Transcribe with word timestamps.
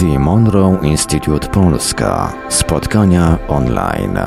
The 0.00 0.18
Monroe 0.18 0.78
Institute 0.82 1.48
Polska. 1.48 2.32
Spotkania 2.48 3.38
online. 3.48 4.18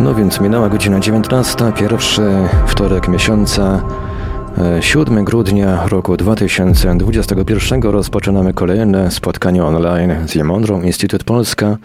No 0.00 0.14
więc 0.14 0.40
minęła 0.40 0.68
godzina 0.68 1.00
19, 1.00 1.72
pierwszy 1.72 2.22
wtorek 2.66 3.08
miesiąca. 3.08 3.82
7 4.80 5.18
e, 5.18 5.24
grudnia 5.24 5.86
roku 5.86 6.16
2021 6.16 7.82
rozpoczynamy 7.82 8.54
kolejne 8.54 9.10
spotkanie 9.10 9.64
online 9.64 10.14
z 10.26 10.36
Monroe 10.36 10.82
Institute 10.82 11.24
Polska. 11.24 11.76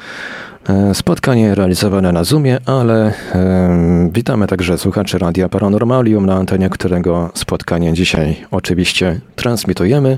E, 0.69 0.93
spotkanie 0.95 1.55
realizowane 1.55 2.11
na 2.11 2.23
Zoomie, 2.23 2.57
ale 2.65 3.13
e, 3.35 4.09
witamy 4.13 4.47
także 4.47 4.77
słuchaczy 4.77 5.17
Radia 5.17 5.49
Paranormalium, 5.49 6.25
na 6.25 6.35
antenie 6.35 6.69
którego 6.69 7.29
spotkanie 7.33 7.93
dzisiaj 7.93 8.35
oczywiście 8.51 9.19
transmitujemy. 9.35 10.17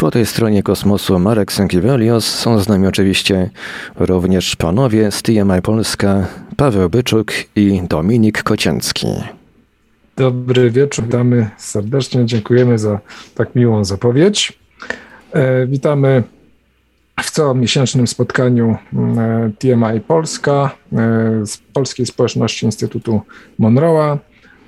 Po 0.00 0.10
tej 0.10 0.26
stronie 0.26 0.62
kosmosu 0.62 1.18
Marek 1.18 1.52
Sękiewelios 1.52 2.24
są 2.24 2.58
z 2.58 2.68
nami 2.68 2.86
oczywiście 2.86 3.50
również 3.96 4.56
panowie 4.56 5.10
z 5.10 5.22
TMI 5.22 5.62
Polska, 5.62 6.26
Paweł 6.56 6.90
Byczuk 6.90 7.32
i 7.56 7.82
Dominik 7.88 8.42
Kocięcki. 8.42 9.06
Dobry 10.16 10.70
wieczór, 10.70 11.04
witamy 11.04 11.50
serdecznie, 11.58 12.26
dziękujemy 12.26 12.78
za 12.78 13.00
tak 13.34 13.54
miłą 13.54 13.84
zapowiedź. 13.84 14.58
E, 15.32 15.66
witamy 15.66 16.22
w 17.20 17.30
comiesięcznym 17.30 18.06
spotkaniu 18.06 18.76
e, 18.92 19.50
TMI 19.58 20.00
Polska 20.00 20.70
e, 20.92 20.96
z 21.46 21.58
Polskiej 21.58 22.06
Społeczności 22.06 22.66
Instytutu 22.66 23.20
Monroe'a, 23.60 24.18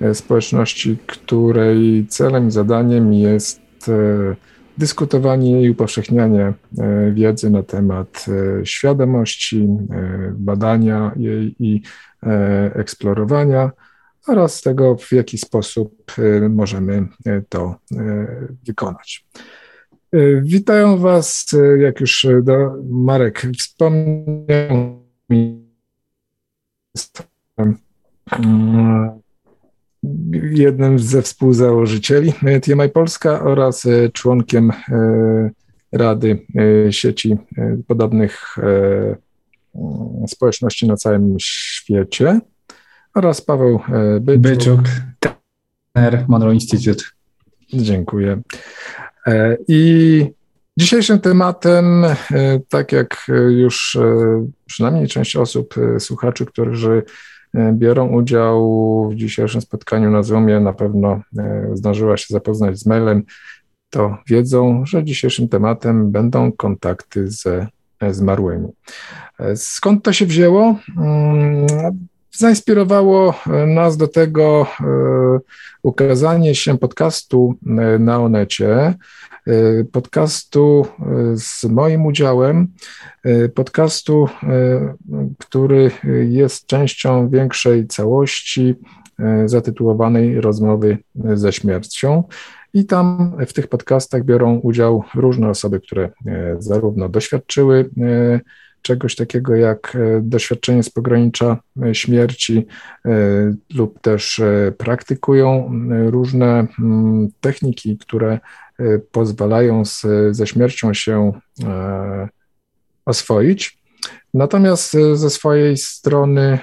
e, 0.01 0.15
społeczności, 0.15 0.97
której 1.07 2.05
celem 2.09 2.47
i 2.47 2.51
zadaniem 2.51 3.13
jest 3.13 3.61
e, 3.89 4.52
dyskutowanie 4.77 5.61
i 5.61 5.69
upowszechnianie 5.69 6.53
e, 6.77 7.11
wiedzy 7.11 7.49
na 7.49 7.63
temat 7.63 8.25
e, 8.27 8.65
świadomości, 8.65 9.67
e, 9.91 10.33
badania 10.37 11.11
jej 11.15 11.55
i 11.59 11.81
eksplorowania 12.75 13.71
oraz 14.27 14.61
tego, 14.61 14.95
w 14.95 15.11
jaki 15.11 15.37
sposób 15.37 16.11
możemy 16.49 17.07
to 17.49 17.75
wykonać. 18.67 19.25
Witają 20.41 20.97
Was, 20.97 21.47
jak 21.79 21.99
już 21.99 22.27
Marek 22.89 23.41
wspomniał, 23.59 25.03
jednym 30.51 30.99
ze 30.99 31.21
współzałożycieli 31.21 32.33
TMI 32.61 32.89
Polska 32.89 33.41
oraz 33.41 33.85
e, 33.85 34.09
członkiem 34.09 34.71
e, 34.71 35.49
Rady 35.91 36.45
e, 36.87 36.93
sieci 36.93 37.37
podobnych 37.87 38.55
mm, 38.57 39.15
społeczności 40.27 40.87
na 40.87 40.97
całym 40.97 41.35
świecie 41.39 42.39
oraz 43.13 43.41
Paweł 43.41 43.79
Byczuk, 44.21 44.41
Byczuk 44.41 44.81
trener 45.93 46.25
Monroe 46.27 46.53
Institute. 46.53 47.03
Dziękuję. 47.73 48.41
I 49.67 50.25
dzisiejszym 50.77 51.19
tematem, 51.19 52.05
tak 52.69 52.91
jak 52.91 53.27
już 53.49 53.97
przynajmniej 54.65 55.07
część 55.07 55.35
osób, 55.35 55.75
słuchaczy, 55.99 56.45
którzy 56.45 57.03
biorą 57.73 58.07
udział 58.07 59.09
w 59.09 59.15
dzisiejszym 59.15 59.61
spotkaniu 59.61 60.11
na 60.11 60.23
Zoomie, 60.23 60.59
na 60.59 60.73
pewno 60.73 61.21
e, 61.37 61.69
zdążyła 61.73 62.17
się 62.17 62.25
zapoznać 62.29 62.79
z 62.79 62.85
mailem, 62.85 63.23
to 63.89 64.17
wiedzą, 64.27 64.85
że 64.85 65.03
dzisiejszym 65.03 65.47
tematem 65.47 66.11
będą 66.11 66.51
kontakty 66.51 67.31
ze 67.31 67.67
zmarłymi. 68.09 68.67
E, 69.39 69.55
skąd 69.55 70.03
to 70.03 70.13
się 70.13 70.25
wzięło? 70.25 70.75
Zainspirowało 72.37 73.33
nas 73.67 73.97
do 73.97 74.07
tego 74.07 74.67
ukazanie 75.83 76.55
się 76.55 76.77
podcastu 76.77 77.55
na 77.99 78.21
Onecie, 78.21 78.93
podcastu 79.91 80.85
z 81.35 81.63
moim 81.63 82.05
udziałem, 82.05 82.67
podcastu, 83.55 84.27
który 85.39 85.91
jest 86.29 86.65
częścią 86.65 87.29
większej 87.29 87.87
całości 87.87 88.75
zatytułowanej 89.45 90.41
Rozmowy 90.41 90.97
ze 91.33 91.53
śmiercią. 91.53 92.23
I 92.73 92.85
tam 92.85 93.35
w 93.47 93.53
tych 93.53 93.67
podcastach 93.67 94.23
biorą 94.23 94.55
udział 94.55 95.03
różne 95.15 95.49
osoby, 95.49 95.79
które 95.79 96.09
zarówno 96.59 97.09
doświadczyły 97.09 97.89
czegoś 98.83 99.15
takiego 99.15 99.55
jak 99.55 99.97
doświadczenie 100.21 100.83
z 100.83 100.89
pogranicza 100.89 101.57
śmierci 101.93 102.67
lub 103.75 103.99
też 103.99 104.41
praktykują 104.77 105.71
różne 106.09 106.67
techniki, 107.41 107.97
które 107.97 108.39
pozwalają 109.11 109.85
z, 109.85 110.05
ze 110.31 110.47
śmiercią 110.47 110.93
się 110.93 111.31
e, 111.63 112.29
oswoić. 113.05 113.83
Natomiast 114.33 114.97
ze 115.13 115.29
swojej 115.29 115.77
strony 115.77 116.59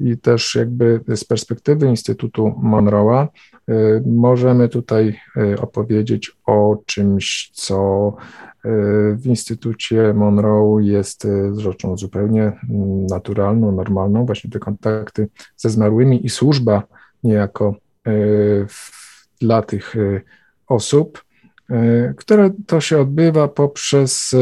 i 0.00 0.18
też 0.18 0.54
jakby 0.54 1.00
z 1.16 1.24
perspektywy 1.24 1.86
Instytutu 1.86 2.54
Monroe'a 2.62 3.26
możemy 4.06 4.68
tutaj 4.68 5.20
opowiedzieć 5.58 6.36
o 6.46 6.76
czymś, 6.86 7.50
co 7.54 8.12
w 9.16 9.22
Instytucie 9.24 10.14
Monroe 10.14 10.82
jest 10.82 11.26
rzeczą 11.56 11.96
zupełnie 11.96 12.52
naturalną, 13.10 13.72
normalną, 13.72 14.26
właśnie 14.26 14.50
te 14.50 14.58
kontakty 14.58 15.28
ze 15.56 15.70
zmarłymi 15.70 16.26
i 16.26 16.28
służba 16.28 16.82
niejako 17.24 17.74
dla 19.40 19.62
tych 19.62 19.94
osób. 20.68 21.24
E, 21.70 22.14
które 22.16 22.50
to 22.66 22.80
się 22.80 23.00
odbywa 23.00 23.48
poprzez 23.48 24.34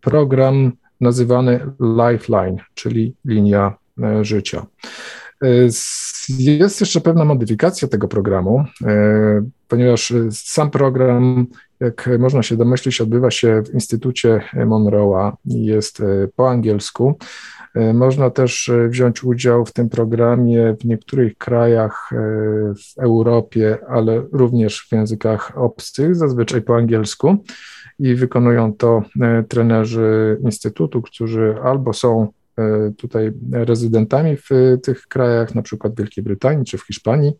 program 0.00 0.72
nazywany 1.00 1.60
Lifeline, 1.80 2.56
czyli 2.74 3.14
linia 3.24 3.74
życia. 4.22 4.66
Jest 6.38 6.80
jeszcze 6.80 7.00
pewna 7.00 7.24
modyfikacja 7.24 7.88
tego 7.88 8.08
programu, 8.08 8.64
ponieważ 9.68 10.12
sam 10.30 10.70
program, 10.70 11.46
jak 11.80 12.10
można 12.18 12.42
się 12.42 12.56
domyślić, 12.56 13.00
odbywa 13.00 13.30
się 13.30 13.62
w 13.66 13.74
Instytucie 13.74 14.40
Monroe'a, 14.54 15.32
jest 15.44 16.02
po 16.36 16.50
angielsku. 16.50 17.18
E, 17.74 17.94
można 17.94 18.30
też 18.30 18.68
e, 18.68 18.88
wziąć 18.88 19.24
udział 19.24 19.66
w 19.66 19.72
tym 19.72 19.88
programie 19.88 20.76
w 20.80 20.84
niektórych 20.84 21.38
krajach 21.38 22.10
e, 22.12 22.16
w 22.74 22.98
Europie, 22.98 23.78
ale 23.88 24.22
również 24.32 24.86
w 24.88 24.92
językach 24.92 25.58
obcych, 25.58 26.16
zazwyczaj 26.16 26.62
po 26.62 26.76
angielsku. 26.76 27.36
I 27.98 28.14
wykonują 28.14 28.72
to 28.72 29.02
trenerzy 29.48 30.38
Instytutu, 30.44 31.02
którzy 31.02 31.54
albo 31.62 31.92
są 31.92 32.28
tutaj 32.96 33.32
rezydentami 33.52 34.36
w 34.36 34.48
tych 34.82 35.06
krajach, 35.06 35.54
na 35.54 35.62
przykład 35.62 35.92
w 35.92 35.98
Wielkiej 35.98 36.24
Brytanii 36.24 36.64
czy 36.64 36.78
w 36.78 36.86
Hiszpanii, 36.86 37.32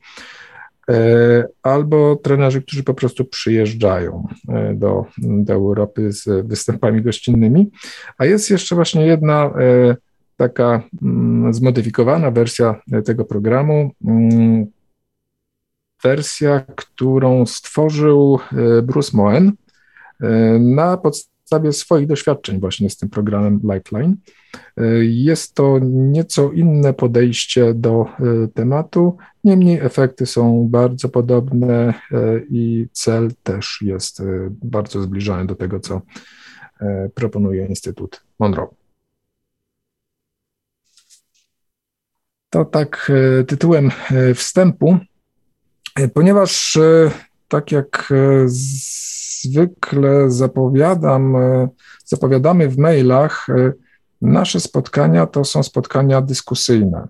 albo 1.63 2.17
trenerzy, 2.17 2.63
którzy 2.63 2.83
po 2.83 2.95
prostu 2.95 3.25
przyjeżdżają 3.25 4.27
do, 4.75 5.05
do 5.19 5.53
Europy 5.53 6.13
z 6.13 6.47
występami 6.47 7.03
gościnnymi. 7.03 7.71
A 8.19 8.25
jest 8.25 8.51
jeszcze 8.51 8.75
właśnie 8.75 9.07
jedna 9.07 9.55
taka 10.37 10.83
mm, 11.03 11.55
zmodyfikowana 11.55 12.31
wersja 12.31 12.81
tego 13.05 13.25
programu. 13.25 13.91
Mm, 14.05 14.67
wersja, 16.03 16.61
którą 16.77 17.47
stworzył 17.47 18.39
e, 18.53 18.83
Bruce 18.83 19.17
Moen 19.17 19.53
e, 20.21 20.59
na 20.59 20.97
podstawie 20.97 21.73
swoich 21.73 22.07
doświadczeń 22.07 22.61
właśnie 22.61 22.91
z 22.91 22.97
tym 22.97 23.09
programem 23.09 23.61
Lifeline. 23.75 24.15
E, 24.77 24.85
jest 25.05 25.55
to 25.55 25.79
nieco 25.83 26.53
inne 26.53 26.95
podejście 26.95 27.75
do 27.75 28.07
tematu, 28.55 29.17
niemniej 29.45 29.79
efekty 29.79 30.27
są 30.27 30.69
bardzo 30.71 31.09
podobne 31.09 31.95
i 32.51 32.87
cel 32.93 33.31
też 33.43 33.79
jest 33.83 34.23
bardzo 34.51 35.03
zbliżony 35.03 35.47
do 35.47 35.55
tego, 35.55 35.81
co 35.81 36.03
proponuje 37.15 37.67
Instytut 37.67 38.23
Monroe. 38.39 38.81
To 42.51 42.65
tak 42.65 43.13
e, 43.41 43.45
tytułem 43.45 43.91
e, 44.11 44.35
wstępu, 44.35 44.99
e, 45.97 46.09
ponieważ 46.09 46.79
tak 47.49 47.73
jak 47.73 48.13
zwykle 48.47 50.31
zapowiadam, 50.31 51.37
zapowiadamy 52.05 52.69
w 52.69 52.79
mailach, 52.79 53.47
nasze 54.23 54.61
spotkania 54.61 55.27
to 55.27 55.45
są 55.45 55.63
spotkania 55.63 56.21
dyskusyjne. 56.21 57.09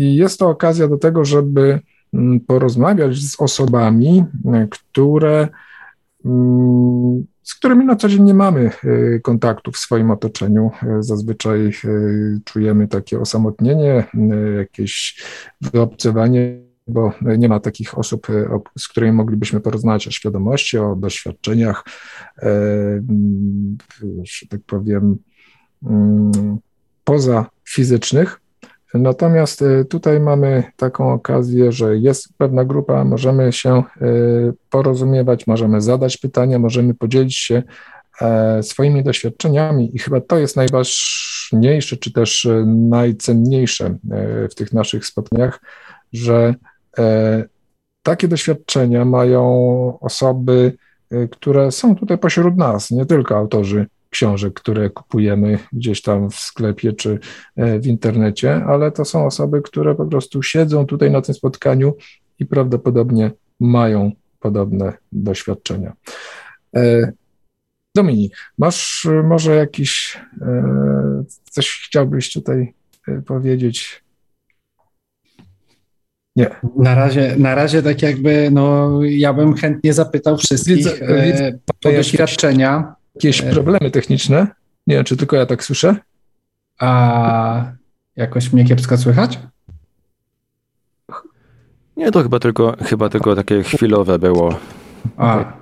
I 0.00 0.14
jest 0.14 0.38
to 0.38 0.48
okazja 0.48 0.88
do 0.88 0.98
tego, 0.98 1.24
żeby 1.24 1.80
mm, 2.14 2.40
porozmawiać 2.40 3.16
z 3.16 3.40
osobami, 3.40 4.24
które 4.70 5.48
mm, 6.24 7.26
z 7.42 7.54
którymi 7.54 7.84
na 7.84 7.96
co 7.96 8.08
dzień 8.08 8.22
nie 8.22 8.34
mamy 8.34 8.70
kontaktu 9.22 9.72
w 9.72 9.76
swoim 9.76 10.10
otoczeniu. 10.10 10.70
Zazwyczaj 11.00 11.72
czujemy 12.44 12.88
takie 12.88 13.20
osamotnienie, 13.20 14.04
jakieś 14.58 15.22
wyobcowanie 15.60 16.70
bo 16.86 17.12
nie 17.38 17.48
ma 17.48 17.60
takich 17.60 17.98
osób, 17.98 18.26
z 18.78 18.88
którymi 18.88 19.12
moglibyśmy 19.12 19.60
porozmawiać 19.60 20.08
o 20.08 20.10
świadomości, 20.10 20.78
o 20.78 20.96
doświadczeniach, 20.96 21.84
że 24.24 24.46
tak 24.48 24.60
powiem, 24.66 25.16
mm, 25.86 26.58
poza 27.04 27.46
fizycznych. 27.68 28.40
Natomiast 28.94 29.62
e, 29.62 29.84
tutaj 29.84 30.20
mamy 30.20 30.64
taką 30.76 31.12
okazję, 31.12 31.72
że 31.72 31.96
jest 31.96 32.28
pewna 32.38 32.64
grupa, 32.64 33.04
możemy 33.04 33.52
się 33.52 33.70
e, 33.76 33.82
porozumiewać, 34.70 35.46
możemy 35.46 35.80
zadać 35.80 36.16
pytania, 36.16 36.58
możemy 36.58 36.94
podzielić 36.94 37.36
się 37.36 37.62
e, 38.20 38.62
swoimi 38.62 39.02
doświadczeniami 39.02 39.96
i 39.96 39.98
chyba 39.98 40.20
to 40.20 40.38
jest 40.38 40.56
najważniejsze, 40.56 41.96
czy 41.96 42.12
też 42.12 42.48
najcenniejsze 42.66 43.98
w 44.50 44.54
tych 44.54 44.72
naszych 44.72 45.06
spotkaniach, 45.06 45.60
że 46.12 46.54
takie 48.02 48.28
doświadczenia 48.28 49.04
mają 49.04 49.98
osoby, 50.00 50.76
które 51.30 51.72
są 51.72 51.96
tutaj 51.96 52.18
pośród 52.18 52.56
nas, 52.56 52.90
nie 52.90 53.06
tylko 53.06 53.36
autorzy 53.36 53.86
książek, 54.10 54.54
które 54.54 54.90
kupujemy 54.90 55.58
gdzieś 55.72 56.02
tam 56.02 56.30
w 56.30 56.34
sklepie 56.34 56.92
czy 56.92 57.18
e, 57.56 57.78
w 57.80 57.86
internecie, 57.86 58.64
ale 58.64 58.92
to 58.92 59.04
są 59.04 59.26
osoby, 59.26 59.62
które 59.62 59.94
po 59.94 60.06
prostu 60.06 60.42
siedzą 60.42 60.86
tutaj 60.86 61.10
na 61.10 61.22
tym 61.22 61.34
spotkaniu 61.34 61.94
i 62.38 62.46
prawdopodobnie 62.46 63.30
mają 63.60 64.12
podobne 64.40 64.92
doświadczenia. 65.12 65.92
E, 66.76 67.12
Dominik, 67.94 68.36
masz 68.58 69.08
może 69.24 69.56
jakiś, 69.56 70.18
e, 70.42 71.24
coś 71.50 71.82
chciałbyś 71.86 72.32
tutaj 72.32 72.74
powiedzieć? 73.26 74.04
Nie. 76.36 76.50
Na 76.76 76.94
razie, 76.94 77.34
na 77.38 77.54
razie 77.54 77.82
tak 77.82 78.02
jakby, 78.02 78.50
no 78.52 78.98
ja 79.04 79.32
bym 79.32 79.54
chętnie 79.54 79.92
zapytał 79.92 80.36
wszystkich 80.38 80.76
widzę, 80.76 80.92
widzę, 81.24 81.58
po 81.80 81.92
doświadczenia 81.92 82.99
jakieś 83.24 83.40
e. 83.40 83.50
problemy 83.50 83.90
techniczne. 83.90 84.46
Nie 84.86 84.94
wiem, 84.96 85.04
czy 85.04 85.16
tylko 85.16 85.36
ja 85.36 85.46
tak 85.46 85.64
słyszę. 85.64 85.96
A 86.78 87.72
jakoś 88.16 88.52
mnie 88.52 88.64
kiepsko 88.64 88.96
słychać? 88.98 89.38
Nie, 91.96 92.10
to 92.10 92.22
chyba 92.22 92.38
tylko, 92.38 92.76
chyba 92.82 93.08
tylko 93.08 93.36
takie 93.36 93.62
chwilowe 93.62 94.18
było. 94.18 94.58
A. 95.16 95.52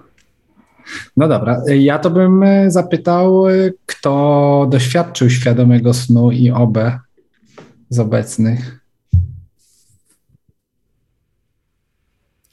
No 1.17 1.29
dobra, 1.29 1.63
ja 1.67 1.99
to 1.99 2.11
bym 2.11 2.43
e, 2.43 2.71
zapytał, 2.71 3.49
e, 3.49 3.53
kto 3.87 4.67
doświadczył 4.71 5.31
świadomego 5.31 5.95
snu 5.95 6.31
i 6.31 6.51
OB 6.51 6.79
z 7.89 7.99
obecnych. 7.99 8.81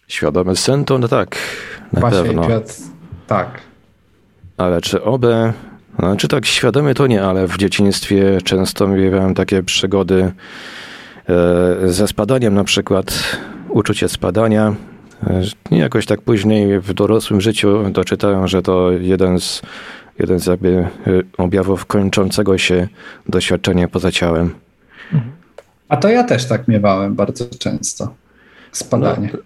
Świadomy 0.07 0.55
sen 0.55 0.85
to 0.85 0.97
no 0.97 1.07
tak, 1.07 1.37
na 1.93 2.01
Właśnie, 2.01 2.23
pewno. 2.23 2.47
Piotr, 2.47 2.73
tak. 3.27 3.61
Ale 4.57 4.81
czy 4.81 5.03
obie, 5.03 5.53
no, 5.99 6.15
czy 6.15 6.27
tak 6.27 6.45
świadomie 6.45 6.93
to 6.93 7.07
nie, 7.07 7.23
ale 7.23 7.47
w 7.47 7.57
dzieciństwie 7.57 8.37
często 8.43 8.87
miałem 8.87 9.33
takie 9.33 9.63
przygody 9.63 10.31
e, 11.29 11.87
ze 11.91 12.07
spadaniem 12.07 12.53
na 12.53 12.63
przykład, 12.63 13.37
uczucie 13.69 14.09
spadania. 14.09 14.75
E, 15.71 15.75
jakoś 15.77 16.05
tak 16.05 16.21
później 16.21 16.79
w 16.79 16.93
dorosłym 16.93 17.41
życiu 17.41 17.89
doczytałem, 17.91 18.47
że 18.47 18.61
to 18.61 18.91
jeden 18.91 19.39
z, 19.39 19.61
jeden 20.19 20.39
z 20.39 20.45
jakby 20.45 20.69
e, 20.77 20.87
objawów 21.37 21.85
kończącego 21.85 22.57
się 22.57 22.87
doświadczenia 23.29 23.87
poza 23.87 24.11
ciałem. 24.11 24.53
A 25.89 25.97
to 25.97 26.09
ja 26.09 26.23
też 26.23 26.45
tak 26.45 26.67
miewałem 26.67 27.15
bardzo 27.15 27.45
często. 27.59 28.13
Spadanie. 28.71 29.29
No, 29.33 29.39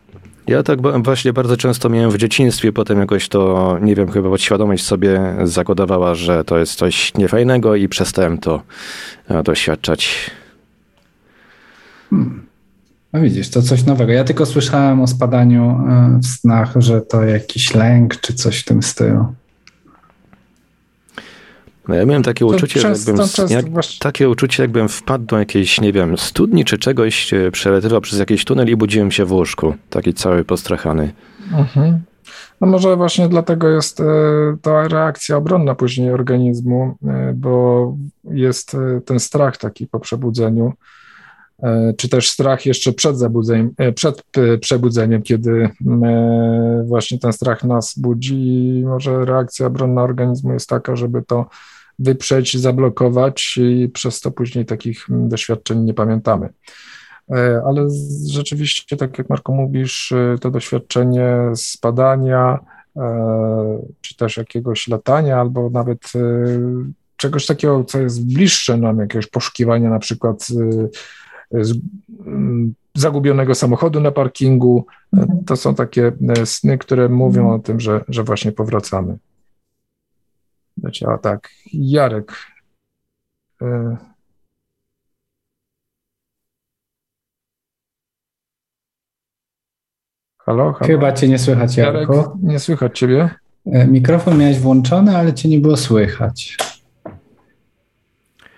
ja 0.49 0.63
tak 0.63 1.03
właśnie 1.03 1.33
bardzo 1.33 1.57
często 1.57 1.89
miałem 1.89 2.11
w 2.11 2.17
dzieciństwie, 2.17 2.71
potem 2.71 2.99
jakoś 2.99 3.29
to, 3.29 3.77
nie 3.81 3.95
wiem, 3.95 4.11
chyba 4.11 4.29
podświadomość 4.29 4.85
sobie 4.85 5.35
zakodowała, 5.43 6.15
że 6.15 6.43
to 6.43 6.57
jest 6.57 6.75
coś 6.75 7.13
niefajnego 7.13 7.75
i 7.75 7.89
przestałem 7.89 8.37
to 8.37 8.61
e, 9.27 9.43
doświadczać. 9.43 10.31
Hmm. 12.09 12.45
No 13.13 13.21
widzisz, 13.21 13.49
to 13.49 13.61
coś 13.61 13.85
nowego. 13.85 14.11
Ja 14.11 14.23
tylko 14.23 14.45
słyszałem 14.45 15.01
o 15.01 15.07
spadaniu 15.07 15.81
e, 15.89 16.19
w 16.23 16.27
snach, 16.27 16.73
że 16.75 17.01
to 17.01 17.23
jakiś 17.23 17.75
lęk 17.75 18.21
czy 18.21 18.33
coś 18.33 18.59
w 18.59 18.65
tym 18.65 18.83
stylu. 18.83 19.25
No 21.89 21.95
ja 21.95 22.05
miałem 22.05 22.23
takie 22.23 22.45
uczucie, 22.45 22.79
często, 22.79 23.11
jakbym, 23.49 23.75
jak, 23.75 23.85
takie 23.99 24.29
uczucie, 24.29 24.63
jakbym 24.63 24.89
wpadł 24.89 25.25
do 25.25 25.39
jakiejś, 25.39 25.81
nie 25.81 25.93
wiem, 25.93 26.17
studni 26.17 26.65
czy 26.65 26.77
czegoś, 26.77 27.33
e, 27.33 27.51
przeletywał 27.51 28.01
przez 28.01 28.19
jakiś 28.19 28.45
tunel 28.45 28.69
i 28.69 28.75
budziłem 28.75 29.11
się 29.11 29.25
w 29.25 29.31
łóżku. 29.31 29.73
Taki 29.89 30.13
cały 30.13 30.43
postrachany. 30.43 31.13
Mhm. 31.53 31.99
No 32.61 32.67
może 32.67 32.95
właśnie 32.95 33.29
dlatego 33.29 33.69
jest 33.69 33.99
e, 33.99 34.03
ta 34.61 34.87
reakcja 34.87 35.37
obronna 35.37 35.75
później 35.75 36.11
organizmu, 36.11 36.95
e, 37.07 37.33
bo 37.35 37.95
jest 38.23 38.77
ten 39.05 39.19
strach 39.19 39.57
taki 39.57 39.87
po 39.87 39.99
przebudzeniu, 39.99 40.73
czy 41.97 42.09
też 42.09 42.29
strach 42.29 42.65
jeszcze 42.65 42.93
przed 42.93 43.17
zabudzeniem, 43.17 43.73
przed 43.95 44.23
przebudzeniem, 44.61 45.21
kiedy 45.21 45.69
właśnie 46.85 47.19
ten 47.19 47.33
strach 47.33 47.63
nas 47.63 47.93
budzi, 47.97 48.83
może 48.85 49.25
reakcja 49.25 49.67
obronna 49.67 50.01
organizmu 50.01 50.53
jest 50.53 50.69
taka, 50.69 50.95
żeby 50.95 51.21
to 51.21 51.45
wyprzeć, 51.99 52.57
zablokować 52.57 53.57
i 53.57 53.89
przez 53.89 54.21
to 54.21 54.31
później 54.31 54.65
takich 54.65 55.05
doświadczeń 55.09 55.79
nie 55.79 55.93
pamiętamy. 55.93 56.49
E, 57.31 57.61
ale 57.65 57.87
rzeczywiście, 58.27 58.97
tak 58.97 59.17
jak 59.17 59.29
Marko 59.29 59.53
mówisz, 59.53 60.11
e, 60.11 60.35
to 60.41 60.51
doświadczenie 60.51 61.37
spadania, 61.55 62.59
e, 62.97 63.81
czy 64.01 64.17
też 64.17 64.37
jakiegoś 64.37 64.87
latania, 64.87 65.39
albo 65.39 65.69
nawet 65.69 65.99
czegoś 67.17 67.45
takiego, 67.45 67.83
co 67.83 67.99
jest 67.99 68.33
bliższe 68.33 68.77
nam, 68.77 68.99
jakiegoś 68.99 69.27
poszukiwania 69.27 69.89
na 69.89 69.99
przykład 69.99 70.47
zagubionego 72.95 73.55
samochodu 73.55 73.99
na 73.99 74.11
parkingu, 74.11 74.85
to 75.45 75.55
są 75.55 75.75
takie 75.75 76.11
sny, 76.45 76.77
które 76.77 77.09
mówią 77.09 77.53
o 77.53 77.59
tym, 77.59 77.79
że, 77.79 78.05
że 78.07 78.23
właśnie 78.23 78.51
powracamy. 78.51 79.17
Znaczy, 80.79 81.07
a 81.07 81.17
tak, 81.17 81.49
Jarek. 81.73 82.33
E, 83.61 83.97
halo, 90.37 90.73
halo? 90.73 90.87
Chyba 90.87 91.11
cię 91.11 91.27
nie 91.27 91.39
słychać, 91.39 91.77
Jarek. 91.77 92.09
Nie 92.43 92.59
słychać 92.59 92.99
ciebie. 92.99 93.29
E, 93.65 93.87
mikrofon 93.87 94.37
miałeś 94.37 94.59
włączony, 94.59 95.17
ale 95.17 95.33
cię 95.33 95.49
nie 95.49 95.59
było 95.59 95.77
słychać. 95.77 96.57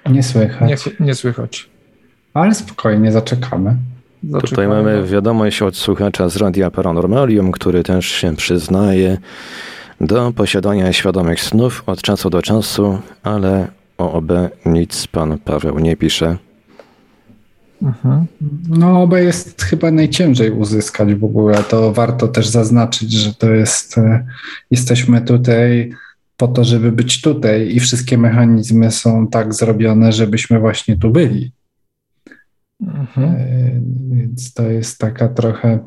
Nie 0.09 0.23
słychać. 0.23 0.69
Nie, 0.69 1.05
nie 1.05 1.15
słychać. 1.15 1.69
Ale 2.33 2.55
spokojnie, 2.55 3.11
zaczekamy. 3.11 3.75
zaczekamy. 4.23 4.49
Tutaj 4.49 4.67
mamy 4.67 5.05
wiadomość 5.05 5.61
od 5.61 5.75
słuchacza 5.75 6.29
z 6.29 6.37
Radia 6.37 6.71
Paranormalium, 6.71 7.51
który 7.51 7.83
też 7.83 8.05
się 8.05 8.35
przyznaje, 8.35 9.17
do 10.01 10.33
posiadania 10.33 10.93
świadomych 10.93 11.41
snów 11.41 11.83
od 11.85 12.01
czasu 12.01 12.29
do 12.29 12.41
czasu, 12.41 12.99
ale 13.23 13.67
o 13.97 14.13
OB 14.13 14.31
nic 14.65 15.07
pan 15.07 15.37
Paweł 15.37 15.79
nie 15.79 15.95
pisze. 15.95 16.37
Mhm. 17.81 18.25
No, 18.69 19.03
OB 19.03 19.13
jest 19.13 19.61
chyba 19.61 19.91
najciężej 19.91 20.51
uzyskać 20.51 21.15
w 21.15 21.23
ogóle. 21.23 21.63
To 21.63 21.93
warto 21.93 22.27
też 22.27 22.47
zaznaczyć, 22.47 23.13
że 23.13 23.33
to 23.33 23.51
jest, 23.51 23.97
e, 23.97 24.25
jesteśmy 24.71 25.21
tutaj 25.21 25.91
po 26.37 26.47
to, 26.47 26.63
żeby 26.63 26.91
być 26.91 27.21
tutaj 27.21 27.75
i 27.75 27.79
wszystkie 27.79 28.17
mechanizmy 28.17 28.91
są 28.91 29.27
tak 29.27 29.53
zrobione, 29.53 30.11
żebyśmy 30.11 30.59
właśnie 30.59 30.97
tu 30.97 31.09
byli. 31.09 31.51
Mhm. 32.81 33.29
E, 33.29 33.81
więc 34.15 34.53
to 34.53 34.63
jest 34.63 34.99
taka 34.99 35.27
trochę 35.29 35.79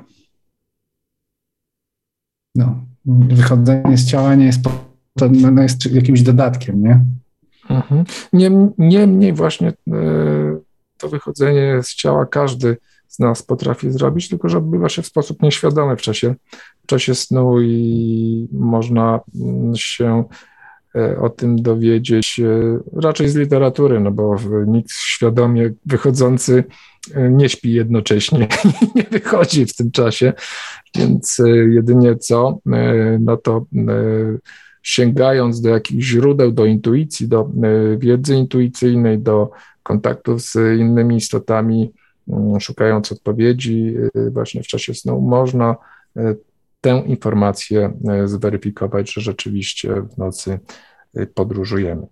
no, 2.54 2.84
wychodzenie 3.06 3.98
z 3.98 4.06
ciała 4.06 4.34
nie 4.34 4.46
jest, 4.46 4.62
to, 5.18 5.28
no, 5.28 5.62
jest 5.62 5.92
jakimś 5.92 6.22
dodatkiem, 6.22 6.82
nie? 6.82 7.04
Mhm. 7.70 8.04
Niemniej 8.78 9.32
właśnie 9.32 9.68
e, 9.68 9.74
to 10.98 11.08
wychodzenie 11.08 11.80
z 11.82 11.94
ciała 11.94 12.26
każdy 12.26 12.76
z 13.08 13.18
nas 13.18 13.42
potrafi 13.42 13.90
zrobić, 13.90 14.28
tylko 14.28 14.48
że 14.48 14.58
odbywa 14.58 14.88
się 14.88 15.02
w 15.02 15.06
sposób 15.06 15.42
nieświadomy 15.42 15.96
w 15.96 16.02
czasie, 16.02 16.34
w 16.82 16.86
czasie 16.86 17.14
snu 17.14 17.60
i 17.60 18.48
można 18.52 19.20
się 19.76 20.24
o 21.20 21.30
tym 21.30 21.62
dowiedzieć 21.62 22.40
raczej 22.96 23.28
z 23.28 23.36
literatury, 23.36 24.00
no 24.00 24.10
bo 24.10 24.36
nikt 24.66 24.92
świadomie 24.92 25.72
wychodzący 25.86 26.64
nie 27.30 27.48
śpi 27.48 27.72
jednocześnie, 27.72 28.48
nie 28.94 29.02
wychodzi 29.02 29.66
w 29.66 29.76
tym 29.76 29.90
czasie, 29.90 30.32
więc 30.94 31.38
jedynie 31.70 32.16
co, 32.16 32.58
no 33.20 33.36
to 33.36 33.66
sięgając 34.82 35.60
do 35.60 35.68
jakichś 35.68 36.04
źródeł, 36.04 36.52
do 36.52 36.64
intuicji, 36.64 37.28
do 37.28 37.50
wiedzy 37.98 38.36
intuicyjnej, 38.36 39.18
do 39.18 39.50
kontaktów 39.82 40.42
z 40.42 40.78
innymi 40.78 41.16
istotami, 41.16 41.92
mm, 42.28 42.60
szukając 42.60 43.12
odpowiedzi 43.12 43.94
właśnie 44.30 44.62
w 44.62 44.66
czasie 44.66 44.94
snu, 44.94 45.20
można 45.20 45.76
tę 46.84 47.02
informację 47.06 47.92
e, 48.08 48.28
zweryfikować, 48.28 49.12
że 49.12 49.20
rzeczywiście 49.20 49.94
w 49.94 50.18
nocy 50.18 50.58
e, 51.14 51.26
podróżujemy. 51.26 52.06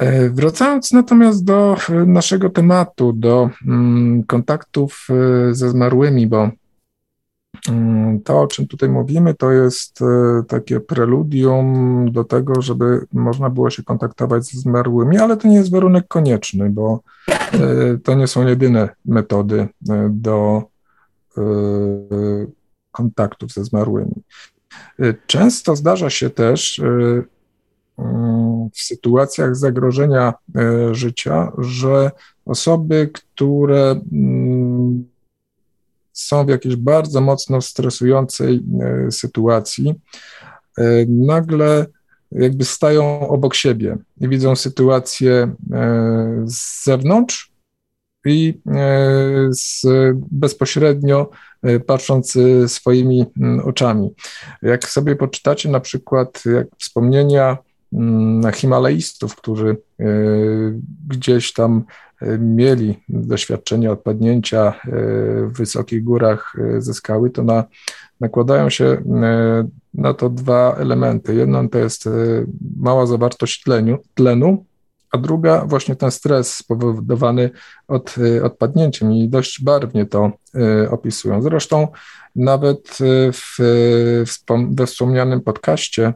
E, 0.00 0.30
wracając 0.30 0.92
natomiast 0.92 1.44
do 1.44 1.76
naszego 2.06 2.50
tematu, 2.50 3.12
do 3.12 3.50
mm, 3.66 4.24
kontaktów 4.24 5.08
ze 5.50 5.70
zmarłymi, 5.70 6.26
bo 6.26 6.50
mm, 7.68 8.20
to, 8.20 8.40
o 8.40 8.46
czym 8.46 8.66
tutaj 8.66 8.88
mówimy, 8.88 9.34
to 9.34 9.50
jest 9.50 9.98
takie 10.48 10.80
preludium 10.80 12.06
do 12.12 12.24
tego, 12.24 12.62
żeby 12.62 13.06
można 13.12 13.50
było 13.50 13.70
się 13.70 13.82
kontaktować 13.82 14.44
ze 14.44 14.60
zmarłymi, 14.60 15.18
ale 15.18 15.36
to 15.36 15.48
nie 15.48 15.56
jest 15.56 15.70
warunek 15.70 16.08
konieczny, 16.08 16.70
bo 16.70 17.00
to 18.04 18.14
nie 18.14 18.26
są 18.26 18.46
jedyne 18.46 18.88
metody 19.04 19.68
do 20.10 20.62
kontaktów 22.92 23.52
ze 23.52 23.64
zmarłymi. 23.64 24.22
Często 25.26 25.76
zdarza 25.76 26.10
się 26.10 26.30
też 26.30 26.78
y, 26.78 27.24
w 28.72 28.80
sytuacjach 28.80 29.56
zagrożenia 29.56 30.34
życia, 30.92 31.52
że 31.58 32.10
osoby, 32.46 33.10
które 33.12 34.00
mm, 34.12 35.04
są 36.12 36.46
w 36.46 36.48
jakiejś 36.48 36.76
bardzo 36.76 37.20
mocno 37.20 37.60
stresującej 37.60 38.62
sytuacji, 39.10 39.94
nagle 41.08 41.86
jakby 42.32 42.64
stają 42.64 43.28
obok 43.28 43.54
siebie 43.54 43.96
i 44.20 44.28
widzą 44.28 44.56
sytuację 44.56 45.54
z 46.44 46.84
zewnątrz 46.84 47.52
i 48.24 48.60
z, 49.50 49.82
bezpośrednio 50.30 51.30
E, 51.62 51.80
patrząc 51.80 52.36
e, 52.36 52.68
swoimi 52.68 53.26
mm, 53.36 53.60
oczami. 53.60 54.14
Jak 54.62 54.88
sobie 54.88 55.16
poczytacie 55.16 55.68
na 55.68 55.80
przykład 55.80 56.42
jak 56.54 56.66
wspomnienia 56.78 57.56
Himalajstów, 58.54 59.36
którzy 59.36 59.76
e, 60.00 60.04
gdzieś 61.08 61.52
tam 61.52 61.84
mieli 62.38 62.98
doświadczenie 63.08 63.92
odpadnięcia 63.92 64.80
w 65.46 65.52
wysokich 65.56 66.04
górach 66.04 66.56
ze 66.78 66.94
skały, 66.94 67.30
to 67.30 67.44
na, 67.44 67.64
nakładają 68.20 68.70
się 68.70 69.02
na 69.94 70.14
to 70.14 70.30
dwa 70.30 70.76
elementy. 70.76 71.34
Jedno 71.34 71.68
to 71.68 71.78
jest 71.78 72.08
mała 72.76 73.06
zawartość 73.06 73.62
tlenu, 73.62 73.98
tlenu 74.14 74.64
a 75.12 75.18
druga 75.18 75.64
właśnie 75.66 75.96
ten 75.96 76.10
stres 76.10 76.56
spowodowany 76.56 77.50
od, 77.88 78.14
odpadnięciem 78.42 79.12
i 79.12 79.28
dość 79.28 79.64
barwnie 79.64 80.06
to 80.06 80.32
opisują. 80.90 81.42
Zresztą 81.42 81.88
nawet 82.36 82.98
y, 83.00 83.32
w, 83.32 83.56
we 84.70 84.86
wspomnianym 84.86 85.40
podcaście 85.40 86.12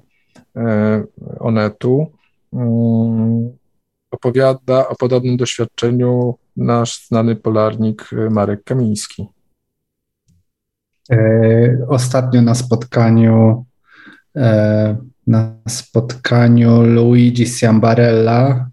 Onetu 1.40 2.12
mm, 2.52 3.56
opowiada 4.10 4.88
o 4.88 4.96
podobnym 4.96 5.36
doświadczeniu 5.36 6.34
nasz 6.56 7.06
znany 7.08 7.36
polarnik 7.36 8.10
Marek 8.30 8.64
Kamiński. 8.64 9.26
E, 11.10 11.86
ostatnio 11.88 12.42
na 12.42 12.54
spotkaniu 12.54 13.64
e, 14.36 14.96
na 15.26 15.56
spotkaniu 15.68 16.82
Luigi 16.82 17.46
Ciambarella, 17.46 18.70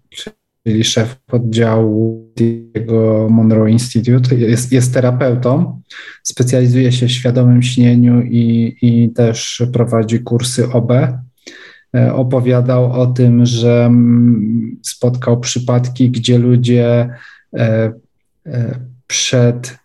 czyli 0.64 0.84
szef 0.84 1.16
oddziału 1.32 2.32
jego 2.74 3.28
Monroe 3.30 3.70
Institute. 3.70 4.34
Jest, 4.34 4.72
jest 4.72 4.94
terapeutą, 4.94 5.80
specjalizuje 6.22 6.92
się 6.92 7.06
w 7.06 7.10
świadomym 7.10 7.62
śnieniu 7.62 8.22
i, 8.22 8.76
i 8.82 9.10
też 9.10 9.62
prowadzi 9.72 10.20
kursy 10.20 10.72
OB. 10.72 10.92
E, 11.96 12.14
opowiadał 12.14 12.92
o 12.92 13.06
tym, 13.06 13.46
że 13.46 13.84
mm, 13.84 14.80
spotkał 14.82 15.40
przypadki, 15.40 16.10
gdzie 16.10 16.38
ludzie 16.38 17.08
e, 17.56 17.92
e, 18.46 18.74
przed 19.06 19.82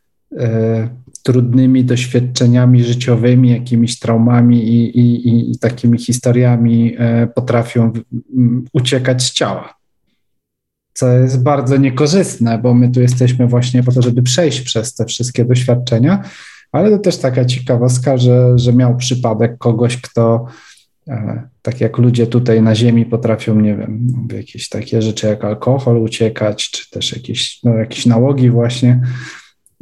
trudnymi 1.24 1.86
doświadczeniami 1.86 2.84
życiowymi, 2.84 3.50
jakimiś 3.50 4.00
traumami 4.00 4.68
i, 4.68 5.00
i, 5.00 5.52
i 5.52 5.60
takimi 5.60 5.98
historiami 6.00 6.96
potrafią 7.36 7.94
uciekać 8.74 9.24
z 9.24 9.34
ciała. 9.34 9.74
Co 10.94 11.12
jest 11.12 11.44
bardzo 11.44 11.78
niekorzystne, 11.78 12.58
bo 12.58 12.74
my 12.74 12.92
tu 12.92 13.02
jesteśmy 13.02 13.48
właśnie 13.48 13.84
po 13.84 13.92
to, 13.92 14.02
żeby 14.02 14.24
przejść 14.24 14.62
przez 14.62 14.96
te 14.96 15.06
wszystkie 15.06 15.46
doświadczenia, 15.46 16.24
ale 16.72 16.90
to 16.90 16.98
też 16.98 17.18
taka 17.18 17.46
ciekawostka, 17.46 18.18
że, 18.18 18.60
że 18.60 18.74
miał 18.74 18.98
przypadek 18.98 19.58
kogoś, 19.58 20.02
kto 20.02 20.46
tak 21.62 21.82
jak 21.82 21.98
ludzie 21.98 22.28
tutaj 22.28 22.62
na 22.62 22.76
Ziemi 22.76 23.06
potrafią, 23.06 23.60
nie 23.62 23.76
wiem, 23.76 24.08
jakieś 24.34 24.70
takie 24.70 25.02
rzeczy 25.02 25.28
jak 25.28 25.44
alkohol 25.44 25.98
uciekać, 25.98 26.72
czy 26.72 26.90
też 26.92 27.16
jakieś, 27.16 27.64
no, 27.64 27.74
jakieś 27.74 28.06
nałogi 28.06 28.50
właśnie, 28.50 29.02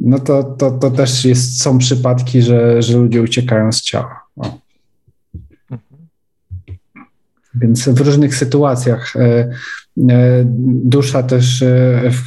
no 0.00 0.18
to, 0.18 0.44
to, 0.44 0.70
to 0.70 0.90
też 0.90 1.24
jest, 1.24 1.62
są 1.62 1.78
przypadki, 1.78 2.42
że, 2.42 2.82
że 2.82 2.98
ludzie 2.98 3.22
uciekają 3.22 3.72
z 3.72 3.82
ciała. 3.82 4.20
O. 4.36 4.58
Więc 7.54 7.88
w 7.88 8.00
różnych 8.00 8.34
sytuacjach 8.34 9.16
e, 9.16 9.20
e, 9.20 10.44
dusza 10.84 11.22
też 11.22 11.62
e, 11.62 12.10
w, 12.10 12.22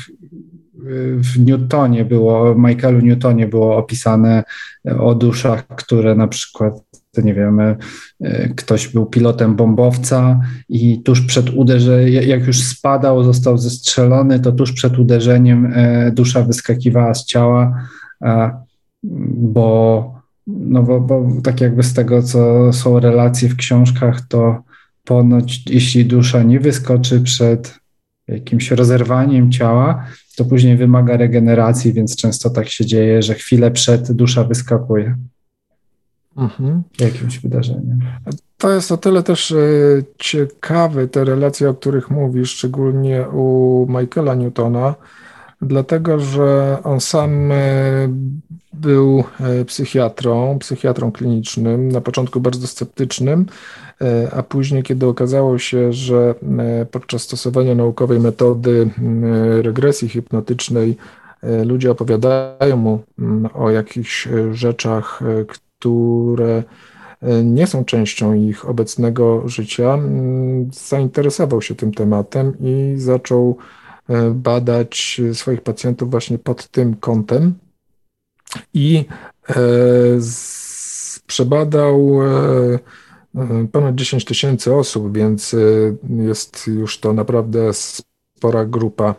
w 1.15 1.39
Newtonie 1.45 2.05
było, 2.05 2.55
Michaelu 2.55 2.99
Newtonie 2.99 3.47
było 3.47 3.77
opisane 3.77 4.43
o 4.99 5.15
duszach, 5.15 5.67
które 5.67 6.15
na 6.15 6.27
przykład 6.27 6.73
nie 7.17 7.33
wiem, 7.33 7.59
e, 7.59 7.77
ktoś 8.55 8.87
był 8.87 9.05
pilotem 9.05 9.55
bombowca 9.55 10.39
i 10.69 11.01
tuż 11.01 11.21
przed 11.21 11.49
uderzeniem, 11.49 12.23
jak 12.23 12.47
już 12.47 12.63
spadał, 12.63 13.23
został 13.23 13.57
zestrzelony, 13.57 14.39
to 14.39 14.51
tuż 14.51 14.73
przed 14.73 14.99
uderzeniem 14.99 15.73
e, 15.75 16.11
dusza 16.11 16.43
wyskakiwała 16.43 17.13
z 17.13 17.25
ciała, 17.25 17.83
bo, 19.33 20.13
no 20.47 20.83
bo, 20.83 21.01
bo 21.01 21.27
tak 21.43 21.61
jakby 21.61 21.83
z 21.83 21.93
tego, 21.93 22.23
co 22.23 22.73
są 22.73 22.99
relacje 22.99 23.49
w 23.49 23.55
książkach, 23.55 24.21
to 24.27 24.63
ponoć 25.03 25.63
jeśli 25.69 26.05
dusza 26.05 26.43
nie 26.43 26.59
wyskoczy 26.59 27.21
przed 27.21 27.79
jakimś 28.27 28.71
rozerwaniem 28.71 29.51
ciała, 29.51 30.05
to 30.35 30.45
później 30.45 30.77
wymaga 30.77 31.17
regeneracji, 31.17 31.93
więc 31.93 32.15
często 32.15 32.49
tak 32.49 32.69
się 32.69 32.85
dzieje, 32.85 33.21
że 33.21 33.33
chwilę 33.33 33.71
przed 33.71 34.11
dusza 34.11 34.43
wyskakuje 34.43 35.15
mhm. 36.39 36.83
jakimś 36.99 37.39
wydarzeniem. 37.39 37.99
To 38.59 38.71
jest 38.71 38.91
o 38.91 38.97
tyle 38.97 39.23
też 39.23 39.51
e, 39.51 39.57
ciekawe, 40.17 41.07
te 41.07 41.23
relacje, 41.23 41.69
o 41.69 41.73
których 41.73 42.09
mówisz, 42.11 42.51
szczególnie 42.51 43.25
u 43.33 43.85
Michaela 43.89 44.35
Newtona, 44.35 44.95
dlatego 45.61 46.19
że 46.19 46.77
on 46.83 46.99
sam 47.01 47.51
e, 47.51 47.55
był 48.73 49.23
e, 49.39 49.65
psychiatrą, 49.65 50.59
psychiatrą 50.59 51.11
klinicznym, 51.11 51.91
na 51.91 52.01
początku 52.01 52.39
bardzo 52.39 52.67
sceptycznym, 52.67 53.45
a 54.35 54.43
później, 54.43 54.83
kiedy 54.83 55.05
okazało 55.05 55.57
się, 55.57 55.93
że 55.93 56.35
podczas 56.91 57.21
stosowania 57.21 57.75
naukowej 57.75 58.19
metody 58.19 58.89
regresji 59.61 60.09
hipnotycznej 60.09 60.97
ludzie 61.65 61.91
opowiadają 61.91 62.77
mu 62.77 63.03
o 63.53 63.69
jakichś 63.69 64.27
rzeczach, 64.51 65.21
które 65.79 66.63
e, 67.21 67.43
nie 67.43 67.67
są 67.67 67.85
częścią 67.85 68.33
ich 68.33 68.69
obecnego 68.69 69.49
życia, 69.49 69.99
zainteresował 70.71 71.61
się 71.61 71.75
tym 71.75 71.93
tematem 71.93 72.53
i 72.59 72.93
zaczął 72.97 73.57
e, 74.09 74.31
badać 74.31 75.21
swoich 75.33 75.61
pacjentów 75.61 76.11
właśnie 76.11 76.37
pod 76.37 76.67
tym 76.67 76.95
kątem 76.95 77.53
i 78.73 79.05
e, 79.49 79.55
przebadał 81.27 82.19
ponad 83.71 83.95
10 83.95 84.25
tysięcy 84.25 84.75
osób, 84.75 85.17
więc 85.17 85.55
jest 86.09 86.67
już 86.67 86.99
to 86.99 87.13
naprawdę 87.13 87.73
spora 87.73 88.65
grupa 88.65 89.15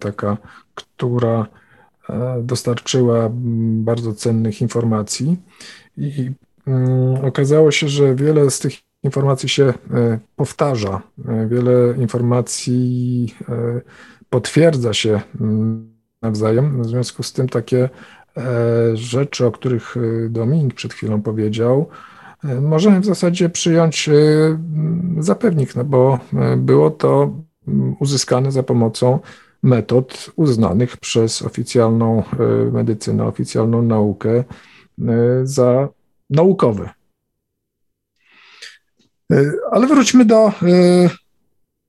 taka, 0.00 0.36
która 0.74 1.46
dostarczyła 2.42 3.28
bardzo 3.30 4.14
cennych 4.14 4.60
informacji. 4.60 5.36
I 5.96 6.30
mm, 6.66 7.24
okazało 7.24 7.70
się, 7.70 7.88
że 7.88 8.14
wiele 8.14 8.50
z 8.50 8.58
tych 8.58 8.72
informacji 9.02 9.48
się 9.48 9.74
powtarza, 10.36 11.02
wiele 11.48 11.94
informacji 11.98 13.34
potwierdza 14.30 14.94
się 14.94 15.20
mm, 15.40 15.96
nawzajem. 16.22 16.82
W 16.82 16.86
związku 16.86 17.22
z 17.22 17.32
tym 17.32 17.48
takie 17.48 17.88
rzeczy, 18.94 19.46
o 19.46 19.52
których 19.52 19.94
Dominik 20.30 20.74
przed 20.74 20.94
chwilą 20.94 21.22
powiedział, 21.22 21.88
możemy 22.60 23.00
w 23.00 23.04
zasadzie 23.04 23.48
przyjąć 23.48 24.10
za 25.18 25.34
pewnik, 25.34 25.76
no 25.76 25.84
bo 25.84 26.18
było 26.56 26.90
to 26.90 27.32
mm, 27.68 27.96
uzyskane 28.00 28.52
za 28.52 28.62
pomocą 28.62 29.18
metod 29.62 30.30
uznanych 30.36 30.96
przez 30.96 31.42
oficjalną 31.42 32.22
e, 32.22 32.72
medycynę, 32.72 33.24
oficjalną 33.24 33.82
naukę 33.82 34.30
e, 34.30 34.44
za 35.42 35.88
naukowe. 36.30 36.90
E, 39.32 39.52
ale 39.70 39.86
wróćmy 39.86 40.24
do 40.24 40.52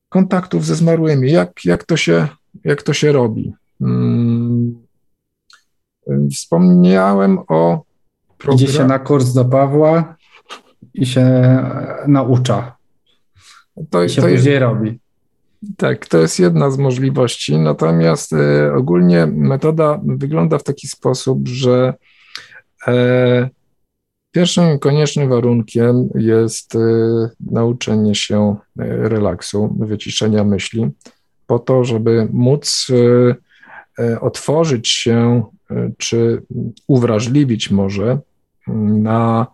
kontaktów 0.09 0.65
ze 0.65 0.75
zmarłymi. 0.75 1.31
Jak, 1.31 1.65
jak, 1.65 1.83
to, 1.83 1.97
się, 1.97 2.27
jak 2.63 2.83
to 2.83 2.93
się 2.93 3.11
robi? 3.11 3.53
Hmm. 3.79 4.87
Wspomniałem 6.31 7.39
o. 7.47 7.83
Program... 8.37 8.63
Idzie 8.63 8.73
się 8.73 8.85
na 8.85 8.99
kurs 8.99 9.33
do 9.33 9.45
Pawła 9.45 10.15
i 10.93 11.05
się 11.05 11.25
naucza. 12.07 12.77
To, 13.89 14.03
I 14.03 14.09
się 14.09 14.21
to 14.21 14.27
później 14.27 14.53
jest, 14.53 14.61
robi. 14.61 14.99
Tak, 15.77 16.07
to 16.07 16.17
jest 16.17 16.39
jedna 16.39 16.71
z 16.71 16.77
możliwości, 16.77 17.57
natomiast 17.57 18.33
e, 18.33 18.73
ogólnie 18.75 19.25
metoda 19.25 19.99
wygląda 20.05 20.57
w 20.57 20.63
taki 20.63 20.87
sposób, 20.87 21.47
że 21.47 21.93
e, 21.93 22.16
pierwszym 24.31 24.79
koniecznym 24.79 25.29
warunkiem 25.29 26.10
jest 26.15 26.75
e, 26.75 26.79
nauczenie 27.51 28.15
się 28.15 28.55
relaksu, 28.77 29.75
wyciszenia 29.79 30.43
myśli, 30.43 30.89
po 31.48 31.60
to, 31.60 31.84
żeby 31.84 32.27
móc 32.31 32.88
otworzyć 34.22 34.89
się 34.89 35.43
czy 35.98 36.41
uwrażliwić 36.88 37.72
może 37.72 38.19
na 39.01 39.48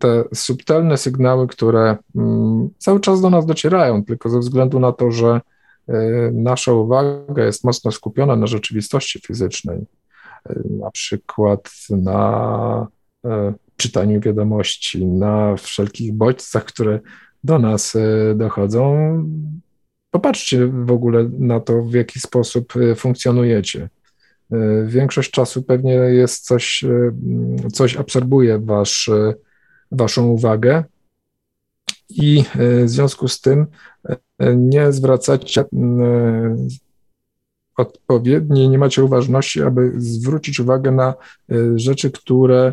te 0.00 0.24
subtelne 0.34 0.96
sygnały, 0.96 1.46
które 1.46 1.96
mm, 2.16 2.70
cały 2.78 3.00
czas 3.00 3.20
do 3.20 3.30
nas 3.30 3.46
docierają, 3.46 4.04
tylko 4.04 4.28
ze 4.28 4.38
względu 4.38 4.80
na 4.80 4.92
to, 4.92 5.10
że 5.10 5.40
e, 5.88 5.94
nasza 6.32 6.72
uwaga 6.72 7.44
jest 7.44 7.64
mocno 7.64 7.92
skupiona 7.92 8.36
na 8.36 8.46
rzeczywistości 8.46 9.20
fizycznej, 9.20 9.78
e, 9.78 9.84
na 10.64 10.90
przykład 10.90 11.70
na 11.90 12.86
e, 13.24 13.54
czytaniu 13.76 14.20
wiadomości, 14.20 15.06
na 15.06 15.56
wszelkich 15.56 16.12
bodźcach, 16.12 16.64
które 16.64 17.00
do 17.44 17.58
nas 17.58 17.96
dochodzą. 18.34 18.84
Popatrzcie 20.10 20.66
w 20.66 20.90
ogóle 20.90 21.30
na 21.38 21.60
to, 21.60 21.82
w 21.82 21.92
jaki 21.92 22.20
sposób 22.20 22.72
funkcjonujecie. 22.96 23.88
Większość 24.84 25.30
czasu 25.30 25.62
pewnie 25.62 25.92
jest 25.92 26.44
coś, 26.44 26.84
coś 27.72 27.96
absorbuje 27.96 28.58
wasz 28.58 29.10
Waszą 29.92 30.26
uwagę 30.26 30.84
i 32.08 32.44
e, 32.58 32.84
w 32.84 32.90
związku 32.90 33.28
z 33.28 33.40
tym 33.40 33.66
e, 34.38 34.56
nie 34.56 34.92
zwracacie 34.92 35.60
e, 35.60 35.66
odpowiedniej, 37.80 38.68
nie 38.68 38.78
macie 38.78 39.04
uważności, 39.04 39.62
aby 39.62 39.92
zwrócić 39.96 40.60
uwagę 40.60 40.90
na 40.90 41.14
rzeczy, 41.74 42.10
które 42.10 42.72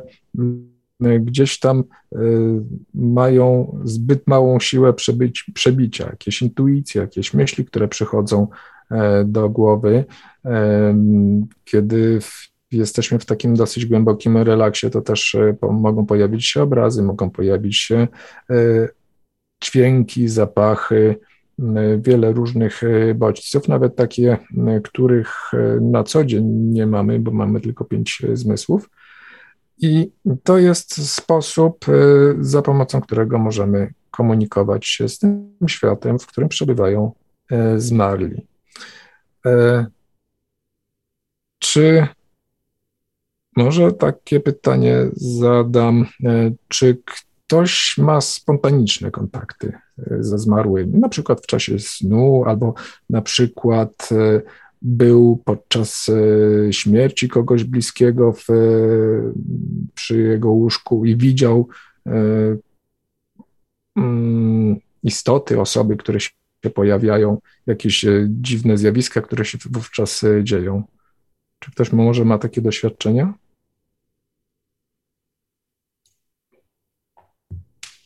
gdzieś 1.19 1.59
tam 1.59 1.83
mają 2.93 3.77
zbyt 3.83 4.27
małą 4.27 4.59
siłę 4.59 4.93
przebyć, 4.93 5.45
przebicia, 5.53 6.05
jakieś 6.05 6.41
intuicje, 6.41 7.01
jakieś 7.01 7.33
myśli, 7.33 7.65
które 7.65 7.87
przychodzą 7.87 8.47
do 9.25 9.49
głowy, 9.49 10.05
kiedy 11.65 12.19
jesteśmy 12.71 13.19
w 13.19 13.25
takim 13.25 13.55
dosyć 13.55 13.85
głębokim 13.85 14.37
relaksie, 14.37 14.89
to 14.89 15.01
też 15.01 15.35
e, 15.35 15.55
mogą 15.61 16.05
pojawić 16.05 16.45
się 16.45 16.61
obrazy, 16.61 17.03
mogą 17.03 17.29
pojawić 17.29 17.77
się 17.77 18.07
e, 18.49 18.55
dźwięki, 19.63 20.27
zapachy, 20.27 21.15
wiele 21.97 22.31
różnych 22.31 22.83
e, 22.83 23.13
bodźców, 23.13 23.67
nawet 23.67 23.95
takie, 23.95 24.37
których 24.83 25.51
na 25.81 26.03
co 26.03 26.25
dzień 26.25 26.45
nie 26.45 26.87
mamy, 26.87 27.19
bo 27.19 27.31
mamy 27.31 27.61
tylko 27.61 27.85
pięć 27.85 28.21
zmysłów. 28.33 28.89
I 29.77 30.11
to 30.43 30.57
jest 30.57 31.11
sposób, 31.11 31.85
za 32.39 32.61
pomocą 32.61 33.01
którego 33.01 33.37
możemy 33.37 33.93
komunikować 34.11 34.87
się 34.87 35.09
z 35.09 35.19
tym 35.19 35.55
światem, 35.67 36.19
w 36.19 36.27
którym 36.27 36.49
przebywają 36.49 37.11
zmarli. 37.77 38.47
Czy 41.59 42.07
może 43.57 43.91
takie 43.91 44.39
pytanie 44.39 45.05
zadam. 45.15 46.05
Czy 46.67 46.97
ktoś 47.05 47.95
ma 47.97 48.21
spontaniczne 48.21 49.11
kontakty 49.11 49.73
ze 50.19 50.39
zmarłymi, 50.39 50.99
na 50.99 51.09
przykład 51.09 51.41
w 51.41 51.45
czasie 51.45 51.79
snu, 51.79 52.43
albo 52.45 52.73
na 53.09 53.21
przykład 53.21 54.09
e, 54.11 54.41
był 54.81 55.41
podczas 55.45 56.11
śmierci 56.71 57.29
kogoś 57.29 57.63
bliskiego 57.63 58.33
w, 58.33 58.45
przy 59.93 60.21
jego 60.21 60.51
łóżku 60.51 61.05
i 61.05 61.17
widział 61.17 61.67
mm, 63.95 64.75
istoty, 65.03 65.61
osoby, 65.61 65.97
które 65.97 66.19
się 66.19 66.29
pojawiają, 66.73 67.37
jakieś 67.67 68.05
dziwne 68.27 68.77
zjawiska, 68.77 69.21
które 69.21 69.45
się 69.45 69.57
wówczas 69.71 70.25
dzieją. 70.43 70.83
Czy 71.59 71.71
ktoś 71.71 71.91
może 71.91 72.25
ma 72.25 72.37
takie 72.37 72.61
doświadczenia? 72.61 73.33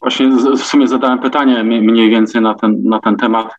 Właśnie 0.02 0.30
w 0.30 0.64
sumie 0.64 0.88
zadałem 0.88 1.20
pytanie 1.20 1.64
mniej 1.64 2.10
więcej 2.10 2.42
na 2.42 2.54
ten, 2.54 2.84
na 2.84 3.00
ten 3.00 3.16
temat 3.16 3.56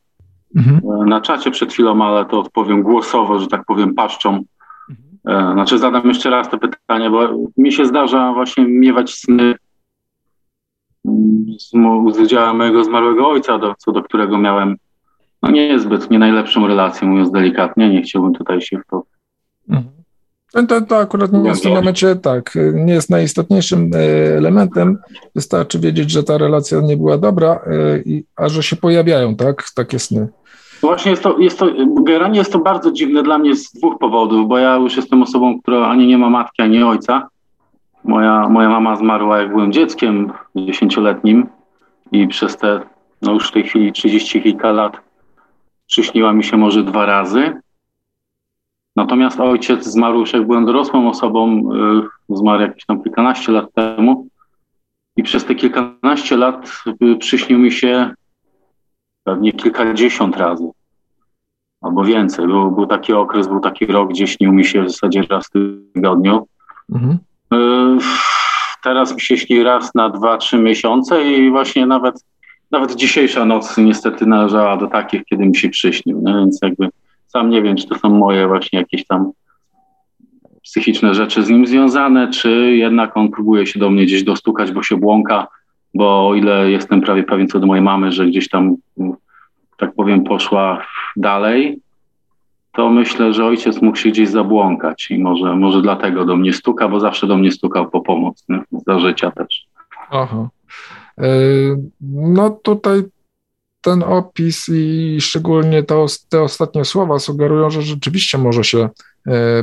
mhm. 0.57 0.81
E, 1.03 1.05
na 1.07 1.21
czacie 1.21 1.51
przed 1.51 1.73
chwilą, 1.73 2.05
ale 2.05 2.25
to 2.25 2.41
odpowiem 2.41 2.83
głosowo, 2.83 3.39
że 3.39 3.47
tak 3.47 3.65
powiem, 3.65 3.95
paszczą. 3.95 4.45
Mhm. 4.91 5.51
E, 5.51 5.53
znaczy 5.53 5.79
zadam 5.79 6.09
jeszcze 6.09 6.31
raz 6.31 6.51
to 6.51 6.59
pytanie, 6.59 7.11
bo 7.11 7.29
mi 7.57 7.73
się 7.73 7.87
zdarza 7.87 8.33
właśnie 8.33 8.65
miewać 8.65 9.15
sny 9.15 9.55
z, 11.59 11.71
z 12.17 12.19
udziałem 12.19 12.57
mojego 12.57 12.85
zmarłego 12.85 13.29
ojca, 13.29 13.59
do, 13.59 13.75
co 13.79 13.93
do 13.93 14.03
którego 14.03 14.39
miałem 14.39 14.77
no 15.43 15.51
niezbyt, 15.51 16.11
nie 16.11 16.19
najlepszą 16.19 16.67
relację, 16.67 17.09
mówiąc 17.09 17.31
delikatnie. 17.31 17.89
Nie 17.89 18.03
chciałbym 18.03 18.33
tutaj 18.33 18.61
się 18.61 18.79
w 18.79 18.87
to 18.87 19.03
mhm. 19.69 19.92
To, 20.53 20.81
to 20.81 20.99
akurat 20.99 21.33
nie 21.33 21.49
jest 21.49 21.61
w 21.61 21.63
tym 21.63 21.73
momencie 21.73 22.17
tak, 22.17 22.59
nie 22.75 22.93
jest 22.93 23.11
najistotniejszym 23.11 23.91
e, 23.95 23.99
elementem. 24.37 24.99
Wystarczy 25.35 25.79
wiedzieć, 25.79 26.11
że 26.11 26.23
ta 26.23 26.39
relacja 26.39 26.81
nie 26.81 26.97
była 26.97 27.19
dobra, 27.19 27.51
e, 27.51 27.61
a 28.37 28.49
że 28.49 28.63
się 28.63 28.77
pojawiają, 28.77 29.37
tak, 29.37 29.65
takie 29.75 29.99
sny. 29.99 30.29
Właśnie 30.81 31.11
jest 31.11 31.23
to, 31.23 31.39
jest 31.39 31.59
to, 31.59 31.67
generalnie 32.03 32.39
jest 32.39 32.53
to 32.53 32.59
bardzo 32.59 32.93
dziwne 32.93 33.23
dla 33.23 33.39
mnie 33.39 33.57
z 33.57 33.73
dwóch 33.73 33.99
powodów, 33.99 34.49
bo 34.49 34.59
ja 34.59 34.77
już 34.77 34.97
jestem 34.97 35.23
osobą, 35.23 35.61
która 35.61 35.87
ani 35.87 36.07
nie 36.07 36.19
ma 36.19 36.31
matki, 36.31 36.63
ani 36.63 36.83
ojca. 36.83 37.29
Moja, 38.05 38.49
moja 38.49 38.69
mama 38.69 38.97
zmarła, 38.97 39.39
jak 39.39 39.49
byłem 39.49 39.73
dzieckiem 39.73 40.33
dziesięcioletnim 40.57 41.47
i 42.13 42.29
przez 42.29 42.57
te, 42.57 42.81
no 43.23 43.33
już 43.33 43.49
w 43.49 43.53
tej 43.53 43.65
chwili 43.65 43.93
30 43.93 44.43
kilka 44.43 44.73
lat 44.73 44.97
przyśniła 45.87 46.33
mi 46.33 46.45
się 46.45 46.57
może 46.57 46.83
dwa 46.83 47.07
razy. 47.07 47.61
Natomiast 48.97 49.41
ojciec 49.41 49.85
zmarł 49.85 50.19
już 50.19 50.33
jak 50.33 50.47
byłem 50.47 50.67
dorosłą 50.67 51.09
osobą, 51.09 51.71
y, 52.31 52.37
zmarł 52.37 52.61
jakieś 52.61 52.87
tam 52.87 53.03
kilkanaście 53.03 53.53
lat 53.53 53.73
temu 53.75 54.27
i 55.17 55.23
przez 55.23 55.45
te 55.45 55.55
kilkanaście 55.55 56.37
lat 56.37 56.73
y, 57.03 57.17
przyśnił 57.17 57.59
mi 57.59 57.73
się 57.73 58.15
pewnie 59.25 59.53
kilkadziesiąt 59.53 60.37
razy 60.37 60.71
albo 61.81 62.05
więcej. 62.05 62.47
Był, 62.47 62.71
był 62.71 62.87
taki 62.87 63.13
okres, 63.13 63.49
był 63.49 63.61
taki 63.61 63.87
rok, 63.87 64.11
gdzie 64.11 64.27
śnił 64.27 64.53
mi 64.53 64.65
się 64.65 64.83
w 64.83 64.91
zasadzie 64.91 65.23
raz 65.31 65.47
w 65.47 65.51
tygodniu. 65.95 66.47
Mhm. 66.95 67.19
Y, 67.55 67.99
teraz 68.83 69.15
mi 69.15 69.21
się 69.21 69.39
śni 69.39 69.63
raz 69.63 69.95
na 69.95 70.09
dwa, 70.09 70.39
trzy 70.39 70.59
miesiące 70.59 71.25
i 71.25 71.51
właśnie 71.51 71.87
nawet, 71.87 72.25
nawet 72.71 72.95
dzisiejsza 72.95 73.45
noc 73.45 73.79
niestety 73.79 74.27
należała 74.27 74.77
do 74.77 74.87
takich, 74.87 75.25
kiedy 75.25 75.47
mi 75.47 75.57
się 75.57 75.69
przyśnił. 75.69 76.25
Więc 76.27 76.59
jakby 76.63 76.89
sam 77.33 77.51
nie 77.51 77.63
wiem, 77.63 77.77
czy 77.77 77.89
to 77.89 77.99
są 77.99 78.09
moje 78.09 78.49
właśnie 78.49 78.79
jakieś 78.79 79.07
tam 79.07 79.33
psychiczne 80.63 81.15
rzeczy 81.15 81.43
z 81.43 81.49
nim 81.49 81.67
związane, 81.67 82.31
czy 82.31 82.51
jednak 82.77 83.17
on 83.17 83.31
próbuje 83.31 83.67
się 83.67 83.81
do 83.81 83.91
mnie 83.91 84.05
gdzieś 84.05 84.25
dostukać, 84.25 84.73
bo 84.73 84.83
się 84.83 84.97
błąka, 84.97 85.47
bo 85.95 86.29
o 86.29 86.35
ile 86.35 86.71
jestem 86.71 87.01
prawie 87.01 87.23
pewien 87.23 87.49
co 87.49 87.61
do 87.61 87.67
mojej 87.67 87.85
mamy, 87.85 88.13
że 88.13 88.27
gdzieś 88.27 88.49
tam, 88.49 88.77
tak 89.79 89.95
powiem, 89.95 90.25
poszła 90.25 90.87
dalej, 91.17 91.81
to 92.73 92.89
myślę, 92.91 93.33
że 93.33 93.47
ojciec 93.47 93.83
mógł 93.83 93.97
się 93.97 94.11
gdzieś 94.11 94.29
zabłąkać 94.29 95.11
i 95.11 95.19
może, 95.19 95.57
może 95.57 95.83
dlatego 95.83 96.25
do 96.25 96.37
mnie 96.37 96.53
stuka, 96.53 96.89
bo 96.89 97.01
zawsze 97.01 97.27
do 97.27 97.37
mnie 97.37 97.51
stukał 97.51 97.91
po 97.91 98.01
pomoc, 98.01 98.45
nie? 98.49 98.63
za 98.87 98.99
życia 98.99 99.31
też. 99.31 99.67
Aha. 100.11 100.49
No 102.01 102.51
tutaj 102.51 103.03
ten 103.83 104.03
opis 104.03 104.69
i 104.69 105.17
szczególnie 105.21 105.83
te 106.29 106.41
ostatnie 106.43 106.85
słowa 106.85 107.19
sugerują, 107.19 107.71
że 107.71 107.83
rzeczywiście 107.83 108.39
może 108.39 108.65
się 108.65 108.89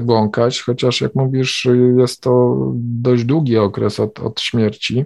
błąkać, 0.02 0.62
chociaż 0.62 1.02
jak 1.02 1.16
mówisz, 1.16 1.68
jest 1.98 2.22
to 2.22 2.58
dość 2.76 3.24
długi 3.24 3.58
okres 3.58 4.00
od, 4.00 4.20
od 4.20 4.42
śmierci. 4.42 5.06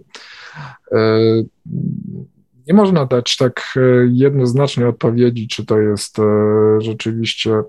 Nie 2.67 2.73
można 2.73 3.06
dać 3.06 3.38
tak 3.38 3.80
jednoznacznie 4.12 4.88
odpowiedzi, 4.88 5.47
czy 5.47 5.65
to 5.65 5.80
jest 5.80 6.17
rzeczywiście 6.80 7.63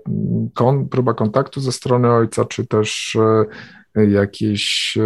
kon, 0.53 0.89
próba 0.89 1.13
kontaktu 1.13 1.61
ze 1.61 1.71
strony 1.71 2.11
ojca, 2.11 2.45
czy 2.45 2.67
też 2.67 3.17
jakieś 3.95 4.97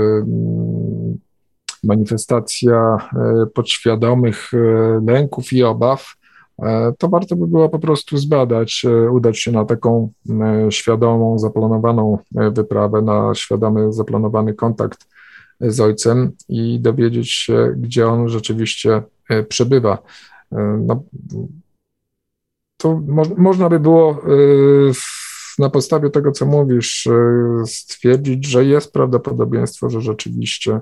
manifestacja 1.84 2.98
e, 3.14 3.46
podświadomych 3.54 4.54
e, 4.54 4.58
lęków 5.08 5.54
i 5.54 5.64
obaw, 5.64 6.16
e, 6.16 6.19
to 6.98 7.08
warto 7.10 7.36
by 7.36 7.48
było 7.48 7.70
po 7.70 7.80
prostu 7.80 8.18
zbadać, 8.18 8.86
udać 9.12 9.40
się 9.40 9.52
na 9.52 9.66
taką 9.66 10.12
świadomą, 10.70 11.40
zaplanowaną 11.40 12.18
wyprawę, 12.32 13.02
na 13.02 13.36
świadomy, 13.36 13.94
zaplanowany 13.94 14.54
kontakt 14.54 15.08
z 15.62 15.80
ojcem 15.80 16.32
i 16.50 16.80
dowiedzieć 16.80 17.32
się, 17.32 17.74
gdzie 17.78 18.08
on 18.08 18.30
rzeczywiście 18.30 19.02
przebywa. 19.50 19.98
No, 20.78 21.04
to 22.78 23.02
mo 23.08 23.24
można 23.38 23.70
by 23.70 23.80
było 23.80 24.22
na 25.60 25.70
podstawie 25.70 26.10
tego, 26.10 26.32
co 26.32 26.46
mówisz, 26.46 27.08
stwierdzić, 27.66 28.48
że 28.48 28.66
jest 28.66 28.94
prawdopodobieństwo, 28.94 29.90
że 29.90 30.02
rzeczywiście 30.02 30.80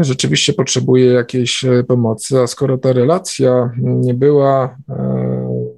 rzeczywiście 0.00 0.52
potrzebuje 0.52 1.06
jakiejś 1.06 1.64
e, 1.64 1.84
pomocy, 1.84 2.40
a 2.40 2.46
skoro 2.46 2.78
ta 2.78 2.92
relacja 2.92 3.72
nie 3.78 4.14
była 4.14 4.76
e, 4.88 5.72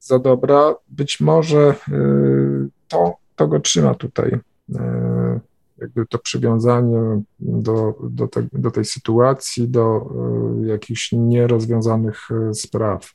za 0.00 0.18
dobra, 0.18 0.74
być 0.88 1.20
może 1.20 1.74
to, 2.88 3.14
to 3.36 3.48
go 3.48 3.60
trzyma 3.60 3.94
tutaj. 3.94 4.38
Jakby 5.78 6.06
to 6.06 6.18
przywiązanie 6.18 7.22
do, 7.40 7.94
do, 8.10 8.28
te, 8.28 8.46
do 8.52 8.70
tej 8.70 8.84
sytuacji, 8.84 9.68
do 9.68 10.10
jakichś 10.64 11.12
nierozwiązanych 11.12 12.28
spraw. 12.52 13.12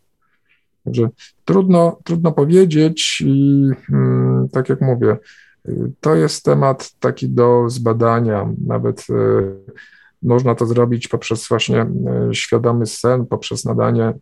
Także 0.83 1.09
trudno, 1.45 1.99
trudno 2.03 2.31
powiedzieć 2.31 3.23
i 3.25 3.69
mm, 3.89 4.49
tak 4.49 4.69
jak 4.69 4.81
mówię, 4.81 5.17
to 5.99 6.15
jest 6.15 6.45
temat 6.45 6.91
taki 6.99 7.29
do 7.29 7.69
zbadania, 7.69 8.53
nawet 8.67 9.07
można 10.21 10.55
to 10.55 10.65
zrobić 10.65 11.07
poprzez 11.07 11.47
właśnie 11.47 11.81
e, 11.81 11.87
świadomy 12.33 12.85
sen, 12.85 13.25
poprzez 13.25 13.65
nadanie 13.65 14.03
e, 14.03 14.15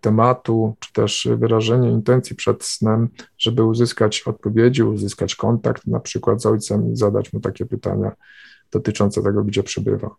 tematu, 0.00 0.76
czy 0.80 0.92
też 0.92 1.28
wyrażenie 1.36 1.90
intencji 1.90 2.36
przed 2.36 2.64
snem, 2.64 3.08
żeby 3.38 3.64
uzyskać 3.64 4.22
odpowiedzi, 4.22 4.82
uzyskać 4.82 5.34
kontakt 5.34 5.86
na 5.86 6.00
przykład 6.00 6.42
z 6.42 6.46
ojcem 6.46 6.92
i 6.92 6.96
zadać 6.96 7.32
mu 7.32 7.40
takie 7.40 7.66
pytania 7.66 8.12
dotyczące 8.70 9.22
tego, 9.22 9.44
gdzie 9.44 9.62
przebywa. 9.62 10.10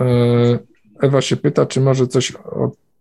E, 0.00 0.58
Ewa 1.00 1.20
się 1.20 1.36
pyta, 1.36 1.66
czy 1.66 1.80
może 1.80 2.06
coś 2.06 2.32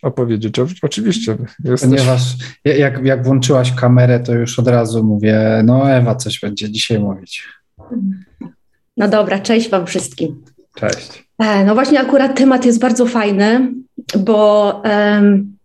opowiedzieć. 0.01 0.55
Oczywiście. 0.81 1.37
Jesteś... 1.63 1.89
Ponieważ 1.89 2.35
jak, 2.65 3.05
jak 3.05 3.23
włączyłaś 3.23 3.75
kamerę, 3.75 4.19
to 4.19 4.33
już 4.33 4.59
od 4.59 4.67
razu 4.67 5.03
mówię, 5.03 5.61
no 5.65 5.91
Ewa 5.91 6.15
coś 6.15 6.39
będzie 6.39 6.71
dzisiaj 6.71 6.99
mówić. 6.99 7.58
No 8.97 9.07
dobra, 9.07 9.39
cześć 9.39 9.69
Wam 9.69 9.87
wszystkim. 9.87 10.43
Cześć. 10.75 11.23
E, 11.39 11.65
no 11.65 11.73
właśnie, 11.75 11.99
akurat 11.99 12.37
temat 12.37 12.65
jest 12.65 12.79
bardzo 12.79 13.05
fajny, 13.05 13.73
bo 14.17 14.81
um, 14.85 15.59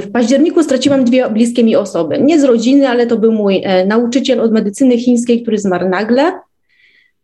w 0.00 0.10
październiku 0.12 0.62
straciłam 0.62 1.04
dwie 1.04 1.30
bliskie 1.30 1.64
mi 1.64 1.76
osoby. 1.76 2.18
Nie 2.18 2.40
z 2.40 2.44
rodziny, 2.44 2.88
ale 2.88 3.06
to 3.06 3.18
był 3.18 3.32
mój 3.32 3.62
e, 3.64 3.86
nauczyciel 3.86 4.40
od 4.40 4.52
medycyny 4.52 4.98
chińskiej, 4.98 5.42
który 5.42 5.58
zmarł 5.58 5.88
nagle 5.88 6.32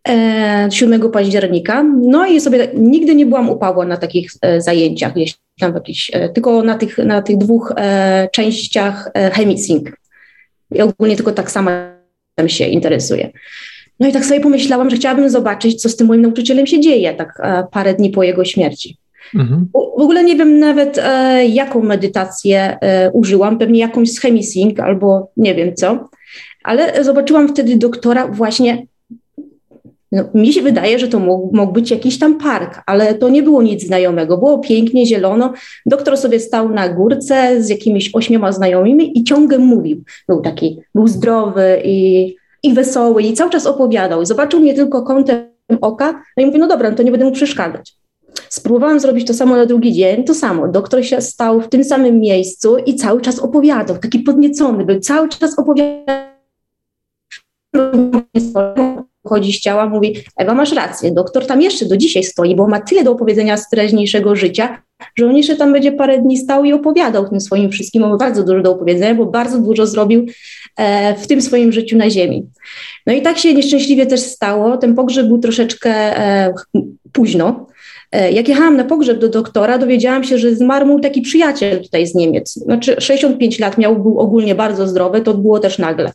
e, 0.08 0.68
7 0.70 1.10
października. 1.10 1.82
No 1.82 2.26
i 2.26 2.40
sobie 2.40 2.68
nigdy 2.74 3.14
nie 3.14 3.26
byłam 3.26 3.50
upała 3.50 3.86
na 3.86 3.96
takich 3.96 4.30
e, 4.42 4.60
zajęciach, 4.60 5.14
gdzieś 5.14 5.34
tam 5.60 5.74
e, 6.12 6.28
tylko 6.28 6.62
na 6.62 6.74
tych, 6.74 6.98
na 6.98 7.22
tych 7.22 7.38
dwóch 7.38 7.72
e, 7.76 8.28
częściach 8.32 9.10
Hemisync. 9.32 9.88
I 10.74 10.82
ogólnie 10.82 11.16
tylko 11.16 11.32
tak 11.32 11.50
samo 11.50 11.70
się 12.46 12.64
interesuje. 12.64 13.32
No 14.00 14.08
i 14.08 14.12
tak 14.12 14.24
sobie 14.24 14.40
pomyślałam, 14.40 14.90
że 14.90 14.96
chciałabym 14.96 15.30
zobaczyć, 15.30 15.82
co 15.82 15.88
z 15.88 15.96
tym 15.96 16.06
moim 16.06 16.22
nauczycielem 16.22 16.66
się 16.66 16.80
dzieje, 16.80 17.14
tak 17.14 17.40
e, 17.42 17.66
parę 17.70 17.94
dni 17.94 18.10
po 18.10 18.22
jego 18.22 18.44
śmierci. 18.44 18.96
Mhm. 19.34 19.68
W 19.72 20.00
ogóle 20.00 20.24
nie 20.24 20.36
wiem 20.36 20.58
nawet, 20.58 20.98
e, 20.98 21.46
jaką 21.46 21.82
medytację 21.82 22.78
e, 22.80 23.10
użyłam, 23.10 23.58
pewnie 23.58 23.80
jakąś 23.80 24.12
z 24.12 24.20
chemisync 24.20 24.80
albo 24.80 25.30
nie 25.36 25.54
wiem 25.54 25.74
co, 25.74 26.08
ale 26.64 27.04
zobaczyłam 27.04 27.48
wtedy 27.48 27.76
doktora 27.76 28.28
właśnie 28.28 28.86
no, 30.12 30.24
mi 30.34 30.52
się 30.52 30.62
wydaje, 30.62 30.98
że 30.98 31.08
to 31.08 31.18
mógł, 31.18 31.56
mógł, 31.56 31.72
być 31.72 31.90
jakiś 31.90 32.18
tam 32.18 32.38
park, 32.38 32.82
ale 32.86 33.14
to 33.14 33.28
nie 33.28 33.42
było 33.42 33.62
nic 33.62 33.86
znajomego. 33.86 34.38
Było 34.38 34.58
pięknie, 34.58 35.06
zielono. 35.06 35.52
Doktor 35.86 36.16
sobie 36.16 36.40
stał 36.40 36.68
na 36.68 36.88
górce 36.88 37.62
z 37.62 37.68
jakimiś 37.68 38.10
ośmioma 38.14 38.52
znajomymi 38.52 39.18
i 39.18 39.24
ciągle 39.24 39.58
mówił. 39.58 40.04
Był 40.28 40.40
taki, 40.40 40.80
był 40.94 41.08
zdrowy 41.08 41.82
i 41.84 42.36
i 42.66 42.74
wesoły 42.74 43.22
i 43.22 43.34
cały 43.34 43.50
czas 43.50 43.66
opowiadał. 43.66 44.24
Zobaczył 44.24 44.60
mnie 44.60 44.74
tylko 44.74 45.02
kątem 45.02 45.48
oka, 45.80 46.22
no 46.36 46.42
i 46.42 46.46
mówi, 46.46 46.58
no 46.58 46.66
dobra, 46.68 46.90
no 46.90 46.96
to 46.96 47.02
nie 47.02 47.10
będę 47.10 47.26
mu 47.26 47.32
przeszkadzać. 47.32 47.94
Spróbowałam 48.48 49.00
zrobić 49.00 49.26
to 49.26 49.34
samo 49.34 49.56
na 49.56 49.66
drugi 49.66 49.92
dzień, 49.92 50.24
to 50.24 50.34
samo. 50.34 50.68
Doktor 50.68 51.04
się 51.04 51.20
stał 51.20 51.60
w 51.60 51.68
tym 51.68 51.84
samym 51.84 52.20
miejscu 52.20 52.76
i 52.76 52.94
cały 52.94 53.20
czas 53.20 53.38
opowiadał, 53.38 53.98
taki 53.98 54.18
podniecony 54.18 54.84
był, 54.84 55.00
cały 55.00 55.28
czas 55.28 55.58
opowiadał 55.58 56.26
wychodzi 59.26 59.52
z 59.52 59.60
ciała, 59.60 59.88
mówi, 59.88 60.16
Ewa, 60.36 60.54
masz 60.54 60.72
rację, 60.72 61.10
doktor 61.10 61.46
tam 61.46 61.62
jeszcze 61.62 61.86
do 61.86 61.96
dzisiaj 61.96 62.24
stoi, 62.24 62.56
bo 62.56 62.68
ma 62.68 62.80
tyle 62.80 63.04
do 63.04 63.12
opowiedzenia 63.12 63.56
z 63.56 63.68
teraźniejszego 63.68 64.36
życia, 64.36 64.82
że 65.16 65.26
on 65.26 65.36
jeszcze 65.36 65.56
tam 65.56 65.72
będzie 65.72 65.92
parę 65.92 66.18
dni 66.18 66.38
stał 66.38 66.64
i 66.64 66.72
opowiadał 66.72 67.28
tym 67.28 67.40
swoim 67.40 67.70
wszystkim, 67.70 68.02
ma 68.02 68.16
bardzo 68.16 68.42
dużo 68.42 68.62
do 68.62 68.72
opowiedzenia, 68.72 69.14
bo 69.14 69.26
bardzo 69.26 69.58
dużo 69.58 69.86
zrobił 69.86 70.26
e, 70.76 71.14
w 71.14 71.26
tym 71.26 71.42
swoim 71.42 71.72
życiu 71.72 71.96
na 71.96 72.10
ziemi. 72.10 72.46
No 73.06 73.12
i 73.12 73.22
tak 73.22 73.38
się 73.38 73.54
nieszczęśliwie 73.54 74.06
też 74.06 74.20
stało, 74.20 74.76
ten 74.76 74.94
pogrzeb 74.94 75.26
był 75.26 75.38
troszeczkę 75.38 75.90
e, 75.90 76.54
późno, 77.12 77.66
e, 78.12 78.32
jak 78.32 78.48
jechałam 78.48 78.76
na 78.76 78.84
pogrzeb 78.84 79.18
do 79.18 79.28
doktora, 79.28 79.78
dowiedziałam 79.78 80.24
się, 80.24 80.38
że 80.38 80.54
zmarł 80.54 80.86
mój 80.86 81.00
taki 81.00 81.22
przyjaciel 81.22 81.82
tutaj 81.82 82.06
z 82.06 82.14
Niemiec. 82.14 82.52
Znaczy 82.52 82.96
65 83.00 83.58
lat 83.58 83.78
miał, 83.78 84.02
był 84.02 84.20
ogólnie 84.20 84.54
bardzo 84.54 84.88
zdrowy, 84.88 85.20
to 85.20 85.34
było 85.34 85.58
też 85.58 85.78
nagle. 85.78 86.12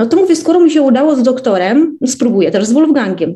No 0.00 0.06
to 0.06 0.16
mówię, 0.16 0.36
skoro 0.36 0.60
mi 0.60 0.70
się 0.70 0.82
udało 0.82 1.16
z 1.16 1.22
doktorem, 1.22 1.98
spróbuję 2.06 2.50
też 2.50 2.66
z 2.66 2.72
Wolfgangiem. 2.72 3.34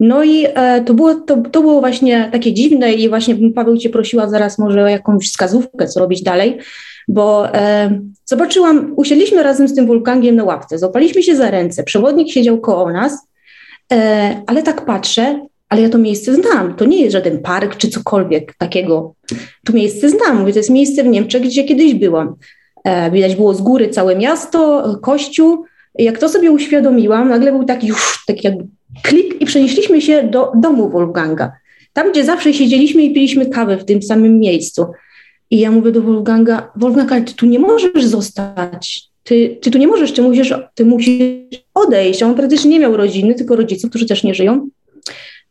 No 0.00 0.24
i 0.24 0.46
e, 0.54 0.84
to, 0.84 0.94
było, 0.94 1.14
to, 1.14 1.36
to 1.36 1.60
było 1.60 1.80
właśnie 1.80 2.28
takie 2.32 2.52
dziwne 2.52 2.92
i 2.92 3.08
właśnie 3.08 3.36
Paweł 3.54 3.76
Cię 3.76 3.90
prosiła 3.90 4.28
zaraz 4.28 4.58
może 4.58 4.84
o 4.84 4.88
jakąś 4.88 5.28
wskazówkę, 5.28 5.88
co 5.88 6.00
robić 6.00 6.22
dalej, 6.22 6.58
bo 7.08 7.54
e, 7.54 8.00
zobaczyłam, 8.24 8.92
usiedliśmy 8.96 9.42
razem 9.42 9.68
z 9.68 9.74
tym 9.74 9.86
Wolfgangiem 9.86 10.36
na 10.36 10.44
ławce, 10.44 10.78
złapaliśmy 10.78 11.22
się 11.22 11.36
za 11.36 11.50
ręce, 11.50 11.84
przewodnik 11.84 12.32
siedział 12.32 12.60
koło 12.60 12.92
nas, 12.92 13.18
e, 13.92 14.42
ale 14.46 14.62
tak 14.62 14.84
patrzę, 14.84 15.46
ale 15.68 15.82
ja 15.82 15.88
to 15.88 15.98
miejsce 15.98 16.34
znam, 16.34 16.74
to 16.74 16.84
nie 16.84 17.00
jest 17.00 17.12
żaden 17.12 17.38
park 17.38 17.76
czy 17.76 17.88
cokolwiek 17.88 18.54
takiego, 18.54 19.14
to 19.64 19.72
miejsce 19.72 20.10
znam, 20.10 20.40
mówię, 20.40 20.52
to 20.52 20.58
jest 20.58 20.70
miejsce 20.70 21.02
w 21.02 21.06
Niemczech, 21.06 21.42
gdzie 21.42 21.64
kiedyś 21.64 21.94
byłam. 21.94 22.34
E, 22.84 23.10
widać 23.10 23.36
było 23.36 23.54
z 23.54 23.60
góry 23.60 23.88
całe 23.88 24.16
miasto, 24.16 24.84
kościół, 25.02 25.64
jak 25.98 26.18
to 26.18 26.28
sobie 26.28 26.50
uświadomiłam, 26.50 27.28
nagle 27.28 27.52
był 27.52 27.64
taki 27.64 27.86
już 27.86 28.24
taki 28.26 28.46
jakby 28.46 28.64
klik 29.02 29.40
i 29.40 29.46
przenieśliśmy 29.46 30.00
się 30.00 30.22
do 30.22 30.52
domu 30.54 30.90
Wolfganga. 30.90 31.52
Tam, 31.92 32.12
gdzie 32.12 32.24
zawsze 32.24 32.54
siedzieliśmy 32.54 33.02
i 33.02 33.14
piliśmy 33.14 33.46
kawę 33.46 33.76
w 33.76 33.84
tym 33.84 34.02
samym 34.02 34.38
miejscu. 34.38 34.86
I 35.50 35.58
ja 35.58 35.70
mówię 35.70 35.92
do 35.92 36.02
Wolfganga, 36.02 36.72
Wolfgang, 36.76 37.28
ty 37.28 37.34
tu 37.34 37.46
nie 37.46 37.58
możesz 37.58 38.04
zostać. 38.04 39.10
Ty, 39.24 39.58
ty 39.60 39.70
tu 39.70 39.78
nie 39.78 39.86
możesz, 39.86 40.12
ty 40.12 40.22
musisz, 40.22 40.54
ty 40.74 40.84
musisz 40.84 41.64
odejść. 41.74 42.22
On 42.22 42.34
praktycznie 42.34 42.70
nie 42.70 42.80
miał 42.80 42.96
rodziny, 42.96 43.34
tylko 43.34 43.56
rodziców, 43.56 43.90
którzy 43.90 44.06
też 44.06 44.24
nie 44.24 44.34
żyją. 44.34 44.68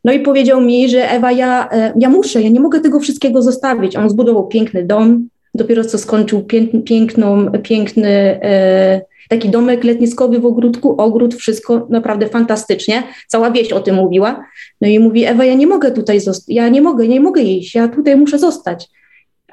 No 0.03 0.13
i 0.13 0.19
powiedział 0.19 0.61
mi, 0.61 0.89
że 0.89 1.11
Ewa, 1.11 1.31
ja, 1.31 1.69
e, 1.71 1.93
ja 1.99 2.09
muszę, 2.09 2.41
ja 2.41 2.49
nie 2.49 2.59
mogę 2.59 2.79
tego 2.79 2.99
wszystkiego 2.99 3.41
zostawić. 3.41 3.95
On 3.95 4.09
zbudował 4.09 4.47
piękny 4.47 4.85
dom, 4.85 5.27
dopiero 5.55 5.85
co 5.85 5.97
skończył 5.97 6.45
piękną, 6.85 7.51
piękny 7.51 8.09
e, 8.43 9.01
taki 9.29 9.49
domek 9.49 9.83
letniskowy 9.83 10.39
w 10.39 10.45
ogródku, 10.45 11.01
ogród, 11.01 11.35
wszystko 11.35 11.87
naprawdę 11.89 12.29
fantastycznie. 12.29 13.03
Cała 13.27 13.51
wieś 13.51 13.71
o 13.71 13.79
tym 13.79 13.95
mówiła. 13.95 14.45
No 14.81 14.87
i 14.87 14.99
mówi, 14.99 15.25
Ewa, 15.25 15.45
ja 15.45 15.53
nie 15.53 15.67
mogę 15.67 15.91
tutaj 15.91 16.19
zostać, 16.19 16.55
ja 16.55 16.69
nie 16.69 16.81
mogę, 16.81 17.07
nie 17.07 17.19
mogę 17.19 17.41
iść, 17.41 17.75
ja 17.75 17.87
tutaj 17.87 18.15
muszę 18.15 18.39
zostać. 18.39 18.87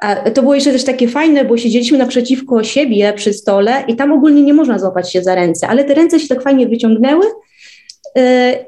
A 0.00 0.30
to 0.30 0.42
było 0.42 0.54
jeszcze 0.54 0.72
też 0.72 0.84
takie 0.84 1.08
fajne, 1.08 1.44
bo 1.44 1.56
siedzieliśmy 1.56 1.98
naprzeciwko 1.98 2.64
siebie 2.64 3.12
przy 3.16 3.32
stole 3.32 3.84
i 3.88 3.96
tam 3.96 4.12
ogólnie 4.12 4.42
nie 4.42 4.54
można 4.54 4.78
złapać 4.78 5.12
się 5.12 5.22
za 5.22 5.34
ręce, 5.34 5.68
ale 5.68 5.84
te 5.84 5.94
ręce 5.94 6.20
się 6.20 6.28
tak 6.28 6.42
fajnie 6.42 6.68
wyciągnęły 6.68 7.26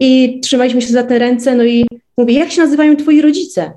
i 0.01 0.41
trzymaliśmy 0.43 0.83
się 0.83 0.93
za 0.93 1.03
te 1.03 1.19
ręce, 1.19 1.55
no 1.55 1.65
i 1.65 1.87
mówię, 2.17 2.35
jak 2.35 2.51
się 2.51 2.63
nazywają 2.63 2.97
twoi 2.97 3.21
rodzice? 3.21 3.73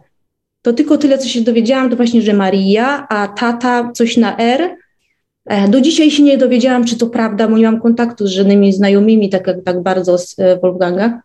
To 0.62 0.74
tylko 0.74 0.98
tyle, 0.98 1.18
co 1.18 1.28
się 1.28 1.42
dowiedziałam, 1.42 1.90
to 1.90 1.96
właśnie, 1.96 2.22
że 2.22 2.34
Maria, 2.34 3.08
a 3.10 3.28
tata 3.28 3.92
coś 3.94 4.18
na 4.18 4.38
R. 4.38 4.78
Do 5.70 5.82
dzisiaj 5.82 6.12
się 6.12 6.24
nie 6.24 6.38
dowiedziałam, 6.38 6.86
czy 6.86 6.98
to 6.98 7.08
prawda, 7.08 7.48
bo 7.48 7.58
nie 7.58 7.66
mam 7.72 7.82
kontaktu 7.82 8.28
z 8.28 8.32
żadnymi 8.32 8.74
znajomymi 8.74 9.30
tak, 9.30 9.52
tak 9.66 9.84
bardzo 9.84 10.18
z 10.18 10.36
Wolfganga. 10.62 11.22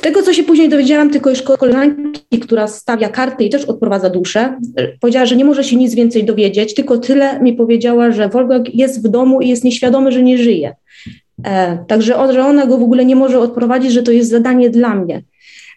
Tego, 0.00 0.22
co 0.22 0.32
się 0.32 0.42
później 0.42 0.68
dowiedziałam, 0.68 1.10
tylko 1.10 1.30
już 1.30 1.42
koleżanki, 1.42 2.38
która 2.38 2.68
stawia 2.68 3.08
karty 3.08 3.44
i 3.44 3.50
też 3.50 3.64
odprowadza 3.64 4.10
duszę, 4.10 4.58
powiedziała, 5.00 5.26
że 5.26 5.36
nie 5.36 5.44
może 5.44 5.64
się 5.64 5.76
nic 5.76 5.94
więcej 5.94 6.24
dowiedzieć, 6.24 6.74
tylko 6.74 6.98
tyle 6.98 7.40
mi 7.40 7.52
powiedziała, 7.52 8.12
że 8.12 8.28
Wolfgang 8.28 8.74
jest 8.74 9.06
w 9.06 9.08
domu 9.08 9.40
i 9.40 9.48
jest 9.48 9.64
nieświadomy, 9.64 10.12
że 10.12 10.22
nie 10.22 10.38
żyje. 10.38 10.74
E, 11.44 11.78
także 11.88 12.16
on, 12.16 12.32
że 12.32 12.46
ona 12.46 12.66
go 12.66 12.78
w 12.78 12.82
ogóle 12.82 13.04
nie 13.04 13.16
może 13.16 13.40
odprowadzić, 13.40 13.92
że 13.92 14.02
to 14.02 14.12
jest 14.12 14.30
zadanie 14.30 14.70
dla 14.70 14.94
mnie. 14.94 15.22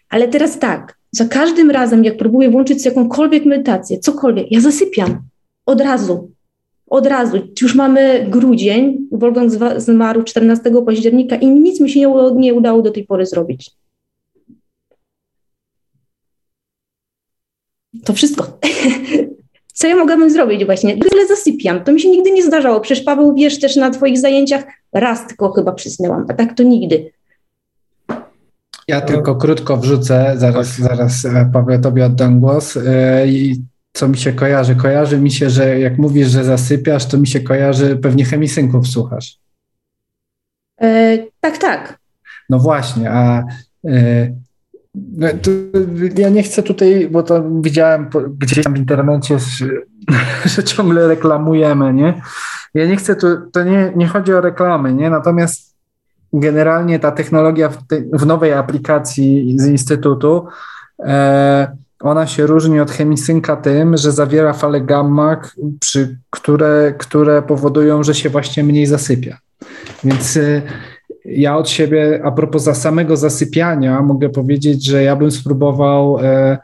Ale 0.08 0.28
teraz 0.28 0.58
tak, 0.58 0.98
za 1.10 1.24
każdym 1.24 1.70
razem, 1.70 2.04
jak 2.04 2.16
próbuję 2.16 2.50
włączyć 2.50 2.84
jakąkolwiek 2.84 3.44
medytację, 3.44 3.98
cokolwiek, 3.98 4.52
ja 4.52 4.60
zasypiam 4.60 5.22
od 5.66 5.80
razu. 5.80 6.31
Od 6.92 7.06
razu. 7.06 7.36
Już 7.62 7.74
mamy 7.74 8.26
grudzień, 8.28 9.08
Wolfgang 9.12 9.52
zmarł 9.76 10.22
14 10.22 10.70
października 10.86 11.36
i 11.36 11.46
nic 11.46 11.80
mi 11.80 11.90
się 11.90 12.00
nie, 12.00 12.30
nie 12.34 12.54
udało 12.54 12.82
do 12.82 12.90
tej 12.90 13.06
pory 13.06 13.26
zrobić. 13.26 13.70
To 18.04 18.12
wszystko. 18.12 18.58
Co 19.74 19.88
ja 19.88 19.96
mogłabym 19.96 20.30
zrobić 20.30 20.64
właśnie? 20.64 20.98
Tyle 20.98 21.26
zasypiam. 21.26 21.84
To 21.84 21.92
mi 21.92 22.00
się 22.00 22.10
nigdy 22.10 22.30
nie 22.30 22.42
zdarzało. 22.42 22.80
Przecież 22.80 23.04
Paweł, 23.04 23.34
wiesz 23.34 23.60
też 23.60 23.76
na 23.76 23.90
twoich 23.90 24.18
zajęciach, 24.18 24.64
raz 24.92 25.26
tylko 25.26 25.52
chyba 25.52 25.72
przysnęłam, 25.72 26.26
a 26.28 26.34
tak 26.34 26.54
to 26.56 26.62
nigdy. 26.62 27.12
Ja 28.88 29.00
tylko 29.00 29.36
krótko 29.36 29.76
wrzucę, 29.76 30.34
zaraz, 30.36 30.78
zaraz 30.78 31.24
e, 31.24 31.50
Paweł, 31.52 31.80
tobie 31.80 32.06
oddam 32.06 32.40
głos. 32.40 32.76
E, 32.76 33.26
I 33.28 33.62
co 33.92 34.08
mi 34.08 34.16
się 34.16 34.32
kojarzy? 34.32 34.76
Kojarzy 34.76 35.18
mi 35.18 35.30
się, 35.30 35.50
że 35.50 35.80
jak 35.80 35.98
mówisz, 35.98 36.28
że 36.28 36.44
zasypiasz, 36.44 37.06
to 37.06 37.18
mi 37.18 37.26
się 37.26 37.40
kojarzy, 37.40 37.96
pewnie 37.96 38.24
chemisynków 38.24 38.88
słuchasz. 38.88 39.38
E, 40.80 41.18
tak, 41.40 41.58
tak. 41.58 41.98
No 42.50 42.58
właśnie, 42.58 43.10
a 43.10 43.44
e, 43.84 44.32
no, 44.94 45.28
ja 46.16 46.28
nie 46.28 46.42
chcę 46.42 46.62
tutaj, 46.62 47.08
bo 47.10 47.22
to 47.22 47.50
widziałem 47.60 48.10
gdzieś 48.38 48.64
tam 48.64 48.74
w 48.74 48.78
internecie, 48.78 49.38
że 50.56 50.64
ciągle 50.64 51.08
reklamujemy, 51.08 51.94
nie? 51.94 52.22
Ja 52.74 52.86
nie 52.86 52.96
chcę 52.96 53.16
tu, 53.16 53.26
to 53.52 53.64
nie, 53.64 53.92
nie 53.96 54.08
chodzi 54.08 54.32
o 54.34 54.40
reklamy, 54.40 54.94
nie? 54.94 55.10
Natomiast 55.10 55.74
generalnie 56.32 56.98
ta 56.98 57.12
technologia 57.12 57.68
w, 57.68 57.86
te, 57.86 58.02
w 58.12 58.26
nowej 58.26 58.52
aplikacji 58.52 59.54
z 59.58 59.66
Instytutu, 59.66 60.46
e, 61.04 61.76
ona 62.02 62.26
się 62.26 62.46
różni 62.46 62.80
od 62.80 62.90
chemisynka 62.90 63.56
tym, 63.56 63.96
że 63.96 64.12
zawiera 64.12 64.52
fale 64.52 64.80
gamma, 64.80 65.40
przy, 65.80 66.18
które, 66.30 66.94
które 66.98 67.42
powodują, 67.42 68.02
że 68.02 68.14
się 68.14 68.30
właśnie 68.30 68.64
mniej 68.64 68.86
zasypia. 68.86 69.38
Więc 70.04 70.36
e, 70.36 70.62
ja 71.24 71.56
od 71.56 71.68
siebie, 71.68 72.20
a 72.24 72.30
propos 72.30 72.62
za 72.62 72.74
samego 72.74 73.16
zasypiania, 73.16 74.02
mogę 74.02 74.28
powiedzieć, 74.28 74.86
że 74.86 75.02
ja 75.02 75.16
bym 75.16 75.30
spróbował 75.30 76.18
e, 76.20 76.58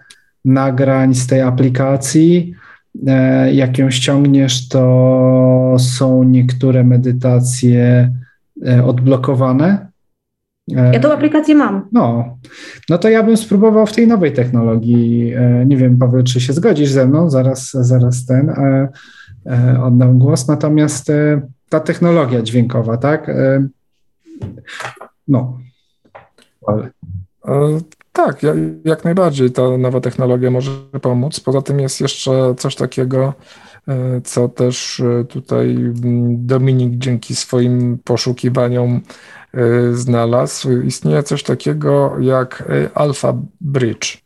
nagrań 0.44 1.14
z 1.14 1.26
tej 1.26 1.40
aplikacji. 1.40 2.54
E, 3.06 3.54
jak 3.54 3.78
ją 3.78 3.90
ściągniesz, 3.90 4.68
to 4.68 5.76
są 5.78 6.22
niektóre 6.22 6.84
medytacje 6.84 8.12
e, 8.66 8.84
odblokowane. 8.84 9.87
E, 10.76 10.92
ja 10.92 11.00
tą 11.00 11.12
aplikację 11.12 11.54
mam. 11.54 11.88
No, 11.92 12.36
no 12.88 12.98
to 12.98 13.08
ja 13.08 13.22
bym 13.22 13.36
spróbował 13.36 13.86
w 13.86 13.92
tej 13.92 14.06
nowej 14.06 14.32
technologii. 14.32 15.34
E, 15.34 15.66
nie 15.66 15.76
wiem, 15.76 15.98
Paweł, 15.98 16.22
czy 16.22 16.40
się 16.40 16.52
zgodzisz 16.52 16.90
ze 16.90 17.06
mną? 17.06 17.30
Zaraz, 17.30 17.70
zaraz 17.70 18.26
ten 18.26 18.50
e, 18.50 18.88
oddam 19.82 20.18
głos. 20.18 20.48
Natomiast 20.48 21.12
ta 21.68 21.80
technologia 21.80 22.42
dźwiękowa, 22.42 22.96
tak? 22.96 23.30
No. 25.28 25.58
Ale. 26.66 26.90
Tak, 28.12 28.40
jak 28.84 29.04
najbardziej 29.04 29.50
ta 29.50 29.78
nowa 29.78 30.00
technologia 30.00 30.50
może 30.50 30.70
pomóc. 31.02 31.40
Poza 31.40 31.62
tym 31.62 31.80
jest 31.80 32.00
jeszcze 32.00 32.54
coś 32.58 32.74
takiego, 32.74 33.34
co 34.24 34.48
też 34.48 35.02
tutaj 35.28 35.76
Dominik 36.28 36.98
dzięki 36.98 37.34
swoim 37.34 37.98
poszukiwaniom 38.04 39.00
znalazł. 39.92 40.82
Istnieje 40.82 41.22
coś 41.22 41.42
takiego 41.42 42.16
jak 42.20 42.64
Alpha 42.94 43.34
Bridge, 43.60 44.18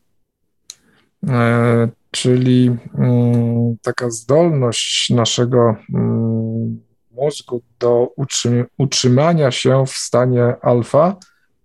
czyli 2.10 2.76
mm, 2.98 3.76
taka 3.82 4.10
zdolność 4.10 5.10
naszego 5.10 5.76
mm, 5.94 6.80
mózgu 7.10 7.62
do 7.78 8.08
utrzymania 8.78 9.50
się 9.50 9.86
w 9.86 9.90
stanie 9.90 10.56
alfa, 10.62 11.16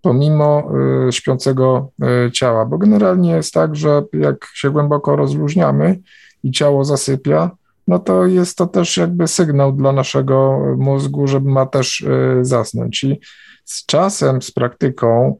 pomimo 0.01 0.71
śpiącego 1.11 1.91
ciała, 2.33 2.65
bo 2.65 2.77
generalnie 2.77 3.31
jest 3.31 3.53
tak, 3.53 3.75
że 3.75 4.03
jak 4.13 4.45
się 4.53 4.71
głęboko 4.71 5.15
rozluźniamy 5.15 5.99
i 6.43 6.51
ciało 6.51 6.85
zasypia, 6.85 7.51
no 7.87 7.99
to 7.99 8.25
jest 8.25 8.57
to 8.57 8.67
też 8.67 8.97
jakby 8.97 9.27
sygnał 9.27 9.73
dla 9.73 9.91
naszego 9.91 10.59
mózgu, 10.77 11.27
żeby 11.27 11.49
ma 11.49 11.65
też 11.65 12.05
zasnąć. 12.41 13.03
I 13.03 13.19
z 13.67 13.85
czasem, 13.85 14.41
z 14.41 14.51
praktyką 14.51 15.35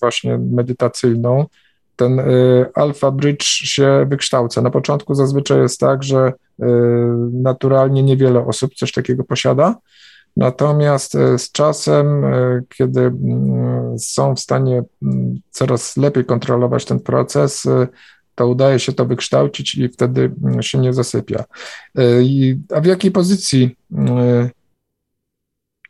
właśnie 0.00 0.38
medytacyjną, 0.38 1.46
ten 1.96 2.20
alpha 2.74 3.10
bridge 3.10 3.44
się 3.44 4.06
wykształca. 4.08 4.62
Na 4.62 4.70
początku 4.70 5.14
zazwyczaj 5.14 5.60
jest 5.60 5.80
tak, 5.80 6.02
że 6.02 6.32
naturalnie 7.32 8.02
niewiele 8.02 8.46
osób 8.46 8.74
coś 8.74 8.92
takiego 8.92 9.24
posiada, 9.24 9.74
Natomiast 10.36 11.14
e, 11.14 11.38
z 11.38 11.52
czasem, 11.52 12.24
kiedy 12.78 13.00
mm, 13.00 13.98
są 13.98 14.34
w 14.34 14.40
stanie 14.40 14.82
mm, 15.02 15.40
coraz 15.50 15.96
lepiej 15.96 16.24
kontrolować 16.24 16.84
ten 16.84 17.00
proces, 17.00 17.66
to 18.34 18.48
udaje 18.48 18.78
się 18.78 18.92
to 18.92 19.04
wykształcić 19.04 19.74
i 19.74 19.88
wtedy 19.88 20.32
mm, 20.44 20.62
się 20.62 20.78
nie 20.78 20.92
zasypia. 20.92 21.44
A 22.74 22.80
w 22.80 22.86
jakiej 22.86 23.10
pozycji 23.10 23.76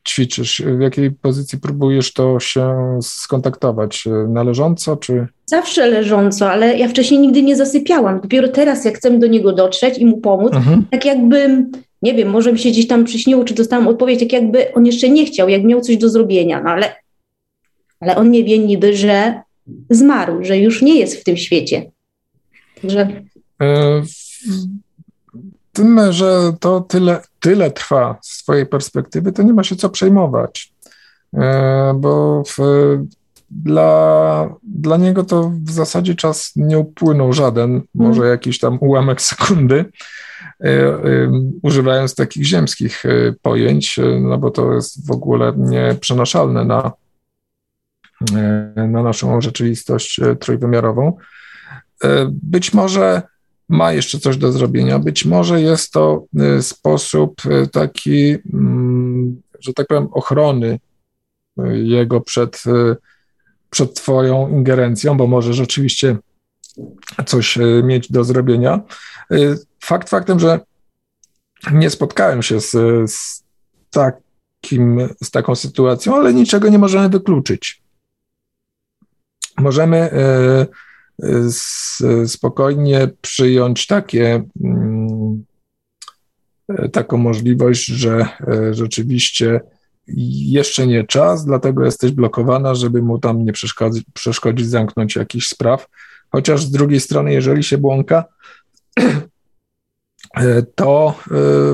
ćwiczysz? 0.08 0.62
W 0.78 0.80
jakiej 0.80 1.10
pozycji 1.10 1.60
próbujesz 1.60 2.12
to 2.12 2.40
się 2.40 2.98
skontaktować? 3.02 4.04
Należąco 4.28 4.96
czy? 4.96 5.26
Zawsze 5.46 5.86
leżąco, 5.86 6.50
ale 6.50 6.78
ja 6.78 6.88
wcześniej 6.88 7.20
nigdy 7.20 7.42
nie 7.42 7.56
zasypiałam. 7.56 8.20
Dopiero 8.20 8.48
teraz, 8.48 8.84
jak 8.84 8.96
chcę 8.96 9.18
do 9.18 9.26
niego 9.26 9.52
dotrzeć 9.52 9.98
i 9.98 10.06
mu 10.06 10.20
pomóc, 10.20 10.52
mhm. 10.52 10.84
tak 10.90 11.04
jakby 11.04 11.66
nie 12.02 12.14
wiem, 12.14 12.28
może 12.28 12.52
mi 12.52 12.58
się 12.58 12.70
gdzieś 12.70 12.86
tam 12.86 13.04
przyśniło, 13.04 13.44
czy 13.44 13.54
dostałam 13.54 13.88
odpowiedź, 13.88 14.20
tak 14.20 14.32
jakby 14.32 14.74
on 14.74 14.86
jeszcze 14.86 15.08
nie 15.08 15.26
chciał, 15.26 15.48
jak 15.48 15.64
miał 15.64 15.80
coś 15.80 15.96
do 15.96 16.08
zrobienia, 16.08 16.62
no 16.62 16.70
ale, 16.70 16.96
ale 18.00 18.16
on 18.16 18.30
nie 18.30 18.44
wie 18.44 18.58
niby, 18.58 18.96
że 18.96 19.40
zmarł, 19.90 20.44
że 20.44 20.58
już 20.58 20.82
nie 20.82 20.98
jest 20.98 21.20
w 21.20 21.24
tym 21.24 21.36
świecie. 21.36 21.90
Także... 22.82 23.08
E, 23.62 24.02
tym, 25.76 26.12
że 26.12 26.52
to 26.60 26.80
tyle, 26.80 27.20
tyle 27.40 27.70
trwa 27.70 28.18
z 28.22 28.28
swojej 28.28 28.66
perspektywy, 28.66 29.32
to 29.32 29.42
nie 29.42 29.52
ma 29.52 29.64
się 29.64 29.76
co 29.76 29.88
przejmować, 29.88 30.72
e, 31.34 31.94
bo 31.96 32.42
w, 32.46 32.58
dla, 33.50 34.48
dla 34.62 34.96
niego 34.96 35.24
to 35.24 35.52
w 35.64 35.70
zasadzie 35.70 36.14
czas 36.14 36.52
nie 36.56 36.78
upłynął 36.78 37.32
żaden, 37.32 37.82
może 37.94 38.20
mm. 38.20 38.30
jakiś 38.30 38.58
tam 38.58 38.78
ułamek 38.80 39.22
sekundy, 39.22 39.84
E, 40.64 40.98
używając 41.62 42.14
takich 42.14 42.44
ziemskich 42.44 43.06
e, 43.06 43.34
pojęć, 43.42 43.98
e, 43.98 44.20
no 44.20 44.38
bo 44.38 44.50
to 44.50 44.72
jest 44.72 45.06
w 45.06 45.10
ogóle 45.10 45.52
nieprzenaszalne 45.56 46.64
na, 46.64 46.92
na 48.76 49.02
naszą 49.02 49.40
rzeczywistość 49.40 50.20
trójwymiarową. 50.40 51.16
Być 52.28 52.74
może 52.74 53.22
ma 53.68 53.92
jeszcze 53.92 54.18
coś 54.18 54.36
do 54.36 54.52
zrobienia, 54.52 54.98
być 54.98 55.24
może 55.24 55.62
jest 55.62 55.92
to 55.92 56.24
sposób 56.60 57.42
taki, 57.72 58.36
mm, 58.52 59.42
że 59.60 59.72
tak 59.72 59.86
powiem, 59.86 60.08
ochrony 60.12 60.78
jego 61.72 62.20
przed, 62.20 62.62
przed 63.70 63.94
Twoją 63.94 64.48
ingerencją, 64.48 65.16
bo 65.16 65.26
może 65.26 65.54
rzeczywiście 65.54 66.16
coś 67.26 67.58
mieć 67.82 68.12
do 68.12 68.24
zrobienia. 68.24 68.80
Fakt 69.80 70.08
faktem, 70.08 70.40
że 70.40 70.60
nie 71.72 71.90
spotkałem 71.90 72.42
się 72.42 72.60
z, 72.60 72.70
z, 73.10 73.44
takim, 73.90 75.08
z 75.22 75.30
taką 75.30 75.54
sytuacją, 75.54 76.16
ale 76.16 76.34
niczego 76.34 76.68
nie 76.68 76.78
możemy 76.78 77.08
wykluczyć. 77.08 77.82
Możemy 79.58 80.10
spokojnie 82.26 83.08
przyjąć 83.20 83.86
takie, 83.86 84.42
mm, 84.64 85.44
taką 86.92 87.16
możliwość, 87.16 87.86
że 87.86 88.26
e, 88.48 88.74
rzeczywiście 88.74 89.60
jeszcze 90.48 90.86
nie 90.86 91.04
czas, 91.04 91.44
dlatego 91.44 91.84
jesteś 91.84 92.12
blokowana, 92.12 92.74
żeby 92.74 93.02
mu 93.02 93.18
tam 93.18 93.44
nie 93.44 93.52
przeszkodzić, 93.52 94.04
przeszkodzić 94.14 94.68
zamknąć 94.68 95.16
jakichś 95.16 95.48
spraw. 95.48 95.88
Chociaż 96.30 96.62
z 96.62 96.70
drugiej 96.70 97.00
strony, 97.00 97.32
jeżeli 97.32 97.64
się 97.64 97.78
błąka, 97.78 98.24
to 100.74 101.14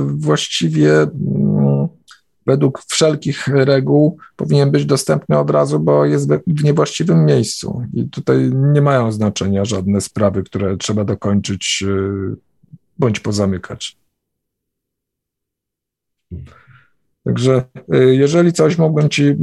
właściwie 0.05 0.93
według 2.47 2.83
wszelkich 2.89 3.49
reguł 3.49 4.19
powinien 4.37 4.71
być 4.71 4.87
dostępny 4.87 5.39
od 5.39 5.51
razu, 5.51 5.81
bo 5.81 6.05
jest 6.05 6.31
w 6.47 6.65
niewłaściwym 6.65 7.25
miejscu. 7.25 7.83
I 7.95 8.09
tutaj 8.09 8.51
nie 8.55 8.83
mają 8.83 9.13
znaczenia 9.13 9.65
żadne 9.65 10.01
sprawy, 10.01 10.43
które 10.43 10.77
trzeba 10.77 11.05
dokończyć 11.05 11.85
bądź 12.99 13.21
pozamykać. 13.21 13.97
Także 17.25 17.65
y, 17.95 18.15
jeżeli 18.15 18.53
coś 18.53 18.79
mógłbym 18.79 19.09
Ci 19.09 19.25
y, 19.25 19.37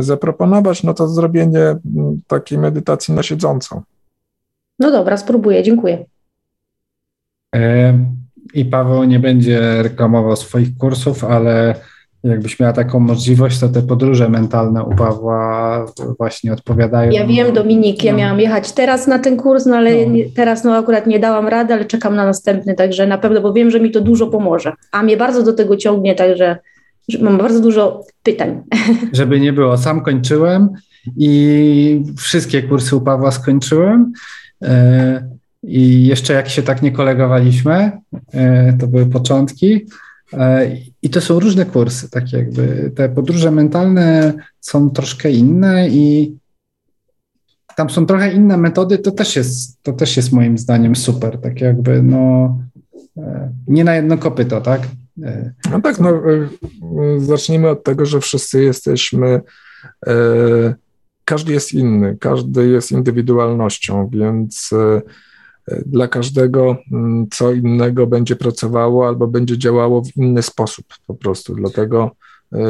zaproponować, 0.00 0.82
no 0.82 0.94
to 0.94 1.08
zrobienie 1.08 1.60
y, 1.60 1.78
takiej 2.26 2.58
medytacji 2.58 3.14
na 3.14 3.22
siedzącą. 3.22 3.82
No 4.78 4.90
dobra, 4.90 5.16
spróbuję, 5.16 5.62
dziękuję. 5.62 6.04
E, 7.54 7.98
I 8.54 8.64
Paweł 8.64 9.04
nie 9.04 9.18
będzie 9.18 9.82
reklamował 9.82 10.36
swoich 10.36 10.76
kursów, 10.78 11.24
ale 11.24 11.74
jakbyś 12.24 12.60
miała 12.60 12.72
taką 12.72 13.00
możliwość, 13.00 13.58
to 13.58 13.68
te 13.68 13.82
podróże 13.82 14.28
mentalne 14.28 14.84
u 14.84 14.94
Pawła 14.94 15.86
właśnie 16.18 16.52
odpowiadają. 16.52 17.10
Ja 17.10 17.26
wiem, 17.26 17.52
Dominik, 17.52 18.04
ja 18.04 18.12
no. 18.12 18.18
miałam 18.18 18.40
jechać 18.40 18.72
teraz 18.72 19.06
na 19.06 19.18
ten 19.18 19.36
kurs, 19.36 19.66
no 19.66 19.76
ale 19.76 20.06
no. 20.06 20.18
teraz 20.34 20.64
no 20.64 20.76
akurat 20.76 21.06
nie 21.06 21.20
dałam 21.20 21.48
rady, 21.48 21.74
ale 21.74 21.84
czekam 21.84 22.16
na 22.16 22.24
następny, 22.24 22.74
także 22.74 23.06
na 23.06 23.18
pewno, 23.18 23.40
bo 23.40 23.52
wiem, 23.52 23.70
że 23.70 23.80
mi 23.80 23.90
to 23.90 24.00
dużo 24.00 24.26
pomoże. 24.26 24.72
A 24.92 25.02
mnie 25.02 25.16
bardzo 25.16 25.42
do 25.42 25.52
tego 25.52 25.76
ciągnie, 25.76 26.14
także 26.14 26.58
mam 27.20 27.38
bardzo 27.38 27.60
dużo 27.60 28.04
pytań. 28.22 28.62
Żeby 29.12 29.40
nie 29.40 29.52
było, 29.52 29.78
sam 29.78 30.00
kończyłem 30.00 30.68
i 31.16 32.04
wszystkie 32.18 32.62
kursy 32.62 32.96
u 32.96 33.00
Pawła 33.00 33.30
skończyłem. 33.30 34.12
E, 34.62 35.28
I 35.62 36.06
jeszcze 36.06 36.32
jak 36.32 36.48
się 36.48 36.62
tak 36.62 36.82
nie 36.82 36.92
kolegowaliśmy, 36.92 37.92
e, 38.32 38.72
to 38.80 38.86
były 38.86 39.06
początki. 39.06 39.86
E, 40.32 40.76
I 41.02 41.10
to 41.10 41.20
są 41.20 41.40
różne 41.40 41.66
kursy, 41.66 42.10
tak 42.10 42.32
jakby 42.32 42.92
te 42.96 43.08
podróże 43.08 43.50
mentalne 43.50 44.32
są 44.60 44.90
troszkę 44.90 45.30
inne 45.30 45.88
i 45.88 46.36
tam 47.76 47.90
są 47.90 48.06
trochę 48.06 48.32
inne 48.32 48.56
metody, 48.56 48.98
to 48.98 49.10
też 49.10 49.36
jest, 49.36 49.82
to 49.82 49.92
też 49.92 50.16
jest 50.16 50.32
moim 50.32 50.58
zdaniem 50.58 50.96
super, 50.96 51.40
tak 51.40 51.60
jakby 51.60 52.02
no 52.02 52.58
nie 53.68 53.84
na 53.84 53.94
jedno 53.94 54.18
kopyto, 54.18 54.60
tak? 54.60 54.80
No 55.70 55.80
tak, 55.80 56.00
no, 56.00 56.10
e, 56.10 56.48
zacznijmy 57.20 57.68
od 57.68 57.84
tego, 57.84 58.06
że 58.06 58.20
wszyscy 58.20 58.62
jesteśmy, 58.62 59.40
e, 60.06 60.14
każdy 61.24 61.52
jest 61.52 61.72
inny, 61.72 62.16
każdy 62.20 62.68
jest 62.68 62.92
indywidualnością, 62.92 64.10
więc 64.12 64.70
e, 64.72 65.02
dla 65.86 66.08
każdego 66.08 66.76
mm, 66.92 67.26
co 67.30 67.52
innego 67.52 68.06
będzie 68.06 68.36
pracowało 68.36 69.08
albo 69.08 69.26
będzie 69.26 69.58
działało 69.58 70.02
w 70.02 70.16
inny 70.16 70.42
sposób 70.42 70.86
po 71.06 71.14
prostu. 71.14 71.54
Dlatego 71.54 72.10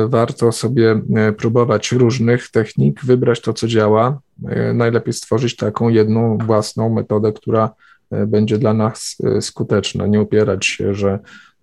warto 0.08 0.52
sobie 0.52 1.00
próbować 1.38 1.92
różnych 1.92 2.50
technik, 2.50 3.04
wybrać 3.04 3.40
to, 3.40 3.52
co 3.52 3.68
działa. 3.68 4.20
Najlepiej 4.74 5.12
stworzyć 5.12 5.56
taką 5.56 5.88
jedną 5.88 6.38
własną 6.38 6.94
metodę, 6.94 7.32
która 7.32 7.70
będzie 8.26 8.58
dla 8.58 8.74
nas 8.74 9.16
skuteczna. 9.40 10.06
Nie 10.06 10.20
upierać 10.20 10.66
się, 10.66 10.94
że 10.94 11.18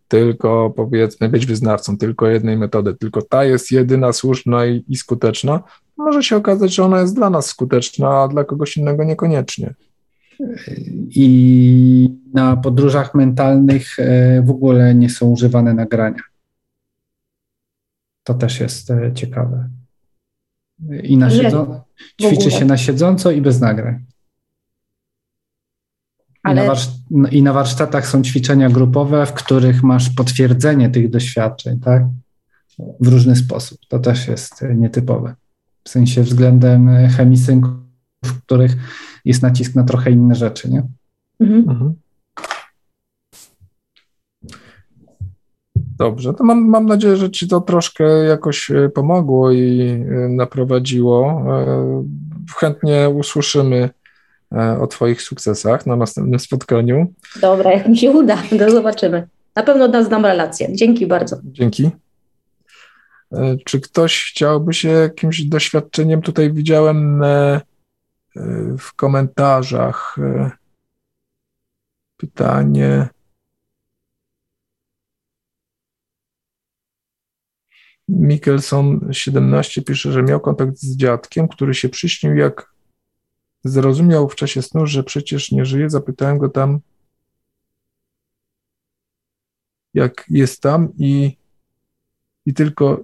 tylko 0.07 0.73
powiedzmy 0.75 1.29
być 1.29 1.45
wyznawcą 1.45 1.97
tylko 1.97 2.27
jednej 2.27 2.57
metody, 2.57 2.95
tylko 2.95 3.21
ta 3.21 3.43
jest 3.43 3.71
jedyna 3.71 4.13
słuszna 4.13 4.65
i, 4.65 4.85
i 4.87 4.95
skuteczna, 4.95 5.63
może 5.97 6.23
się 6.23 6.35
okazać, 6.35 6.75
że 6.75 6.83
ona 6.83 7.01
jest 7.01 7.15
dla 7.15 7.29
nas 7.29 7.45
skuteczna, 7.45 8.21
a 8.21 8.27
dla 8.27 8.43
kogoś 8.43 8.77
innego 8.77 9.03
niekoniecznie. 9.03 9.73
I 11.09 12.19
na 12.33 12.57
podróżach 12.57 13.15
mentalnych 13.15 13.99
e, 13.99 14.41
w 14.41 14.49
ogóle 14.49 14.95
nie 14.95 15.09
są 15.09 15.29
używane 15.29 15.73
nagrania. 15.73 16.21
To 18.23 18.33
też 18.33 18.59
jest 18.59 18.91
e, 18.91 19.13
ciekawe. 19.13 19.69
I 21.03 21.17
na 21.17 21.29
siedzą... 21.29 21.81
ćwiczy 22.21 22.51
się 22.51 22.65
na 22.65 22.77
siedząco 22.77 23.31
i 23.31 23.41
bez 23.41 23.59
nagrań. 23.61 24.05
Ale... 26.43 26.65
I, 26.65 26.67
na 26.67 26.75
no, 27.11 27.29
I 27.29 27.43
na 27.43 27.53
warsztatach 27.53 28.07
są 28.07 28.21
ćwiczenia 28.21 28.69
grupowe, 28.69 29.25
w 29.25 29.33
których 29.33 29.83
masz 29.83 30.09
potwierdzenie 30.09 30.89
tych 30.89 31.09
doświadczeń, 31.09 31.79
tak? 31.79 32.03
W 32.99 33.07
różny 33.07 33.35
sposób. 33.35 33.79
To 33.87 33.99
też 33.99 34.27
jest 34.27 34.65
nietypowe. 34.75 35.35
W 35.83 35.89
sensie 35.89 36.23
względem 36.23 36.89
chemisynków, 37.17 37.88
w 38.25 38.41
których 38.41 38.71
jest 39.25 39.41
nacisk 39.41 39.75
na 39.75 39.83
trochę 39.83 40.11
inne 40.11 40.35
rzeczy, 40.35 40.69
nie? 40.69 40.83
Mhm. 41.39 41.69
mhm. 41.69 41.93
Dobrze, 45.99 46.33
to 46.33 46.43
mam, 46.43 46.65
mam 46.65 46.85
nadzieję, 46.85 47.15
że 47.15 47.31
Ci 47.31 47.47
to 47.47 47.61
troszkę 47.61 48.03
jakoś 48.23 48.71
e, 48.71 48.89
pomogło 48.89 49.51
i 49.51 49.81
e, 49.81 50.29
naprowadziło. 50.29 51.43
E, 51.47 52.03
chętnie 52.57 53.09
usłyszymy 53.09 53.89
o 54.81 54.87
Twoich 54.87 55.21
sukcesach 55.21 55.85
na 55.85 55.95
następnym 55.95 56.39
spotkaniu. 56.39 57.13
Dobra, 57.41 57.71
jak 57.71 57.87
mi 57.87 57.97
się 57.97 58.11
uda, 58.11 58.37
to 58.59 58.71
zobaczymy. 58.71 59.27
Na 59.55 59.63
pewno 59.63 59.87
dam 59.87 60.25
relację. 60.25 60.75
Dzięki 60.75 61.07
bardzo. 61.07 61.37
Dzięki. 61.43 61.89
Czy 63.65 63.79
ktoś 63.81 64.31
chciałby 64.31 64.73
się 64.73 64.89
jakimś 64.89 65.41
doświadczeniem? 65.41 66.21
Tutaj 66.21 66.53
widziałem 66.53 67.23
w 68.77 68.93
komentarzach 68.95 70.15
pytanie. 72.17 73.09
Mikkelson 78.07 79.09
17 79.11 79.81
pisze, 79.81 80.11
że 80.11 80.23
miał 80.23 80.39
kontakt 80.39 80.77
z 80.77 80.97
dziadkiem, 80.97 81.47
który 81.47 81.73
się 81.73 81.89
przyśnił, 81.89 82.35
jak 82.35 82.73
Zrozumiał 83.63 84.29
w 84.29 84.35
czasie 84.35 84.61
snu, 84.61 84.87
że 84.87 85.03
przecież 85.03 85.51
nie 85.51 85.65
żyje. 85.65 85.89
Zapytałem 85.89 86.37
go 86.37 86.49
tam, 86.49 86.79
jak 89.93 90.25
jest 90.29 90.61
tam 90.61 90.93
i, 90.97 91.37
i 92.45 92.53
tylko 92.53 93.03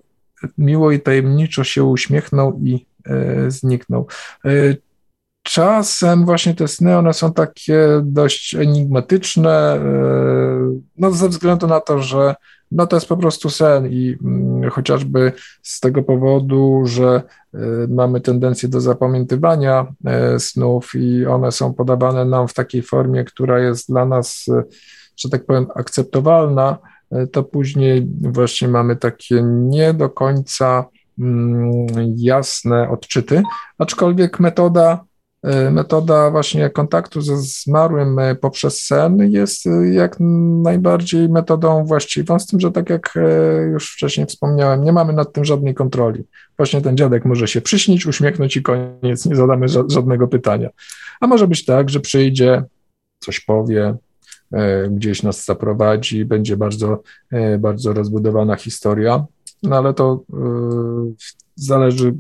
miło 0.58 0.92
i 0.92 1.00
tajemniczo 1.00 1.64
się 1.64 1.84
uśmiechnął 1.84 2.60
i 2.64 2.86
e, 3.06 3.52
zniknął. 3.52 4.08
E, 4.46 4.76
czasem 5.46 6.26
właśnie 6.26 6.54
te 6.56 6.68
sny, 6.68 6.98
one 6.98 7.14
są 7.14 7.34
takie 7.34 8.02
dość 8.04 8.56
enigmatyczne, 8.56 9.52
e, 9.52 9.82
no 10.98 11.12
ze 11.12 11.30
względu 11.30 11.68
na 11.68 11.80
to, 11.80 12.00
że 12.00 12.36
no 12.72 12.88
to 12.88 12.96
jest 12.96 13.08
po 13.08 13.18
prostu 13.18 13.50
sen 13.50 13.88
i 13.92 14.18
mm, 14.24 14.70
chociażby 14.70 15.32
z 15.62 15.80
tego 15.80 16.04
powodu, 16.04 16.82
że 16.86 17.22
y, 17.56 17.58
mamy 17.90 18.22
tendencję 18.22 18.70
do 18.70 18.82
zapamiętywania 18.82 19.94
y, 20.36 20.40
snów 20.40 20.92
i 20.96 21.26
one 21.26 21.52
są 21.52 21.74
podawane 21.74 22.26
nam 22.26 22.48
w 22.48 22.54
takiej 22.54 22.82
formie, 22.82 23.24
która 23.24 23.60
jest 23.60 23.90
dla 23.90 24.06
nas, 24.06 24.46
że 25.18 25.30
tak 25.30 25.46
powiem, 25.46 25.68
akceptowalna, 25.76 26.78
to 27.32 27.44
później 27.44 28.08
właśnie 28.22 28.68
mamy 28.68 28.96
takie 28.96 29.44
nie 29.44 29.94
do 29.94 30.10
końca 30.10 30.86
mm, 31.20 31.88
jasne 32.16 32.90
odczyty, 32.90 33.44
aczkolwiek 33.78 34.40
metoda 34.40 35.06
E, 35.06 35.15
metoda 35.72 36.32
właśnie 36.32 36.70
kontaktu 36.70 37.22
ze 37.22 37.38
zmarłym 37.38 38.20
e, 38.20 38.36
poprzez 38.36 38.82
sen 38.82 39.32
jest 39.32 39.68
e, 39.68 39.88
jak 39.94 40.18
najbardziej 40.64 41.30
metodą 41.30 41.86
właściwą, 41.86 42.40
z 42.40 42.48
tym, 42.48 42.60
że 42.60 42.72
tak 42.72 42.90
jak 42.90 43.14
już 43.72 43.94
wcześniej 43.94 44.28
wspomniałem, 44.28 44.84
nie 44.84 44.94
mamy 44.94 45.14
nad 45.14 45.34
tym 45.34 45.46
żadnej 45.46 45.74
kontroli. 45.74 46.24
Właśnie 46.58 46.82
ten 46.82 46.98
dziadek 46.98 47.26
może 47.26 47.48
się 47.48 47.62
przyśnić, 47.62 48.06
uśmiechnąć 48.06 48.58
i 48.58 48.64
koniec, 48.64 49.26
nie 49.26 49.36
zadamy 49.36 49.68
żadnego 49.68 50.28
pytania. 50.28 50.70
A 51.22 51.28
może 51.28 51.48
być 51.48 51.66
tak, 51.66 51.90
że 51.90 52.00
przyjdzie, 52.00 52.64
coś 53.20 53.40
powie, 53.40 53.96
gdzieś 54.90 55.24
nas 55.24 55.46
zaprowadzi, 55.46 56.26
będzie 56.26 56.58
bardzo, 56.58 57.02
bardzo 57.60 57.94
rozbudowana 57.94 58.56
historia, 58.56 59.26
no 59.64 59.78
ale 59.78 59.94
to 59.94 60.24
zależy 61.56 62.14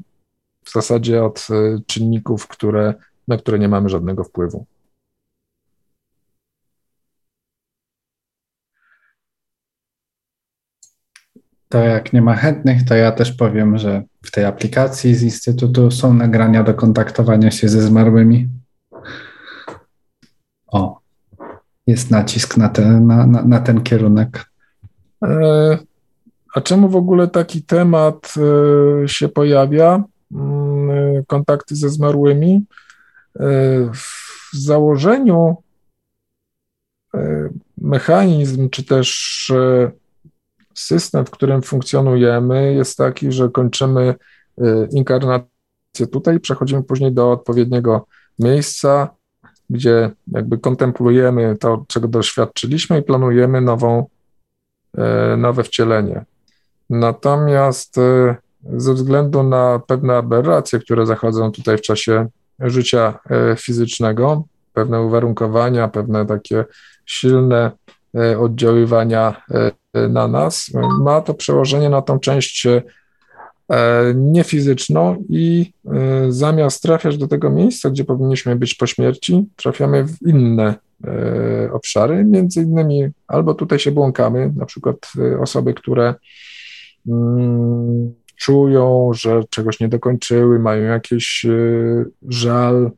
w 0.63 0.71
zasadzie 0.71 1.23
od 1.23 1.47
czynników, 1.87 2.47
które 2.47 2.93
na 3.27 3.37
które 3.37 3.59
nie 3.59 3.69
mamy 3.69 3.89
żadnego 3.89 4.23
wpływu. 4.23 4.65
To 11.69 11.79
jak 11.79 12.13
nie 12.13 12.21
ma 12.21 12.35
chętnych, 12.35 12.85
to 12.85 12.95
ja 12.95 13.11
też 13.11 13.31
powiem, 13.31 13.77
że 13.77 14.03
w 14.23 14.31
tej 14.31 14.45
aplikacji 14.45 15.15
z 15.15 15.23
Instytutu 15.23 15.91
są 15.91 16.13
nagrania 16.13 16.63
do 16.63 16.73
kontaktowania 16.73 17.51
się 17.51 17.69
ze 17.69 17.81
zmarłymi. 17.81 18.49
O, 20.67 20.99
jest 21.87 22.11
nacisk 22.11 22.57
na 22.57 22.69
ten, 22.69 23.07
na, 23.07 23.27
na, 23.27 23.41
na 23.41 23.59
ten 23.59 23.83
kierunek. 23.83 24.45
E, 25.23 25.77
a 26.55 26.61
czemu 26.61 26.89
w 26.89 26.95
ogóle 26.95 27.27
taki 27.27 27.61
temat 27.63 28.33
się 29.05 29.29
pojawia? 29.29 30.03
Mm, 30.31 31.23
kontakty 31.27 31.75
ze 31.75 31.89
zmarłymi. 31.89 32.65
W 33.93 34.49
założeniu 34.53 35.55
mechanizm, 37.77 38.69
czy 38.69 38.83
też 38.83 39.51
system, 40.73 41.25
w 41.25 41.31
którym 41.31 41.61
funkcjonujemy, 41.61 42.73
jest 42.73 42.97
taki, 42.97 43.31
że 43.31 43.49
kończymy 43.49 44.15
inkarnację 44.91 46.07
tutaj, 46.11 46.39
przechodzimy 46.39 46.83
później 46.83 47.11
do 47.11 47.31
odpowiedniego 47.31 48.05
miejsca, 48.39 49.15
gdzie 49.69 50.11
jakby 50.31 50.57
kontemplujemy 50.57 51.57
to, 51.59 51.85
czego 51.87 52.07
doświadczyliśmy 52.07 52.99
i 52.99 53.03
planujemy 53.03 53.61
nową, 53.61 54.05
e, 54.97 55.37
nowe 55.37 55.63
wcielenie. 55.63 56.25
Natomiast 56.89 57.97
e, 57.97 58.35
ze 58.77 58.93
względu 58.93 59.43
na 59.43 59.81
pewne 59.87 60.17
aberracje, 60.17 60.79
które 60.79 61.05
zachodzą 61.05 61.51
tutaj 61.51 61.77
w 61.77 61.81
czasie 61.81 62.27
życia 62.59 63.19
e, 63.29 63.55
fizycznego, 63.55 64.43
pewne 64.73 65.01
uwarunkowania, 65.01 65.87
pewne 65.87 66.25
takie 66.25 66.65
silne 67.05 67.71
oddziaływania 68.39 69.41
na 70.09 70.27
nas, 70.27 70.71
ma 71.01 71.21
to 71.21 71.33
przełożenie 71.33 71.89
na 71.89 72.01
tą 72.01 72.19
część 72.19 72.67
E, 73.71 74.13
niefizyczną 74.15 75.23
i 75.29 75.73
e, 75.85 76.31
zamiast 76.31 76.81
trafiać 76.81 77.17
do 77.17 77.27
tego 77.27 77.49
miejsca, 77.49 77.89
gdzie 77.89 78.05
powinniśmy 78.05 78.55
być 78.55 78.75
po 78.75 78.87
śmierci, 78.87 79.45
trafiamy 79.55 80.03
w 80.03 80.21
inne 80.21 80.75
e, 81.03 81.71
obszary, 81.73 82.25
między 82.25 82.61
innymi 82.61 83.07
albo 83.27 83.53
tutaj 83.53 83.79
się 83.79 83.91
błąkamy, 83.91 84.53
na 84.55 84.65
przykład 84.65 84.97
osoby, 85.41 85.73
które 85.73 86.15
mm, 87.07 88.13
czują, 88.35 89.11
że 89.13 89.43
czegoś 89.49 89.79
nie 89.79 89.87
dokończyły, 89.87 90.59
mają 90.59 90.83
jakiś 90.83 91.45
żal 92.27 92.91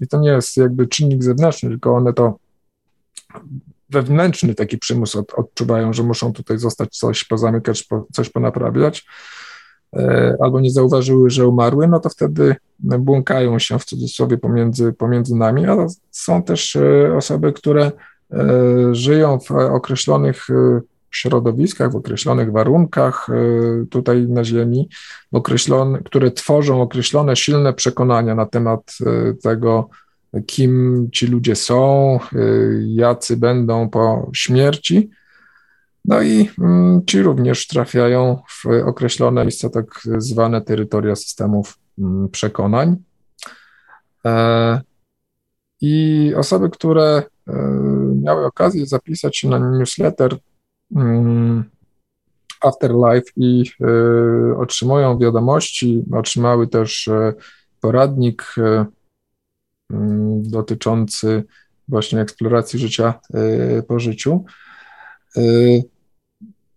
i 0.00 0.08
to 0.08 0.20
nie 0.20 0.30
jest 0.30 0.56
jakby 0.56 0.86
czynnik 0.86 1.22
zewnętrzny, 1.22 1.68
tylko 1.68 1.94
one 1.94 2.12
to 2.12 2.38
wewnętrzny 3.90 4.54
taki 4.54 4.78
przymus 4.78 5.16
od, 5.16 5.34
odczuwają, 5.34 5.92
że 5.92 6.02
muszą 6.02 6.32
tutaj 6.32 6.58
zostać 6.58 6.96
coś 6.96 7.24
pozamykać, 7.24 7.88
coś 8.12 8.28
ponaprawiać 8.28 9.06
E, 9.96 10.36
albo 10.40 10.60
nie 10.60 10.70
zauważyły, 10.70 11.30
że 11.30 11.48
umarły, 11.48 11.88
no 11.88 12.00
to 12.00 12.08
wtedy 12.08 12.56
błąkają 12.78 13.58
się 13.58 13.78
w 13.78 13.84
cudzysłowie 13.84 14.38
pomiędzy, 14.38 14.92
pomiędzy 14.92 15.36
nami, 15.36 15.66
a 15.66 15.86
są 16.10 16.42
też 16.42 16.78
osoby, 17.16 17.52
które 17.52 17.92
żyją 18.92 19.38
w 19.40 19.50
określonych 19.50 20.46
środowiskach, 21.10 21.92
w 21.92 21.96
określonych 21.96 22.52
warunkach 22.52 23.26
tutaj 23.90 24.28
na 24.28 24.44
Ziemi, 24.44 24.88
określone, 25.32 25.98
które 25.98 26.30
tworzą 26.30 26.82
określone 26.82 27.36
silne 27.36 27.72
przekonania 27.72 28.34
na 28.34 28.46
temat 28.46 28.98
tego, 29.42 29.88
kim 30.46 31.08
ci 31.12 31.26
ludzie 31.26 31.56
są, 31.56 32.18
jacy 32.86 33.36
będą 33.36 33.88
po 33.88 34.30
śmierci. 34.34 35.10
No 36.04 36.22
i 36.22 36.50
mm, 36.58 37.06
ci 37.06 37.22
również 37.22 37.66
trafiają 37.66 38.42
w 38.48 38.66
określone 38.86 39.42
miejsca, 39.42 39.70
tak 39.70 39.86
zwane 40.18 40.60
terytoria 40.60 41.16
systemów 41.16 41.78
mm, 41.98 42.28
przekonań. 42.28 42.96
E, 44.26 44.80
I 45.80 46.32
osoby, 46.36 46.70
które 46.70 47.22
e, 47.48 47.52
miały 48.22 48.46
okazję 48.46 48.86
zapisać 48.86 49.38
się 49.38 49.48
na 49.48 49.58
newsletter 49.58 50.36
Afterlife 52.60 53.32
i 53.36 53.64
e, 53.80 54.56
otrzymują 54.56 55.18
wiadomości, 55.18 56.04
otrzymały 56.12 56.68
też 56.68 57.10
poradnik 57.80 58.54
dotyczący 60.36 61.44
właśnie 61.88 62.20
eksploracji 62.20 62.78
życia 62.78 63.14
po 63.88 63.98
życiu, 63.98 64.44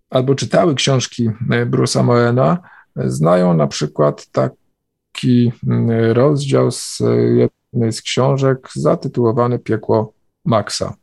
albo 0.10 0.36
czytały 0.36 0.76
książki 0.76 1.30
Bruce'a 1.70 2.04
Moena, 2.04 2.58
znają 2.96 3.54
na 3.54 3.68
przykład 3.68 4.28
taki 4.32 5.48
y, 5.48 6.14
rozdział 6.14 6.72
z 6.72 7.00
jednej 7.36 7.94
z 7.94 8.02
książek 8.02 8.70
zatytułowany 8.76 9.60
Piekło 9.60 10.14
Maxa, 10.46 10.94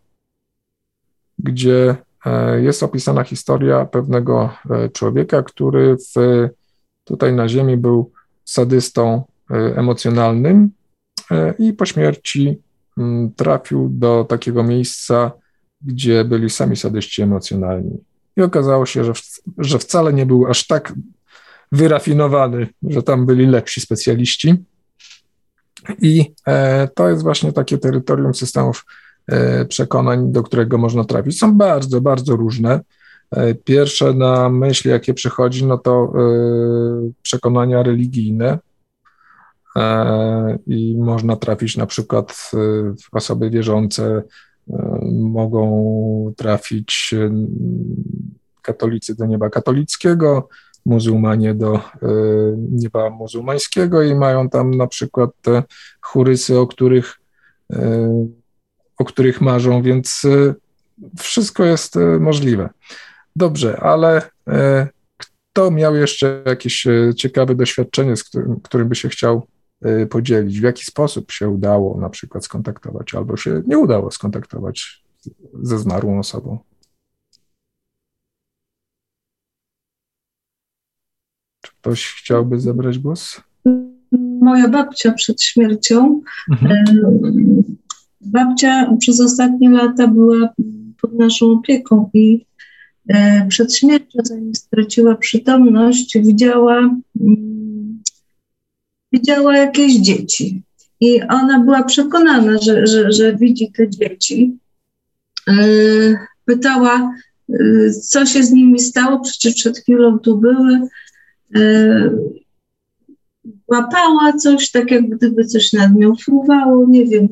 gdzie 1.38 1.96
jest 2.62 2.83
opisana 2.83 3.25
historia 3.25 3.85
pewnego 3.85 4.51
człowieka, 4.93 5.43
który 5.43 5.97
w, 5.97 6.49
tutaj 7.05 7.33
na 7.33 7.49
Ziemi 7.49 7.77
był 7.77 8.12
sadystą 8.45 9.25
emocjonalnym 9.77 10.71
i 11.59 11.73
po 11.73 11.87
śmierci 11.87 12.59
mm, 12.99 13.33
trafił 13.33 13.89
do 13.93 14.25
takiego 14.29 14.62
miejsca, 14.62 15.33
gdzie 15.83 16.25
byli 16.25 16.51
sami 16.51 16.77
sadyści 16.77 17.23
emocjonalni. 17.23 17.99
I 18.37 18.43
okazało 18.43 18.87
się, 18.87 19.05
że, 19.05 19.14
w, 19.14 19.23
że 19.59 19.79
wcale 19.79 20.12
nie 20.12 20.27
był 20.27 20.47
aż 20.47 20.66
tak 20.66 20.93
wyrafinowany, 21.73 22.66
że 22.83 23.03
tam 23.03 23.27
byli 23.27 23.47
lepsi 23.47 23.81
specjaliści. 23.81 24.55
I 26.03 26.35
e, 26.47 26.89
to 26.89 27.09
jest 27.09 27.23
właśnie 27.23 27.53
takie 27.53 27.79
terytorium 27.79 28.35
systemów 28.35 28.85
e, 28.87 28.91
przekonań, 29.68 30.33
do 30.33 30.43
którego 30.43 30.78
można 30.78 31.05
trafić. 31.05 31.39
Są 31.39 31.57
bardzo, 31.57 32.01
bardzo 32.01 32.37
różne. 32.37 32.81
E, 33.31 33.55
pierwsze 33.55 34.14
na 34.14 34.49
myśl, 34.49 34.89
jakie 34.89 35.14
przychodzi, 35.14 35.66
no 35.66 35.78
to 35.78 36.12
e, 36.14 36.20
przekonania 37.22 37.83
religijne. 37.83 38.59
E, 39.76 40.59
I 40.66 40.97
można 40.99 41.37
trafić 41.37 41.76
na 41.76 41.87
przykład 41.87 42.33
w 42.33 43.09
osoby 43.12 43.51
wierzące 43.51 44.22
mogą 45.12 46.33
trafić 46.37 47.14
katolicy 48.62 49.14
do 49.14 49.26
nieba 49.26 49.51
katolickiego, 49.51 50.49
muzułmanie 50.87 51.55
do 51.55 51.74
e, 51.74 51.81
nieba 52.70 53.11
muzułmańskiego 53.11 54.03
i 54.03 54.14
mają 54.14 54.49
tam 54.49 54.70
na 54.70 54.87
przykład 54.87 55.31
te 55.43 55.62
churysy, 56.01 56.59
o 56.59 56.66
których, 56.66 57.20
e, 57.72 58.26
o 59.01 59.05
których 59.05 59.40
marzą, 59.40 59.82
więc 59.82 60.22
e, 60.24 60.55
wszystko 61.18 61.64
jest 61.64 61.94
możliwe. 62.20 62.68
Dobrze, 63.36 63.80
ale 63.80 64.22
kto 65.16 65.70
miał 65.70 65.96
jeszcze 65.96 66.42
jakieś 66.46 66.86
ciekawe 67.16 67.55
doświadczenie, 67.55 68.16
z 68.16 68.24
którym, 68.24 68.61
którym 68.61 68.88
by 68.88 68.94
się 68.94 69.09
chciał 69.09 69.46
podzielić, 70.11 70.61
w 70.61 70.62
jaki 70.62 70.84
sposób 70.84 71.32
się 71.32 71.48
udało 71.48 72.01
na 72.01 72.11
przykład 72.11 72.44
skontaktować, 72.44 73.14
albo 73.14 73.36
się 73.36 73.62
nie 73.66 73.78
udało 73.78 74.11
skontaktować 74.11 75.05
ze 75.62 75.78
zmarłą 75.78 76.18
osobą. 76.18 76.59
Czy 81.61 81.72
ktoś 81.80 82.07
chciałby 82.07 82.61
zabrać 82.61 82.98
głos? 82.98 83.40
Moja 84.40 84.68
babcia 84.68 85.12
przed 85.12 85.42
śmiercią. 85.42 86.20
Mhm. 86.51 87.80
Babcia 88.21 88.97
przez 89.01 89.21
ostatnie 89.21 89.71
lata 89.71 90.07
była 90.07 90.55
pod 91.01 91.14
naszą 91.14 91.53
opieką 91.53 92.11
i 92.14 92.47
przed 93.49 93.75
śmiercią, 93.75 94.18
zanim 94.23 94.55
straciła 94.55 95.14
przytomność, 95.14 96.18
widziała 96.18 96.79
mm, 97.21 98.03
widziała 99.12 99.57
jakieś 99.57 99.95
dzieci. 99.95 100.62
I 101.01 101.23
ona 101.23 101.61
była 101.61 101.83
przekonana, 101.83 102.59
że, 102.59 102.87
że, 102.87 103.12
że 103.12 103.37
widzi 103.37 103.73
te 103.73 103.91
dzieci. 103.91 104.59
E, 105.49 105.55
pytała, 106.45 107.14
e, 107.51 107.91
co 107.91 108.27
się 108.27 108.43
z 108.43 108.53
nimi 108.53 108.81
stało, 108.81 109.21
przecież 109.21 109.55
przed 109.55 109.79
chwilą 109.79 110.18
tu 110.18 110.39
były. 110.39 110.81
E, 111.57 112.11
łapała 113.68 114.33
coś, 114.33 114.71
tak 114.71 114.91
jak 114.91 115.11
gdyby 115.11 115.45
coś 115.45 115.73
nad 115.73 115.95
nią 115.95 116.14
fruwało, 116.14 116.87
nie 116.89 117.07
wiem. 117.07 117.29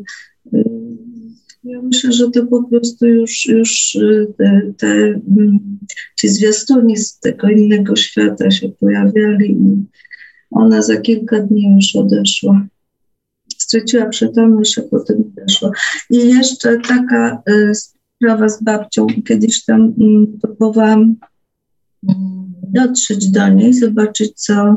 Ja 1.65 1.83
myślę, 1.83 2.13
że 2.13 2.31
to 2.31 2.47
po 2.47 2.69
prostu 2.69 3.07
już, 3.07 3.47
już 3.47 3.99
te, 4.39 4.73
te, 4.79 4.87
mm, 4.87 5.79
ci 6.17 6.29
zwiastuni 6.29 6.97
z 6.97 7.19
tego 7.19 7.49
innego 7.49 7.97
świata 7.97 8.51
się 8.51 8.69
pojawiali 8.69 9.53
i 9.53 9.85
ona 10.51 10.83
za 10.83 10.97
kilka 10.97 11.41
dni 11.41 11.75
już 11.75 11.97
odeszła. 11.97 12.67
Straciła 13.59 14.07
przytomność, 14.07 14.79
a 14.79 14.83
potem 14.83 15.25
odeszła. 15.37 15.71
I 16.11 16.17
jeszcze 16.17 16.79
taka 16.79 17.43
y, 17.51 17.73
sprawa 17.75 18.49
z 18.49 18.63
babcią. 18.63 19.07
Kiedyś 19.29 19.65
tam 19.65 19.83
y, 19.83 20.39
próbowałam 20.43 21.17
y, 22.05 22.15
dotrzeć 22.63 23.31
do 23.31 23.49
niej, 23.49 23.75
zobaczyć, 23.75 24.33
co 24.41 24.77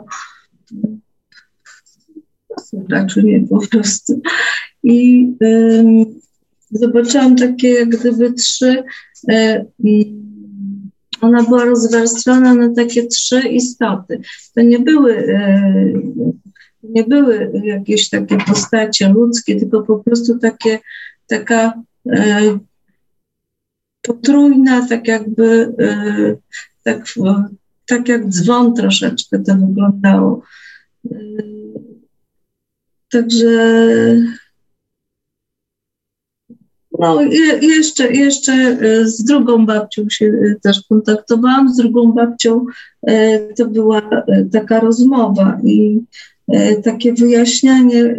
raczej 2.89 3.24
nie 3.24 3.47
po 3.47 3.67
prostu. 3.67 4.22
I 4.84 5.27
zobaczyłam 6.71 7.36
takie 7.36 7.69
jak 7.69 7.89
gdyby 7.89 8.34
trzy 8.34 8.84
y, 9.32 9.65
ona 11.21 11.43
była 11.43 11.65
rozwarstwiona 11.65 12.53
na 12.53 12.73
takie 12.73 13.07
trzy 13.07 13.39
istoty. 13.39 14.21
To 14.55 14.61
nie 14.61 14.79
były, 14.79 15.27
nie 16.84 17.03
były 17.03 17.51
jakieś 17.63 18.09
takie 18.09 18.38
postacie 18.38 19.09
ludzkie, 19.09 19.59
tylko 19.59 19.82
po 19.82 19.99
prostu 19.99 20.39
takie, 20.39 20.79
taka 21.27 21.73
potrójna, 24.01 24.88
tak 24.88 25.07
jakby, 25.07 25.73
tak, 26.84 27.05
tak 27.88 28.07
jak 28.07 28.27
dzwon 28.27 28.75
troszeczkę 28.75 29.39
to 29.39 29.55
wyglądało. 29.55 30.43
Także 33.11 33.77
no, 37.01 37.21
jeszcze, 37.61 38.11
jeszcze 38.11 38.53
e, 38.53 39.07
z 39.07 39.23
drugą 39.23 39.65
babcią 39.65 40.09
się 40.09 40.25
e, 40.25 40.55
też 40.55 40.81
kontaktowałam. 40.89 41.73
Z 41.73 41.77
drugą 41.77 42.11
babcią 42.11 42.65
e, 43.07 43.39
to 43.53 43.65
była 43.67 44.01
taka 44.51 44.79
rozmowa 44.79 45.59
i 45.63 45.99
takie 46.83 47.13
wyjaśnianie 47.13 48.15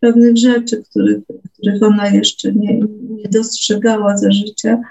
pewnych 0.00 0.36
rzeczy, 0.36 0.82
których, 0.90 1.18
których 1.52 1.82
ona 1.82 2.08
jeszcze 2.08 2.52
nie, 2.52 2.80
nie 3.10 3.28
dostrzegała 3.30 4.16
za 4.16 4.32
życia. 4.32 4.82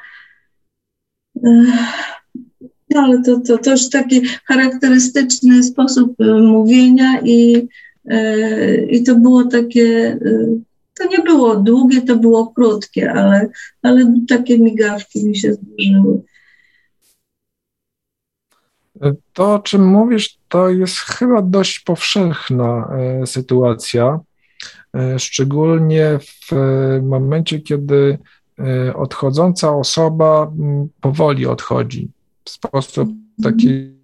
No, 2.89 3.01
ale 3.01 3.21
to, 3.21 3.39
to, 3.39 3.57
to 3.57 3.71
już 3.71 3.89
taki 3.89 4.21
charakterystyczny 4.45 5.63
sposób 5.63 6.15
mówienia 6.41 7.21
i, 7.23 7.67
i 8.89 9.03
to 9.03 9.15
było 9.15 9.43
takie 9.43 10.17
to 10.99 11.07
nie 11.07 11.19
było 11.19 11.55
długie, 11.55 12.01
to 12.01 12.15
było 12.15 12.47
krótkie, 12.47 13.11
ale, 13.11 13.49
ale 13.81 14.13
takie 14.27 14.59
migawki 14.59 15.25
mi 15.25 15.37
się 15.37 15.53
zdarzyły. 15.53 16.21
To, 19.33 19.53
o 19.53 19.59
czym 19.59 19.87
mówisz, 19.87 20.37
to 20.49 20.69
jest 20.69 20.97
chyba 20.97 21.41
dość 21.41 21.79
powszechna 21.79 22.89
e, 23.21 23.27
sytuacja, 23.27 24.19
e, 24.95 25.19
szczególnie 25.19 26.19
w 26.21 26.53
e, 26.53 27.01
momencie, 27.01 27.59
kiedy 27.59 28.17
odchodząca 28.95 29.75
osoba 29.75 30.51
powoli 31.01 31.45
odchodzi 31.45 32.09
w 32.45 32.49
sposób 32.49 33.09
taki 33.43 33.99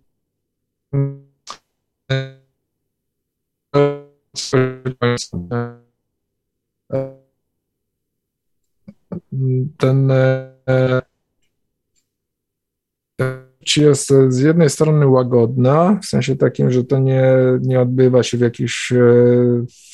ten 9.78 10.12
jest 13.78 14.14
z 14.28 14.40
jednej 14.40 14.70
strony 14.70 15.08
łagodna, 15.08 16.00
w 16.04 16.06
sensie 16.06 16.36
takim, 16.36 16.72
że 16.72 16.84
to 16.84 17.00
nie, 17.00 17.34
nie 17.62 17.82
odbywa 17.82 18.24
się 18.24 18.38
w 18.38 18.42
jakichś 18.42 18.92
e, 18.92 18.98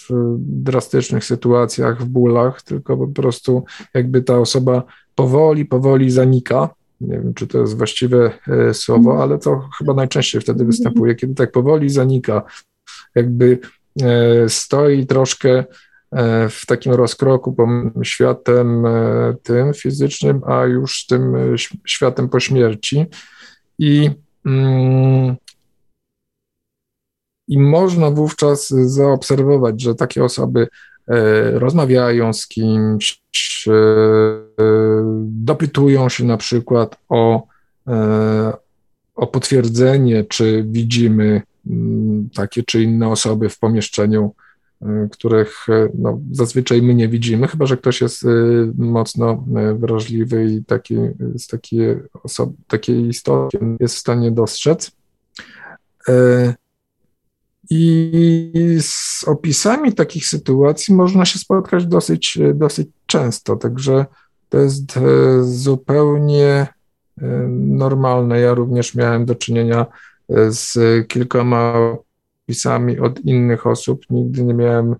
w 0.10 0.36
drastycznych 0.40 1.26
sytuacjach, 1.26 2.02
w 2.02 2.06
bólach, 2.06 2.62
tylko 2.62 2.98
po 2.98 3.08
prostu 3.08 3.64
jakby 3.94 4.22
ta 4.22 4.38
osoba 4.38 4.84
powoli, 5.16 5.66
powoli 5.66 6.12
zanika. 6.12 6.70
Nie 7.02 7.20
wiem, 7.20 7.34
czy 7.34 7.48
to 7.48 7.58
jest 7.58 7.78
właściwe 7.78 8.32
e, 8.48 8.74
słowo, 8.74 9.24
ale 9.24 9.40
to 9.40 9.70
chyba 9.78 9.94
najczęściej 9.94 10.42
wtedy 10.42 10.66
występuje, 10.66 11.16
kiedy 11.16 11.36
tak 11.36 11.52
powoli 11.52 11.90
zanika, 11.90 12.44
jakby 13.16 13.60
e, 14.02 14.50
stoi 14.50 15.06
troszkę 15.06 15.64
E, 15.64 15.66
w 16.50 16.66
takim 16.66 16.94
rozkroku 16.94 17.56
światem 18.04 18.86
e, 18.86 19.34
tym 19.44 19.74
fizycznym, 19.74 20.42
a 20.48 20.66
już 20.66 21.06
tym 21.06 21.36
e, 21.36 21.40
światem 21.86 22.30
po 22.30 22.40
śmierci. 22.40 23.06
I, 23.80 24.10
mm, 24.46 25.36
I 27.48 27.60
można 27.60 28.12
wówczas 28.12 28.70
zaobserwować, 28.70 29.82
że 29.82 29.96
takie 29.96 30.24
osoby 30.24 30.68
rozmawiają 31.54 32.34
z 32.34 32.48
kimś, 32.48 33.22
dopytują 35.24 36.10
się 36.10 36.24
na 36.24 36.38
przykład 36.38 36.98
o, 37.10 37.48
o 39.16 39.28
potwierdzenie, 39.28 40.24
czy 40.24 40.66
widzimy 40.68 41.42
mm, 41.68 42.30
takie 42.36 42.64
czy 42.64 42.84
inne 42.84 43.10
osoby 43.10 43.50
w 43.50 43.60
pomieszczeniu 43.60 44.34
których 45.12 45.70
y, 45.70 45.92
no, 45.94 46.22
zazwyczaj 46.32 46.82
my 46.82 46.94
nie 46.96 47.08
widzimy, 47.08 47.48
chyba 47.48 47.66
że 47.66 47.78
ktoś 47.78 48.02
jest 48.02 48.24
y, 48.24 48.28
mocno 48.78 49.46
wrażliwy 49.76 50.46
i 50.46 50.64
taki, 50.64 50.96
z 51.38 51.48
takiej, 51.48 51.98
osoby, 52.24 52.54
takiej 52.68 53.08
istoty 53.08 53.60
jest 53.80 53.96
w 53.96 54.00
stanie 54.00 54.32
dostrzec. 54.32 54.92
I 57.70 58.78
z 58.82 59.24
opisami 59.28 59.94
takich 59.94 60.28
sytuacji 60.28 60.96
można 60.96 61.26
się 61.26 61.40
spotkać 61.40 61.86
dosyć, 61.86 62.40
dosyć 62.54 62.88
często, 63.06 63.56
także 63.56 64.06
to 64.50 64.58
jest 64.58 65.00
zupełnie 65.42 66.68
normalne. 67.50 68.40
Ja 68.40 68.54
również 68.54 68.96
miałem 68.96 69.26
do 69.26 69.36
czynienia 69.36 69.86
z 70.50 70.78
kilkoma 71.08 71.74
wpisami 72.52 73.00
od 73.00 73.20
innych 73.20 73.68
osób. 73.68 74.06
Nigdy 74.10 74.44
nie 74.44 74.54
miałem 74.54 74.96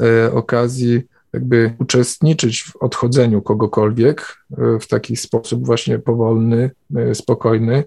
e, 0.00 0.32
okazji 0.32 1.02
jakby 1.32 1.74
uczestniczyć 1.78 2.62
w 2.62 2.76
odchodzeniu 2.76 3.42
kogokolwiek 3.42 4.36
e, 4.58 4.78
w 4.80 4.86
taki 4.86 5.16
sposób 5.16 5.66
właśnie 5.66 5.98
powolny, 5.98 6.70
e, 6.96 7.14
spokojny, 7.14 7.84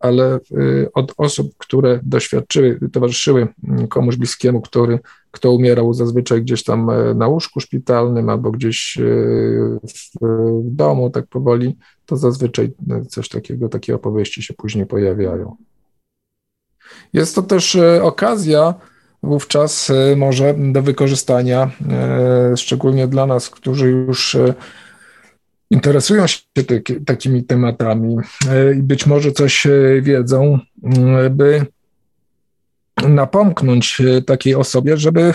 ale 0.00 0.40
od 0.94 1.14
osób, 1.16 1.52
które 1.58 2.00
doświadczyły, 2.02 2.78
towarzyszyły 2.92 3.48
mm, 3.68 3.88
komuś 3.88 4.16
bliskiemu, 4.16 4.60
który, 4.60 4.98
kto 5.30 5.52
umierał 5.52 5.94
zazwyczaj 5.94 6.42
gdzieś 6.42 6.64
tam 6.64 6.90
na 7.14 7.28
łóżku 7.28 7.60
szpitalnym 7.60 8.28
albo 8.28 8.50
gdzieś 8.50 8.98
w, 9.82 10.18
w 10.22 10.74
domu, 10.74 11.10
tak 11.10 11.26
powoli, 11.26 11.76
to 12.06 12.16
zazwyczaj 12.16 12.72
coś 13.08 13.28
takiego, 13.28 13.68
takie 13.68 13.94
opowieści 13.94 14.42
się 14.42 14.54
później 14.54 14.86
pojawiają. 14.86 15.56
Jest 17.12 17.34
to 17.34 17.42
też 17.42 17.76
e, 17.76 18.02
okazja 18.02 18.74
wówczas 19.22 19.90
e, 19.90 20.16
może 20.16 20.54
do 20.72 20.82
wykorzystania, 20.82 21.70
e, 21.90 22.56
szczególnie 22.56 23.08
dla 23.08 23.26
nas, 23.26 23.50
którzy 23.50 23.90
już 23.90 24.36
interesują 25.70 26.26
się 26.26 26.38
takimi 27.06 27.44
tematami 27.44 28.16
i 28.78 28.82
być 28.82 29.06
może 29.06 29.32
coś 29.32 29.66
wiedzą, 30.02 30.58
by 31.30 31.66
napomknąć 33.08 34.02
takiej 34.26 34.54
osobie, 34.54 34.96
żeby 34.96 35.32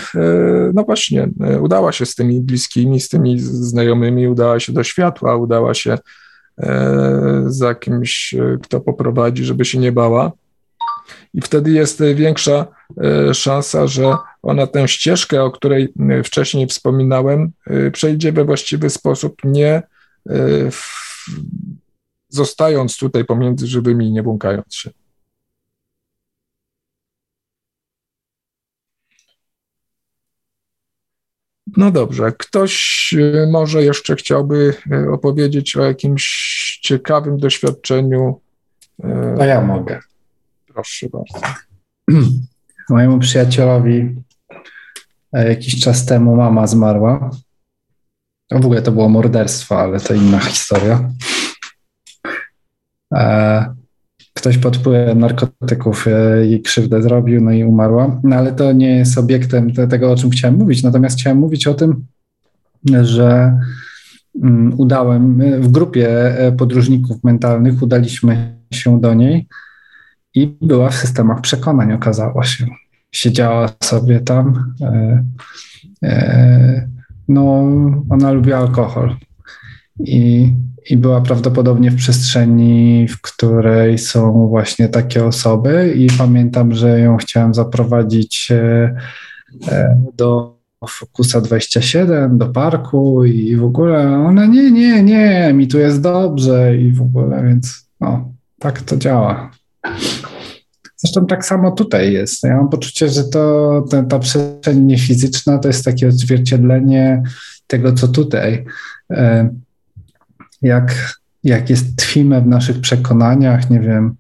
no 0.74 0.84
właśnie 0.84 1.30
udała 1.62 1.92
się 1.92 2.06
z 2.06 2.16
tymi 2.16 2.42
bliskimi, 2.42 3.00
z 3.00 3.10
tymi 3.10 3.40
znajomymi, 3.40 4.28
udała 4.28 4.60
się 4.60 4.74
do 4.74 4.84
światła, 4.84 5.36
udała 5.36 5.74
się 5.74 5.98
za 7.46 7.76
kimś, 7.76 8.36
kto 8.64 8.80
poprowadzi, 8.80 9.46
żeby 9.46 9.66
się 9.66 9.80
nie 9.80 9.92
bała 9.92 10.32
i 11.34 11.42
wtedy 11.42 11.72
jest 11.72 12.04
większa 12.16 12.68
e, 13.04 13.34
szansa, 13.34 13.88
że 13.88 14.16
ona 14.42 14.68
tę 14.68 14.88
ścieżkę, 14.88 15.44
o 15.44 15.52
której 15.52 15.94
e, 16.10 16.24
wcześniej 16.24 16.68
wspominałem, 16.68 17.52
e, 17.68 17.92
przejdzie 17.92 18.32
we 18.32 18.46
właściwy 18.46 18.90
sposób, 18.90 19.42
nie 19.44 19.82
zostając 22.30 22.98
tutaj 22.98 23.26
pomiędzy 23.26 23.68
żywymi 23.68 24.08
i 24.08 24.12
nie 24.12 24.24
błąkając 24.24 24.76
się. 24.76 24.90
No 31.78 31.92
dobrze, 31.92 32.32
ktoś 32.38 33.14
może 33.52 33.84
jeszcze 33.84 34.16
chciałby 34.16 34.74
opowiedzieć 35.12 35.76
o 35.76 35.84
jakimś 35.84 36.80
ciekawym 36.84 37.38
doświadczeniu? 37.38 38.42
To 39.38 39.46
ja 39.46 39.62
mogę. 39.62 40.00
Proszę 40.74 41.08
bardzo. 41.10 41.42
Mojemu 42.90 43.20
przyjacielowi 43.20 44.16
e, 45.34 45.50
jakiś 45.50 45.80
czas 45.80 46.06
temu 46.06 46.36
mama 46.36 46.68
zmarła. 46.68 47.30
No 48.52 48.60
w 48.60 48.66
ogóle 48.66 48.82
to 48.82 48.92
było 48.92 49.10
morderstwo, 49.10 49.80
ale 49.80 50.00
to 50.00 50.14
inna 50.14 50.40
historia. 50.40 51.12
E, 53.14 53.76
ktoś 54.34 54.58
pod 54.58 54.78
wpływem 54.78 55.20
narkotyków 55.20 56.08
e, 56.08 56.46
jej 56.46 56.62
krzywdę 56.62 57.02
zrobił, 57.02 57.42
no 57.42 57.52
i 57.52 57.64
umarła. 57.64 58.22
No 58.24 58.36
ale 58.36 58.52
to 58.52 58.72
nie 58.72 58.96
jest 58.96 59.18
obiektem 59.18 59.74
tego, 59.74 60.12
o 60.12 60.16
czym 60.16 60.30
chciałem 60.30 60.58
mówić. 60.58 60.84
Natomiast 60.84 61.20
chciałem 61.20 61.38
mówić 61.38 61.68
o 61.68 61.74
tym, 61.74 62.06
że 63.02 63.60
mm, 64.44 64.74
udałem 64.78 65.42
w 65.62 65.72
grupie 65.72 66.36
podróżników 66.58 67.24
mentalnych, 67.24 67.82
udaliśmy 67.82 68.58
się 68.74 69.02
do 69.02 69.14
niej 69.14 69.48
i 70.36 70.58
była 70.62 70.90
w 70.90 70.96
systemach 70.96 71.42
przekonań, 71.42 71.94
okazało 71.94 72.44
się. 72.44 72.66
Siedziała 73.12 73.70
sobie 73.84 74.20
tam. 74.20 74.74
E, 74.82 75.24
e, 76.04 76.88
no, 77.28 77.64
ona 78.10 78.32
lubi 78.32 78.54
alkohol. 78.54 79.16
i, 80.00 80.54
i 80.90 80.98
była 80.98 81.22
prawdopodobnie 81.22 81.92
w 81.92 81.96
przestrzeni, 81.96 83.08
w 83.08 83.22
której 83.22 83.98
są 83.98 84.48
właśnie 84.48 84.90
takie 84.90 85.26
osoby 85.26 85.94
i 85.98 86.08
pamiętam, 86.18 86.74
że 86.74 87.00
ją 87.00 87.18
chciałem 87.18 87.54
zaprowadzić 87.54 88.52
e, 88.52 88.96
do 90.18 90.58
Focusa 90.90 91.42
27, 91.42 92.38
do 92.38 92.48
parku 92.48 93.26
i 93.26 93.56
w 93.56 93.64
ogóle 93.64 94.26
ona 94.26 94.46
nie, 94.46 94.72
nie, 94.72 95.04
nie, 95.04 95.54
mi 95.54 95.68
tu 95.68 95.80
jest 95.80 96.02
dobrze 96.02 96.78
i 96.78 96.92
w 96.92 97.02
ogóle, 97.02 97.44
więc 97.44 97.90
no, 98.00 98.34
tak 98.60 98.82
to 98.82 98.98
działa. 98.98 99.52
Zresztą 100.98 101.26
tak 101.26 101.46
samo 101.46 101.72
tutaj 101.72 102.14
jest. 102.14 102.44
Ja 102.44 102.56
mam 102.56 102.70
poczucie, 102.70 103.10
że 103.10 103.24
to, 103.24 103.86
ta, 103.90 104.04
ta 104.04 104.20
przestrzeń 104.20 104.80
niefizyczna 104.80 105.60
to 105.60 105.68
jest 105.68 105.86
takie 105.86 106.08
odzwierciedlenie 106.08 107.24
tego, 107.68 107.94
co 107.94 108.08
tutaj. 108.08 108.66
E, 109.12 109.50
jak, 110.62 111.16
jak 111.44 111.70
jest 111.70 111.98
tkwimy 111.98 112.42
w 112.42 112.48
naszych 112.48 112.82
przekonaniach, 112.82 113.70
nie 113.70 113.80
wiem, 113.80 114.16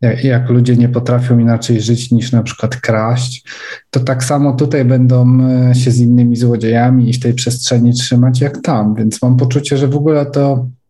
jak, 0.00 0.24
jak, 0.24 0.50
ludzie 0.50 0.76
nie 0.76 0.88
potrafią 0.88 1.38
inaczej 1.38 1.80
żyć 1.80 2.10
niż 2.10 2.32
na 2.32 2.42
przykład 2.42 2.76
kraść, 2.76 3.44
to 3.90 4.00
tak 4.00 4.24
samo 4.24 4.52
tutaj 4.52 4.84
będą 4.84 5.40
e, 5.40 5.74
się 5.74 5.90
z 5.90 5.98
innymi 5.98 6.36
złodziejami 6.36 7.10
i 7.10 7.12
w 7.12 7.20
tej 7.20 7.34
przestrzeni 7.34 7.92
trzymać 7.92 8.40
jak 8.40 8.62
tam. 8.62 8.94
Więc 8.94 9.22
mam 9.22 9.36
poczucie, 9.36 9.76
że 9.76 9.88
w 9.88 9.96
ogóle 9.96 10.26
to 10.26 10.56
no 10.56 10.83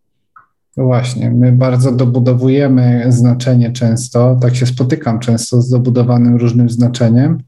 właśnie, 0.76 1.30
my 1.30 1.52
bardzo 1.52 1.92
dobudowujemy 1.92 3.04
znaczenie 3.08 3.72
często, 3.72 4.38
tak 4.40 4.56
się 4.56 4.66
spotykam 4.66 5.18
często 5.18 5.62
z 5.62 5.70
dobudowanym 5.70 6.36
różnym 6.36 6.70
znaczeniem, 6.70 7.42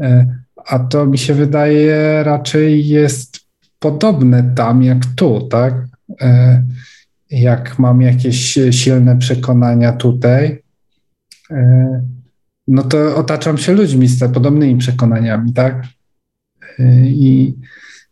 e, 0.00 0.36
a 0.66 0.78
to 0.78 1.06
mi 1.06 1.18
się 1.18 1.34
wydaje 1.34 2.22
raczej 2.24 2.88
jest 2.88 3.40
podobne 3.78 4.52
tam 4.54 4.82
jak 4.82 4.98
tu, 5.16 5.48
tak? 5.50 5.74
E, 6.20 6.62
jak 7.30 7.78
mam 7.78 8.02
jakieś 8.02 8.58
silne 8.70 9.16
przekonania 9.16 9.92
tutaj, 9.92 10.62
e, 11.50 12.02
no 12.68 12.82
to 12.82 13.16
otaczam 13.16 13.58
się 13.58 13.72
ludźmi 13.72 14.08
z 14.08 14.32
podobnymi 14.32 14.76
przekonaniami, 14.76 15.52
tak? 15.52 15.84
I, 17.04 17.54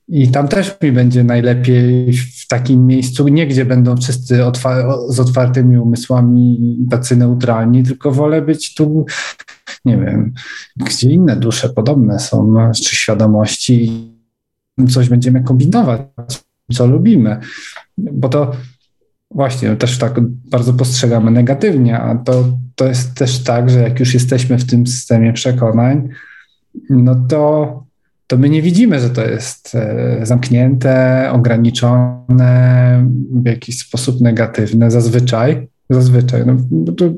i 0.08 0.28
tam 0.30 0.48
też 0.48 0.76
mi 0.82 0.92
będzie 0.92 1.24
najlepiej 1.24 2.12
w 2.12 2.46
takim 2.46 2.86
miejscu, 2.86 3.28
nie 3.28 3.46
gdzie 3.46 3.64
będą 3.64 3.96
wszyscy 3.96 4.44
otwar 4.44 4.84
z 5.08 5.20
otwartymi 5.20 5.78
umysłami, 5.78 6.78
tacy 6.90 7.16
neutralni, 7.16 7.82
tylko 7.82 8.12
wolę 8.12 8.42
być 8.42 8.74
tu, 8.74 9.06
nie 9.84 9.96
wiem, 9.96 10.34
gdzie 10.76 11.10
inne 11.10 11.36
dusze 11.36 11.68
podobne 11.68 12.18
są, 12.18 12.54
czy 12.74 12.96
świadomości, 12.96 13.92
coś 14.88 15.08
będziemy 15.08 15.42
kombinować, 15.42 16.00
co 16.72 16.86
lubimy. 16.86 17.40
Bo 17.98 18.28
to 18.28 18.52
właśnie 19.30 19.76
też 19.76 19.98
tak 19.98 20.20
bardzo 20.50 20.74
postrzegamy 20.74 21.30
negatywnie, 21.30 21.98
a 22.00 22.14
to, 22.14 22.58
to 22.74 22.84
jest 22.84 23.14
też 23.14 23.42
tak, 23.42 23.70
że 23.70 23.80
jak 23.80 24.00
już 24.00 24.14
jesteśmy 24.14 24.58
w 24.58 24.66
tym 24.66 24.86
systemie 24.86 25.32
przekonań, 25.32 26.08
no 26.90 27.14
to 27.28 27.85
to 28.26 28.38
my 28.38 28.48
nie 28.48 28.62
widzimy, 28.62 29.00
że 29.00 29.10
to 29.10 29.24
jest 29.24 29.74
e, 29.74 30.18
zamknięte, 30.22 31.28
ograniczone, 31.32 33.06
w 33.30 33.46
jakiś 33.46 33.78
sposób 33.78 34.20
negatywne, 34.20 34.90
zazwyczaj. 34.90 35.68
Zazwyczaj. 35.90 36.42
No, 36.46 36.56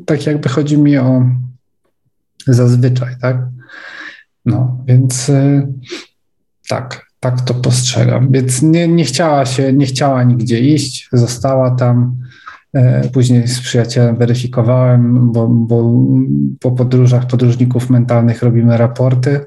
tak 0.06 0.26
jakby 0.26 0.48
chodzi 0.48 0.78
mi 0.78 0.98
o 0.98 1.22
zazwyczaj, 2.46 3.14
tak? 3.20 3.36
No, 4.46 4.84
więc 4.86 5.30
e, 5.30 5.66
tak, 6.68 7.06
tak 7.20 7.40
to 7.40 7.54
postrzegam. 7.54 8.32
Więc 8.32 8.62
nie, 8.62 8.88
nie 8.88 9.04
chciała 9.04 9.46
się, 9.46 9.72
nie 9.72 9.86
chciała 9.86 10.22
nigdzie 10.22 10.60
iść, 10.60 11.08
została 11.12 11.70
tam. 11.70 12.16
E, 12.74 13.08
później 13.08 13.48
z 13.48 13.60
przyjacielem 13.60 14.16
weryfikowałem, 14.16 15.32
bo, 15.32 15.48
bo 15.48 15.94
po 16.60 16.70
podróżach 16.70 17.26
podróżników 17.26 17.90
mentalnych 17.90 18.42
robimy 18.42 18.76
raporty 18.76 19.46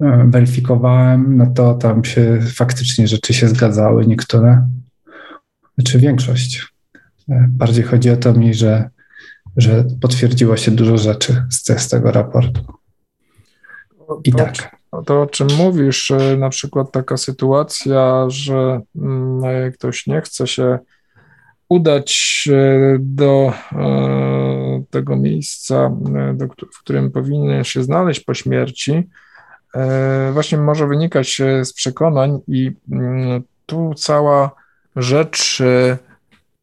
weryfikowałem, 0.00 1.36
no 1.36 1.46
to 1.46 1.74
tam 1.74 2.04
się 2.04 2.38
faktycznie 2.54 3.08
rzeczy 3.08 3.34
się 3.34 3.48
zgadzały, 3.48 4.06
niektóre, 4.06 4.68
czy 5.84 5.98
większość. 5.98 6.66
E, 7.28 7.46
bardziej 7.48 7.84
chodzi 7.84 8.10
o 8.10 8.16
to 8.16 8.32
mi, 8.32 8.54
że, 8.54 8.90
że 9.56 9.84
potwierdziło 10.00 10.56
się 10.56 10.70
dużo 10.70 10.98
rzeczy 10.98 11.46
z, 11.50 11.80
z 11.80 11.88
tego 11.88 12.12
raportu. 12.12 12.60
I 14.24 14.32
to, 14.32 14.38
tak. 14.38 14.76
To, 15.06 15.22
o 15.22 15.26
czym 15.26 15.48
mówisz, 15.56 16.10
e, 16.10 16.36
na 16.36 16.48
przykład 16.48 16.92
taka 16.92 17.16
sytuacja, 17.16 18.24
że 18.28 18.80
mm, 18.96 19.72
ktoś 19.72 20.06
nie 20.06 20.20
chce 20.20 20.46
się 20.46 20.78
udać 21.68 22.48
do 22.98 23.52
tego 24.90 25.16
miejsca, 25.16 25.96
do, 26.34 26.46
w 26.46 26.80
którym 26.80 27.10
powinien 27.10 27.64
się 27.64 27.82
znaleźć 27.82 28.20
po 28.20 28.34
śmierci, 28.34 28.92
E, 28.92 29.06
właśnie 30.32 30.58
może 30.58 30.86
wynikać 30.86 31.40
e, 31.40 31.64
z 31.64 31.72
przekonań, 31.72 32.40
i 32.48 32.72
mm, 32.92 33.42
tu 33.66 33.94
cała 33.94 34.50
rzecz 34.96 35.60
e, 35.60 35.98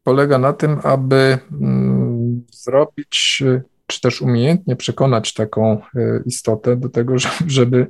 polega 0.02 0.38
na 0.38 0.52
tym, 0.52 0.80
aby 0.82 1.38
mm, 1.52 2.46
zrobić, 2.52 3.42
czy 3.86 4.00
też 4.00 4.22
umiejętnie 4.22 4.76
przekonać 4.76 5.34
taką 5.34 5.80
istotę 6.24 6.76
do 6.76 6.88
tego, 6.88 7.14
żeby 7.46 7.86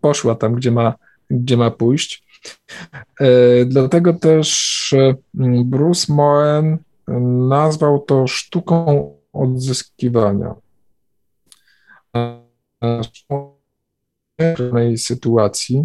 poszła 0.00 0.34
tam, 0.34 0.54
gdzie 0.54 0.70
ma, 0.70 0.94
gdzie 1.30 1.56
ma 1.56 1.70
pójść. 1.70 2.24
Dlatego 3.66 4.12
też 4.12 4.94
Bruce 5.64 6.12
Moen 6.12 6.78
nazwał 7.48 7.98
to 7.98 8.26
sztuką 8.26 9.14
odzyskiwania 9.32 10.54
pewnej 14.38 14.98
sytuacji. 14.98 15.84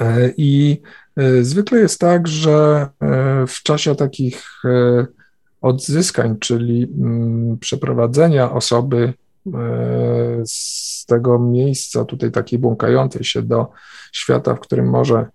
E, 0.00 0.30
I 0.36 0.80
e, 1.16 1.44
zwykle 1.44 1.78
jest 1.78 2.00
tak, 2.00 2.28
że 2.28 2.88
e, 3.00 3.46
w 3.46 3.62
czasie 3.62 3.94
takich 3.94 4.62
odzyskań, 5.60 6.36
czyli 6.40 6.92
mm, 6.98 7.58
przeprowadzenia 7.58 8.52
osoby 8.52 9.12
z 10.44 11.06
tego 11.06 11.38
miejsca, 11.38 12.04
tutaj 12.04 12.30
takiej 12.30 12.58
błąkającej 12.58 13.24
się 13.24 13.42
do 13.42 13.70
świata, 14.12 14.54
w 14.54 14.60
którym 14.60 14.90
może 14.90 15.26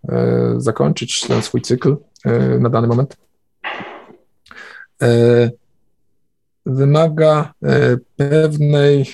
zakończyć 0.58 1.28
ten 1.28 1.41
swój 1.41 1.62
cykl 1.62 1.97
na 2.60 2.70
dany 2.70 2.88
moment, 2.88 3.18
wymaga 6.66 7.54
pewnej 8.16 9.06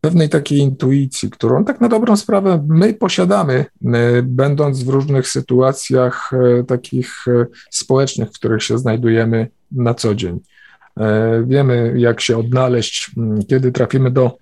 pewnej 0.00 0.28
takiej 0.28 0.58
intuicji, 0.58 1.30
którą 1.30 1.64
tak 1.64 1.80
na 1.80 1.88
dobrą 1.88 2.16
sprawę 2.16 2.66
my 2.68 2.94
posiadamy, 2.94 3.64
będąc 4.22 4.82
w 4.82 4.88
różnych 4.88 5.28
sytuacjach 5.28 6.30
e, 6.32 6.64
takich 6.64 7.28
e, 7.28 7.46
społecznych, 7.70 8.28
w 8.28 8.32
których 8.32 8.62
się 8.62 8.78
znajdujemy 8.78 9.48
na 9.72 9.94
co 9.94 10.14
dzień. 10.14 10.40
E, 11.00 11.44
wiemy, 11.46 11.94
jak 11.96 12.20
się 12.20 12.38
odnaleźć, 12.38 13.10
kiedy 13.48 13.72
trafimy 13.72 14.10
do 14.10 14.36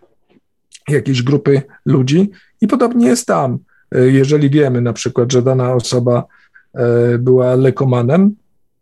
jakiejś 0.89 1.23
grupy 1.23 1.63
ludzi, 1.87 2.31
i 2.61 2.67
podobnie 2.67 3.07
jest 3.07 3.27
tam. 3.27 3.59
Jeżeli 3.93 4.51
wiemy 4.51 4.81
na 4.81 4.93
przykład, 4.93 5.33
że 5.33 5.43
dana 5.43 5.75
osoba 5.75 6.25
była 7.19 7.55
lekomanem, 7.55 8.35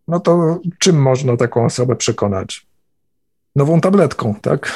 no 0.08 0.20
to 0.20 0.60
czym 0.78 1.02
można 1.02 1.36
taką 1.36 1.64
osobę 1.64 1.96
przekonać? 1.96 2.66
Nową 3.56 3.80
tabletką, 3.80 4.34
tak? 4.42 4.72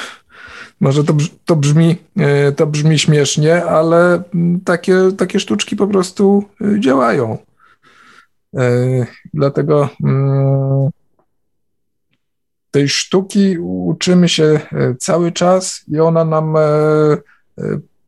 Może 0.81 1.03
to, 1.03 1.13
to, 1.45 1.55
brzmi, 1.55 1.95
e, 2.17 2.51
to 2.51 2.67
brzmi 2.67 2.99
śmiesznie, 2.99 3.65
ale 3.65 4.23
takie, 4.65 5.11
takie 5.17 5.39
sztuczki 5.39 5.75
po 5.75 5.87
prostu 5.87 6.43
e, 6.61 6.79
działają. 6.79 7.37
E, 8.57 9.05
dlatego 9.33 9.89
mm, 10.03 10.89
tej 12.71 12.89
sztuki 12.89 13.57
uczymy 13.59 14.29
się 14.29 14.59
cały 14.99 15.31
czas 15.31 15.81
i 15.87 15.99
ona 15.99 16.25
nam 16.25 16.55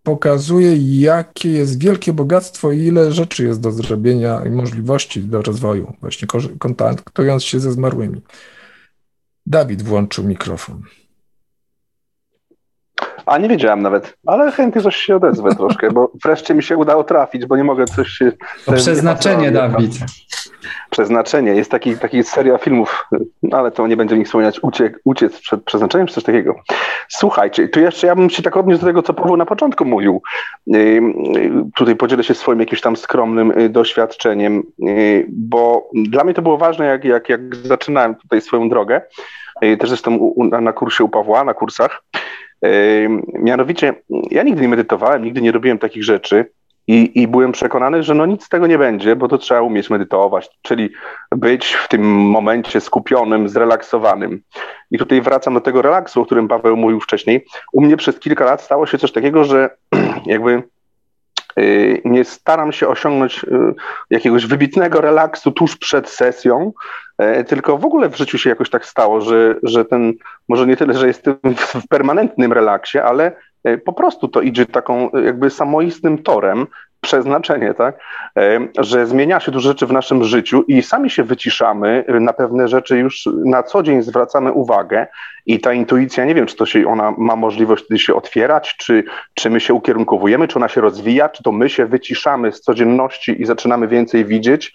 pokazuje, 0.03 0.77
jakie 0.99 1.51
jest 1.51 1.79
wielkie 1.79 2.13
bogactwo 2.13 2.71
i 2.71 2.79
ile 2.79 3.11
rzeczy 3.11 3.43
jest 3.43 3.59
do 3.59 3.71
zrobienia 3.71 4.41
i 4.45 4.49
możliwości 4.49 5.21
do 5.21 5.41
rozwoju, 5.41 5.93
właśnie 6.01 6.27
kontaktując 6.59 7.43
się 7.43 7.59
ze 7.59 7.71
zmarłymi. 7.71 8.21
Dawid 9.45 9.81
włączył 9.81 10.23
mikrofon. 10.23 10.83
A 13.25 13.37
nie 13.37 13.49
wiedziałem 13.49 13.81
nawet, 13.81 14.17
ale 14.25 14.51
chętnie 14.51 14.81
coś 14.81 14.95
się 14.95 15.15
odezwę 15.15 15.55
troszkę, 15.55 15.91
bo 15.91 16.11
wreszcie 16.23 16.53
mi 16.53 16.63
się 16.63 16.77
udało 16.77 17.03
trafić, 17.03 17.45
bo 17.45 17.57
nie 17.57 17.63
mogę 17.63 17.85
coś 17.85 18.07
się... 18.07 18.31
To 18.65 18.73
przeznaczenie, 18.73 19.51
Dawid. 19.51 19.91
Przeznaczenie. 20.89 21.51
Jest 21.51 21.71
taki, 21.71 21.97
taki 21.97 22.23
seria 22.23 22.57
filmów, 22.57 23.07
no 23.43 23.57
ale 23.57 23.71
to 23.71 23.87
nie 23.87 23.97
będziemy 23.97 24.21
ich 24.21 24.27
wspominać, 24.27 24.59
uciek, 24.63 24.99
uciec 25.03 25.39
przed 25.39 25.63
przeznaczeniem 25.63 26.07
czy 26.07 26.13
coś 26.13 26.23
takiego. 26.23 26.55
Słuchajcie, 27.09 27.67
tu 27.67 27.79
jeszcze 27.79 28.07
ja 28.07 28.15
bym 28.15 28.29
się 28.29 28.43
tak 28.43 28.57
odniósł 28.57 28.81
do 28.81 28.87
tego, 28.87 29.03
co 29.03 29.13
Paweł 29.13 29.37
na 29.37 29.45
początku 29.45 29.85
mówił. 29.85 30.21
Tutaj 31.75 31.95
podzielę 31.95 32.23
się 32.23 32.33
swoim 32.33 32.59
jakimś 32.59 32.81
tam 32.81 32.95
skromnym 32.95 33.59
y, 33.59 33.69
doświadczeniem, 33.69 34.63
y, 34.87 35.25
bo 35.29 35.89
dla 35.93 36.23
mnie 36.23 36.33
to 36.33 36.41
było 36.41 36.57
ważne, 36.57 36.85
jak, 36.85 37.05
jak, 37.05 37.29
jak 37.29 37.55
zaczynałem 37.55 38.15
tutaj 38.15 38.41
swoją 38.41 38.69
drogę. 38.69 39.01
Y, 39.63 39.77
też 39.77 39.91
jestem 39.91 40.19
na 40.61 40.73
kursie 40.73 41.03
u 41.03 41.09
Pawła, 41.09 41.43
na 41.43 41.53
kursach. 41.53 42.03
Mianowicie, 43.33 43.93
ja 44.31 44.43
nigdy 44.43 44.61
nie 44.61 44.67
medytowałem, 44.67 45.23
nigdy 45.23 45.41
nie 45.41 45.51
robiłem 45.51 45.79
takich 45.79 46.03
rzeczy. 46.03 46.45
I, 46.87 47.21
I 47.21 47.27
byłem 47.27 47.51
przekonany, 47.51 48.03
że 48.03 48.13
no 48.13 48.25
nic 48.25 48.43
z 48.43 48.49
tego 48.49 48.67
nie 48.67 48.77
będzie, 48.77 49.15
bo 49.15 49.27
to 49.27 49.37
trzeba 49.37 49.61
umieć 49.61 49.89
medytować, 49.89 50.49
czyli 50.61 50.89
być 51.31 51.73
w 51.73 51.87
tym 51.87 52.01
momencie 52.29 52.81
skupionym, 52.81 53.49
zrelaksowanym. 53.49 54.41
I 54.91 54.97
tutaj 54.97 55.21
wracam 55.21 55.53
do 55.53 55.61
tego 55.61 55.81
relaksu, 55.81 56.21
o 56.21 56.25
którym 56.25 56.47
Paweł 56.47 56.77
mówił 56.77 56.99
wcześniej. 56.99 57.45
U 57.73 57.81
mnie 57.81 57.97
przez 57.97 58.19
kilka 58.19 58.45
lat 58.45 58.61
stało 58.61 58.85
się 58.85 58.97
coś 58.97 59.11
takiego, 59.11 59.43
że 59.43 59.69
jakby 60.25 60.63
nie 62.05 62.23
staram 62.23 62.71
się 62.71 62.87
osiągnąć 62.87 63.43
y, 63.43 63.47
jakiegoś 64.09 64.45
wybitnego 64.45 65.01
relaksu 65.01 65.51
tuż 65.51 65.77
przed 65.77 66.09
sesją, 66.09 66.73
e, 67.17 67.43
tylko 67.43 67.77
w 67.77 67.85
ogóle 67.85 68.09
w 68.09 68.17
życiu 68.17 68.37
się 68.37 68.49
jakoś 68.49 68.69
tak 68.69 68.85
stało, 68.85 69.21
że, 69.21 69.55
że 69.63 69.85
ten, 69.85 70.13
może 70.49 70.67
nie 70.67 70.77
tyle, 70.77 70.93
że 70.93 71.07
jestem 71.07 71.35
w 71.55 71.87
permanentnym 71.87 72.53
relaksie, 72.53 72.99
ale 72.99 73.31
E, 73.63 73.77
po 73.77 73.93
prostu 73.93 74.27
to 74.27 74.41
idzie 74.41 74.65
taką 74.65 75.09
jakby 75.09 75.49
samoistnym 75.49 76.23
torem, 76.23 76.67
przeznaczenie, 77.03 77.73
tak? 77.73 77.95
E, 78.37 78.59
że 78.79 79.07
zmienia 79.07 79.39
się 79.39 79.51
dużo 79.51 79.69
rzeczy 79.69 79.87
w 79.87 79.91
naszym 79.91 80.23
życiu 80.23 80.63
i 80.67 80.83
sami 80.83 81.09
się 81.09 81.23
wyciszamy, 81.23 82.05
na 82.07 82.33
pewne 82.33 82.67
rzeczy 82.67 82.97
już 82.97 83.29
na 83.45 83.63
co 83.63 83.83
dzień 83.83 84.01
zwracamy 84.01 84.51
uwagę 84.51 85.07
i 85.45 85.59
ta 85.59 85.73
intuicja, 85.73 86.25
nie 86.25 86.35
wiem, 86.35 86.45
czy 86.45 86.55
to 86.55 86.65
się 86.65 86.87
ona 86.87 87.13
ma 87.17 87.35
możliwość 87.35 87.85
się 87.97 88.15
otwierać, 88.15 88.75
czy, 88.77 89.03
czy 89.33 89.49
my 89.49 89.59
się 89.59 89.73
ukierunkowujemy, 89.73 90.47
czy 90.47 90.55
ona 90.55 90.67
się 90.67 90.81
rozwija, 90.81 91.29
czy 91.29 91.43
to 91.43 91.51
my 91.51 91.69
się 91.69 91.85
wyciszamy 91.85 92.51
z 92.51 92.61
codzienności 92.61 93.41
i 93.41 93.45
zaczynamy 93.45 93.87
więcej 93.87 94.25
widzieć. 94.25 94.73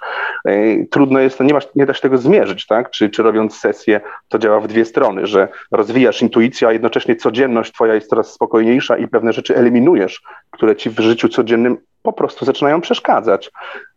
Trudno 0.91 1.19
jest 1.21 1.41
nie, 1.41 1.55
masz, 1.55 1.69
nie 1.75 1.87
da 1.87 1.95
się 1.95 2.01
tego 2.01 2.19
zmierzyć, 2.19 2.67
tak? 2.67 2.91
Czy, 2.91 3.11
czy 3.11 3.23
robiąc 3.23 3.57
sesję, 3.57 4.01
to 4.29 4.39
działa 4.39 4.61
w 4.61 4.67
dwie 4.67 4.85
strony, 4.85 5.27
że 5.27 5.49
rozwijasz 5.73 6.23
intuicję, 6.23 6.69
a 6.69 6.73
jednocześnie 6.73 7.17
codzienność 7.17 7.73
twoja 7.73 7.95
jest 7.95 8.11
coraz 8.11 8.33
spokojniejsza 8.33 8.97
i 8.97 9.09
pewne 9.09 9.33
rzeczy 9.33 9.57
eliminujesz, 9.57 10.23
które 10.51 10.77
ci 10.77 10.91
w 10.91 11.01
życiu 11.01 11.29
codziennym 11.29 11.79
po 12.13 12.19
prostu 12.19 12.45
zaczynają 12.45 12.81
przeszkadzać 12.81 13.51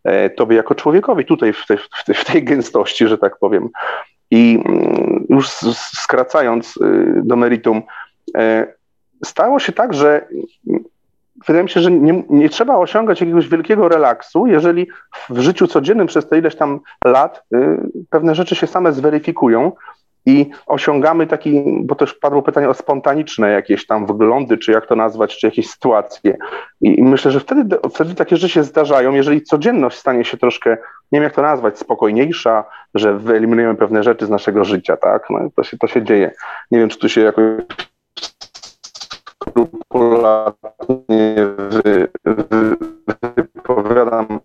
e, 0.04 0.30
tobie 0.30 0.56
jako 0.56 0.76
człowiekowi 0.76 1.26
tutaj 1.26 1.54
w 1.54 1.66
tej, 1.68 1.78
w 1.78 1.92
w 2.16 2.26
tej 2.26 2.44
gęstości, 2.44 3.08
że 3.08 3.18
tak 3.18 3.40
powiem. 3.40 3.70
I 4.32 4.64
mm, 4.66 5.26
już 5.30 5.50
skracając 5.94 6.78
y, 6.78 7.22
do 7.24 7.36
meritum, 7.36 7.82
e, 8.38 8.68
stało 9.26 9.60
się 9.60 9.72
tak, 9.72 9.94
że 9.94 10.28
wydaje 11.48 11.64
mi 11.64 11.70
się, 11.70 11.80
że 11.80 11.92
nie, 11.92 12.24
nie, 12.30 12.50
trzeba 12.50 12.78
osiągać 12.78 13.22
jakiegoś 13.22 13.48
wielkiego 13.48 13.88
relaksu, 13.88 14.48
jeżeli 14.48 14.88
w 15.30 15.40
życiu 15.40 15.68
codziennym 15.68 16.08
przez 16.08 16.30
te 16.30 16.38
ileś 16.38 16.56
tam 16.56 16.80
lat 17.06 17.44
y, 17.54 17.78
pewne 18.10 18.36
rzeczy 18.36 18.56
się 18.56 18.68
same 18.68 18.94
zweryfikują 18.94 19.72
i 20.26 20.50
osiągamy 20.66 21.28
taki, 21.28 21.64
bo 21.84 21.96
też 21.96 22.14
padło 22.14 22.42
pytanie 22.42 22.70
o 22.70 22.74
spontaniczne 22.74 23.52
jakieś 23.52 23.88
tam 23.88 24.06
wyglądy, 24.06 24.58
czy 24.58 24.72
jak 24.72 24.88
to 24.88 24.96
nazwać, 24.96 25.38
czy 25.38 25.48
jakieś 25.48 25.70
sytuacje. 25.70 26.38
I, 26.82 27.04
myślę, 27.04 27.32
że 27.32 27.40
wtedy, 27.40 27.78
wtedy 27.94 28.16
takie 28.16 28.38
rzeczy 28.38 28.54
się 28.54 28.64
zdarzają, 28.64 29.14
jeżeli 29.14 29.42
codzienność 29.44 29.98
stanie 29.98 30.26
się 30.26 30.38
troszkę, 30.38 30.70
nie 31.12 31.20
wiem 31.20 31.24
jak 31.24 31.34
to 31.34 31.42
nazwać, 31.42 31.80
spokojniejsza, 31.80 32.64
że 32.94 33.14
wyeliminujemy 33.18 33.76
pewne 33.76 34.04
rzeczy 34.04 34.26
z 34.26 34.30
naszego 34.30 34.64
życia, 34.64 34.98
tak? 34.98 35.30
No, 35.30 35.40
to, 35.56 35.64
się, 35.64 35.78
to 35.78 35.88
się 35.88 36.04
dzieje. 36.04 36.32
Nie 36.72 36.80
wiem, 36.80 36.90
czy 36.90 37.00
tu 37.00 37.10
się 37.10 37.22
jakoś 37.22 37.46
skrupulatnie 39.44 41.36
wy, 41.58 42.08
wy, 42.26 42.78
wypowiadam 43.36 44.40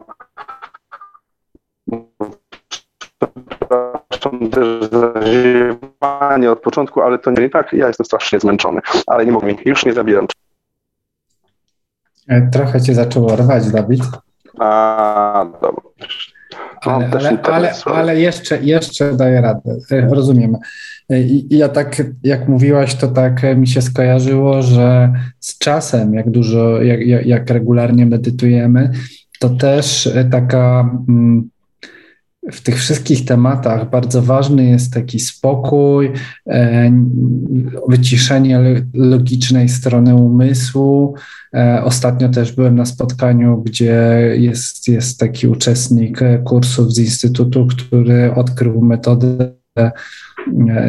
też 4.50 4.90
za 4.90 5.12
ziewanie 5.26 6.50
od 6.50 6.60
początku, 6.60 7.02
ale 7.02 7.18
to 7.18 7.30
nie 7.30 7.50
tak. 7.50 7.72
Ja 7.72 7.86
jestem 7.86 8.06
strasznie 8.06 8.40
zmęczony, 8.40 8.80
ale 9.06 9.26
nie 9.26 9.32
mogę, 9.32 9.54
już 9.64 9.86
nie 9.86 9.92
zabieram. 9.92 10.26
E, 12.28 12.50
trochę 12.50 12.80
cię 12.80 12.94
zaczęło 12.94 13.36
rwać, 13.36 13.70
Dawid. 13.70 14.02
A, 14.58 15.46
dobra. 15.62 15.82
Ale, 16.80 17.10
ale, 17.10 17.38
ale, 17.42 17.72
ale, 17.84 18.20
jeszcze, 18.20 18.62
jeszcze 18.62 19.16
daję 19.16 19.40
radę, 19.40 19.76
e, 19.90 20.08
rozumiem. 20.14 20.56
E, 21.10 21.20
I 21.20 21.58
ja 21.58 21.68
tak, 21.68 22.02
jak 22.22 22.48
mówiłaś, 22.48 22.94
to 22.94 23.08
tak 23.08 23.42
mi 23.56 23.66
się 23.66 23.82
skojarzyło, 23.82 24.62
że 24.62 25.12
z 25.40 25.58
czasem, 25.58 26.14
jak 26.14 26.30
dużo, 26.30 26.82
jak, 26.82 27.26
jak 27.26 27.50
regularnie 27.50 28.06
medytujemy, 28.06 28.90
to 29.40 29.50
też 29.50 30.08
taka 30.30 30.90
mm, 31.08 31.50
w 32.52 32.60
tych 32.60 32.78
wszystkich 32.78 33.24
tematach 33.24 33.90
bardzo 33.90 34.22
ważny 34.22 34.64
jest 34.64 34.92
taki 34.92 35.20
spokój, 35.20 36.12
e, 36.46 36.92
wyciszenie 37.88 38.60
logicznej 38.94 39.68
strony 39.68 40.14
umysłu. 40.14 41.14
E, 41.54 41.84
ostatnio 41.84 42.28
też 42.28 42.52
byłem 42.52 42.76
na 42.76 42.84
spotkaniu, 42.84 43.62
gdzie 43.62 44.20
jest, 44.38 44.88
jest 44.88 45.20
taki 45.20 45.46
uczestnik 45.46 46.20
kursów 46.44 46.92
z 46.92 46.98
Instytutu, 46.98 47.66
który 47.66 48.34
odkrył 48.34 48.80
metodę 48.80 49.52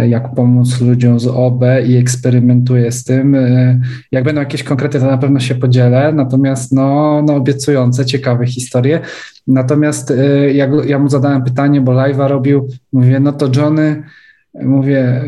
jak 0.08 0.34
pomóc 0.36 0.82
ludziom 0.82 1.20
z 1.20 1.28
OB 1.28 1.64
i 1.88 1.98
eksperymentuję 1.98 2.92
z 2.92 3.04
tym. 3.04 3.36
E, 3.36 3.80
jak 4.12 4.24
będą 4.24 4.42
jakieś 4.42 4.64
konkrety, 4.64 5.00
to 5.00 5.06
na 5.06 5.18
pewno 5.18 5.40
się 5.40 5.56
podzielę, 5.56 6.14
natomiast 6.14 6.72
no, 6.72 7.22
no 7.28 7.36
obiecujące, 7.36 8.06
ciekawe 8.06 8.48
historie. 8.48 9.00
Natomiast 9.48 10.12
e, 10.12 10.54
jak 10.54 10.72
ja 10.86 11.00
mu 11.00 11.10
zadałem 11.10 11.44
pytanie, 11.44 11.82
bo 11.82 11.92
live'a 11.92 12.28
robił, 12.28 12.68
mówię, 12.94 13.20
no 13.20 13.34
to 13.34 13.50
Johnny, 13.56 14.04
mówię, 14.64 15.24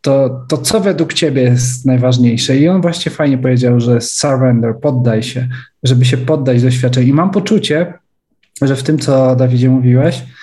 to, 0.00 0.44
to 0.48 0.58
co 0.58 0.80
według 0.80 1.12
ciebie 1.12 1.42
jest 1.42 1.86
najważniejsze? 1.86 2.56
I 2.56 2.68
on 2.68 2.80
właśnie 2.80 3.12
fajnie 3.12 3.38
powiedział, 3.38 3.80
że 3.80 4.00
surrender, 4.00 4.74
poddaj 4.82 5.22
się, 5.22 5.48
żeby 5.82 6.04
się 6.04 6.16
poddać 6.16 6.62
doświadczeniu. 6.62 7.08
I 7.08 7.12
mam 7.12 7.30
poczucie, 7.30 7.92
że 8.62 8.76
w 8.76 8.82
tym, 8.82 8.98
co 8.98 9.36
Dawidzie 9.36 9.70
mówiłeś, 9.70 10.22
E, 10.22 10.39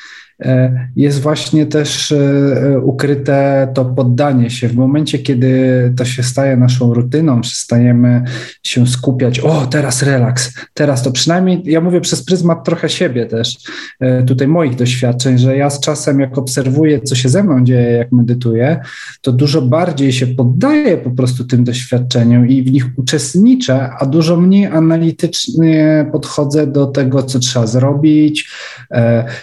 jest 0.95 1.21
właśnie 1.21 1.65
też 1.65 2.11
e, 2.11 2.79
ukryte 2.83 3.67
to 3.73 3.85
poddanie 3.85 4.49
się. 4.49 4.67
W 4.67 4.75
momencie, 4.75 5.19
kiedy 5.19 5.93
to 5.97 6.05
się 6.05 6.23
staje 6.23 6.57
naszą 6.57 6.93
rutyną, 6.93 7.41
przestajemy 7.41 8.23
się 8.63 8.88
skupiać, 8.88 9.39
o 9.39 9.65
teraz 9.65 10.03
relaks, 10.03 10.53
teraz 10.73 11.03
to 11.03 11.11
przynajmniej, 11.11 11.61
ja 11.65 11.81
mówię 11.81 12.01
przez 12.01 12.25
pryzmat 12.25 12.65
trochę 12.65 12.89
siebie 12.89 13.25
też, 13.25 13.57
e, 13.99 14.23
tutaj 14.23 14.47
moich 14.47 14.75
doświadczeń, 14.75 15.38
że 15.38 15.57
ja 15.57 15.69
z 15.69 15.79
czasem 15.79 16.19
jak 16.19 16.38
obserwuję, 16.38 17.01
co 17.01 17.15
się 17.15 17.29
ze 17.29 17.43
mną 17.43 17.63
dzieje, 17.63 17.91
jak 17.91 18.11
medytuję, 18.11 18.79
to 19.21 19.31
dużo 19.31 19.61
bardziej 19.61 20.13
się 20.13 20.27
poddaję 20.27 20.97
po 20.97 21.11
prostu 21.11 21.45
tym 21.45 21.63
doświadczeniom 21.63 22.47
i 22.47 22.63
w 22.63 22.71
nich 22.71 22.85
uczestniczę, 22.95 23.89
a 23.99 24.05
dużo 24.05 24.38
mniej 24.38 24.65
analitycznie 24.65 26.05
podchodzę 26.11 26.67
do 26.67 26.85
tego, 26.85 27.23
co 27.23 27.39
trzeba 27.39 27.67
zrobić, 27.67 28.49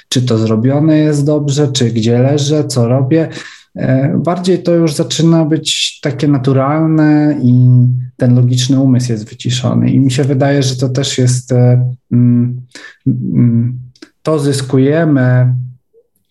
czy 0.08 0.22
to 0.22 0.38
zrobione, 0.84 0.98
jest 0.98 1.26
dobrze, 1.26 1.72
czy 1.72 1.90
gdzie 1.90 2.18
leżę, 2.18 2.64
co 2.64 2.88
robię. 2.88 3.28
E, 3.76 4.18
bardziej 4.24 4.62
to 4.62 4.74
już 4.74 4.94
zaczyna 4.94 5.44
być 5.44 6.00
takie 6.02 6.28
naturalne 6.28 7.38
i 7.42 7.68
ten 8.16 8.34
logiczny 8.34 8.80
umysł 8.80 9.12
jest 9.12 9.28
wyciszony. 9.28 9.90
I 9.90 10.00
mi 10.00 10.10
się 10.10 10.24
wydaje, 10.24 10.62
że 10.62 10.76
to 10.76 10.88
też 10.88 11.18
jest, 11.18 11.52
e, 11.52 11.94
mm, 12.12 12.60
mm, 13.06 13.78
to 14.22 14.38
zyskujemy 14.38 15.54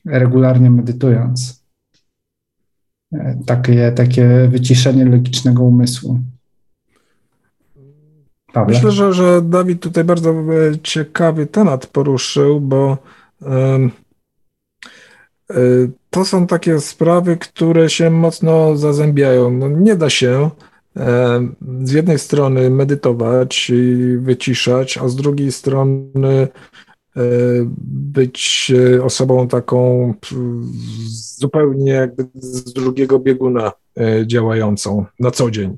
regularnie 0.05 0.69
medytując. 0.69 1.63
E, 3.13 3.37
takie, 3.45 3.91
takie 3.91 4.47
wyciszenie 4.51 5.05
logicznego 5.05 5.63
umysłu. 5.63 6.19
Pawle? 8.53 8.75
Myślę, 8.75 8.91
że, 8.91 9.13
że 9.13 9.41
Dawid 9.41 9.81
tutaj 9.81 10.03
bardzo 10.03 10.35
ciekawy 10.83 11.45
temat 11.45 11.87
poruszył, 11.87 12.61
bo 12.61 12.97
E, 13.45 13.89
to 16.09 16.25
są 16.25 16.47
takie 16.47 16.79
sprawy, 16.79 17.37
które 17.37 17.89
się 17.89 18.09
mocno 18.09 18.77
zazębiają. 18.77 19.51
No, 19.51 19.67
nie 19.67 19.95
da 19.95 20.09
się 20.09 20.49
e, 20.97 21.47
z 21.83 21.91
jednej 21.91 22.19
strony 22.19 22.69
medytować 22.69 23.69
i 23.69 24.17
wyciszać, 24.17 24.97
a 24.97 25.07
z 25.07 25.15
drugiej 25.15 25.51
strony 25.51 26.47
e, 27.17 27.21
być 27.87 28.71
osobą 29.03 29.47
taką 29.47 30.13
zupełnie 31.39 31.91
jakby 31.91 32.27
z 32.35 32.73
drugiego 32.73 33.19
bieguna 33.19 33.71
działającą 34.25 35.05
na 35.19 35.31
co 35.31 35.51
dzień. 35.51 35.77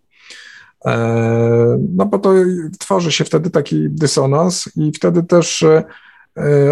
No 1.96 2.06
bo 2.06 2.20
to 2.20 2.34
tworzy 2.80 3.12
się 3.12 3.24
wtedy 3.24 3.50
taki 3.50 3.90
dysonans 3.90 4.70
i 4.76 4.92
wtedy 4.92 5.24
też 5.24 5.66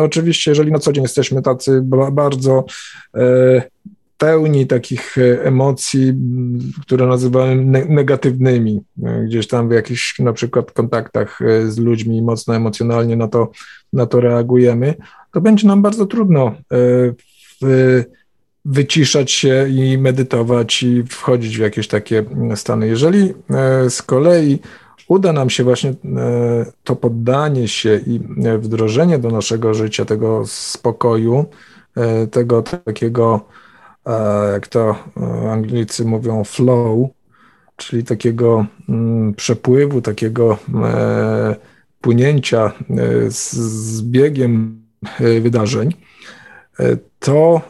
oczywiście, 0.02 0.52
jeżeli 0.52 0.72
na 0.72 0.80
co 0.80 0.94
dzień 0.94 1.04
jesteśmy 1.04 1.42
tacy 1.42 1.82
bardzo 2.12 2.66
pełni 4.18 4.68
takich 4.68 5.16
emocji, 5.44 6.14
które 6.82 7.08
nazywałem 7.08 7.72
negatywnymi, 7.72 8.82
gdzieś 9.26 9.48
tam 9.48 9.70
w 9.70 9.72
jakichś 9.72 10.20
na 10.20 10.34
przykład 10.34 10.72
kontaktach 10.72 11.40
z 11.68 11.78
ludźmi 11.78 12.22
mocno 12.22 12.56
emocjonalnie 12.56 13.16
na 13.16 13.28
to, 13.28 13.52
na 13.94 14.06
to 14.06 14.20
reagujemy, 14.20 14.96
to 15.32 15.42
będzie 15.42 15.68
nam 15.68 15.82
bardzo 15.82 16.06
trudno 16.06 16.56
wyciszać 18.66 19.32
się 19.32 19.68
i 19.70 19.98
medytować 19.98 20.84
i 20.84 21.04
wchodzić 21.04 21.58
w 21.58 21.62
jakieś 21.62 21.88
takie 21.88 22.24
stany. 22.56 22.88
Jeżeli 22.88 23.34
e, 23.50 23.90
z 23.90 24.02
kolei 24.02 24.60
uda 25.08 25.34
nam 25.34 25.50
się 25.50 25.64
właśnie 25.64 25.90
e, 25.90 25.96
to 26.84 26.96
poddanie 26.96 27.68
się 27.68 28.00
i 28.08 28.20
wdrożenie 28.60 29.20
do 29.20 29.30
naszego 29.30 29.74
życia 29.74 30.06
tego 30.06 30.44
spokoju, 30.46 31.46
e, 31.96 32.28
tego 32.28 32.62
takiego, 32.62 33.46
jak 34.54 34.68
to 34.68 34.96
Anglicy 35.52 36.06
mówią, 36.06 36.44
flow, 36.44 37.10
czyli 37.76 38.04
takiego 38.04 38.66
mm, 38.90 39.34
przepływu, 39.34 40.02
takiego 40.02 40.58
płynięcia 42.02 42.72
z 43.28 44.02
biegiem 44.02 44.84
wydarzeń, 45.20 45.94
to 47.20 47.62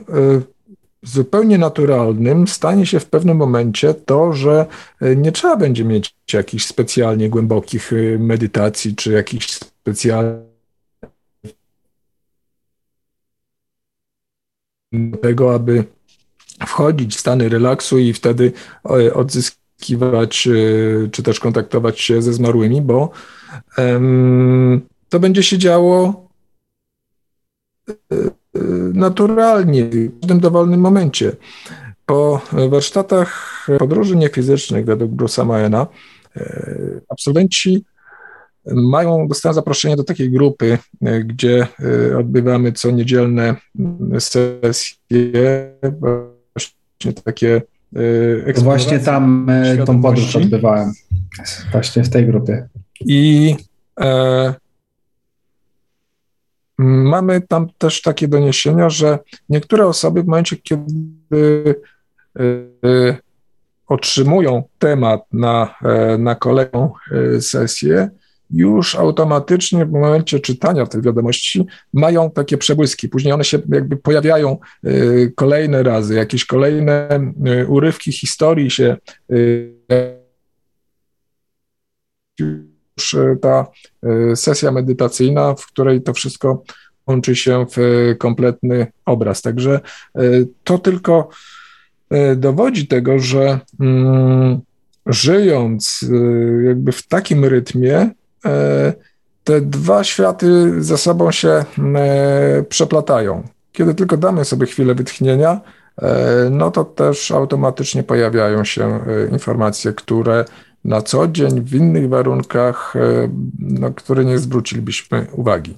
zupełnie 1.03 1.57
naturalnym 1.57 2.47
stanie 2.47 2.85
się 2.85 2.99
w 2.99 3.05
pewnym 3.05 3.37
momencie 3.37 3.93
to, 3.93 4.33
że 4.33 4.65
e, 5.01 5.15
nie 5.15 5.31
trzeba 5.31 5.57
będzie 5.57 5.85
mieć 5.85 6.15
jakichś 6.33 6.65
specjalnie 6.65 7.29
głębokich 7.29 7.93
e, 7.93 8.19
medytacji, 8.19 8.95
czy 8.95 9.11
jakichś 9.11 9.51
specjalnych 9.51 10.53
tego, 15.21 15.55
aby 15.55 15.83
wchodzić 16.65 17.15
w 17.15 17.19
stany 17.19 17.49
relaksu 17.49 17.97
i 17.99 18.13
wtedy 18.13 18.51
e, 18.85 19.13
odzyskiwać, 19.13 20.49
czy 21.11 21.23
też 21.23 21.39
kontaktować 21.39 21.99
się 21.99 22.21
ze 22.21 22.33
zmarłymi, 22.33 22.81
bo 22.81 23.11
to 25.09 25.19
będzie 25.19 25.43
się 25.43 25.57
działo 25.57 26.27
naturalnie, 28.93 29.85
w 29.85 30.19
każdym 30.19 30.39
dowolnym 30.39 30.79
momencie. 30.79 31.31
Po 32.05 32.41
warsztatach 32.69 33.67
podróży 33.79 34.15
niefizycznych 34.15 34.85
według 34.85 35.11
Bruce'a 35.11 35.45
Mayena 35.45 35.87
e, 36.37 37.01
absolwenci 37.09 37.85
mają, 38.65 39.27
dostają 39.27 39.53
zaproszenie 39.53 39.95
do 39.95 40.03
takiej 40.03 40.31
grupy, 40.31 40.77
e, 41.01 41.19
gdzie 41.23 41.67
odbywamy 42.19 42.71
co 42.71 42.91
niedzielne 42.91 43.55
sesje, 44.19 45.71
właśnie 46.53 47.13
takie 47.23 47.61
Właśnie 48.57 48.99
tam 48.99 49.47
tą 49.85 50.01
podróż 50.01 50.35
odbywałem, 50.35 50.91
właśnie 51.71 52.03
w 52.03 52.09
tej 52.09 52.25
grupie. 52.25 52.67
I 53.05 53.55
e, 53.99 54.53
Mamy 56.83 57.41
tam 57.41 57.67
też 57.77 58.01
takie 58.01 58.27
doniesienia, 58.27 58.89
że 58.89 59.19
niektóre 59.49 59.87
osoby 59.87 60.23
w 60.23 60.27
momencie, 60.27 60.55
kiedy 60.55 61.75
e, 62.35 62.43
e, 62.89 63.17
otrzymują 63.87 64.63
temat 64.79 65.21
na, 65.33 65.75
e, 65.83 66.17
na 66.17 66.35
kolejną 66.35 66.93
sesję, 67.39 68.09
już 68.51 68.95
automatycznie 68.95 69.85
w 69.85 69.91
momencie 69.91 70.39
czytania 70.39 70.85
tej 70.85 71.01
wiadomości 71.01 71.65
mają 71.93 72.31
takie 72.31 72.57
przebłyski. 72.57 73.09
Później 73.09 73.33
one 73.33 73.43
się 73.43 73.59
jakby 73.69 73.97
pojawiają 73.97 74.57
kolejne 75.35 75.83
razy, 75.83 76.15
jakieś 76.15 76.45
kolejne 76.45 77.09
urywki 77.67 78.11
historii 78.11 78.71
się 78.71 78.97
ta 83.41 83.67
e, 84.03 84.35
sesja 84.35 84.71
medytacyjna, 84.71 85.55
w 85.55 85.65
której 85.65 86.01
to 86.01 86.13
wszystko 86.13 86.63
łączy 87.07 87.35
się 87.35 87.65
w 87.71 87.77
e, 87.77 88.15
kompletny 88.15 88.87
obraz. 89.05 89.41
Także 89.41 89.79
to 90.63 90.77
tylko 90.77 91.29
dowodzi 92.35 92.87
tego, 92.87 93.19
że 93.19 93.59
mm, 93.79 94.61
żyjąc 95.05 96.05
jakby 96.67 96.91
w 96.91 97.07
takim 97.07 97.45
rytmie, 97.45 98.09
te 99.43 99.61
dwa 99.61 100.03
światy 100.03 100.83
ze 100.83 100.97
sobą 100.97 101.31
się 101.31 101.65
przeplatają. 102.69 103.47
Kiedy 103.71 103.95
tylko 103.95 104.17
damy 104.17 104.45
sobie 104.45 104.65
chwilę 104.65 104.95
wytchnienia, 104.95 105.61
no 106.51 106.71
to 106.71 106.85
też 106.85 107.31
automatycznie 107.31 108.03
pojawiają 108.03 108.63
się 108.63 108.99
informacje, 109.31 109.93
które 109.93 110.45
na 110.85 111.01
co 111.01 111.27
dzień, 111.27 111.61
w 111.61 111.75
innych 111.75 112.09
warunkach, 112.09 112.95
e, 112.95 113.29
na 113.59 113.89
które 113.89 114.25
nie 114.25 114.39
zwrócilibyśmy 114.39 115.27
uwagi. 115.31 115.77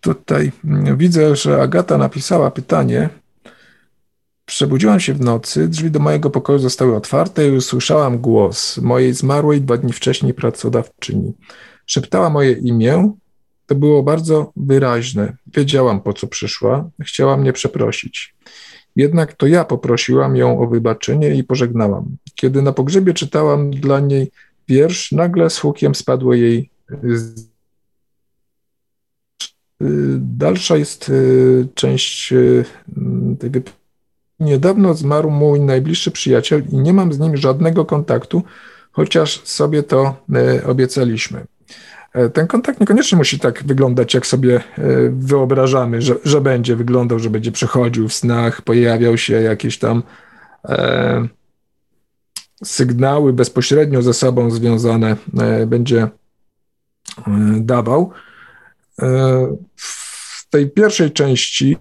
Tutaj 0.00 0.52
mm, 0.64 0.96
widzę, 0.96 1.36
że 1.36 1.62
Agata 1.62 1.98
napisała 1.98 2.50
pytanie. 2.50 3.08
Przebudziłam 4.44 5.00
się 5.00 5.14
w 5.14 5.20
nocy, 5.20 5.68
drzwi 5.68 5.90
do 5.90 6.00
mojego 6.00 6.30
pokoju 6.30 6.58
zostały 6.58 6.96
otwarte 6.96 7.48
i 7.48 7.50
usłyszałam 7.50 8.18
głos 8.18 8.78
mojej 8.78 9.14
zmarłej 9.14 9.60
dwa 9.60 9.76
dni 9.76 9.92
wcześniej 9.92 10.34
pracodawczyni. 10.34 11.32
Szeptała 11.86 12.30
moje 12.30 12.52
imię. 12.52 13.12
To 13.66 13.74
było 13.74 14.02
bardzo 14.02 14.52
wyraźne. 14.56 15.36
Wiedziałam, 15.46 16.00
po 16.00 16.12
co 16.12 16.26
przyszła. 16.26 16.90
Chciała 17.02 17.36
mnie 17.36 17.52
przeprosić. 17.52 18.34
Jednak 18.96 19.32
to 19.32 19.46
ja 19.46 19.64
poprosiłam 19.64 20.36
ją 20.36 20.60
o 20.60 20.66
wybaczenie 20.66 21.34
i 21.34 21.44
pożegnałam. 21.44 22.16
Kiedy 22.34 22.62
na 22.62 22.72
pogrzebie 22.72 23.14
czytałam 23.14 23.70
dla 23.70 24.00
niej 24.00 24.30
wiersz, 24.68 25.12
nagle 25.12 25.50
z 25.50 25.58
hukiem 25.58 25.94
spadło 25.94 26.34
jej. 26.34 26.70
Dalsza 30.18 30.76
jest 30.76 31.08
y, 31.08 31.68
część 31.74 32.32
y, 32.32 32.64
tego. 33.38 33.60
Niedawno 34.40 34.94
zmarł 34.94 35.30
mój 35.30 35.60
najbliższy 35.60 36.10
przyjaciel 36.10 36.64
i 36.72 36.76
nie 36.76 36.92
mam 36.92 37.12
z 37.12 37.18
nim 37.18 37.36
żadnego 37.36 37.84
kontaktu, 37.84 38.42
chociaż 38.92 39.42
sobie 39.44 39.82
to 39.82 40.16
y, 40.58 40.66
obiecaliśmy. 40.66 41.46
E, 42.16 42.30
ten 42.30 42.46
kontakt 42.46 42.80
niekoniecznie 42.80 43.18
musi 43.18 43.38
tak 43.38 43.64
wyglądać, 43.64 44.14
jak 44.14 44.26
sobie 44.26 44.56
e, 44.56 44.62
wyobrażamy, 45.10 46.02
że, 46.02 46.14
że 46.24 46.40
będzie 46.40 46.76
wyglądał, 46.76 47.18
że 47.18 47.30
będzie 47.30 47.52
przychodził 47.52 48.08
w 48.08 48.14
snach, 48.14 48.62
pojawiał 48.62 49.18
się 49.18 49.34
jakieś 49.42 49.78
tam 49.78 50.02
e, 50.64 51.28
sygnały 52.64 53.32
bezpośrednio 53.32 54.02
ze 54.02 54.14
sobą 54.14 54.50
związane, 54.50 55.16
e, 55.38 55.66
będzie 55.66 56.02
e, 56.02 56.10
dawał. 57.60 58.10
E, 59.02 59.56
w 59.76 60.48
tej 60.50 60.70
pierwszej 60.70 61.10
części 61.10 61.76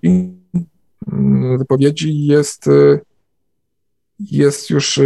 mm, 1.11 1.57
wypowiedzi 1.57 2.25
jest 2.25 2.65
jest 4.19 4.69
już 4.69 4.99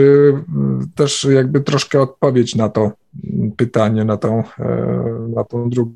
też 0.95 1.27
jakby 1.31 1.61
troszkę 1.61 2.01
odpowiedź 2.01 2.55
na 2.55 2.69
to, 2.69 2.91
pytanie 3.57 4.05
na 4.05 4.17
tą, 4.17 4.43
e, 4.59 5.27
na 5.35 5.43
tą 5.43 5.69
drugą. 5.69 5.93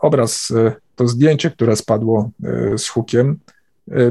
Obraz, 0.00 0.50
e, 0.50 0.74
to 0.94 1.08
zdjęcie, 1.08 1.50
które 1.50 1.76
spadło 1.76 2.30
e, 2.44 2.78
z 2.78 2.88
hukiem, 2.88 3.38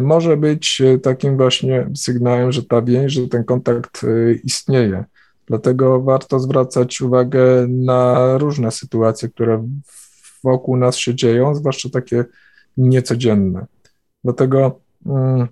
może 0.02 0.38
być 0.38 0.82
takim 1.04 1.38
właśnie 1.38 1.90
sygnałem, 1.96 2.52
że 2.52 2.64
ta 2.64 2.82
więź, 2.82 3.14
że 3.14 3.28
ten 3.28 3.44
kontakt 3.44 4.06
istnieje. 4.44 5.06
Dlatego 5.46 6.02
warto 6.02 6.40
zwracać 6.40 7.02
uwagę 7.02 7.68
na 7.68 8.38
różne 8.38 8.72
sytuacje, 8.72 9.30
które 9.30 9.68
wokół 10.44 10.78
nas 10.78 10.98
się 10.98 11.16
dzieją, 11.16 11.56
zwłaszcza 11.56 11.90
takie 11.90 12.26
niecodzienne. 12.78 13.66
Dlatego 14.24 14.80
mm, 15.06 15.48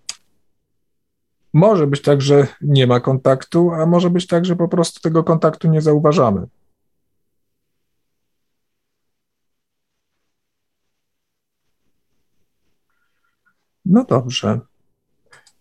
może 1.53 1.87
być 1.87 2.01
tak, 2.01 2.21
że 2.21 2.47
nie 2.61 2.87
ma 2.87 2.99
kontaktu, 2.99 3.71
a 3.71 3.85
może 3.85 4.09
być 4.09 4.27
tak, 4.27 4.45
że 4.45 4.55
po 4.55 4.67
prostu 4.67 5.01
tego 5.01 5.23
kontaktu 5.23 5.67
nie 5.67 5.81
zauważamy. 5.81 6.47
No 13.85 14.03
dobrze. 14.03 14.59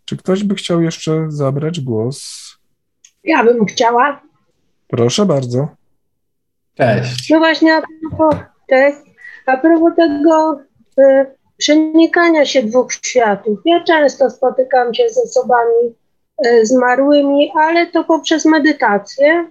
Czy 0.05 0.17
ktoś 0.17 0.45
by 0.45 0.55
chciał 0.55 0.83
jeszcze 0.83 1.27
zabrać 1.29 1.81
głos? 1.81 2.49
Ja 3.25 3.45
bym 3.45 3.67
chciała. 3.67 4.21
Proszę 4.89 5.27
bardzo. 5.27 5.69
Cześć. 6.75 7.31
No 7.31 7.39
właśnie, 7.39 7.77
a 7.77 7.83
propos, 8.01 8.35
cześć. 8.69 8.99
A 9.47 9.57
propos 9.57 9.93
tego, 9.97 10.61
y, 10.99 11.38
przenikania 11.59 12.45
się 12.47 12.63
dwóch 12.63 12.93
światów. 12.93 13.59
Ja 13.65 13.85
często 13.85 14.31
spotykam 14.31 14.95
się 14.95 15.09
z 15.09 15.19
osobami 15.19 15.95
e, 16.47 16.67
zmarłymi, 16.67 17.53
ale 17.61 17.87
to 17.87 18.05
poprzez 18.05 18.45
medytację. 18.45 19.49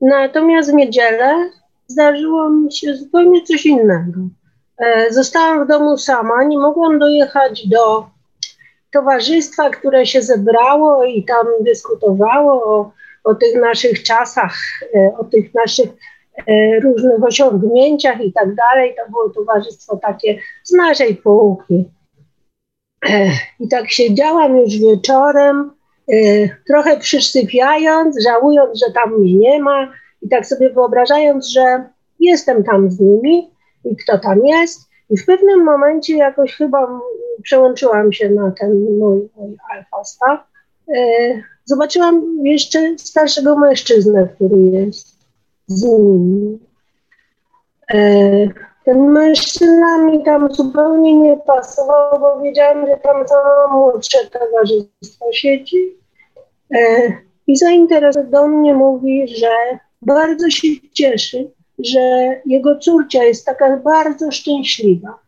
Natomiast 0.00 0.70
w 0.70 0.74
niedzielę 0.74 1.50
zdarzyło 1.86 2.50
mi 2.50 2.72
się 2.72 2.94
zupełnie 2.94 3.42
coś 3.42 3.66
innego. 3.66 4.20
E, 4.78 5.12
zostałam 5.12 5.64
w 5.64 5.68
domu 5.68 5.98
sama, 5.98 6.44
nie 6.44 6.58
mogłam 6.58 6.98
dojechać 6.98 7.68
do 7.68 8.06
towarzystwa, 8.92 9.70
które 9.70 10.06
się 10.06 10.22
zebrało 10.22 11.04
i 11.04 11.24
tam 11.24 11.46
dyskutowało 11.60 12.52
o, 12.64 12.92
o 13.24 13.34
tych 13.34 13.60
naszych 13.60 14.02
czasach, 14.02 14.54
e, 14.94 15.12
o 15.18 15.24
tych 15.24 15.54
naszych 15.54 15.90
różnych 16.82 17.24
osiągnięciach 17.24 18.20
i 18.20 18.32
tak 18.32 18.54
dalej. 18.54 18.94
To 18.96 19.10
było 19.10 19.30
towarzystwo 19.30 19.96
takie 19.96 20.38
z 20.64 20.72
naszej 20.72 21.16
półki. 21.16 21.84
I 23.60 23.68
tak 23.68 23.90
siedziałam 23.90 24.56
już 24.56 24.78
wieczorem, 24.78 25.70
trochę 26.66 26.98
przysypiając, 26.98 28.22
żałując, 28.24 28.78
że 28.78 28.92
tam 28.92 29.18
mnie 29.18 29.34
nie 29.34 29.62
ma 29.62 29.92
i 30.22 30.28
tak 30.28 30.46
sobie 30.46 30.70
wyobrażając, 30.70 31.48
że 31.48 31.84
jestem 32.20 32.64
tam 32.64 32.90
z 32.90 33.00
nimi 33.00 33.50
i 33.84 33.96
kto 33.96 34.18
tam 34.18 34.46
jest. 34.46 34.90
I 35.10 35.16
w 35.16 35.26
pewnym 35.26 35.64
momencie 35.64 36.16
jakoś 36.16 36.54
chyba 36.54 37.00
przełączyłam 37.42 38.12
się 38.12 38.30
na 38.30 38.50
ten 38.50 38.98
mój, 38.98 39.28
mój 39.36 39.56
alfa 39.70 40.46
E, 40.96 41.42
zobaczyłam 41.64 42.38
jeszcze 42.44 42.98
starszego 42.98 43.58
mężczyznę, 43.58 44.28
który 44.34 44.56
jest 44.56 45.19
z 45.70 45.82
nimi. 45.82 46.58
E, 47.94 47.98
ten 48.84 49.10
mężczyzna 49.10 49.98
mi 49.98 50.24
tam 50.24 50.54
zupełnie 50.54 51.14
nie 51.14 51.36
pasował, 51.36 52.20
bo 52.20 52.40
wiedziałam, 52.40 52.86
że 52.86 52.96
tam 52.96 53.28
samo 53.28 53.78
młodsze 53.78 54.18
towarzystwo 54.26 55.32
siedzi. 55.32 55.96
E, 56.74 57.12
I 57.46 57.56
zainteresował 57.56 58.30
do 58.30 58.46
mnie 58.46 58.74
mówi, 58.74 59.28
że 59.28 59.50
bardzo 60.02 60.50
się 60.50 60.68
cieszy, 60.92 61.50
że 61.78 62.00
jego 62.46 62.78
córcia 62.78 63.24
jest 63.24 63.46
taka 63.46 63.76
bardzo 63.76 64.30
szczęśliwa. 64.30 65.18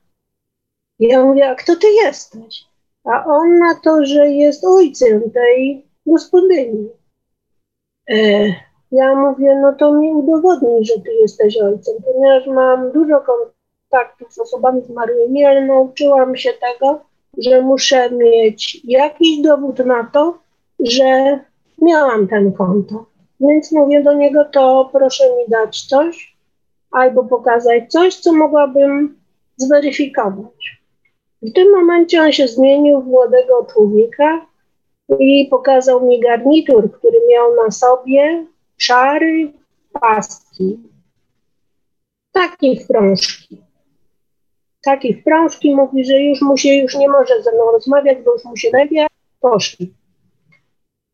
Ja 0.98 1.24
mówię, 1.24 1.50
a 1.50 1.54
kto 1.54 1.76
ty 1.76 1.86
jesteś? 2.04 2.64
A 3.04 3.24
on 3.24 3.58
na 3.58 3.74
to, 3.74 4.06
że 4.06 4.28
jest 4.28 4.64
ojcem 4.64 5.30
tej 5.30 5.86
gospodyni. 6.06 6.88
Ja 8.92 9.14
mówię, 9.14 9.58
no 9.62 9.72
to 9.72 9.92
mi 9.92 10.12
udowodnij, 10.12 10.84
że 10.84 10.94
ty 10.94 11.14
jesteś 11.14 11.56
ojcem, 11.56 11.94
ponieważ 12.04 12.46
mam 12.46 12.92
dużo 12.92 13.20
kontaktów 13.20 14.32
z 14.32 14.38
osobami 14.38 14.82
zmarłymi, 14.82 15.44
ale 15.44 15.66
nauczyłam 15.66 16.36
się 16.36 16.50
tego, 16.52 17.00
że 17.38 17.62
muszę 17.62 18.10
mieć 18.10 18.80
jakiś 18.84 19.40
dowód 19.40 19.78
na 19.78 20.10
to, 20.12 20.38
że 20.80 21.38
miałam 21.82 22.28
ten 22.28 22.52
kontakt. 22.52 23.12
Więc 23.40 23.72
mówię 23.72 24.02
do 24.02 24.12
niego, 24.12 24.44
to 24.44 24.90
proszę 24.92 25.24
mi 25.24 25.48
dać 25.48 25.86
coś, 25.86 26.36
albo 26.90 27.24
pokazać 27.24 27.92
coś, 27.92 28.16
co 28.16 28.32
mogłabym 28.32 29.18
zweryfikować. 29.56 30.82
W 31.42 31.52
tym 31.52 31.70
momencie 31.70 32.22
on 32.22 32.32
się 32.32 32.48
zmienił 32.48 33.00
w 33.00 33.06
młodego 33.06 33.66
człowieka 33.72 34.46
i 35.18 35.48
pokazał 35.50 36.06
mi 36.06 36.20
garnitur, 36.20 36.92
który 36.92 37.18
miał 37.28 37.64
na 37.64 37.70
sobie 37.70 38.46
szary 38.82 39.52
paski. 39.92 40.78
Taki 42.32 42.80
wprążki. 42.84 43.58
Taki 44.84 45.14
wprążki 45.14 45.74
mówi, 45.74 46.04
że 46.04 46.20
już 46.20 46.42
mu 46.42 46.56
się 46.56 46.74
już 46.74 46.94
nie 46.94 47.08
może 47.08 47.42
ze 47.42 47.52
mną 47.52 47.72
rozmawiać, 47.72 48.18
bo 48.24 48.32
już 48.32 48.44
mu 48.44 48.56
się 48.56 48.70
lewie. 48.72 49.06
Poszli. 49.40 49.94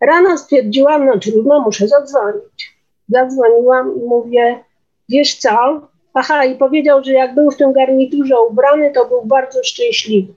Rano 0.00 0.38
stwierdziłam, 0.38 1.06
no 1.06 1.18
trudno, 1.18 1.60
muszę 1.60 1.88
zadzwonić. 1.88 2.78
Zadzwoniłam 3.08 3.96
i 3.96 4.06
mówię, 4.06 4.64
wiesz 5.08 5.36
co? 5.36 5.80
Aha, 6.14 6.44
i 6.44 6.56
powiedział, 6.56 7.04
że 7.04 7.12
jak 7.12 7.34
był 7.34 7.50
w 7.50 7.56
tym 7.56 7.72
garniturze 7.72 8.34
ubrany, 8.50 8.92
to 8.92 9.08
był 9.08 9.24
bardzo 9.24 9.64
szczęśliwy. 9.64 10.34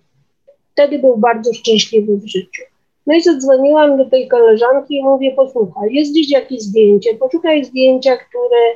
Wtedy 0.72 1.00
był 1.00 1.18
bardzo 1.18 1.54
szczęśliwy 1.54 2.18
w 2.18 2.28
życiu. 2.28 2.71
No 3.08 3.16
i 3.16 3.22
zadzwoniłam 3.22 3.98
do 3.98 4.10
tej 4.10 4.28
koleżanki 4.28 4.98
i 4.98 5.04
mówię, 5.04 5.32
posłuchaj, 5.36 5.94
jest 5.94 6.12
gdzieś 6.12 6.32
jakieś 6.32 6.62
zdjęcie, 6.62 7.14
poszukaj 7.14 7.66
zdjęcia, 7.66 8.18
które, 8.18 8.72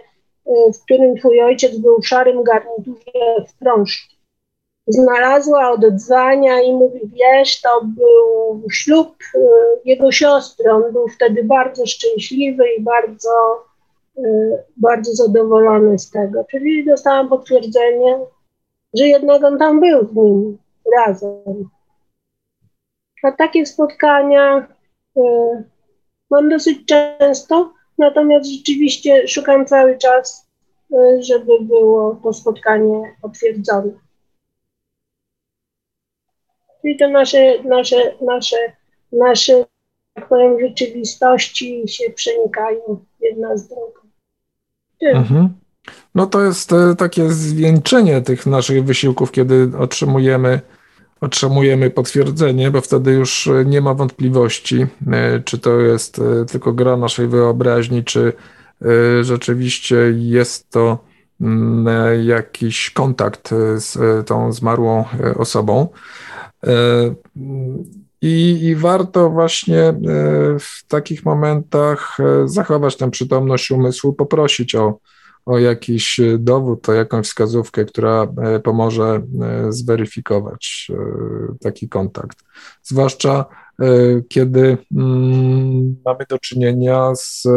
y, 0.48 0.74
w 0.74 0.84
którym 0.84 1.18
twój 1.18 1.42
ojciec 1.42 1.78
był 1.78 2.02
w 2.02 2.08
szarym 2.08 2.44
garniturze 2.44 3.46
w 3.48 3.60
prążki. 3.60 4.16
Znalazła 4.88 5.72
odedzwania 5.72 6.62
i 6.62 6.74
mówi, 6.74 7.00
wiesz, 7.04 7.62
to 7.62 7.82
był 7.84 8.62
ślub 8.72 9.16
y, 9.36 9.40
jego 9.86 10.12
siostry, 10.12 10.72
on 10.72 10.94
był 10.94 11.08
wtedy 11.08 11.44
bardzo 11.44 11.86
szczęśliwy 11.86 12.64
i 12.78 12.82
bardzo 12.82 13.30
Y, 14.18 14.64
bardzo 14.78 15.14
zadowolony 15.14 16.00
z 16.00 16.10
tego. 16.10 16.44
Czyli 16.52 16.86
dostałam 16.86 17.30
potwierdzenie, 17.30 18.20
że 18.94 19.08
jednak 19.08 19.44
on 19.44 19.58
tam 19.58 19.80
był 19.80 20.08
z 20.08 20.16
nim 20.16 20.58
razem. 20.98 21.70
A 23.26 23.32
takie 23.32 23.66
spotkania 23.66 24.68
y, 25.18 25.22
mam 26.32 26.50
dosyć 26.50 26.78
często, 26.86 27.74
natomiast 27.98 28.50
rzeczywiście 28.50 29.28
szukam 29.28 29.66
cały 29.66 29.98
czas, 29.98 30.50
y, 30.94 31.24
żeby 31.24 31.52
było 31.62 32.20
to 32.24 32.34
spotkanie 32.34 33.16
potwierdzone. 33.22 33.92
Czyli 36.82 36.98
to 36.98 37.10
nasze, 37.10 37.64
nasze, 37.64 38.16
nasze, 38.22 38.58
nasze, 39.12 39.66
tak 40.14 40.28
powiem, 40.28 40.60
rzeczywistości 40.60 41.84
się 41.88 42.10
przenikają 42.10 43.06
jedna 43.20 43.58
z 43.58 43.68
drugą. 43.68 44.00
Mhm. 45.02 45.50
No 46.16 46.26
to 46.26 46.42
jest 46.42 46.74
e, 46.74 46.96
takie 46.96 47.30
zwieńczenie 47.30 48.22
tych 48.22 48.46
naszych 48.46 48.84
wysiłków, 48.84 49.32
kiedy 49.32 49.72
otrzymujemy, 49.80 50.62
otrzymujemy 51.26 51.90
potwierdzenie, 51.90 52.72
bo 52.72 52.82
wtedy 52.82 53.12
już 53.12 53.48
e, 53.48 53.66
nie 53.66 53.82
ma 53.82 53.94
wątpliwości, 53.94 54.86
e, 55.12 55.40
czy 55.46 55.58
to 55.58 55.80
jest 55.80 56.22
tylko 56.52 56.74
gra 56.74 56.98
naszej 56.98 57.28
wyobraźni, 57.28 58.04
czy 58.04 58.34
rzeczywiście 59.22 59.96
jest 60.16 60.70
to 60.70 61.00
mm, 61.42 62.26
jakiś 62.26 62.90
kontakt 62.90 63.50
z 63.78 63.98
tą 64.28 64.52
zmarłą 64.52 65.06
osobą. 65.36 65.88
I, 68.22 68.66
I, 68.66 68.76
warto 68.76 69.30
właśnie 69.30 69.80
e, 69.80 69.96
w 70.60 70.86
takich 70.88 71.26
momentach 71.26 72.18
e, 72.20 72.48
zachować 72.48 72.98
tę 72.98 73.12
przytomność 73.12 73.72
umysłu, 73.72 74.14
poprosić 74.14 74.76
o, 74.76 75.00
o 75.46 75.60
jakiś 75.60 76.22
dowód, 76.40 76.90
o 76.90 76.94
jakąś 76.94 77.26
wskazówkę, 77.28 77.86
która 77.86 78.28
e, 78.38 78.60
pomoże 78.60 79.22
zweryfikować 79.70 80.92
taki 81.62 81.90
kontakt. 81.90 82.38
Zwłaszcza 82.84 83.46
kiedy 84.30 84.78
mm, 84.96 85.96
mamy 86.06 86.26
do 86.30 86.40
czynienia 86.40 87.16
z 87.16 87.48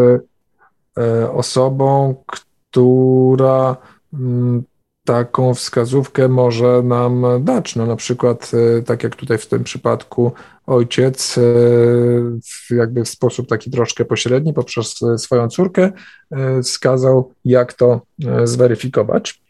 osobą, 1.33 2.15
która 2.27 3.77
mm, 4.15 4.65
taką 5.09 5.55
wskazówkę 5.55 6.29
może 6.29 6.83
nam 6.83 7.27
dać. 7.41 7.77
No 7.77 7.87
na 7.87 7.97
przykład, 7.97 8.51
e, 8.79 8.83
tak 8.83 9.03
jak 9.03 9.17
tutaj 9.17 9.39
w 9.39 9.47
tym 9.47 9.65
przypadku, 9.65 10.33
ojciec 10.67 11.39
e, 11.39 12.77
jakby 12.77 13.05
w 13.05 13.09
sposób 13.09 13.49
taki 13.49 13.71
troszkę 13.71 14.05
pośredni 14.05 14.53
poprzez 14.53 15.01
swoją 15.17 15.49
córkę 15.49 15.93
e, 16.31 16.63
wskazał, 16.63 17.33
jak 17.45 17.73
to 17.73 18.01
zweryfikować. 18.45 19.43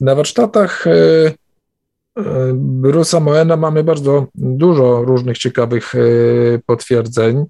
Na 0.00 0.14
warsztatach 0.14 0.84
Bruce'a 2.56 3.20
Moena 3.20 3.56
mamy 3.56 3.84
bardzo 3.84 4.26
dużo 4.34 5.04
różnych 5.04 5.38
ciekawych 5.38 5.92
potwierdzeń. 6.66 7.44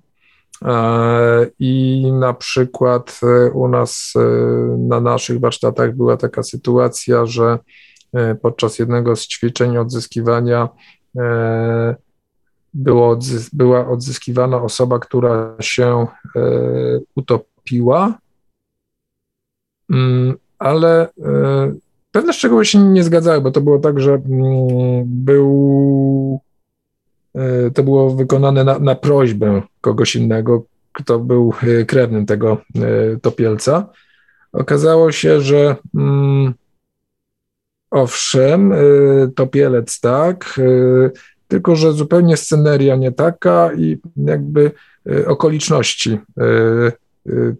I 1.58 2.02
na 2.12 2.34
przykład 2.34 3.20
e, 3.22 3.50
u 3.50 3.68
nas 3.68 4.12
e, 4.16 4.20
na 4.78 5.00
naszych 5.00 5.40
warsztatach 5.40 5.96
była 5.96 6.16
taka 6.16 6.42
sytuacja, 6.42 7.26
że 7.26 7.58
e, 8.12 8.34
podczas 8.34 8.78
jednego 8.78 9.16
z 9.16 9.26
ćwiczeń 9.26 9.76
odzyskiwania 9.76 10.68
było, 12.74 13.18
była 13.52 13.88
odzyskiwana 13.88 14.62
osoba, 14.62 14.98
która 14.98 15.56
się 15.60 16.06
utopiła, 17.14 18.18
mm, 19.90 20.34
ale 20.58 21.08
pewne 22.10 22.32
szczegóły 22.32 22.64
się 22.64 22.78
nie 22.78 23.04
zgadzały, 23.04 23.40
bo 23.40 23.50
to 23.50 23.60
było 23.60 23.78
tak, 23.78 24.00
że 24.00 24.12
mm, 24.12 25.04
był 25.06 26.40
E, 26.44 26.53
to 27.74 27.82
było 27.82 28.10
wykonane 28.10 28.64
na, 28.64 28.78
na 28.78 28.94
prośbę 28.94 29.62
kogoś 29.80 30.16
innego, 30.16 30.64
kto 30.92 31.18
był 31.18 31.52
e, 31.62 31.84
krewnym 31.84 32.26
tego 32.26 32.62
e, 32.74 32.80
topielca. 33.20 33.88
Okazało 34.52 35.12
się, 35.12 35.40
że 35.40 35.76
mm, 35.94 36.54
owszem, 37.90 38.74
topielec 39.36 40.00
tak, 40.00 40.60
tylko 41.48 41.76
że 41.76 41.92
zupełnie 41.92 42.36
sceneria 42.36 42.96
nie 42.96 43.12
taka 43.12 43.70
i 43.74 43.98
jakby 44.16 44.70
okoliczności 45.26 46.18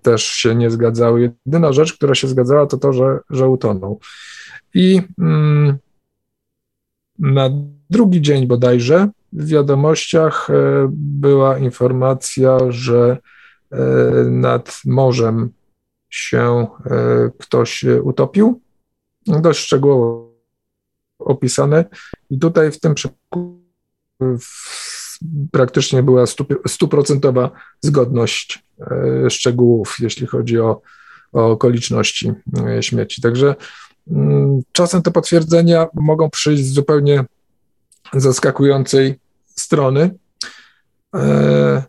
też 0.03 0.25
się 0.25 0.55
nie 0.55 0.71
zgadzały. 0.71 1.33
Jedyna 1.47 1.73
rzecz, 1.73 1.93
która 1.93 2.15
się 2.15 2.29
zgadzała, 2.29 2.67
to 2.67 2.77
to, 2.77 2.93
że, 2.93 3.19
że 3.31 3.49
utonął. 3.49 4.01
I 4.75 5.03
mm, 5.19 5.79
na 7.19 7.51
drugi 7.95 8.21
dzień 8.21 8.47
bodajże 8.47 9.09
w 9.33 9.47
wiadomościach 9.47 10.51
e, 10.51 10.55
była 10.93 11.59
informacja, 11.59 12.59
że 12.69 13.19
e, 13.73 13.79
nad 14.25 14.81
morzem 14.85 15.53
się 16.11 16.67
e, 16.87 17.31
ktoś 17.39 17.85
utopił. 18.03 18.61
Dość 19.27 19.61
szczegółowo 19.61 20.35
opisane. 21.19 21.85
I 22.31 22.39
tutaj 22.39 22.73
w 22.73 22.81
tym 22.81 22.95
przypadku 22.95 23.61
praktycznie 25.51 26.03
była 26.03 26.25
stuprocentowa 26.67 27.51
zgodność 27.81 28.65
szczegółów, 29.29 29.97
jeśli 30.01 30.27
chodzi 30.27 30.61
o, 30.61 30.81
o 31.33 31.51
okoliczności 31.51 32.33
śmierci. 32.81 33.23
Także 33.23 33.55
mm, 34.11 34.61
czasem 34.73 35.03
te 35.03 35.11
potwierdzenia 35.11 35.87
mogą 35.95 36.31
przyjść 36.31 36.73
zupełnie 36.73 37.25
zaskakującej 38.13 39.21
strony. 39.47 40.19
E, 41.15 41.83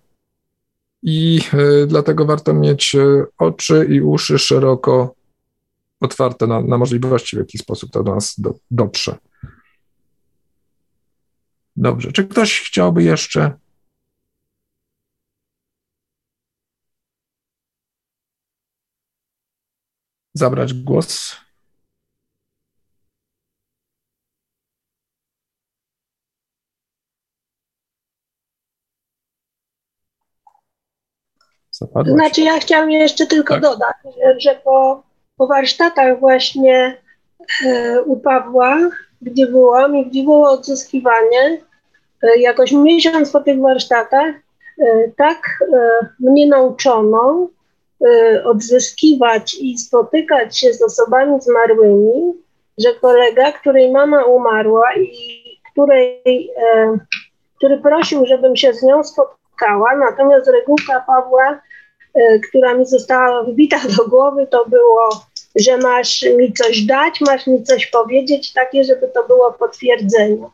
I 1.03 1.41
e, 1.53 1.87
dlatego 1.87 2.25
warto 2.25 2.53
mieć 2.53 2.95
e, 2.95 3.25
oczy 3.37 3.87
i 3.89 4.01
uszy 4.01 4.39
szeroko 4.39 5.15
otwarte 5.99 6.47
na, 6.47 6.61
na 6.61 6.77
możliwości, 6.77 7.35
w 7.35 7.39
jaki 7.39 7.57
sposób 7.57 7.91
to 7.91 8.03
do 8.03 8.15
nas 8.15 8.35
do, 8.37 8.53
dotrze. 8.71 9.17
Dobrze. 11.75 12.11
Czy 12.11 12.27
ktoś 12.27 12.61
chciałby 12.61 13.03
jeszcze 13.03 13.57
zabrać 20.33 20.73
głos? 20.73 21.44
Zapadłaś. 31.79 32.15
Znaczy 32.15 32.41
ja 32.41 32.59
chciałam 32.59 32.91
jeszcze 32.91 33.27
tylko 33.27 33.53
tak. 33.53 33.63
dodać, 33.63 33.95
że 34.37 34.55
po, 34.63 35.03
po 35.37 35.47
warsztatach 35.47 36.19
właśnie 36.19 36.97
e, 37.65 38.01
u 38.01 38.17
Pawła, 38.17 38.77
gdzie 39.21 39.47
byłam 39.47 39.97
i 39.97 40.05
gdzie 40.05 40.23
było 40.23 40.49
odzyskiwanie, 40.49 41.61
e, 42.23 42.39
jakoś 42.39 42.71
miesiąc 42.71 43.31
po 43.31 43.39
tych 43.41 43.59
warsztatach, 43.59 44.35
e, 44.79 45.11
tak 45.17 45.37
e, 45.73 46.07
mnie 46.19 46.47
nauczono 46.47 47.47
e, 48.05 48.43
odzyskiwać 48.43 49.55
i 49.61 49.77
spotykać 49.77 50.59
się 50.59 50.73
z 50.73 50.81
osobami 50.81 51.41
zmarłymi, 51.41 52.33
że 52.77 52.93
kolega, 52.93 53.51
której 53.51 53.91
mama 53.91 54.23
umarła 54.23 54.95
i 54.95 55.41
której, 55.71 56.51
e, 56.57 56.97
który 57.57 57.77
prosił, 57.77 58.25
żebym 58.25 58.55
się 58.55 58.73
z 58.73 58.83
nią 58.83 59.03
spotkała, 59.03 59.44
spotkała. 59.55 59.95
Natomiast 59.95 60.47
regułka 60.47 61.03
Pawła, 61.07 61.61
e, 62.13 62.39
która 62.39 62.73
mi 62.73 62.85
została 62.85 63.43
wbita 63.43 63.77
do 63.97 64.07
głowy, 64.07 64.47
to 64.47 64.65
było, 64.65 65.09
że 65.55 65.77
masz 65.77 66.25
mi 66.37 66.53
coś 66.53 66.81
dać, 66.81 67.21
masz 67.21 67.47
mi 67.47 67.63
coś 67.63 67.87
powiedzieć, 67.87 68.53
takie, 68.53 68.83
żeby 68.83 69.07
to 69.07 69.27
było 69.27 69.51
potwierdzenie. 69.51 70.47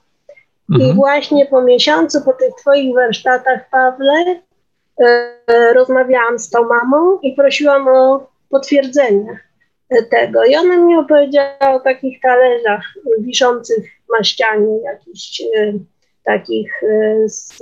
Mhm. 0.72 0.90
I 0.90 0.94
właśnie 0.94 1.46
po 1.46 1.62
miesiącu, 1.62 2.22
po 2.22 2.34
tych 2.34 2.56
Twoich 2.56 2.96
warsztatach, 2.96 3.70
Pawle, 3.72 4.42
e, 5.02 5.74
rozmawiałam 5.74 6.40
z 6.40 6.50
tą 6.50 6.64
mamą 6.64 7.20
i 7.20 7.34
prosiłam 7.34 7.88
o 7.88 8.28
potwierdzenie 8.50 9.40
tego. 10.10 10.46
I 10.46 10.56
ona 10.56 10.78
mi 10.78 10.96
opowiedziała 10.98 11.74
o 11.74 11.80
takich 11.80 12.22
talerzach 12.22 12.82
wiszących 13.20 13.84
na 14.18 14.24
ścianie, 14.24 14.82
jakichś 14.84 15.42
e, 15.42 15.74
takich 16.24 16.82
z, 17.26 17.62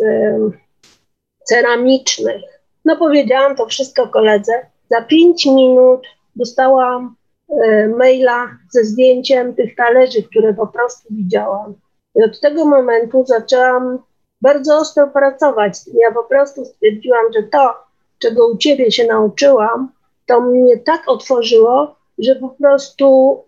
ceramicznych. 1.50 2.42
No 2.86 2.98
powiedziałam 2.98 3.56
to 3.56 3.66
wszystko 3.66 4.08
koledze. 4.08 4.54
Za 4.90 5.02
pięć 5.02 5.46
minut 5.46 6.08
dostałam 6.36 7.16
e, 7.64 7.88
maila 7.88 8.48
ze 8.72 8.84
zdjęciem 8.84 9.56
tych 9.56 9.76
talerzy, 9.76 10.24
które 10.24 10.54
po 10.54 10.68
prostu 10.68 11.08
widziałam. 11.12 11.74
I 12.16 12.24
od 12.24 12.40
tego 12.40 12.66
momentu 12.66 13.26
zaczęłam 13.26 14.00
bardzo 14.42 14.78
ostro 14.78 15.08
pracować. 15.08 15.74
Ja 15.94 16.12
po 16.12 16.24
prostu 16.24 16.66
stwierdziłam, 16.66 17.26
że 17.36 17.44
to, 17.44 17.74
czego 18.20 18.48
u 18.48 18.58
ciebie 18.58 18.92
się 18.92 19.08
nauczyłam, 19.08 19.92
to 20.26 20.42
mnie 20.42 20.78
tak 20.78 21.04
otworzyło, 21.08 21.96
że 22.20 22.36
po 22.36 22.50
prostu 22.50 23.40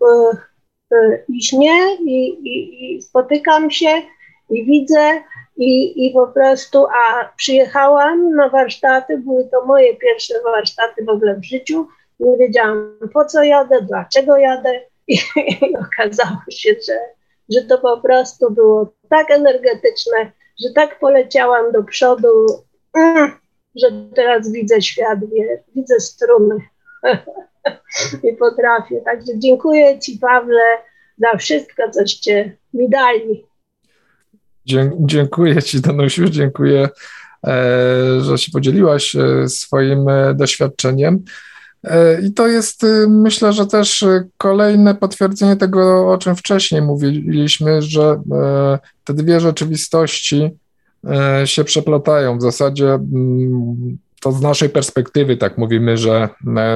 y, 0.92 0.96
y, 0.96 1.24
i 1.28 1.44
śnię, 1.44 1.96
i, 2.00 2.28
i, 2.28 2.96
i 2.96 3.02
spotykam 3.02 3.70
się, 3.70 4.02
i 4.50 4.64
widzę, 4.64 5.22
i, 5.64 6.06
I 6.06 6.10
po 6.10 6.26
prostu, 6.26 6.86
a 6.86 7.32
przyjechałam 7.36 8.34
na 8.34 8.48
warsztaty, 8.48 9.18
były 9.18 9.48
to 9.48 9.66
moje 9.66 9.96
pierwsze 9.96 10.34
warsztaty 10.44 11.04
w 11.04 11.08
ogóle 11.08 11.34
w 11.34 11.44
życiu. 11.44 11.86
Nie 12.20 12.36
wiedziałam 12.36 12.98
po 13.14 13.24
co 13.24 13.42
jadę, 13.42 13.82
dlaczego 13.82 14.36
jadę, 14.36 14.80
i, 15.08 15.18
i 15.36 15.76
okazało 15.76 16.42
się, 16.50 16.70
że, 16.88 16.98
że 17.50 17.66
to 17.68 17.78
po 17.78 18.00
prostu 18.00 18.50
było 18.50 18.92
tak 19.08 19.30
energetyczne, 19.30 20.32
że 20.62 20.72
tak 20.74 20.98
poleciałam 20.98 21.72
do 21.72 21.82
przodu, 21.82 22.46
mm, 22.96 23.32
że 23.76 23.86
teraz 24.14 24.52
widzę 24.52 24.82
świat, 24.82 25.18
widzę 25.76 26.00
struny 26.00 26.56
i 28.30 28.32
potrafię. 28.36 29.00
Także 29.00 29.38
dziękuję 29.38 29.98
Ci, 29.98 30.18
Pawle, 30.18 30.62
za 31.18 31.36
wszystko, 31.36 31.90
coście 31.90 32.56
mi 32.74 32.88
dali. 32.88 33.51
Dziękuję 35.00 35.62
Ci, 35.62 35.80
Danusiu, 35.80 36.24
dziękuję, 36.28 36.88
e, 37.46 38.20
że 38.20 38.38
się 38.38 38.52
podzieliłaś 38.52 39.16
e, 39.16 39.48
swoim 39.48 40.08
e, 40.08 40.34
doświadczeniem. 40.34 41.24
I 42.22 42.32
to 42.32 42.48
jest, 42.48 42.86
myślę, 43.08 43.52
że 43.52 43.66
też 43.66 44.04
kolejne 44.36 44.94
potwierdzenie 44.94 45.56
tego, 45.56 46.12
o 46.12 46.18
czym 46.18 46.36
wcześniej 46.36 46.82
mówiliśmy, 46.82 47.82
że 47.82 48.22
te 49.04 49.14
dwie 49.14 49.40
rzeczywistości 49.40 50.50
się 51.44 51.64
przeplatają. 51.64 52.38
W 52.38 52.42
zasadzie 52.42 52.92
mm, 52.92 53.98
to 54.20 54.32
z 54.32 54.40
naszej 54.40 54.68
perspektywy 54.68 55.36
tak 55.36 55.58
mówimy, 55.58 55.96
że 55.96 56.28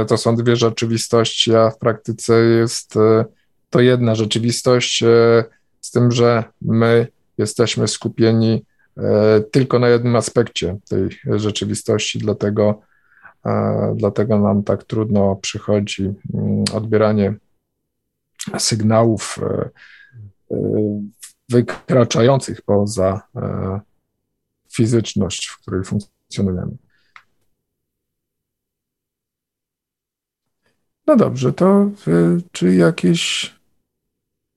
to 0.08 0.16
są 0.16 0.36
dwie 0.36 0.56
rzeczywistości, 0.56 1.54
a 1.54 1.70
w 1.70 1.78
praktyce 1.78 2.44
jest 2.44 2.94
to 3.70 3.80
jedna 3.80 4.14
rzeczywistość, 4.14 5.04
z 5.80 5.90
tym, 5.90 6.12
że 6.12 6.44
my 6.62 7.06
jesteśmy 7.38 7.88
skupieni 7.88 8.66
e, 8.96 9.40
tylko 9.40 9.78
na 9.78 9.88
jednym 9.88 10.16
aspekcie 10.16 10.78
tej 10.88 11.08
rzeczywistości, 11.38 12.18
dlatego, 12.18 12.80
e, 13.46 13.94
dlatego 13.96 14.38
nam 14.38 14.62
tak 14.62 14.84
trudno 14.84 15.36
przychodzi 15.36 16.12
mm, 16.34 16.64
odbieranie 16.74 17.34
sygnałów 18.58 19.38
e, 19.42 19.70
wykraczających 21.48 22.62
poza 22.62 23.22
fizyczność, 24.72 25.46
w 25.46 25.60
której 25.62 25.84
funkcjonujemy. 25.84 26.76
No 31.06 31.16
dobrze, 31.16 31.52
to 31.52 31.90
czy 32.52 32.74
jakieś 32.74 33.55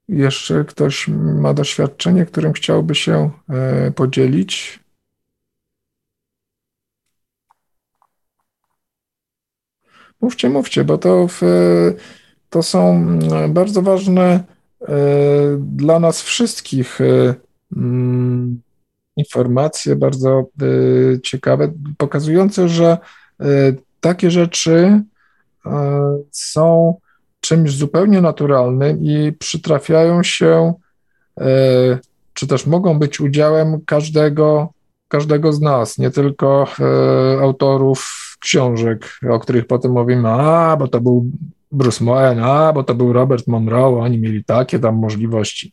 jeszcze 0.09 0.65
ktoś 0.65 1.07
ma 1.07 1.53
doświadczenie, 1.53 2.25
którym 2.25 2.53
chciałby 2.53 2.95
się 2.95 3.31
e, 3.49 3.91
podzielić? 3.91 4.79
Mówcie, 10.21 10.49
mówcie, 10.49 10.83
bo 10.83 10.97
to, 10.97 11.27
w, 11.27 11.41
to 12.49 12.63
są 12.63 12.95
mm, 12.95 13.53
bardzo 13.53 13.81
ważne 13.81 14.43
e, 14.81 14.93
dla 15.59 15.99
nas 15.99 16.21
wszystkich 16.21 17.01
e, 17.01 17.35
mm, 17.75 18.61
informacje, 19.17 19.95
bardzo 19.95 20.49
ciekawe, 21.23 21.73
pokazujące, 21.97 22.69
że 22.69 22.97
takie 23.99 24.31
rzeczy 24.31 25.03
są 26.31 26.99
czymś 27.39 27.75
zupełnie 27.75 28.21
naturalnym 28.21 29.03
i 29.03 29.31
przytrafiają 29.39 30.23
się, 30.23 30.73
e, 31.39 31.99
czy 32.33 32.47
też 32.47 32.65
mogą 32.65 32.99
być 32.99 33.19
udziałem 33.19 33.81
każdego, 33.85 34.73
każdego 35.07 35.53
z 35.53 35.61
nas, 35.61 35.97
nie 35.97 36.11
tylko 36.11 36.67
e, 36.79 37.41
autorów 37.41 38.29
książek, 38.39 39.19
o 39.29 39.39
których 39.39 39.67
potem 39.67 39.91
mówimy, 39.91 40.29
a, 40.29 40.77
bo 40.77 40.87
to 40.87 41.01
był 41.01 41.31
Bruce 41.71 42.03
Moen, 42.03 42.39
a 42.43 42.73
bo 42.73 42.83
to 42.83 42.95
był 42.95 43.13
Robert 43.13 43.47
Monroe, 43.47 43.99
oni 43.99 44.17
mieli 44.17 44.43
takie 44.43 44.79
tam 44.79 44.95
możliwości. 44.95 45.71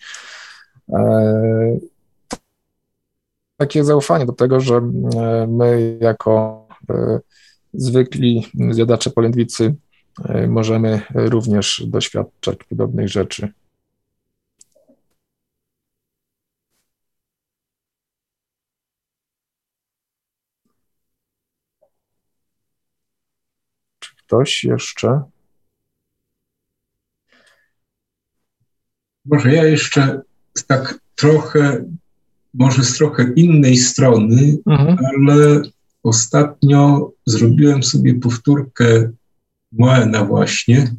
E, 0.92 1.78
takie 3.56 3.84
zaufanie 3.84 4.26
do 4.26 4.32
tego, 4.32 4.60
że 4.60 4.80
my 5.48 5.98
jako 6.00 6.66
zwykli 7.74 8.46
zjadacze 8.70 9.10
polędwicy 9.10 9.74
możemy 10.48 11.02
również 11.14 11.82
doświadczać 11.86 12.58
podobnych 12.68 13.08
rzeczy. 13.08 13.52
Czy 23.98 24.16
ktoś 24.16 24.64
jeszcze? 24.64 25.22
Może 29.24 29.52
ja 29.52 29.64
jeszcze 29.64 30.20
tak 30.66 30.98
trochę, 31.14 31.84
może 32.54 32.84
z 32.84 32.96
trochę 32.96 33.32
innej 33.36 33.76
strony, 33.76 34.56
mhm. 34.66 34.98
ale 35.04 35.62
ostatnio 36.02 37.10
zrobiłem 37.26 37.82
sobie 37.82 38.14
powtórkę 38.14 39.12
Moena 39.78 40.24
właśnie. 40.24 40.94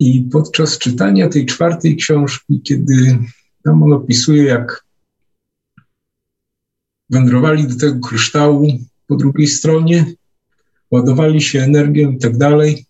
I 0.00 0.28
podczas 0.32 0.78
czytania 0.78 1.28
tej 1.28 1.46
czwartej 1.46 1.96
książki, 1.96 2.60
kiedy 2.62 3.18
tam 3.64 3.82
on 3.82 3.92
opisuje, 3.92 4.44
jak 4.44 4.84
wędrowali 7.10 7.66
do 7.66 7.76
tego 7.76 8.08
kryształu 8.08 8.68
po 9.06 9.16
drugiej 9.16 9.46
stronie, 9.46 10.14
ładowali 10.90 11.42
się 11.42 11.62
energią 11.62 12.10
i 12.10 12.18
tak 12.18 12.38
dalej, 12.38 12.86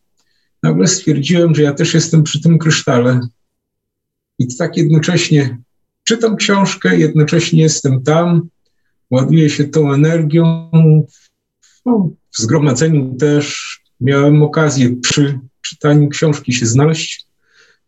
nagle 0.62 0.86
stwierdziłem, 0.86 1.54
że 1.54 1.62
ja 1.62 1.72
też 1.72 1.94
jestem 1.94 2.22
przy 2.22 2.40
tym 2.40 2.58
krysztale 2.58 3.20
i 4.38 4.56
tak 4.56 4.76
jednocześnie 4.76 5.58
czytam 6.04 6.36
książkę, 6.36 6.98
jednocześnie 6.98 7.62
jestem 7.62 8.02
tam, 8.02 8.48
ładuję 9.10 9.50
się 9.50 9.64
tą 9.64 9.92
energią. 9.92 10.70
No, 11.86 12.10
w 12.30 12.38
zgromadzeniu 12.38 13.14
też 13.14 13.76
miałem 14.00 14.42
okazję 14.42 14.96
przy 14.96 15.38
czytaniu 15.60 16.08
książki 16.08 16.52
się 16.52 16.66
znaleźć. 16.66 17.26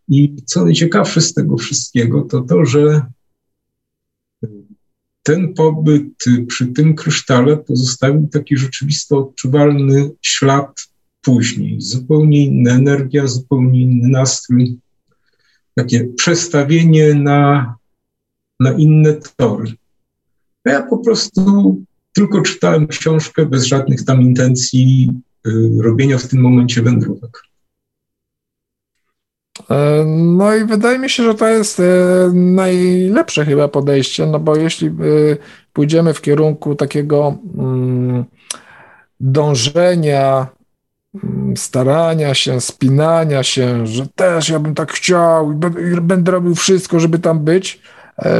I 0.07 0.35
co 0.45 0.65
najciekawsze 0.65 1.21
z 1.21 1.33
tego 1.33 1.57
wszystkiego, 1.57 2.21
to 2.21 2.41
to, 2.41 2.65
że 2.65 3.01
ten 5.23 5.53
pobyt 5.53 6.03
przy 6.47 6.67
tym 6.67 6.95
krysztale 6.95 7.57
pozostawił 7.57 8.27
taki 8.27 8.57
rzeczywisto 8.57 9.17
odczuwalny 9.17 10.11
ślad 10.21 10.87
później. 11.21 11.81
Zupełnie 11.81 12.45
inna 12.45 12.71
energia, 12.71 13.27
zupełnie 13.27 13.81
inny 13.81 14.09
nastrój 14.09 14.77
takie 15.75 16.07
przestawienie 16.17 17.13
na, 17.13 17.75
na 18.59 18.71
inne 18.71 19.13
tory. 19.35 19.73
Ja 20.65 20.81
po 20.81 20.97
prostu 20.97 21.75
tylko 22.13 22.41
czytałem 22.41 22.87
książkę 22.87 23.45
bez 23.45 23.63
żadnych 23.63 24.05
tam 24.05 24.21
intencji 24.21 25.09
robienia 25.81 26.17
w 26.17 26.27
tym 26.27 26.41
momencie 26.41 26.81
wędrówek. 26.81 27.43
E, 29.69 30.05
no 30.07 30.55
i 30.55 30.65
wydaje 30.65 30.99
mi 30.99 31.09
się, 31.09 31.23
że 31.23 31.35
to 31.35 31.47
jest 31.47 31.79
e, 31.79 31.83
najlepsze 32.33 33.45
chyba 33.45 33.67
podejście, 33.67 34.25
no 34.25 34.39
bo 34.39 34.55
jeśli 34.55 34.87
e, 34.87 34.91
pójdziemy 35.73 36.13
w 36.13 36.21
kierunku 36.21 36.75
takiego 36.75 37.37
mm, 37.57 38.25
dążenia 39.19 40.47
Mm, 41.15 41.57
starania 41.57 42.33
się, 42.33 42.61
spinania 42.61 43.43
się, 43.43 43.87
że 43.87 44.07
też 44.07 44.49
ja 44.49 44.59
bym 44.59 44.75
tak 44.75 44.91
chciał 44.91 45.51
i 45.51 46.01
będę 46.01 46.31
robił 46.31 46.55
wszystko, 46.55 46.99
żeby 46.99 47.19
tam 47.19 47.39
być, 47.39 47.81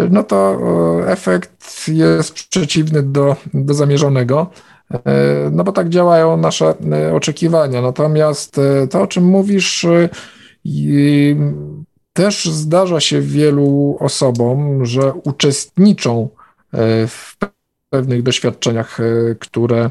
no 0.09 0.23
to 0.23 0.59
efekt 1.07 1.87
jest 1.87 2.33
przeciwny 2.33 3.03
do, 3.03 3.35
do 3.53 3.73
zamierzonego. 3.73 4.51
E, 4.93 5.49
no 5.51 5.63
bo 5.63 5.71
tak 5.71 5.89
działają 5.89 6.37
nasze 6.37 6.73
e, 6.91 7.15
oczekiwania. 7.15 7.81
Natomiast 7.81 8.61
to, 8.89 9.01
o 9.01 9.07
czym 9.07 9.23
mówisz, 9.23 9.85
też 12.13 12.45
zdarza 12.45 12.99
się 12.99 13.21
wielu 13.21 13.97
osobom, 13.99 14.85
że 14.85 15.13
uczestniczą 15.13 16.29
w 17.07 17.35
pewnych 17.89 18.23
doświadczeniach, 18.23 18.97
które 19.39 19.89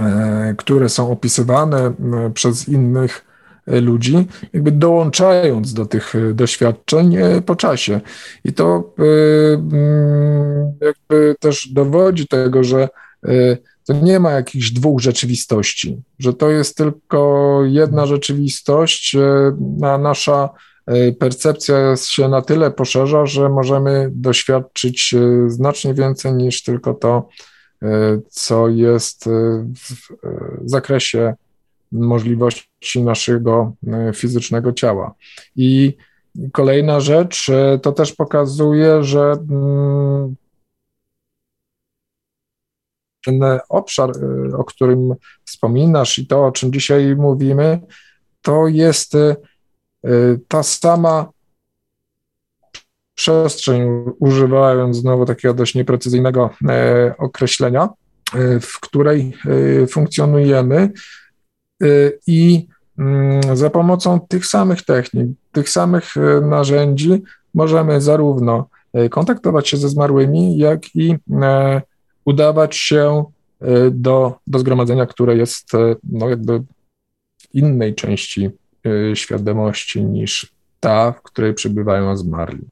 E, 0.00 0.54
które 0.58 0.88
są 0.88 1.10
opisywane 1.10 1.94
przez 2.34 2.68
innych 2.68 3.24
e, 3.66 3.80
ludzi, 3.80 4.26
jakby 4.52 4.70
dołączając 4.70 5.74
do 5.74 5.86
tych 5.86 6.14
e, 6.14 6.34
doświadczeń 6.34 7.16
po 7.46 7.56
czasie. 7.56 8.00
I 8.44 8.52
to 8.52 8.94
jakby 10.80 11.34
też 11.40 11.68
dowodzi 11.68 12.28
tego, 12.28 12.64
że 12.64 12.88
to 13.86 13.92
nie 13.92 14.20
ma 14.20 14.30
jakichś 14.30 14.70
dwóch 14.70 15.00
rzeczywistości, 15.00 16.02
że 16.18 16.34
to 16.34 16.50
jest 16.50 16.76
tylko 16.76 17.60
jedna 17.64 18.06
rzeczywistość, 18.06 19.16
a 19.82 19.98
nasza 19.98 20.50
percepcja 21.18 21.96
się 21.96 22.28
na 22.28 22.42
tyle 22.42 22.70
poszerza, 22.70 23.26
że 23.26 23.48
możemy 23.48 24.10
doświadczyć 24.12 25.14
znacznie 25.46 25.94
więcej 25.94 26.32
niż 26.32 26.62
tylko 26.62 26.94
to, 26.94 27.28
E, 27.84 28.20
co 28.28 28.68
jest 28.68 29.26
e, 29.26 29.30
w 29.76 30.10
e, 30.10 30.60
zakresie 30.64 31.34
możliwości 31.92 33.02
naszego 33.02 33.72
fizycznego 34.14 34.72
ciała. 34.72 35.14
I 35.56 35.96
kolejna 36.52 37.00
rzecz, 37.00 37.50
to 37.82 37.92
też 37.92 38.12
pokazuje, 38.12 39.04
że 39.04 39.36
mm, 39.50 40.34
ten 43.24 43.40
obszar, 43.68 44.10
o 44.58 44.64
którym 44.64 45.14
wspominasz 45.44 46.18
i 46.18 46.26
to, 46.26 46.46
o 46.46 46.52
czym 46.52 46.72
dzisiaj 46.72 47.16
mówimy, 47.16 47.80
to 48.42 48.66
jest 48.66 49.12
ta 50.48 50.62
sama 50.62 51.34
przestrzeń, 53.14 53.82
używając 54.18 54.96
znowu 54.96 55.26
takiego 55.26 55.54
dość 55.54 55.74
nieprecyzyjnego 55.74 56.50
e, 56.68 57.14
określenia, 57.18 57.88
e, 58.34 58.60
w 58.60 58.80
której 58.80 59.36
e, 59.82 59.86
funkcjonujemy 59.86 60.90
i 62.26 62.66
mm, 62.98 63.56
za 63.56 63.70
pomocą 63.70 64.20
tych 64.20 64.46
samych 64.46 64.82
technik, 64.82 65.26
tych 65.52 65.68
samych 65.68 66.14
narzędzi 66.42 67.22
możemy 67.54 68.00
zarówno 68.00 68.68
kontaktować 69.10 69.68
się 69.68 69.76
ze 69.76 69.88
zmarłymi, 69.88 70.58
jak 70.58 70.96
i 70.96 71.16
udawać 72.24 72.76
się 72.76 73.24
do, 73.90 74.38
do 74.46 74.58
zgromadzenia, 74.58 75.06
które 75.06 75.36
jest 75.36 75.70
no 76.04 76.28
jakby 76.28 76.62
innej 77.54 77.94
części 77.94 78.50
świadomości 79.14 80.04
niż 80.04 80.52
ta, 80.80 81.12
w 81.12 81.22
której 81.22 81.54
przebywają 81.54 82.16
zmarli. 82.16 82.62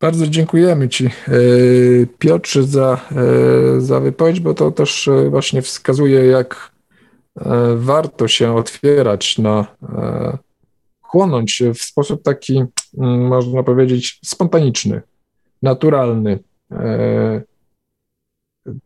Bardzo 0.00 0.26
dziękujemy 0.26 0.88
Ci, 0.88 1.10
Piotrze, 2.18 2.64
za, 2.64 3.00
za 3.78 4.00
wypowiedź, 4.00 4.40
bo 4.40 4.54
to 4.54 4.70
też 4.70 5.10
właśnie 5.30 5.62
wskazuje, 5.62 6.24
jak 6.24 6.73
warto 7.76 8.28
się 8.28 8.56
otwierać 8.56 9.38
na 9.38 9.76
chłonąć 11.00 11.62
w 11.74 11.82
sposób 11.82 12.22
taki, 12.22 12.64
mm, 12.98 13.26
można 13.26 13.62
powiedzieć, 13.62 14.20
spontaniczny, 14.24 15.02
naturalny. 15.62 16.38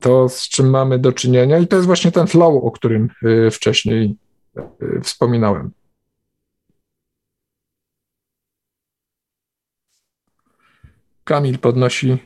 To, 0.00 0.28
z 0.28 0.48
czym 0.48 0.70
mamy 0.70 0.98
do 0.98 1.12
czynienia, 1.12 1.58
i 1.58 1.66
to 1.66 1.76
jest 1.76 1.86
właśnie 1.86 2.12
ten 2.12 2.26
flow, 2.26 2.64
o 2.64 2.70
którym 2.70 3.08
wcześniej 3.52 4.16
wspominałem. 5.02 5.70
Kamil 11.24 11.58
podnosi 11.58 12.18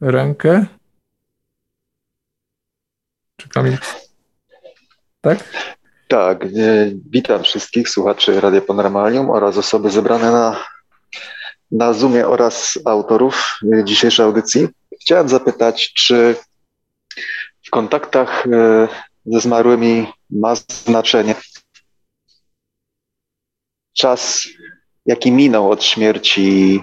rękę. 0.00 0.66
Czy 3.36 3.48
Kamil? 3.48 3.78
Tak? 5.26 5.38
Tak. 6.08 6.44
E, 6.44 6.48
witam 7.10 7.42
wszystkich 7.42 7.88
słuchaczy 7.88 8.40
Radia 8.40 8.60
Panoramalium 8.60 9.30
oraz 9.30 9.56
osoby 9.56 9.90
zebrane 9.90 10.32
na, 10.32 10.64
na 11.70 11.92
Zoomie 11.92 12.26
oraz 12.26 12.78
autorów 12.84 13.58
e, 13.72 13.84
dzisiejszej 13.84 14.26
audycji. 14.26 14.68
Chciałem 15.00 15.28
zapytać, 15.28 15.92
czy 15.92 16.36
w 17.66 17.70
kontaktach 17.70 18.46
e, 18.46 18.88
ze 19.26 19.40
zmarłymi 19.40 20.06
ma 20.30 20.54
znaczenie 20.84 21.34
czas, 23.92 24.48
jaki 25.06 25.32
minął 25.32 25.70
od 25.70 25.84
śmierci 25.84 26.80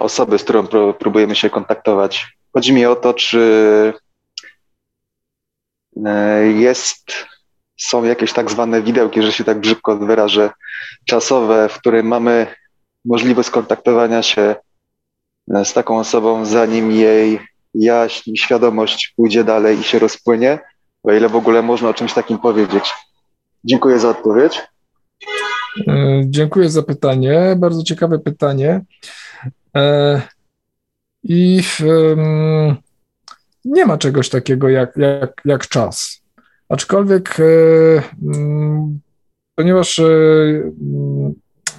osoby, 0.00 0.38
z 0.38 0.44
którą 0.44 0.66
próbujemy 0.98 1.36
się 1.36 1.50
kontaktować. 1.50 2.26
Chodzi 2.52 2.72
mi 2.72 2.86
o 2.86 2.96
to, 2.96 3.14
czy 3.14 3.92
jest, 6.54 7.12
są 7.78 8.04
jakieś 8.04 8.32
tak 8.32 8.50
zwane 8.50 8.82
widełki, 8.82 9.22
że 9.22 9.32
się 9.32 9.44
tak 9.44 9.60
brzydko 9.60 9.96
wyrażę, 9.96 10.50
czasowe, 11.04 11.68
w 11.68 11.78
którym 11.78 12.06
mamy 12.06 12.46
możliwość 13.04 13.48
skontaktowania 13.48 14.22
się 14.22 14.54
z 15.64 15.72
taką 15.72 15.98
osobą, 15.98 16.44
zanim 16.44 16.92
jej 16.92 17.38
jaźń, 17.74 18.36
świadomość 18.36 19.12
pójdzie 19.16 19.44
dalej 19.44 19.80
i 19.80 19.84
się 19.84 19.98
rozpłynie, 19.98 20.58
o 21.02 21.12
ile 21.12 21.28
w 21.28 21.36
ogóle 21.36 21.62
można 21.62 21.88
o 21.88 21.94
czymś 21.94 22.12
takim 22.12 22.38
powiedzieć. 22.38 22.92
Dziękuję 23.64 23.98
za 23.98 24.08
odpowiedź. 24.08 24.62
E, 25.88 26.22
dziękuję 26.24 26.70
za 26.70 26.82
pytanie. 26.82 27.56
Bardzo 27.58 27.82
ciekawe 27.82 28.18
pytanie. 28.18 28.80
E, 29.76 30.22
I 31.22 31.62
nie 33.64 33.86
ma 33.86 33.98
czegoś 33.98 34.28
takiego 34.28 34.68
jak, 34.68 34.96
jak, 34.96 35.32
jak 35.44 35.68
czas. 35.68 36.22
Aczkolwiek, 36.68 37.40
e, 37.40 38.02
mm, 38.22 39.00
ponieważ 39.54 40.00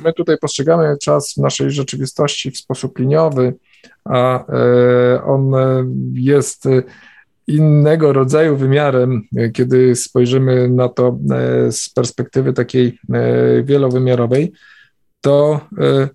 my 0.03 0.13
tutaj 0.15 0.37
postrzegamy 0.37 0.97
czas 1.01 1.33
w 1.33 1.37
naszej 1.37 1.71
rzeczywistości 1.71 2.51
w 2.51 2.57
sposób 2.57 2.99
liniowy, 2.99 3.53
a 4.05 4.45
on 5.25 5.51
jest 6.13 6.67
innego 7.47 8.13
rodzaju 8.13 8.57
wymiarem, 8.57 9.27
kiedy 9.53 9.95
spojrzymy 9.95 10.69
na 10.69 10.89
to 10.89 11.19
e, 11.31 11.71
z 11.71 11.89
perspektywy 11.89 12.53
takiej 12.53 12.99
e, 13.13 13.63
wielowymiarowej, 13.63 14.51
to 15.21 15.59
e, 15.77 16.09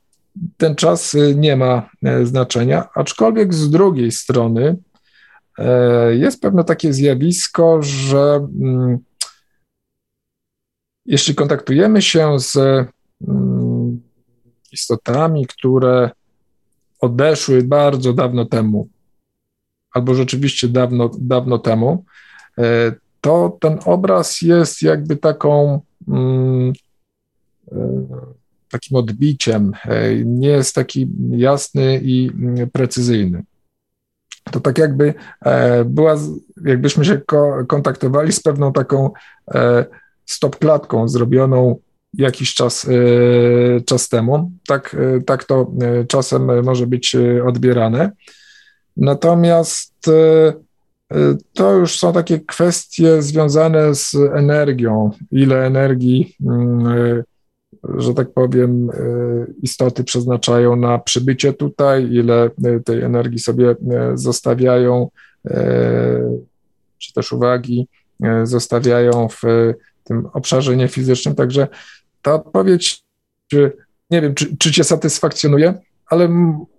ten 0.57 0.75
czas 0.75 1.17
nie 1.35 1.57
ma 1.57 1.91
znaczenia, 2.23 2.89
aczkolwiek 2.95 3.55
z 3.55 3.71
drugiej 3.71 4.13
strony 4.13 4.77
jest 6.11 6.41
pewne 6.41 6.65
takie 6.65 6.93
zjawisko, 6.93 7.83
że 7.83 8.49
mm, 8.63 8.99
jeśli 11.07 11.35
kontaktujemy 11.35 12.03
się 12.03 12.41
z 12.41 12.57
mm, 13.29 14.01
istotami, 14.73 15.47
które 15.47 16.11
odeszły 17.01 17.63
bardzo 17.63 18.13
dawno 18.13 18.45
temu, 18.45 18.89
albo 19.91 20.15
rzeczywiście 20.15 20.69
dawno, 20.69 21.11
dawno 21.19 21.59
temu, 21.59 22.05
e, 22.59 22.93
to 23.21 23.59
ten 23.61 23.79
obraz 23.85 24.43
jest 24.43 24.83
jakby 24.83 25.17
taką 25.17 25.81
mm, 26.09 26.73
e, 27.73 28.07
takim 28.71 28.97
odbiciem, 28.97 29.73
e, 29.85 30.15
nie 30.25 30.49
jest 30.49 30.75
taki 30.75 31.09
jasny 31.31 32.01
i 32.03 32.31
precyzyjny. 32.73 33.43
To 34.51 34.61
tak 34.61 34.79
jakby 34.79 35.15
była, 35.85 36.17
jakbyśmy 36.65 37.05
się 37.05 37.21
kontaktowali 37.69 38.33
z 38.33 38.41
pewną 38.41 38.73
taką 38.73 39.11
stopklatką 40.27 41.09
zrobioną 41.09 41.77
jakiś 42.15 42.55
czas, 42.55 42.87
czas 43.87 44.09
temu. 44.09 44.51
Tak, 44.69 44.97
tak 45.27 45.45
to 45.45 45.73
czasem 46.09 46.65
może 46.65 46.87
być 46.87 47.17
odbierane. 47.47 48.11
Natomiast 48.97 50.09
e, 50.09 50.49
e, 51.13 51.37
to 51.55 51.73
już 51.73 51.99
są 51.99 52.13
takie 52.13 52.41
kwestie 52.41 53.23
związane 53.23 53.95
z 53.95 54.15
energią, 54.15 55.11
ile 55.31 55.67
energii, 55.67 56.37
mm, 56.47 56.87
e, 56.87 57.23
że 57.99 58.15
tak 58.15 58.31
powiem, 58.31 58.91
istoty 59.63 60.05
przeznaczają 60.05 60.77
na 60.77 60.99
przybycie 60.99 61.53
tutaj, 61.53 62.13
ile 62.13 62.51
tej 62.85 63.03
energii 63.03 63.39
sobie 63.39 63.77
zostawiają, 64.15 65.11
czy 66.99 67.13
też 67.15 67.33
uwagi 67.33 67.89
zostawiają 68.45 69.29
w 69.29 69.43
tym 70.05 70.27
obszarze 70.33 70.77
niefizycznym. 70.77 71.35
Także 71.35 71.69
ta 72.23 72.35
odpowiedź, 72.35 73.05
nie 74.11 74.23
wiem, 74.23 74.35
czy, 74.35 74.57
czy 74.57 74.73
Cię 74.73 74.85
satysfakcjonuje, 74.85 75.75
ale 76.07 76.29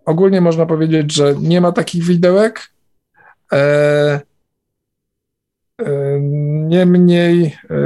ogólnie 0.06 0.42
można 0.42 0.66
powiedzieć, 0.66 1.14
że 1.14 1.36
nie 1.40 1.62
ma 1.62 1.72
takich 1.72 2.04
widełek. 2.04 2.70
E, 3.54 4.22
e, 5.80 6.20
niemniej 6.68 7.58
e, 7.70 7.78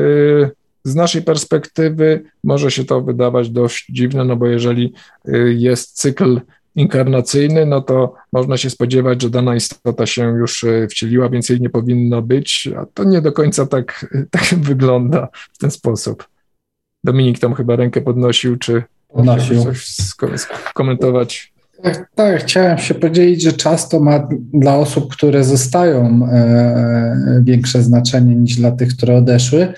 z 0.83 0.95
naszej 0.95 1.21
perspektywy 1.21 2.23
może 2.43 2.71
się 2.71 2.85
to 2.85 3.01
wydawać 3.01 3.49
dość 3.49 3.85
dziwne, 3.89 4.25
no 4.25 4.35
bo 4.35 4.47
jeżeli 4.47 4.93
e, 5.25 5.37
jest 5.37 5.97
cykl 5.97 6.41
inkarnacyjny, 6.75 7.65
no 7.65 7.81
to 7.81 8.13
można 8.33 8.57
się 8.57 8.69
spodziewać, 8.69 9.21
że 9.21 9.29
dana 9.29 9.55
istota 9.55 10.05
się 10.05 10.23
już 10.23 10.63
e, 10.63 10.87
wcieliła, 10.87 11.29
więc 11.29 11.49
jej 11.49 11.61
nie 11.61 11.69
powinno 11.69 12.21
być, 12.21 12.69
a 12.77 12.85
to 12.85 13.03
nie 13.03 13.21
do 13.21 13.31
końca 13.31 13.65
tak, 13.65 14.05
tak 14.31 14.43
wygląda 14.43 15.27
w 15.53 15.57
ten 15.57 15.71
sposób. 15.71 16.27
Dominik 17.03 17.39
tam 17.39 17.53
chyba 17.53 17.75
rękę 17.75 18.01
podnosił, 18.01 18.57
czy 18.57 18.83
podnosił. 19.07 19.63
coś 19.63 19.85
skomentować? 20.69 21.50
Tak, 21.83 22.09
tak, 22.15 22.39
chciałem 22.39 22.77
się 22.77 22.93
podzielić, 22.93 23.43
że 23.43 23.53
czas 23.53 23.89
to 23.89 23.99
ma 23.99 24.27
dla 24.53 24.75
osób, 24.75 25.13
które 25.13 25.43
zostają 25.43 26.25
e, 26.25 26.35
e, 26.35 27.41
większe 27.43 27.83
znaczenie 27.83 28.35
niż 28.35 28.55
dla 28.55 28.71
tych, 28.71 28.89
które 28.89 29.15
odeszły. 29.15 29.73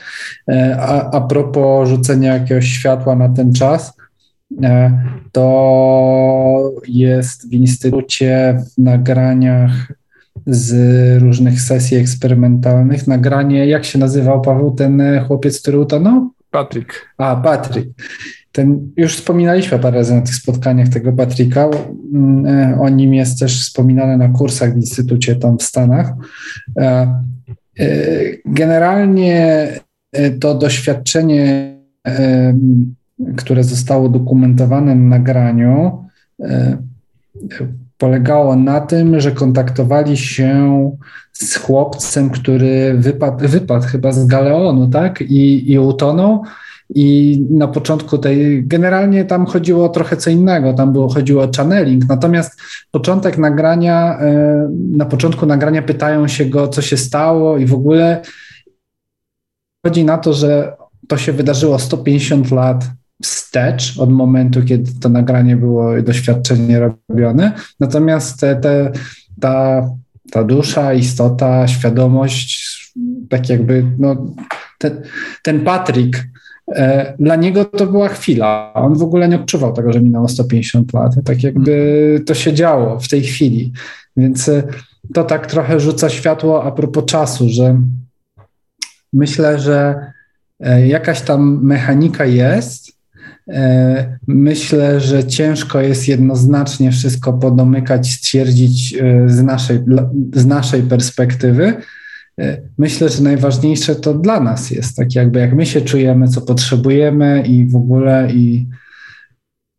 E, 0.49 0.77
a, 0.79 1.11
a 1.11 1.21
propos 1.21 1.89
rzucenia 1.89 2.33
jakiegoś 2.33 2.67
światła 2.67 3.15
na 3.15 3.29
ten 3.29 3.53
czas, 3.53 3.93
to 5.31 6.71
jest 6.87 7.49
w 7.49 7.53
instytucie 7.53 8.57
w 8.77 8.81
nagraniach 8.81 9.71
z 10.47 11.21
różnych 11.21 11.61
sesji 11.61 11.97
eksperymentalnych. 11.97 13.07
Nagranie, 13.07 13.65
jak 13.65 13.85
się 13.85 13.99
nazywał 13.99 14.41
Paweł, 14.41 14.71
ten 14.71 15.01
chłopiec, 15.27 15.61
który 15.61 15.79
utonął? 15.79 16.31
Patryk. 16.51 17.09
A, 17.17 17.35
Patryk. 17.35 17.87
Ten, 18.53 18.91
już 18.97 19.15
wspominaliśmy 19.15 19.79
parę 19.79 19.97
razy 19.97 20.15
na 20.15 20.21
tych 20.21 20.35
spotkaniach 20.35 20.89
tego 20.89 21.13
Patryka. 21.13 21.69
Mm, 22.13 22.45
e, 22.45 22.79
o 22.79 22.89
nim 22.89 23.13
jest 23.13 23.39
też 23.39 23.61
wspominane 23.61 24.17
na 24.17 24.29
kursach 24.29 24.73
w 24.73 24.77
Instytucie 24.77 25.35
tam 25.35 25.57
w 25.57 25.63
Stanach. 25.63 26.13
E, 26.77 26.83
e, 27.79 27.87
generalnie 28.45 29.67
to 30.39 30.55
doświadczenie, 30.55 31.73
które 33.35 33.63
zostało 33.63 34.09
dokumentowane 34.09 34.95
na 34.95 35.17
nagraniu, 35.17 36.05
polegało 37.97 38.55
na 38.55 38.81
tym, 38.81 39.19
że 39.19 39.31
kontaktowali 39.31 40.17
się 40.17 40.91
z 41.33 41.55
chłopcem, 41.55 42.29
który 42.29 42.93
wypadł, 42.97 43.47
wypadł 43.47 43.85
chyba 43.85 44.11
z 44.11 44.25
galeonu, 44.27 44.87
tak? 44.87 45.21
I, 45.21 45.71
i 45.71 45.79
utonął 45.79 46.43
i 46.95 47.39
na 47.49 47.67
początku 47.67 48.17
tej, 48.17 48.67
generalnie 48.67 49.25
tam 49.25 49.45
chodziło 49.45 49.85
o 49.85 49.89
trochę 49.89 50.17
co 50.17 50.29
innego, 50.29 50.73
tam 50.73 50.93
było, 50.93 51.09
chodziło 51.09 51.43
o 51.43 51.49
channeling, 51.57 52.09
natomiast 52.09 52.61
początek 52.91 53.37
nagrania, 53.37 54.19
e, 54.19 54.69
na 54.91 55.05
początku 55.05 55.45
nagrania 55.45 55.81
pytają 55.81 56.27
się 56.27 56.45
go, 56.45 56.67
co 56.67 56.81
się 56.81 56.97
stało 56.97 57.57
i 57.57 57.65
w 57.65 57.73
ogóle 57.73 58.21
chodzi 59.85 60.05
na 60.05 60.17
to, 60.17 60.33
że 60.33 60.77
to 61.07 61.17
się 61.17 61.31
wydarzyło 61.31 61.79
150 61.79 62.51
lat 62.51 62.85
wstecz 63.23 63.97
od 63.97 64.11
momentu, 64.11 64.63
kiedy 64.63 64.91
to 64.99 65.09
nagranie 65.09 65.55
było 65.55 66.01
doświadczenie 66.01 66.91
robione. 67.09 67.53
Natomiast 67.79 68.39
te, 68.39 68.55
te, 68.55 68.91
ta, 69.39 69.89
ta 70.31 70.43
dusza, 70.43 70.93
istota, 70.93 71.67
świadomość, 71.67 72.73
tak 73.29 73.49
jakby 73.49 73.85
no, 73.99 74.35
te, 74.79 75.01
ten 75.43 75.59
Patryk 75.61 76.27
dla 77.19 77.35
niego 77.35 77.65
to 77.65 77.87
była 77.87 78.07
chwila. 78.07 78.73
On 78.73 78.93
w 78.93 79.03
ogóle 79.03 79.29
nie 79.29 79.35
odczuwał 79.35 79.73
tego, 79.73 79.93
że 79.93 80.01
minęło 80.01 80.27
150 80.27 80.93
lat. 80.93 81.13
Tak 81.25 81.43
jakby 81.43 82.21
to 82.25 82.33
się 82.33 82.53
działo 82.53 82.99
w 82.99 83.07
tej 83.07 83.21
chwili. 83.21 83.73
Więc 84.17 84.49
e, 84.49 84.63
to 85.13 85.23
tak 85.23 85.47
trochę 85.47 85.79
rzuca 85.79 86.09
światło 86.09 86.63
a 86.63 86.71
propos 86.71 87.05
czasu, 87.05 87.49
że 87.49 87.81
myślę, 89.13 89.59
że 89.59 89.95
e, 90.59 90.87
jakaś 90.87 91.21
tam 91.21 91.59
mechanika 91.63 92.25
jest. 92.25 92.93
Myślę, 94.27 94.99
że 94.99 95.23
ciężko 95.23 95.81
jest 95.81 96.07
jednoznacznie 96.07 96.91
wszystko 96.91 97.33
podomykać, 97.33 98.11
stwierdzić 98.11 98.95
z 99.27 99.43
naszej, 99.43 99.79
z 100.33 100.45
naszej 100.45 100.83
perspektywy 100.83 101.73
E, 101.73 101.81
myślę, 102.77 103.09
że 103.09 103.23
najważniejsze 103.23 103.95
to 103.95 104.13
dla 104.13 104.39
nas 104.39 104.71
jest, 104.71 104.95
tak 104.95 105.15
jakby 105.15 105.39
jak 105.39 105.53
my 105.53 105.65
się 105.65 105.81
czujemy, 105.81 106.27
co 106.27 106.41
potrzebujemy 106.41 107.43
i 107.47 107.65
w 107.65 107.75
ogóle 107.75 108.31
i 108.33 108.67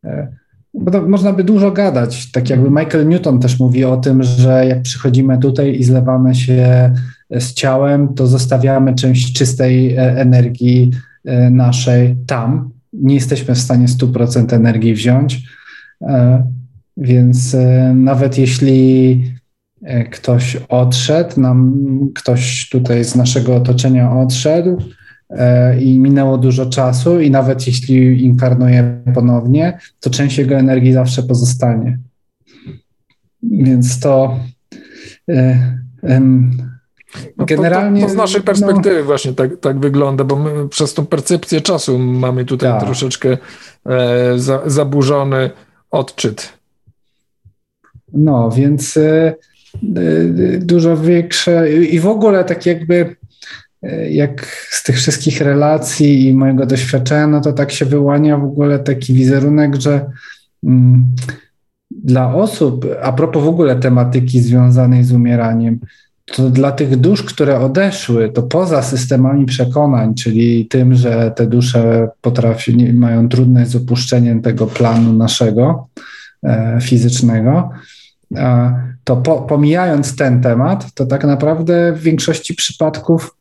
e, 0.05 0.27
bo 0.73 1.07
można 1.07 1.33
by 1.33 1.43
dużo 1.43 1.71
gadać, 1.71 2.31
tak 2.31 2.49
jakby 2.49 2.69
Michael 2.69 3.07
Newton 3.07 3.39
też 3.39 3.59
mówi 3.59 3.85
o 3.85 3.97
tym, 3.97 4.23
że 4.23 4.65
jak 4.65 4.81
przychodzimy 4.81 5.37
tutaj 5.37 5.79
i 5.79 5.83
zlewamy 5.83 6.35
się 6.35 6.93
z 7.29 7.53
ciałem, 7.53 8.13
to 8.13 8.27
zostawiamy 8.27 8.95
część 8.95 9.33
czystej 9.33 9.95
e, 9.95 10.17
energii 10.17 10.91
naszej 11.51 12.15
tam. 12.27 12.69
Nie 12.93 13.15
jesteśmy 13.15 13.55
w 13.55 13.59
stanie 13.59 13.87
100% 13.87 14.55
energii 14.55 14.93
wziąć. 14.93 15.43
Więc 16.97 17.55
nawet 17.93 18.37
jeśli 18.37 19.21
ktoś 20.11 20.57
odszedł, 20.69 21.41
nam 21.41 21.73
ktoś 22.15 22.69
tutaj 22.69 23.03
z 23.03 23.15
naszego 23.15 23.55
otoczenia 23.55 24.11
odszedł 24.11 24.77
i 25.79 25.99
minęło 25.99 26.37
dużo 26.37 26.65
czasu, 26.65 27.19
i 27.19 27.31
nawet 27.31 27.67
jeśli 27.67 28.25
inkarnuje 28.25 29.01
ponownie, 29.13 29.79
to 29.99 30.09
część 30.09 30.37
jego 30.37 30.55
energii 30.55 30.93
zawsze 30.93 31.23
pozostanie. 31.23 31.99
Więc 33.43 33.99
to. 33.99 34.39
No 37.37 37.45
Generalnie. 37.45 38.01
To, 38.01 38.07
to, 38.07 38.13
to, 38.13 38.13
z 38.13 38.17
naszej 38.17 38.41
no- 38.41 38.45
perspektywy 38.45 38.99
no, 38.99 39.05
właśnie 39.05 39.33
tak, 39.33 39.59
tak 39.59 39.79
wygląda, 39.79 40.23
bo 40.23 40.35
my 40.35 40.69
przez 40.69 40.93
tą 40.93 41.05
percepcję 41.05 41.61
czasu 41.61 41.99
mamy 41.99 42.45
tutaj 42.45 42.71
tak. 42.71 42.83
troszeczkę 42.83 43.37
e, 43.85 44.39
za, 44.39 44.61
zaburzony 44.65 45.49
odczyt. 45.91 46.53
No, 48.13 48.51
więc 48.51 48.97
e, 48.97 49.01
e, 49.01 49.35
dużo 50.59 50.97
większe 50.97 51.71
i 51.71 51.99
w 51.99 52.07
ogóle 52.07 52.43
tak 52.43 52.65
jakby 52.65 53.15
e, 53.83 54.11
jak 54.11 54.45
z 54.71 54.83
tych 54.83 54.95
wszystkich 54.95 55.41
relacji 55.41 56.27
i 56.27 56.33
mojego 56.33 56.65
doświadczenia, 56.65 57.27
no 57.27 57.41
to 57.41 57.53
tak 57.53 57.71
się 57.71 57.85
wyłania 57.85 58.37
w 58.37 58.43
ogóle 58.43 58.79
taki 58.79 59.13
wizerunek, 59.13 59.75
że 59.75 60.05
mm, 60.63 61.05
dla 61.91 62.35
osób, 62.35 62.85
a 63.01 63.11
propos 63.11 63.43
w 63.43 63.47
ogóle 63.47 63.75
tematyki 63.75 64.39
związanej 64.39 65.03
z 65.03 65.11
umieraniem, 65.11 65.79
to 66.25 66.49
dla 66.49 66.71
tych 66.71 66.95
dusz, 66.95 67.23
które 67.23 67.59
odeszły, 67.59 68.29
to 68.29 68.43
poza 68.43 68.81
systemami 68.81 69.45
przekonań, 69.45 70.15
czyli 70.15 70.65
tym, 70.65 70.95
że 70.95 71.31
te 71.35 71.47
dusze 71.47 72.09
potrafi, 72.21 72.93
mają 72.93 73.29
trudność 73.29 73.69
z 73.71 73.75
opuszczeniem 73.75 74.41
tego 74.41 74.67
planu 74.67 75.13
naszego 75.13 75.87
e, 76.43 76.77
fizycznego, 76.81 77.69
e, 78.35 78.94
to 79.05 79.15
po, 79.15 79.41
pomijając 79.41 80.15
ten 80.15 80.41
temat, 80.41 80.93
to 80.93 81.05
tak 81.05 81.23
naprawdę 81.23 81.93
w 81.93 82.01
większości 82.01 82.55
przypadków 82.55 83.37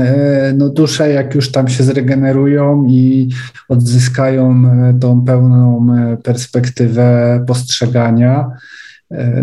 e, 0.00 0.54
no 0.56 0.68
dusze, 0.68 1.12
jak 1.12 1.34
już 1.34 1.52
tam 1.52 1.68
się 1.68 1.84
zregenerują 1.84 2.86
i 2.88 3.28
odzyskają 3.68 4.64
e, 4.66 4.98
tą 5.00 5.24
pełną 5.24 5.86
e, 5.94 6.16
perspektywę 6.16 7.44
postrzegania, 7.46 8.50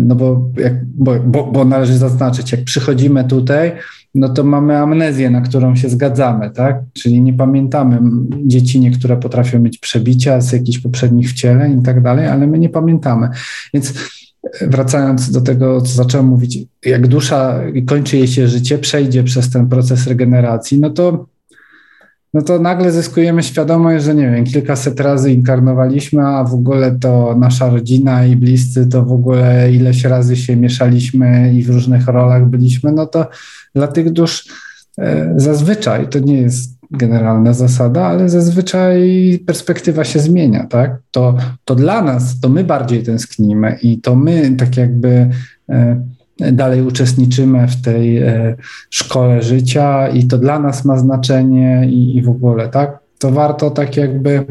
no 0.02 0.14
bo, 0.14 0.50
jak, 0.56 0.84
bo, 0.84 1.20
bo, 1.20 1.52
bo 1.52 1.64
należy 1.64 1.98
zaznaczyć, 1.98 2.52
jak 2.52 2.64
przychodzimy 2.64 3.24
tutaj, 3.24 3.72
no 4.14 4.28
to 4.28 4.44
mamy 4.44 4.78
amnezję, 4.78 5.30
na 5.30 5.40
którą 5.40 5.76
się 5.76 5.88
zgadzamy, 5.88 6.50
tak? 6.50 6.80
Czyli 6.92 7.20
nie 7.20 7.32
pamiętamy. 7.32 7.98
Dzieci 8.46 8.80
niektóre 8.80 9.16
potrafią 9.16 9.58
mieć 9.58 9.78
przebicia 9.78 10.40
z 10.40 10.52
jakichś 10.52 10.78
poprzednich 10.78 11.30
wcieleń 11.30 11.80
i 11.80 11.82
tak 11.82 12.02
dalej, 12.02 12.26
ale 12.26 12.46
my 12.46 12.58
nie 12.58 12.68
pamiętamy. 12.68 13.28
Więc 13.74 13.94
wracając 14.60 15.30
do 15.30 15.40
tego, 15.40 15.80
co 15.80 15.88
zacząłem 15.88 16.26
mówić, 16.26 16.58
jak 16.84 17.06
dusza 17.06 17.60
kończy 17.86 18.16
jej 18.16 18.28
się 18.28 18.48
życie, 18.48 18.78
przejdzie 18.78 19.24
przez 19.24 19.50
ten 19.50 19.68
proces 19.68 20.06
regeneracji, 20.06 20.80
no 20.80 20.90
to 20.90 21.26
no 22.34 22.42
to 22.42 22.58
nagle 22.58 22.92
zyskujemy 22.92 23.42
świadomość, 23.42 24.04
że 24.04 24.14
nie 24.14 24.30
wiem, 24.30 24.44
kilkaset 24.44 25.00
razy 25.00 25.32
inkarnowaliśmy, 25.32 26.26
a 26.26 26.44
w 26.44 26.54
ogóle 26.54 26.98
to 27.00 27.36
nasza 27.38 27.70
rodzina 27.70 28.26
i 28.26 28.36
bliscy 28.36 28.86
to 28.86 29.04
w 29.04 29.12
ogóle 29.12 29.72
ileś 29.72 30.04
razy 30.04 30.36
się 30.36 30.56
mieszaliśmy 30.56 31.54
i 31.54 31.62
w 31.62 31.70
różnych 31.70 32.06
rolach 32.06 32.46
byliśmy, 32.46 32.92
no 32.92 33.06
to 33.06 33.26
dla 33.74 33.86
tych 33.86 34.10
dusz 34.10 34.46
e, 34.98 35.34
zazwyczaj, 35.36 36.08
to 36.08 36.18
nie 36.18 36.42
jest 36.42 36.79
generalna 36.90 37.52
zasada, 37.52 38.06
ale 38.06 38.28
zazwyczaj 38.28 39.38
perspektywa 39.46 40.04
się 40.04 40.18
zmienia, 40.18 40.66
tak? 40.66 40.98
To, 41.10 41.36
to 41.64 41.74
dla 41.74 42.02
nas, 42.02 42.40
to 42.40 42.48
my 42.48 42.64
bardziej 42.64 43.02
tęsknimy 43.02 43.78
i 43.82 44.00
to 44.00 44.16
my 44.16 44.56
tak 44.58 44.76
jakby 44.76 45.28
e, 45.68 45.96
dalej 46.52 46.82
uczestniczymy 46.82 47.68
w 47.68 47.82
tej 47.82 48.18
e, 48.18 48.54
szkole 48.90 49.42
życia 49.42 50.08
i 50.08 50.24
to 50.24 50.38
dla 50.38 50.58
nas 50.58 50.84
ma 50.84 50.98
znaczenie 50.98 51.86
i, 51.90 52.16
i 52.16 52.22
w 52.22 52.28
ogóle, 52.28 52.68
tak? 52.68 52.98
To 53.18 53.30
warto 53.30 53.70
tak 53.70 53.96
jakby, 53.96 54.44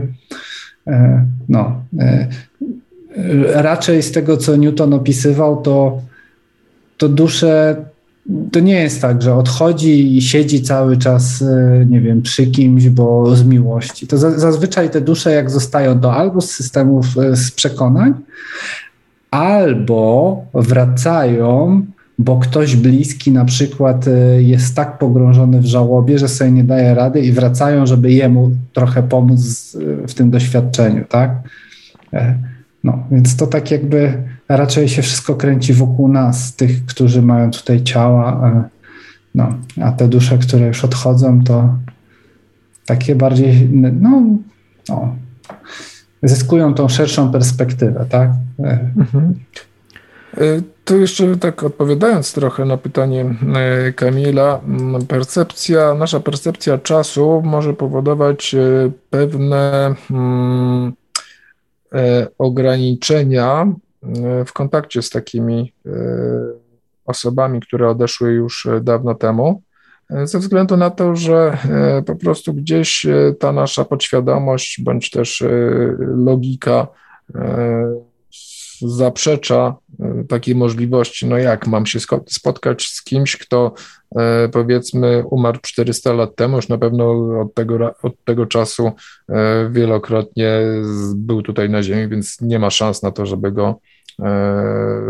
e, 0.87 1.25
no, 1.49 1.81
raczej 3.53 4.03
z 4.03 4.11
tego, 4.11 4.37
co 4.37 4.55
Newton 4.55 4.93
opisywał, 4.93 5.61
to, 5.61 6.01
to 6.97 7.09
dusze 7.09 7.75
to 8.51 8.59
nie 8.59 8.73
jest 8.73 9.01
tak, 9.01 9.21
że 9.21 9.35
odchodzi 9.35 10.17
i 10.17 10.21
siedzi 10.21 10.61
cały 10.61 10.97
czas, 10.97 11.43
nie 11.89 12.01
wiem, 12.01 12.21
przy 12.21 12.47
kimś, 12.47 12.89
bo 12.89 13.35
z 13.35 13.43
miłości. 13.43 14.07
To 14.07 14.17
zazwyczaj 14.17 14.89
te 14.89 15.01
dusze, 15.01 15.31
jak 15.31 15.51
zostają 15.51 15.99
do 15.99 16.13
albo 16.13 16.41
z 16.41 16.51
systemów 16.51 17.05
z 17.33 17.51
przekonań, 17.51 18.13
albo 19.31 20.41
wracają, 20.53 21.81
bo 22.19 22.39
ktoś 22.39 22.75
bliski 22.75 23.31
na 23.31 23.45
przykład 23.45 24.07
y, 24.07 24.43
jest 24.43 24.75
tak 24.75 24.97
pogrążony 24.97 25.61
w 25.61 25.65
żałobie, 25.65 26.19
że 26.19 26.27
sobie 26.27 26.51
nie 26.51 26.63
daje 26.63 26.93
rady 26.93 27.21
i 27.21 27.31
wracają, 27.31 27.85
żeby 27.85 28.11
jemu 28.11 28.51
trochę 28.73 29.03
pomóc 29.03 29.77
w 30.07 30.13
tym 30.13 30.31
doświadczeniu, 30.31 31.05
tak? 31.09 31.31
E, 32.85 32.87
no, 32.87 33.03
więc 33.11 33.35
to 33.35 33.47
tak 33.47 33.71
jakby 33.71 34.23
raczej 34.49 34.89
się 34.89 35.01
wszystko 35.01 35.35
kręci 35.35 35.73
wokół 35.73 36.07
nas, 36.07 36.55
tych, 36.55 36.85
którzy 36.85 37.21
mają 37.21 37.51
tutaj 37.51 37.83
ciała, 37.83 38.47
e, 38.47 38.63
no, 39.35 39.53
a 39.81 39.91
te 39.91 40.07
dusze, 40.07 40.37
które 40.37 40.67
już 40.67 40.85
odchodzą, 40.85 41.43
to 41.43 41.75
takie 42.85 43.15
bardziej, 43.15 43.69
no, 43.71 44.21
no 44.89 45.15
zyskują 46.23 46.73
tą 46.73 46.89
szerszą 46.89 47.31
perspektywę, 47.31 48.05
tak? 48.09 48.29
E, 48.59 48.79
mhm. 48.97 49.33
E, 50.37 50.41
to 50.85 50.95
jeszcze 50.95 51.37
tak 51.37 51.63
odpowiadając 51.63 52.33
trochę 52.33 52.65
na 52.65 52.77
pytanie 52.77 53.25
e, 53.55 53.93
Kamila, 53.93 54.61
percepcja, 55.07 55.93
nasza 55.93 56.19
percepcja 56.19 56.77
czasu 56.77 57.41
może 57.45 57.73
powodować 57.73 58.55
pewne 59.09 59.95
hmm, 60.07 60.93
ograniczenia 62.37 63.73
w 64.45 64.53
kontakcie 64.53 65.01
z 65.01 65.09
takimi 65.09 65.73
osobami, 67.05 67.61
które 67.61 67.89
odeszły 67.89 68.31
już 68.31 68.67
dawno 68.81 69.15
temu 69.15 69.61
ze 70.23 70.39
względu 70.39 70.77
na 70.77 70.89
to, 70.89 71.15
że 71.15 71.57
e, 71.69 72.01
po 72.01 72.15
prostu 72.15 72.53
gdzieś 72.53 73.05
e, 73.05 73.33
ta 73.39 73.51
nasza 73.51 73.85
podświadomość 73.85 74.81
bądź 74.83 75.09
też 75.09 75.41
e, 75.41 75.49
logika 75.99 76.87
zaprzecza 78.81 79.75
takiej 80.29 80.55
możliwości, 80.55 81.27
no 81.27 81.37
jak 81.37 81.67
mam 81.67 81.85
się 81.85 81.99
spotkać 82.27 82.83
z 82.85 83.03
kimś, 83.03 83.37
kto 83.37 83.73
powiedzmy 84.51 85.23
umarł 85.25 85.59
400 85.61 86.13
lat 86.13 86.35
temu, 86.35 86.55
już 86.55 86.69
na 86.69 86.77
pewno 86.77 87.11
od 87.41 87.53
tego, 87.53 87.95
od 88.03 88.23
tego 88.23 88.45
czasu 88.45 88.91
wielokrotnie 89.69 90.61
był 91.15 91.41
tutaj 91.41 91.69
na 91.69 91.83
Ziemi, 91.83 92.07
więc 92.09 92.41
nie 92.41 92.59
ma 92.59 92.69
szans 92.69 93.03
na 93.03 93.11
to, 93.11 93.25
żeby 93.25 93.51
go 93.51 93.79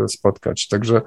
spotkać. 0.08 0.68
Także 0.68 1.02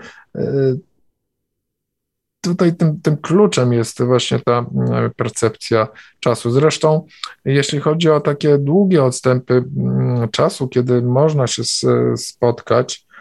tutaj 2.43 2.75
tym, 2.75 3.01
tym 3.01 3.17
kluczem 3.17 3.73
jest 3.73 4.03
właśnie 4.03 4.39
ta 4.39 4.65
percepcja 5.15 5.87
czasu. 6.19 6.51
Zresztą, 6.51 7.05
jeśli 7.45 7.79
chodzi 7.79 8.09
o 8.09 8.19
takie 8.19 8.57
długie 8.57 9.03
odstępy 9.03 9.53
mm, 9.77 10.29
czasu, 10.29 10.67
kiedy 10.67 11.01
można 11.01 11.47
się 11.47 11.63
spotkać, 12.15 13.05
e, 13.09 13.12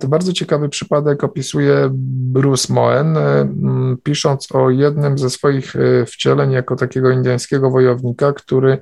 to 0.00 0.08
bardzo 0.08 0.32
ciekawy 0.32 0.68
przypadek 0.68 1.24
opisuje 1.24 1.88
Bruce 1.92 2.72
Moen, 2.72 3.16
e, 3.16 3.48
pisząc 4.02 4.52
o 4.52 4.70
jednym 4.70 5.18
ze 5.18 5.30
swoich 5.30 5.76
e, 5.76 6.06
wcieleń 6.06 6.52
jako 6.52 6.76
takiego 6.76 7.10
indyjskiego 7.10 7.70
wojownika, 7.70 8.32
który 8.32 8.78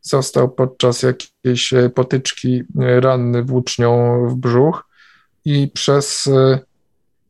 został 0.00 0.48
podczas 0.48 1.02
jakiejś 1.02 1.74
potyczki 1.94 2.62
ranny 2.78 3.42
włócznią 3.42 4.22
w 4.28 4.34
brzuch 4.34 4.84
i 5.44 5.70
przez 5.74 6.28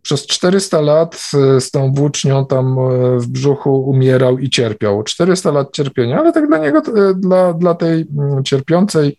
przez 0.08 0.26
400 0.26 0.80
lat 0.80 1.30
e, 1.34 1.60
z 1.60 1.70
tą 1.70 1.92
włócznią 1.92 2.46
tam 2.46 2.78
e, 2.78 3.18
w 3.18 3.26
brzuchu 3.26 3.90
umierał 3.90 4.38
i 4.38 4.50
cierpiał. 4.50 5.02
400 5.02 5.50
lat 5.50 5.72
cierpienia, 5.72 6.18
ale 6.18 6.32
tak 6.32 6.48
dla 6.48 6.58
niego, 6.58 6.78
e, 6.78 7.14
dla, 7.14 7.52
dla 7.52 7.74
tej 7.74 8.06
cierpiącej, 8.44 9.18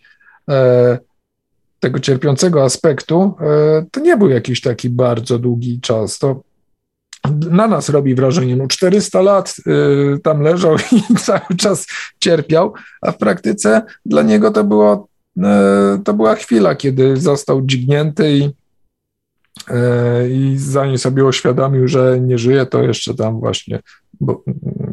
tego 1.80 2.00
cierpiącego 2.00 2.64
aspektu, 2.64 3.34
to 3.90 4.00
nie 4.00 4.16
był 4.16 4.28
jakiś 4.28 4.60
taki 4.60 4.90
bardzo 4.90 5.38
długi 5.38 5.80
czas. 5.80 6.18
To 6.18 6.42
na 7.50 7.66
nas 7.66 7.88
robi 7.88 8.14
wrażenie, 8.14 8.56
no 8.56 8.66
400 8.68 9.22
lat 9.22 9.56
tam 10.22 10.40
leżał 10.40 10.76
i 11.10 11.14
cały 11.14 11.56
czas 11.58 11.86
cierpiał, 12.20 12.72
a 13.02 13.12
w 13.12 13.18
praktyce 13.18 13.82
dla 14.06 14.22
niego 14.22 14.50
to 14.50 14.64
było, 14.64 15.08
to 16.04 16.14
była 16.14 16.34
chwila, 16.34 16.74
kiedy 16.74 17.16
został 17.16 17.62
dźgnięty 17.62 18.32
i 18.32 18.50
E, 19.68 20.30
i 20.30 20.58
zanim 20.58 20.98
sobie 20.98 21.24
uświadomił, 21.24 21.88
że 21.88 22.20
nie 22.20 22.38
żyje, 22.38 22.66
to 22.66 22.82
jeszcze 22.82 23.14
tam 23.14 23.40
właśnie 23.40 23.80
bo, 24.20 24.44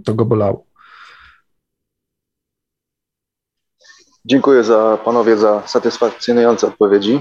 to 0.04 0.14
go 0.14 0.26
bolało. 0.26 0.66
Dziękuję 4.28 4.64
za 4.64 4.98
panowie 5.06 5.38
za 5.38 5.64
satysfakcjonujące 5.66 6.68
odpowiedzi. 6.68 7.20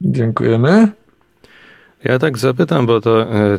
Dziękujemy. 0.00 0.88
Ja 2.04 2.18
tak 2.18 2.38
zapytam, 2.38 2.86
bo 2.86 3.00
to, 3.00 3.22
e, 3.22 3.26
e, 3.54 3.58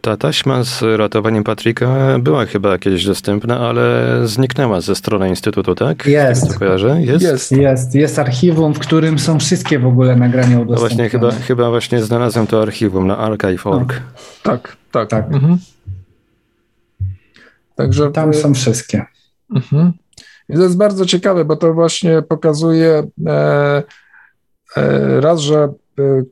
ta 0.00 0.16
taśma 0.16 0.62
z 0.64 0.82
ratowaniem 0.96 1.44
Patryka 1.44 2.18
była 2.18 2.46
chyba 2.46 2.78
kiedyś 2.78 3.06
dostępna, 3.06 3.60
ale 3.60 4.06
zniknęła 4.24 4.80
ze 4.80 4.94
strony 4.94 5.28
Instytutu, 5.28 5.74
tak? 5.74 6.06
Jest. 6.06 6.58
Jest? 6.98 7.22
Jest. 7.24 7.52
Jest. 7.52 7.94
Jest 7.94 8.18
archiwum, 8.18 8.74
w 8.74 8.78
którym 8.78 9.18
są 9.18 9.38
wszystkie 9.38 9.78
w 9.78 9.86
ogóle 9.86 10.16
nagrania 10.16 10.56
No 10.56 10.62
udostępnione. 10.62 11.08
właśnie, 11.08 11.10
chyba, 11.10 11.44
chyba 11.46 11.70
właśnie 11.70 12.02
znalazłem 12.02 12.46
to 12.46 12.62
archiwum 12.62 13.06
na 13.06 13.18
archive.org. 13.18 14.00
Tak, 14.42 14.76
tak. 14.92 15.08
Tak. 15.10 15.24
Mhm. 15.32 15.58
Także 17.74 18.10
Tam 18.10 18.34
są 18.34 18.54
wszystkie. 18.54 19.04
Mhm. 19.54 19.92
I 20.48 20.54
to 20.54 20.62
jest 20.62 20.76
bardzo 20.76 21.06
ciekawe, 21.06 21.44
bo 21.44 21.56
to 21.56 21.74
właśnie 21.74 22.22
pokazuje 22.22 23.06
e, 23.26 23.82
e, 24.76 25.20
raz, 25.20 25.40
że 25.40 25.56
e, 25.58 25.72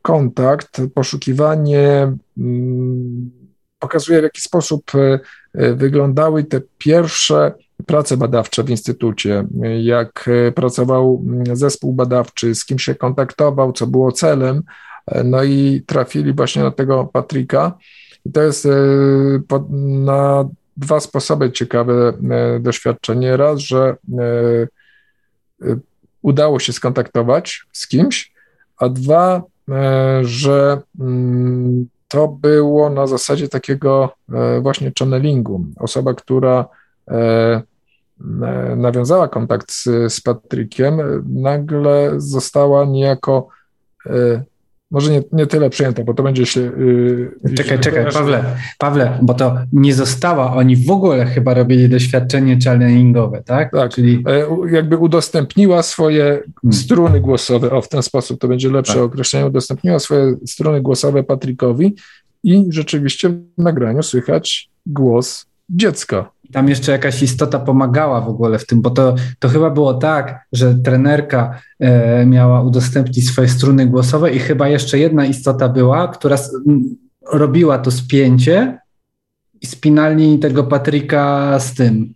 kontakt, 0.03 0.81
poszukiwanie 0.95 2.13
mm, 2.39 3.31
pokazuje, 3.79 4.21
w 4.21 4.23
jaki 4.23 4.41
sposób 4.41 4.93
wyglądały 5.55 6.45
te 6.45 6.61
pierwsze 6.79 7.55
prace 7.87 8.17
badawcze 8.17 8.65
w 8.65 8.71
instytucie, 8.71 9.47
jak 9.83 10.31
pracował 10.55 11.23
mm, 11.27 11.57
zespół 11.57 11.93
badawczy, 11.93 12.55
z 12.55 12.65
kim 12.65 12.79
się 12.79 12.95
kontaktował, 12.95 13.73
co 13.73 13.87
było 13.87 14.13
celem, 14.13 14.63
no 15.25 15.45
i 15.45 15.83
trafili 15.87 16.33
właśnie 16.33 16.63
na 16.63 16.71
tego 16.71 17.05
Patryka. 17.05 17.79
I 18.27 18.33
to 18.33 18.43
jest 18.43 18.69
na 19.79 20.49
dwa 20.77 21.01
sposoby 21.01 21.53
ciekawe 21.53 22.13
e, 22.31 22.61
doświadczenie. 22.61 23.37
Raz, 23.37 23.59
że 23.59 23.97
e, 24.19 24.23
e, 25.63 25.77
udało 26.23 26.59
się 26.59 26.73
skontaktować 26.73 27.63
z 27.73 27.89
kimś, 27.89 28.33
a 28.77 28.89
dwa, 28.89 29.43
że 30.23 30.81
mm, 31.01 31.87
to 32.09 32.29
było 32.29 32.91
na 32.91 33.07
zasadzie 33.07 33.49
takiego 33.49 34.15
właśnie 34.61 34.93
channelingu. 34.99 35.65
Osoba, 35.77 36.15
która 36.15 36.69
nawiązała 38.77 39.29
kontakt 39.29 39.73
z, 39.73 40.13
z 40.13 40.21
Patrykiem, 40.21 40.99
nagle 41.27 42.13
została 42.17 42.85
niejako 42.85 43.49
może 44.95 45.13
nie, 45.13 45.23
nie 45.33 45.47
tyle 45.47 45.71
przyjęta, 45.71 46.05
bo 46.05 46.15
to 46.15 46.23
będzie 46.23 46.47
się. 46.47 46.61
e, 47.45 47.49
Czekaj, 47.55 47.67
źle 47.67 47.79
czekaj, 47.79 48.05
kojarzy- 48.05 48.15
Pawle, 48.19 48.45
Pawle, 48.79 49.19
bo 49.23 49.35
to 49.35 49.57
nie 49.73 49.95
została, 49.95 50.55
oni 50.57 50.77
w 50.77 50.91
ogóle 50.91 51.27
chyba 51.27 51.55
robili 51.55 51.89
doświadczenie 51.89 52.59
challengingowe, 52.65 53.43
tak? 53.43 53.73
Tak. 53.73 53.91
Czyli 53.95 54.25
E, 54.27 54.47
jakby 54.75 54.97
udostępniła 54.97 55.83
swoje 55.83 56.43
struny 56.73 57.21
głosowe, 57.21 57.71
o 57.71 57.83
w 57.83 57.89
ten 57.89 58.03
sposób 58.03 58.41
to 58.41 58.49
będzie 58.49 58.71
lepsze 58.71 58.95
Tak. 58.95 59.03
określenie, 59.03 59.47
udostępniła 59.47 59.99
swoje 59.99 60.35
struny 60.47 60.81
głosowe 60.81 61.23
Patrykowi 61.25 61.95
i 62.45 62.65
rzeczywiście 62.69 63.29
w 63.29 63.43
nagraniu 63.59 64.03
słychać 64.03 64.69
głos 64.87 65.47
dziecka. 65.71 66.31
Tam 66.55 66.69
jeszcze 66.69 66.93
jakaś 66.93 67.23
istota 67.23 67.59
pomagała 67.59 68.21
w 68.21 68.29
ogóle 68.29 68.59
w 68.59 68.67
tym, 68.67 68.81
bo 68.83 68.91
to, 68.91 69.15
to 69.39 69.49
chyba 69.49 69.71
było 69.71 69.95
tak, 69.95 70.45
że 70.53 70.75
trenerka 70.75 71.61
e, 71.81 72.27
miała 72.27 72.63
udostępnić 72.63 73.29
swoje 73.29 73.49
struny 73.49 73.87
głosowe 73.87 74.33
i 74.33 74.39
chyba 74.39 74.69
jeszcze 74.69 74.99
jedna 74.99 75.27
istota 75.27 75.69
była, 75.69 76.09
która 76.09 76.35
s- 76.35 76.55
m, 76.69 76.83
robiła 77.33 77.79
to 77.79 77.91
spięcie 77.91 78.79
i 79.61 79.67
spinali 79.67 80.39
tego 80.39 80.65
Patryka 80.65 81.59
z 81.59 81.75
tym, 81.75 82.15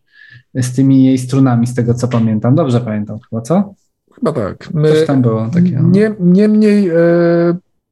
z 0.54 0.72
tymi 0.74 1.04
jej 1.04 1.18
strunami, 1.18 1.66
z 1.66 1.74
tego 1.74 1.94
co 1.94 2.08
pamiętam. 2.08 2.54
Dobrze 2.54 2.80
pamiętam 2.80 3.18
chyba, 3.30 3.42
co? 3.42 3.74
Chyba 4.14 4.32
tak. 4.32 4.68
Coś 4.88 5.06
tam 5.06 5.22
było 5.22 5.48
takiego. 5.54 5.82
no. 5.82 5.88
Nie, 5.88 6.14
niemniej 6.20 6.88
e, 6.88 6.94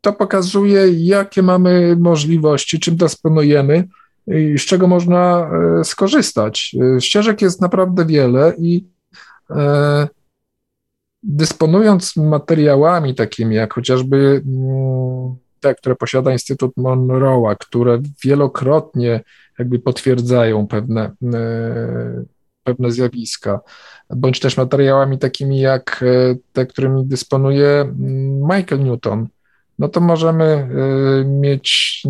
to 0.01 0.13
pokazuje, 0.13 0.89
jakie 0.93 1.43
mamy 1.43 1.97
możliwości, 2.01 2.81
czym 2.81 2.97
dysponujemy 2.97 3.85
z 4.29 4.61
czego 4.61 4.87
można 4.87 5.51
e, 5.81 5.85
skorzystać. 5.85 6.77
E, 6.97 7.01
Ścieżek 7.01 7.43
jest 7.43 7.61
naprawdę 7.61 8.07
wiele 8.07 8.53
i 8.59 8.87
e, 9.51 10.09
dysponując 11.23 12.17
materiałami 12.17 13.15
takimi 13.15 13.57
jak 13.57 13.75
chociażby 13.75 14.43
mm, 14.47 15.37
te, 15.61 15.75
które 15.75 15.97
posiada 15.97 16.33
Instytut 16.33 16.73
Monroe'a, 16.77 17.57
które 17.61 18.03
wielokrotnie 18.25 19.21
jakby 19.59 19.79
potwierdzają 19.79 20.67
pewne, 20.67 21.13
pewne 22.65 22.91
zjawiska, 22.91 23.61
bądź 24.11 24.41
też 24.41 24.57
materiałami 24.57 25.19
takimi 25.19 25.61
jak 25.61 26.05
te, 26.53 26.67
którymi 26.67 27.07
dysponuje 27.07 27.69
mm, 27.69 28.41
Michael 28.41 28.85
Newton, 28.85 29.27
no 29.79 29.89
to 29.89 30.01
możemy 30.01 30.69
mieć 31.25 32.03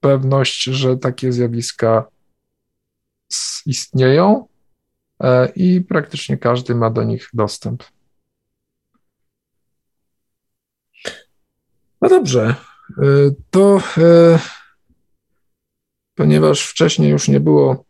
pewność, 0.00 0.64
że 0.64 0.96
takie 0.96 1.32
zjawiska 1.32 2.08
istnieją 3.66 4.48
e, 5.22 5.48
i 5.48 5.80
praktycznie 5.80 6.38
każdy 6.38 6.74
ma 6.74 6.90
do 6.90 7.02
nich 7.02 7.28
dostęp. 7.34 7.84
No 12.00 12.08
dobrze, 12.08 12.54
e, 12.98 13.04
to 13.50 13.80
e, 13.98 14.38
ponieważ 16.14 16.66
wcześniej 16.66 17.10
już 17.10 17.28
nie 17.28 17.40
było 17.40 17.84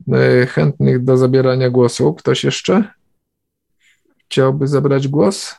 chętnych 0.49 1.05
do 1.05 1.16
zabierania 1.16 1.70
głosu, 1.70 2.15
ktoś 2.15 2.45
jeszcze 2.45 2.95
chciałby 4.31 4.69
zabrać 4.69 5.09
głos? 5.09 5.55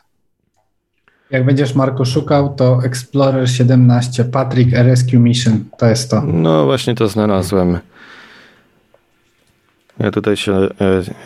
Jak 1.32 1.44
będziesz, 1.44 1.74
Marku, 1.74 2.04
szukał, 2.04 2.54
to 2.54 2.84
Explorer 2.84 3.50
17 3.50 4.24
Patrick 4.24 4.72
Rescue 4.72 5.18
Mission, 5.18 5.64
to 5.78 5.86
jest 5.86 6.10
to. 6.10 6.22
No 6.26 6.64
właśnie 6.64 6.94
to 6.94 7.08
znalazłem. 7.08 7.78
Ja 9.98 10.10
tutaj 10.10 10.36
się 10.36 10.52
e, 10.54 10.68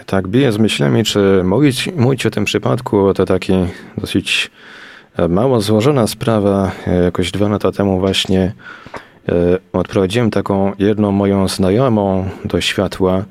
tak 0.07 0.29
biję 0.29 0.53
z 0.53 0.59
myślami, 0.59 1.05
czy 1.05 1.43
mówić, 1.45 1.91
mówić 1.97 2.27
o 2.27 2.31
tym 2.31 2.45
przypadku, 2.45 3.15
to 3.15 3.25
taki 3.25 3.53
dosyć 3.99 4.51
e, 5.17 5.29
mało 5.29 5.61
złożona 5.61 6.07
sprawa. 6.07 6.73
E, 6.87 6.95
Jakoś 7.03 7.31
dwa 7.31 7.49
lata 7.49 7.73
temu 7.73 8.01
właśnie 8.01 8.53
e, 9.29 9.33
odprowadziłem 9.73 10.31
taką 10.31 10.73
jedną 10.79 11.13
moją 11.13 11.49
znajomą 11.49 12.29
do 12.45 12.61
światła. 12.61 13.25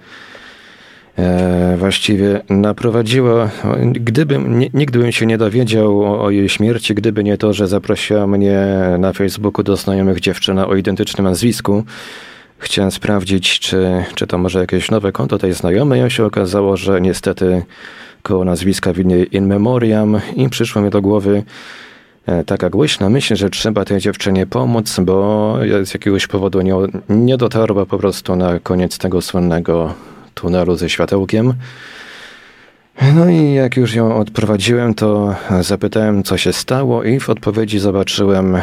E, 1.17 1.75
właściwie 1.77 2.41
naprowadziła, 2.49 3.49
gdybym, 3.91 4.59
nie- 4.59 4.69
nigdy 4.73 4.99
bym 4.99 5.11
się 5.11 5.25
nie 5.25 5.37
dowiedział 5.37 6.01
o, 6.03 6.23
o 6.23 6.29
jej 6.29 6.49
śmierci, 6.49 6.95
gdyby 6.95 7.23
nie 7.23 7.37
to, 7.37 7.53
że 7.53 7.67
zaprosiła 7.67 8.27
mnie 8.27 8.67
na 8.99 9.13
Facebooku 9.13 9.63
do 9.63 9.75
znajomych 9.75 10.19
dziewczyna 10.19 10.67
o 10.67 10.75
identycznym 10.75 11.27
nazwisku. 11.27 11.83
Chciałem 12.57 12.91
sprawdzić, 12.91 13.59
czy, 13.59 14.03
czy 14.15 14.27
to 14.27 14.37
może 14.37 14.59
jakieś 14.59 14.91
nowe 14.91 15.11
konto 15.11 15.37
tej 15.37 15.53
znajomej, 15.53 16.01
a 16.01 16.09
się 16.09 16.25
okazało, 16.25 16.77
że 16.77 17.01
niestety 17.01 17.63
koło 18.23 18.45
nazwiska 18.45 18.93
widnieje 18.93 19.23
in 19.23 19.47
memoriam 19.47 20.19
i 20.35 20.49
przyszło 20.49 20.81
mi 20.81 20.89
do 20.89 21.01
głowy 21.01 21.43
e, 22.25 22.43
taka 22.43 22.69
głośna 22.69 23.09
myśl, 23.09 23.35
że 23.35 23.49
trzeba 23.49 23.85
tej 23.85 23.99
dziewczynie 23.99 24.45
pomóc, 24.45 24.99
bo 24.99 25.57
z 25.83 25.93
jakiegoś 25.93 26.27
powodu 26.27 26.61
nie, 26.61 26.73
nie 27.09 27.37
dotarła 27.37 27.85
po 27.85 27.97
prostu 27.97 28.35
na 28.35 28.59
koniec 28.59 28.97
tego 28.97 29.21
słynnego 29.21 29.93
tunelu 30.35 30.75
ze 30.75 30.89
światełkiem. 30.89 31.53
No 33.15 33.29
i 33.29 33.53
jak 33.53 33.77
już 33.77 33.95
ją 33.95 34.15
odprowadziłem, 34.15 34.93
to 34.93 35.35
zapytałem, 35.61 36.23
co 36.23 36.37
się 36.37 36.53
stało, 36.53 37.03
i 37.03 37.19
w 37.19 37.29
odpowiedzi 37.29 37.79
zobaczyłem 37.79 38.55
e, 38.55 38.61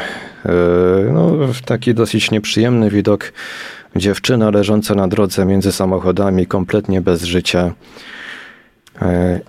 no, 1.12 1.32
taki 1.64 1.94
dosyć 1.94 2.30
nieprzyjemny 2.30 2.90
widok. 2.90 3.32
Dziewczyna 3.96 4.50
leżąca 4.50 4.94
na 4.94 5.08
drodze 5.08 5.46
między 5.46 5.72
samochodami, 5.72 6.46
kompletnie 6.46 7.00
bez 7.00 7.22
życia. 7.22 7.72
E, 9.02 9.40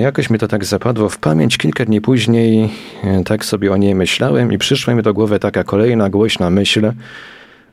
Jakoś 0.00 0.30
mi 0.30 0.38
to 0.38 0.48
tak 0.48 0.64
zapadło 0.64 1.08
w 1.08 1.18
pamięć. 1.18 1.58
Kilka 1.58 1.84
dni 1.84 2.00
później 2.00 2.70
e, 3.04 3.24
tak 3.24 3.44
sobie 3.44 3.72
o 3.72 3.76
niej 3.76 3.94
myślałem 3.94 4.52
i 4.52 4.58
przyszła 4.58 4.94
mi 4.94 5.02
do 5.02 5.14
głowy 5.14 5.38
taka 5.38 5.64
kolejna 5.64 6.10
głośna 6.10 6.50
myśl. 6.50 6.92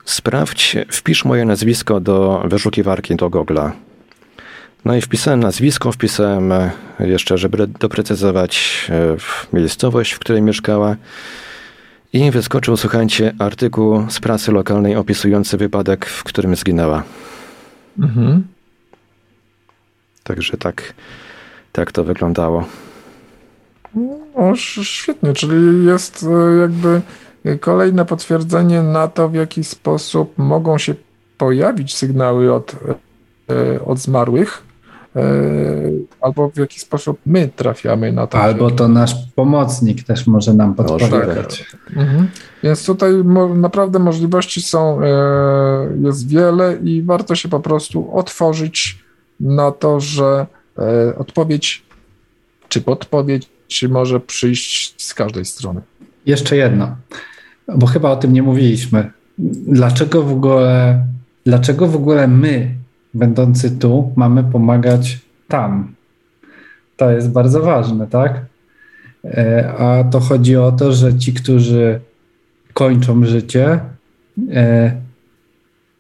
Sprawdź, 0.05 0.75
wpisz 0.91 1.25
moje 1.25 1.45
nazwisko 1.45 1.99
do 1.99 2.43
wyszukiwarki 2.45 3.15
do 3.15 3.29
Google'a. 3.29 3.71
No 4.85 4.95
i 4.95 5.01
wpisałem 5.01 5.39
nazwisko, 5.39 5.91
wpisałem 5.91 6.51
e, 6.51 6.71
jeszcze, 6.99 7.37
żeby 7.37 7.67
doprecyzować 7.67 8.85
e, 8.89 9.17
miejscowość, 9.53 10.11
w 10.11 10.19
której 10.19 10.41
mieszkała. 10.41 10.95
I 12.13 12.31
wyskoczył, 12.31 12.77
słuchajcie, 12.77 13.33
artykuł 13.39 14.05
z 14.09 14.19
prasy 14.19 14.51
lokalnej 14.51 14.95
opisujący 14.95 15.57
wypadek, 15.57 16.05
w 16.05 16.23
którym 16.23 16.55
zginęła. 16.55 17.03
Mhm. 17.99 18.47
Także 20.23 20.57
tak, 20.57 20.93
tak 21.71 21.91
to 21.91 22.03
wyglądało. 22.03 22.65
O, 24.35 24.51
sz- 24.51 24.87
świetnie, 24.87 25.33
czyli 25.33 25.85
jest 25.85 26.23
e, 26.23 26.57
jakby 26.61 27.01
kolejne 27.59 28.05
potwierdzenie 28.05 28.83
na 28.83 29.07
to, 29.07 29.29
w 29.29 29.33
jaki 29.33 29.63
sposób 29.63 30.37
mogą 30.37 30.77
się 30.77 30.95
pojawić 31.37 31.95
sygnały 31.95 32.53
od, 32.53 32.75
e, 33.49 33.85
od 33.85 33.99
zmarłych 33.99 34.69
albo 36.21 36.49
w 36.49 36.57
jaki 36.57 36.79
sposób 36.79 37.19
my 37.25 37.49
trafiamy 37.55 38.11
na 38.11 38.27
to. 38.27 38.39
Albo 38.39 38.71
to 38.71 38.87
nasz 38.87 39.15
pomocnik 39.35 40.03
też 40.03 40.27
może 40.27 40.53
nam 40.53 40.75
podpowiadać. 40.75 41.65
Mhm. 41.95 42.27
Więc 42.63 42.85
tutaj 42.85 43.13
naprawdę 43.55 43.99
możliwości 43.99 44.61
są, 44.61 45.01
jest 46.03 46.29
wiele 46.29 46.77
i 46.83 47.01
warto 47.01 47.35
się 47.35 47.49
po 47.49 47.59
prostu 47.59 48.15
otworzyć 48.17 49.03
na 49.39 49.71
to, 49.71 49.99
że 49.99 50.45
odpowiedź 51.17 51.83
czy 52.69 52.81
podpowiedź 52.81 53.49
może 53.89 54.19
przyjść 54.19 55.05
z 55.05 55.13
każdej 55.13 55.45
strony. 55.45 55.81
Jeszcze 56.25 56.57
jedno, 56.57 56.95
bo 57.77 57.87
chyba 57.87 58.11
o 58.11 58.15
tym 58.15 58.33
nie 58.33 58.43
mówiliśmy. 58.43 59.11
Dlaczego 59.67 60.23
w 60.23 60.31
ogóle, 60.31 61.03
dlaczego 61.45 61.87
w 61.87 61.95
ogóle 61.95 62.27
my, 62.27 62.75
będący 63.13 63.71
tu, 63.71 64.13
mamy 64.15 64.43
pomagać 64.43 65.19
tam? 65.47 65.93
To 66.97 67.11
jest 67.11 67.31
bardzo 67.31 67.61
ważne, 67.61 68.07
tak? 68.07 68.45
E, 69.25 69.73
a 69.77 70.03
to 70.03 70.19
chodzi 70.19 70.55
o 70.55 70.71
to, 70.71 70.93
że 70.93 71.17
ci, 71.17 71.33
którzy 71.33 71.99
kończą 72.73 73.25
życie, 73.25 73.79
e, 74.51 74.91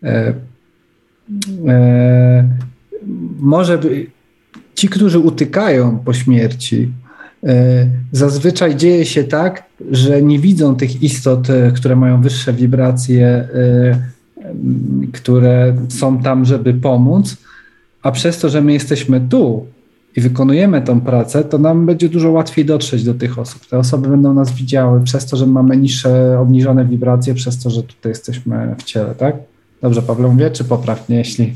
e, 0.03 0.33
e, 1.67 2.49
może 3.39 3.79
ci, 4.75 4.89
którzy 4.89 5.19
utykają 5.19 5.99
po 5.99 6.13
śmierci, 6.13 6.91
E, 7.43 7.87
zazwyczaj 8.11 8.75
dzieje 8.75 9.05
się 9.05 9.23
tak, 9.23 9.63
że 9.91 10.21
nie 10.21 10.39
widzą 10.39 10.75
tych 10.75 11.03
istot, 11.03 11.49
e, 11.49 11.71
które 11.71 11.95
mają 11.95 12.21
wyższe 12.21 12.53
wibracje, 12.53 13.27
e, 13.27 14.19
które 15.13 15.75
są 15.89 16.17
tam, 16.17 16.45
żeby 16.45 16.73
pomóc, 16.73 17.37
a 18.03 18.11
przez 18.11 18.37
to, 18.37 18.49
że 18.49 18.61
my 18.61 18.73
jesteśmy 18.73 19.21
tu 19.29 19.65
i 20.15 20.21
wykonujemy 20.21 20.81
tą 20.81 21.01
pracę, 21.01 21.43
to 21.43 21.57
nam 21.57 21.85
będzie 21.85 22.09
dużo 22.09 22.31
łatwiej 22.31 22.65
dotrzeć 22.65 23.03
do 23.03 23.13
tych 23.13 23.39
osób. 23.39 23.65
Te 23.65 23.77
osoby 23.77 24.07
będą 24.07 24.33
nas 24.33 24.51
widziały 24.51 25.01
przez 25.01 25.25
to, 25.25 25.37
że 25.37 25.45
mamy 25.45 25.77
niższe, 25.77 26.39
obniżone 26.39 26.85
wibracje, 26.85 27.33
przez 27.33 27.63
to, 27.63 27.69
że 27.69 27.83
tutaj 27.83 28.09
jesteśmy 28.11 28.75
w 28.77 28.83
ciele, 28.83 29.15
tak? 29.15 29.35
Dobrze, 29.81 30.01
Paweł 30.01 30.31
mówię, 30.31 30.51
czy 30.51 30.63
poprawnie, 30.63 31.17
jeśli... 31.17 31.55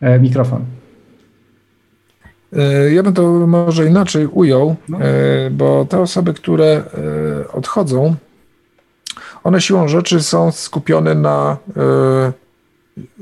E, 0.00 0.18
mikrofon. 0.18 0.64
E, 2.52 2.92
ja 2.92 3.02
bym 3.02 3.14
to 3.14 3.22
może 3.46 3.86
inaczej 3.86 4.26
ujął, 4.26 4.76
no. 4.88 4.98
E, 5.00 5.50
bo 5.50 5.86
te 5.88 6.00
osoby, 6.00 6.34
które 6.34 6.66
e, 6.66 7.52
odchodzą, 7.52 8.14
one 9.44 9.60
siłą 9.60 9.88
rzeczy 9.88 10.22
są 10.22 10.52
skupione 10.52 11.14
na 11.14 11.56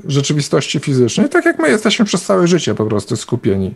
rzeczywistości 0.05 0.79
fizycznej, 0.79 1.29
tak 1.29 1.45
jak 1.45 1.59
my 1.59 1.69
jesteśmy 1.69 2.05
przez 2.05 2.25
całe 2.25 2.47
życie 2.47 2.75
po 2.75 2.85
prostu 2.85 3.15
skupieni. 3.15 3.75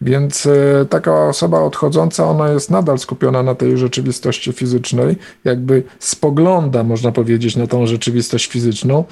Więc 0.00 0.48
taka 0.90 1.28
osoba 1.28 1.60
odchodząca, 1.60 2.24
ona 2.24 2.48
jest 2.48 2.70
nadal 2.70 2.98
skupiona 2.98 3.42
na 3.42 3.54
tej 3.54 3.78
rzeczywistości 3.78 4.52
fizycznej, 4.52 5.16
jakby 5.44 5.82
spogląda, 5.98 6.84
można 6.84 7.12
powiedzieć, 7.12 7.56
na 7.56 7.66
tą 7.66 7.86
rzeczywistość 7.86 8.46
fizyczną 8.46 9.04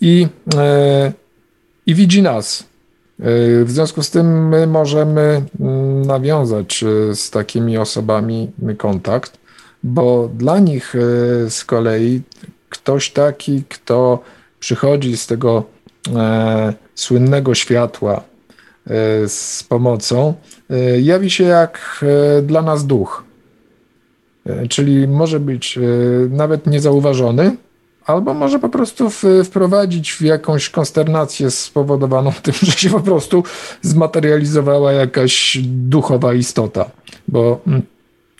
i, 0.00 0.26
i 1.86 1.94
widzi 1.94 2.22
nas, 2.22 2.64
w 3.18 3.66
związku 3.66 4.02
z 4.02 4.10
tym 4.10 4.48
my 4.48 4.66
możemy 4.66 5.42
mm, 5.60 6.02
nawiązać 6.02 6.82
e, 6.82 7.14
z 7.14 7.30
takimi 7.30 7.78
osobami 7.78 8.50
kontakt, 8.78 9.38
bo 9.82 10.30
dla 10.34 10.58
nich 10.58 10.94
e, 10.94 11.50
z 11.50 11.64
kolei 11.64 12.22
ktoś 12.68 13.10
taki, 13.10 13.64
kto 13.68 14.22
przychodzi 14.60 15.16
z 15.16 15.26
tego 15.26 15.64
e, 16.16 16.72
słynnego 16.94 17.54
światła 17.54 18.14
e, 18.16 19.28
z 19.28 19.64
pomocą, 19.68 20.34
e, 20.70 21.00
jawi 21.00 21.30
się 21.30 21.44
jak 21.44 22.04
e, 22.38 22.42
dla 22.42 22.62
nas 22.62 22.86
duch. 22.86 23.24
Czyli 24.68 25.08
może 25.08 25.40
być 25.40 25.78
nawet 26.30 26.66
niezauważony, 26.66 27.56
albo 28.06 28.34
może 28.34 28.58
po 28.58 28.68
prostu 28.68 29.10
w, 29.10 29.24
wprowadzić 29.44 30.12
w 30.12 30.20
jakąś 30.20 30.70
konsternację 30.70 31.50
spowodowaną 31.50 32.32
tym, 32.42 32.54
że 32.62 32.72
się 32.72 32.90
po 32.90 33.00
prostu 33.00 33.44
zmaterializowała 33.82 34.92
jakaś 34.92 35.58
duchowa 35.62 36.34
istota, 36.34 36.90
bo 37.28 37.60
mm, 37.66 37.82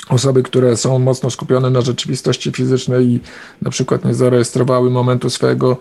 osoby, 0.09 0.43
które 0.43 0.77
są 0.77 0.99
mocno 0.99 1.31
skupione 1.31 1.71
na 1.71 1.81
rzeczywistości 1.81 2.53
fizycznej 2.53 3.07
i 3.07 3.21
na 3.63 3.71
przykład 3.71 4.05
nie 4.05 4.15
zarejestrowały 4.15 4.91
momentu 4.91 5.31
swojego, 5.31 5.77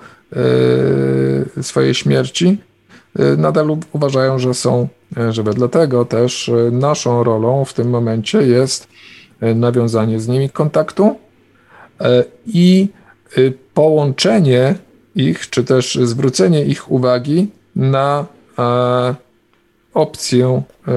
e, 1.58 1.64
swojej 1.64 1.94
śmierci, 1.94 2.58
e, 3.20 3.38
nadal 3.38 3.78
uważają, 3.92 4.40
że 4.40 4.54
są 4.54 4.88
e, 5.18 5.34
żywe. 5.34 5.54
Dlatego 5.54 6.06
też 6.06 6.52
naszą 6.72 7.24
rolą 7.24 7.66
w 7.66 7.74
tym 7.74 7.90
momencie 7.90 8.42
jest 8.42 8.88
nawiązanie 9.56 10.20
z 10.20 10.28
nimi 10.28 10.50
kontaktu 10.50 11.16
i 12.48 12.90
połączenie 13.76 14.76
ich, 15.16 15.50
czy 15.50 15.64
też 15.64 16.00
zwrócenie 16.04 16.66
ich 16.66 16.92
uwagi 16.92 17.48
na 17.76 18.26
e, 18.60 19.16
opcję 19.94 20.62
e, 20.88 20.92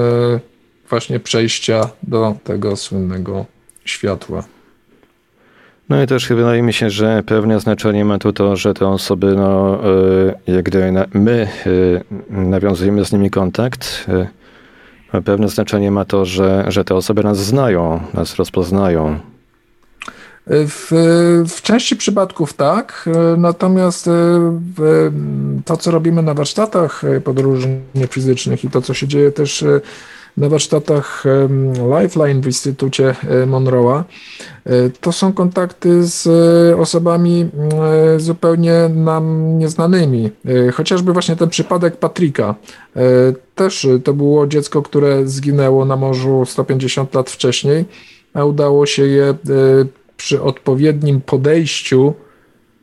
właśnie 0.89 1.19
przejścia 1.19 1.89
do 2.03 2.35
tego 2.43 2.75
słynnego 2.75 3.45
światła. 3.85 4.43
No 5.89 6.03
i 6.03 6.07
też 6.07 6.27
wydaje 6.27 6.61
mi 6.61 6.73
się, 6.73 6.89
że 6.89 7.23
pewne 7.25 7.59
znaczenie 7.59 8.05
ma 8.05 8.19
tu 8.19 8.33
to, 8.33 8.55
że 8.55 8.73
te 8.73 8.87
osoby, 8.87 9.35
no, 9.35 9.79
e, 10.47 10.53
jak 10.53 10.65
gdy 10.65 10.93
my 11.13 11.47
nawiązujemy 12.29 13.05
z 13.05 13.11
nimi 13.11 13.29
kontakt, 13.29 14.07
pewne 15.25 15.49
znaczenie 15.49 15.91
ma 15.91 16.05
to, 16.05 16.25
że, 16.25 16.65
że 16.67 16.83
te 16.83 16.95
osoby 16.95 17.23
nas 17.23 17.37
znają, 17.37 17.99
nas 18.13 18.35
rozpoznają. 18.35 19.19
W, 20.49 20.87
w 21.49 21.61
części 21.61 21.95
przypadków 21.95 22.53
tak, 22.53 23.09
natomiast 23.37 24.07
e, 24.07 24.11
to, 25.65 25.77
co 25.77 25.91
robimy 25.91 26.23
na 26.23 26.33
warsztatach 26.33 27.01
podróżnie 27.23 28.07
fizycznych 28.09 28.63
i 28.63 28.69
to, 28.69 28.81
co 28.81 28.93
się 28.93 29.07
dzieje 29.07 29.31
też 29.31 29.63
e, 29.63 29.81
na 30.37 30.49
warsztatach 30.49 31.23
Lifeline 31.99 32.41
w 32.41 32.45
Instytucie 32.45 33.09
e, 33.09 33.45
Monroe'a, 33.45 34.03
to 35.01 35.11
są 35.11 35.33
kontakty 35.33 36.03
z 36.03 36.27
osobami 36.79 37.49
zupełnie 38.17 38.89
nam 38.95 39.57
nieznanymi. 39.57 40.29
Chociażby 40.73 41.13
właśnie 41.13 41.35
ten 41.35 41.49
przypadek 41.49 41.97
Patryka. 41.97 42.55
Też 43.55 43.87
to 44.03 44.13
było 44.13 44.47
dziecko, 44.47 44.81
które 44.81 45.27
zginęło 45.27 45.85
na 45.85 45.95
morzu 45.95 46.45
150 46.45 47.15
lat 47.15 47.29
wcześniej, 47.29 47.85
a 48.33 48.45
udało 48.45 48.85
się 48.85 49.07
je 49.07 49.35
przy 50.19 50.41
odpowiednim 50.41 51.21
podejściu 51.21 52.13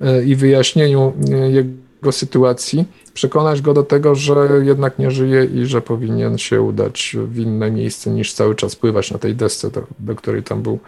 e, 0.01 0.25
i 0.25 0.37
wyjaśnieniu 0.37 1.13
e, 1.33 1.51
jego 1.51 2.13
sytuacji, 2.13 2.85
przekonać 3.15 3.63
go 3.63 3.75
do 3.75 3.83
tego, 3.83 4.15
że 4.15 4.35
jednak 4.63 4.99
nie 4.99 5.11
żyje 5.11 5.45
i 5.45 5.67
że 5.67 5.81
powinien 5.83 6.39
się 6.39 6.63
udać 6.63 7.17
w 7.29 7.39
inne 7.39 7.71
miejsce 7.71 8.11
niż 8.11 8.33
cały 8.33 8.55
czas 8.55 8.77
pływać 8.77 9.11
na 9.11 9.19
tej 9.19 9.35
desce, 9.35 9.71
do, 9.71 9.87
do 9.99 10.15
której 10.15 10.43
tam 10.43 10.63
był, 10.63 10.79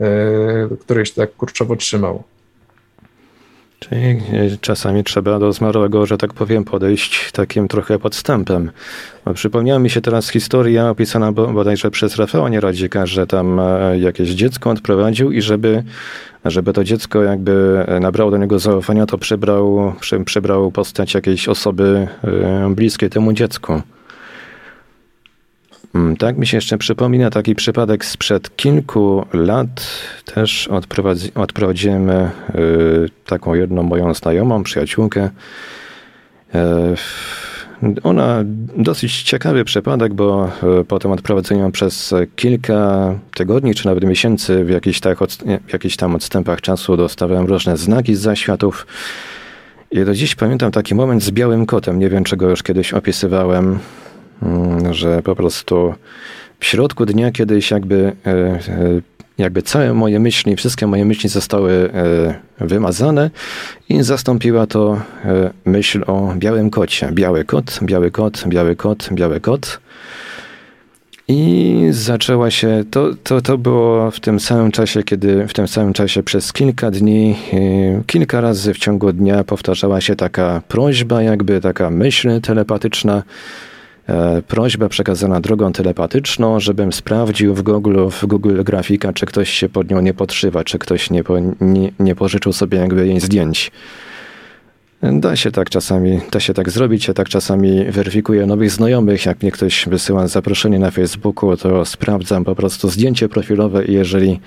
e, 0.00 0.68
do 0.68 0.76
której 0.76 1.06
się 1.06 1.14
tak 1.14 1.36
kurczowo 1.36 1.76
trzymał. 1.76 2.22
Czyli 3.88 4.04
e, 4.04 4.20
czasami 4.60 5.04
trzeba 5.04 5.38
do 5.38 5.52
zmarłego, 5.52 6.06
że 6.06 6.18
tak 6.18 6.34
powiem, 6.34 6.64
podejść 6.64 7.32
takim 7.32 7.68
trochę 7.68 7.98
podstępem. 7.98 8.70
Przypomniała 9.34 9.78
mi 9.78 9.90
się 9.90 10.00
teraz 10.00 10.28
historia 10.30 10.90
opisana 10.90 11.32
bodajże 11.32 11.90
przez 11.90 12.16
Rafała 12.16 12.48
Nieradzika, 12.48 13.06
że 13.06 13.26
tam 13.26 13.60
e, 13.60 13.98
jakieś 13.98 14.28
dziecko 14.30 14.70
odprowadził 14.70 15.32
i 15.32 15.42
żeby, 15.42 15.84
żeby 16.44 16.72
to 16.72 16.84
dziecko 16.84 17.22
jakby 17.22 17.86
nabrało 18.00 18.30
do 18.30 18.36
niego 18.36 18.58
zaufania, 18.58 19.06
to 19.06 19.18
przybrał, 19.18 19.94
przybrał 20.24 20.70
postać 20.70 21.14
jakiejś 21.14 21.48
osoby 21.48 22.08
e, 22.24 22.74
bliskiej 22.74 23.10
temu 23.10 23.32
dziecku. 23.32 23.82
Mm, 25.94 26.16
tak 26.16 26.38
mi 26.38 26.46
się 26.46 26.56
jeszcze 26.56 26.78
przypomina 26.78 27.30
taki 27.30 27.54
przypadek 27.54 28.04
sprzed 28.04 28.56
kilku 28.56 29.26
lat. 29.32 29.86
Też 30.24 30.68
odprowadzi, 30.68 31.34
odprowadziłem 31.34 32.10
y, 32.10 32.30
taką 33.26 33.54
jedną 33.54 33.82
moją 33.82 34.14
znajomą, 34.14 34.62
przyjaciółkę. 34.62 35.30
Y, 36.54 37.98
ona 38.02 38.44
dosyć 38.76 39.22
ciekawy 39.22 39.64
przypadek, 39.64 40.14
bo 40.14 40.50
y, 40.80 40.84
po 40.84 40.98
tym 40.98 41.10
odprowadzeniu 41.10 41.70
przez 41.70 42.14
kilka 42.36 43.14
tygodni, 43.34 43.74
czy 43.74 43.86
nawet 43.86 44.04
miesięcy 44.04 44.64
w 44.64 44.70
jakichś, 44.70 45.00
tak, 45.00 45.18
w 45.68 45.72
jakichś 45.72 45.96
tam 45.96 46.14
odstępach 46.14 46.60
czasu 46.60 46.96
dostawałem 46.96 47.46
różne 47.46 47.76
znaki 47.76 48.14
z 48.14 48.20
zaświatów. 48.20 48.86
I 49.90 50.04
do 50.04 50.14
dziś 50.14 50.34
pamiętam 50.34 50.70
taki 50.70 50.94
moment 50.94 51.22
z 51.22 51.30
białym 51.30 51.66
kotem. 51.66 51.98
Nie 51.98 52.10
wiem, 52.10 52.24
czego 52.24 52.50
już 52.50 52.62
kiedyś 52.62 52.92
opisywałem. 52.92 53.78
Mm, 54.42 54.94
że 54.94 55.22
po 55.22 55.36
prostu 55.36 55.94
w 56.60 56.64
środku 56.64 57.06
dnia 57.06 57.30
kiedyś 57.30 57.70
jakby 57.70 58.12
e, 58.26 58.30
e, 58.30 58.60
jakby 59.38 59.62
całe 59.62 59.94
moje 59.94 60.20
myśli, 60.20 60.56
wszystkie 60.56 60.86
moje 60.86 61.04
myśli 61.04 61.28
zostały 61.28 61.90
wymazane 62.60 63.30
i 63.88 64.02
zastąpiła 64.02 64.66
to 64.66 65.00
myśl 65.64 66.04
o 66.06 66.34
białym 66.36 66.70
kocie. 66.70 67.08
Biały 67.12 67.44
kot, 67.44 67.80
biały 67.82 68.10
kot, 68.10 68.44
biały 68.48 68.76
kot, 68.76 69.08
biały 69.12 69.40
kot. 69.40 69.80
I 71.28 71.88
zaczęła 71.90 72.50
się, 72.50 72.84
to, 72.90 73.10
to, 73.24 73.40
to 73.40 73.58
było 73.58 74.10
w 74.10 74.20
tym 74.20 74.40
samym 74.40 74.72
czasie, 74.72 75.02
kiedy 75.02 75.48
w 75.48 75.52
tym 75.52 75.68
samym 75.68 75.92
czasie 75.92 76.22
przez 76.22 76.52
kilka 76.52 76.90
dni, 76.90 77.36
kilka 78.06 78.40
razy 78.40 78.74
w 78.74 78.78
ciągu 78.78 79.12
dnia 79.12 79.44
powtarzała 79.44 80.00
się 80.00 80.16
taka 80.16 80.62
prośba, 80.68 81.22
jakby 81.22 81.60
taka 81.60 81.90
myśl 81.90 82.40
telepatyczna, 82.40 83.22
E, 83.22 83.73
prośba 84.48 84.88
przekazana 84.88 85.40
drogą 85.40 85.72
telepatyczną, 85.72 86.60
żebym 86.60 86.92
sprawdził 86.92 87.54
w 87.54 87.62
Google, 87.62 88.08
w 88.10 88.26
Google 88.26 88.62
grafika, 88.62 89.12
czy 89.12 89.26
ktoś 89.26 89.50
się 89.50 89.68
pod 89.68 89.90
nią 89.90 90.00
nie 90.00 90.14
podszywa, 90.14 90.64
czy 90.64 90.78
ktoś 90.78 91.10
nie, 91.10 91.24
po, 91.24 91.38
nie, 91.60 91.92
nie 91.98 92.14
pożyczył 92.14 92.52
sobie 92.52 92.78
jakby 92.78 93.06
jej 93.06 93.20
zdjęć. 93.20 93.70
Da 95.12 95.36
się 95.36 95.50
tak 95.50 95.70
czasami, 95.70 96.20
da 96.32 96.40
się 96.40 96.54
tak 96.54 96.70
zrobić. 96.70 97.08
Ja 97.08 97.14
tak 97.14 97.28
czasami 97.28 97.84
weryfikuję 97.84 98.46
nowych 98.46 98.70
znajomych. 98.70 99.26
Jak 99.26 99.42
mnie 99.42 99.52
ktoś 99.52 99.88
wysyła 99.88 100.28
zaproszenie 100.28 100.78
na 100.78 100.90
Facebooku, 100.90 101.56
to 101.56 101.84
sprawdzam 101.84 102.44
po 102.44 102.54
prostu 102.54 102.90
zdjęcie 102.90 103.28
profilowe 103.28 103.84
i 103.84 103.92
jeżeli 103.92 104.40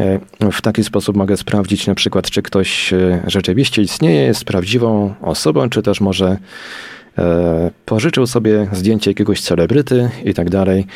e, 0.00 0.50
w 0.52 0.62
taki 0.62 0.84
sposób 0.84 1.16
mogę 1.16 1.36
sprawdzić 1.36 1.86
na 1.86 1.94
przykład, 1.94 2.30
czy 2.30 2.42
ktoś 2.42 2.92
e, 2.92 3.22
rzeczywiście 3.26 3.82
istnieje, 3.82 4.22
jest 4.22 4.44
prawdziwą 4.44 5.14
osobą, 5.22 5.68
czy 5.68 5.82
też 5.82 6.00
może 6.00 6.26
E, 6.26 6.38
pożyczył 7.84 8.26
sobie 8.26 8.68
zdjęcie 8.72 9.10
jakiegoś 9.10 9.40
celebryty 9.40 10.10
i 10.24 10.34
tak 10.34 10.50
dalej. 10.50 10.86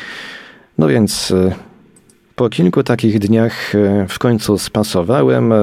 No 0.77 0.87
więc 0.87 1.31
e, 1.31 1.51
po 2.35 2.49
kilku 2.49 2.83
takich 2.83 3.19
dniach 3.19 3.75
e, 3.75 4.05
w 4.09 4.19
końcu 4.19 4.57
spasowałem, 4.57 5.53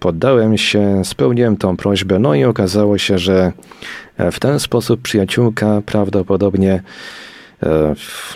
poddałem 0.00 0.58
się, 0.58 1.04
spełniłem 1.04 1.56
tą 1.56 1.76
prośbę, 1.76 2.18
no 2.18 2.34
i 2.34 2.44
okazało 2.44 2.98
się, 2.98 3.18
że 3.18 3.52
w 4.32 4.40
ten 4.40 4.60
sposób 4.60 5.02
przyjaciółka 5.02 5.82
prawdopodobnie 5.86 6.82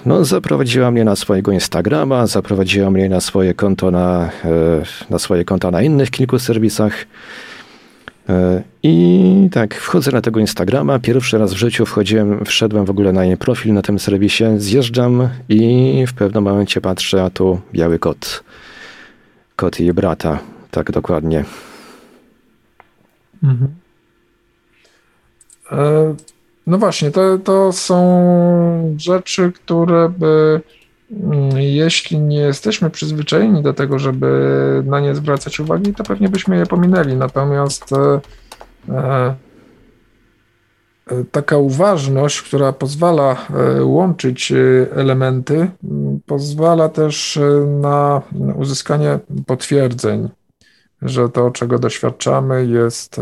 no, 0.07 0.25
zaprowadziła 0.25 0.91
mnie 0.91 1.05
na 1.05 1.17
swojego 1.17 1.53
Instagrama, 1.53 2.27
zaprowadziła 2.27 2.91
mnie 2.91 3.09
na 3.09 3.21
swoje 3.21 3.55
konto 3.55 3.91
na, 3.91 4.31
na 5.11 5.19
swoje 5.19 5.45
konta 5.45 5.71
na 5.71 5.83
innych 5.83 6.11
kilku 6.11 6.39
serwisach. 6.39 7.07
E, 8.31 8.63
I 8.83 9.49
tak, 9.53 9.75
wchodzę 9.75 10.13
na 10.13 10.21
tego 10.21 10.41
Instagrama. 10.41 10.99
Pierwszy 10.99 11.39
raz 11.39 11.55
w 11.55 11.57
życiu 11.57 11.87
wchodziłem, 11.87 12.45
wszedłem 12.45 12.85
w 12.85 12.91
ogóle 12.91 13.13
na 13.13 13.25
jej 13.25 13.37
profil 13.37 13.73
na 13.73 13.83
tym 13.83 13.99
serwisie. 13.99 14.45
Zjeżdżam 14.57 15.29
i 15.49 16.05
w 16.07 16.13
pewnym 16.13 16.45
momencie 16.45 16.81
patrzę, 16.81 17.23
a 17.23 17.31
tu 17.31 17.61
biały 17.73 17.99
kot. 17.99 18.45
Kot 19.57 19.81
jej 19.81 19.93
brata. 19.93 20.39
Tak 20.71 20.91
dokładnie. 20.91 21.45
Mhm. 23.43 23.75
E, 25.73 26.15
no 26.67 26.79
właśnie, 26.79 27.11
to, 27.11 27.39
to 27.39 27.73
są 27.73 28.97
rzeczy, 28.99 29.53
które 29.53 30.09
by 30.09 30.61
jeśli 31.57 32.21
nie 32.21 32.41
jesteśmy 32.41 32.91
przyzwyczajeni 32.91 33.63
do 33.63 33.73
tego, 33.73 33.99
żeby 33.99 34.83
na 34.87 35.01
nie 35.01 35.15
zwracać 35.15 35.61
uwagi, 35.61 35.95
to 35.95 36.05
pewnie 36.05 36.29
byśmy 36.29 36.57
je 36.57 36.67
pominęli. 36.67 37.17
Natomiast 37.17 37.93
e, 37.93 38.21
e, 38.89 39.35
taka 41.33 41.57
uważność, 41.57 42.43
która 42.43 42.73
pozwala 42.73 43.37
e, 43.51 43.85
łączyć 43.85 44.53
elementy, 44.97 45.71
pozwala 46.27 46.89
też 46.89 47.39
na 47.81 48.23
uzyskanie 48.57 49.19
potwierdzeń, 49.47 50.29
że 51.03 51.29
to, 51.29 51.51
czego 51.51 51.79
doświadczamy, 51.79 52.67
jest 52.67 53.21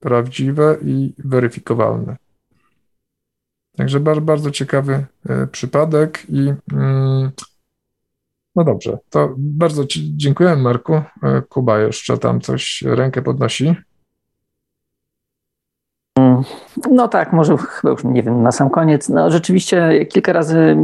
prawdziwe 0.00 0.76
i 0.82 1.14
weryfikowalne. 1.18 2.16
Także 3.76 4.00
bardzo, 4.00 4.20
bardzo 4.20 4.50
ciekawy 4.50 5.06
e, 5.28 5.46
przypadek 5.46 6.22
i 6.28 6.52
mm, 6.72 7.30
no 8.56 8.64
dobrze, 8.64 8.98
to 9.10 9.34
bardzo 9.38 9.86
Ci 9.86 10.16
dziękuję 10.16 10.56
Marku. 10.56 10.94
E, 10.94 11.42
Kuba 11.48 11.78
jeszcze 11.78 12.18
tam 12.18 12.40
coś 12.40 12.82
rękę 12.86 13.22
podnosi. 13.22 13.74
No 16.90 17.08
tak, 17.08 17.32
może 17.32 17.56
chyba 17.56 17.90
już 17.90 18.04
nie 18.04 18.22
wiem, 18.22 18.42
na 18.42 18.52
sam 18.52 18.70
koniec. 18.70 19.08
No 19.08 19.30
rzeczywiście 19.30 20.06
kilka 20.06 20.32
razy 20.32 20.76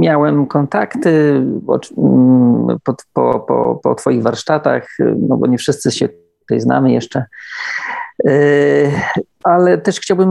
miałem 0.00 0.46
kontakty 0.46 1.42
po, 1.66 1.80
mm, 1.98 2.78
po, 3.12 3.40
po, 3.40 3.80
po 3.82 3.94
Twoich 3.94 4.22
warsztatach, 4.22 4.96
no 5.28 5.36
bo 5.36 5.46
nie 5.46 5.58
wszyscy 5.58 5.90
się 5.90 6.08
tutaj 6.40 6.60
znamy 6.60 6.92
jeszcze. 6.92 7.24
Ale 9.44 9.78
też 9.78 10.00
chciałbym 10.00 10.30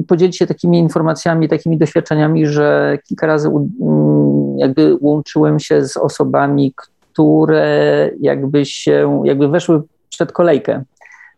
y, 0.00 0.04
podzielić 0.08 0.38
się 0.38 0.46
takimi 0.46 0.78
informacjami, 0.78 1.48
takimi 1.48 1.78
doświadczeniami, 1.78 2.46
że 2.46 2.98
kilka 3.08 3.26
razy 3.26 3.48
mm, 3.48 4.58
jakby 4.58 4.96
łączyłem 5.00 5.58
się 5.58 5.84
z 5.84 5.96
osobami, 5.96 6.74
które 7.12 8.10
jakby 8.20 8.64
się, 8.64 9.22
jakby 9.24 9.48
weszły 9.48 9.82
przed 10.08 10.32
kolejkę. 10.32 10.84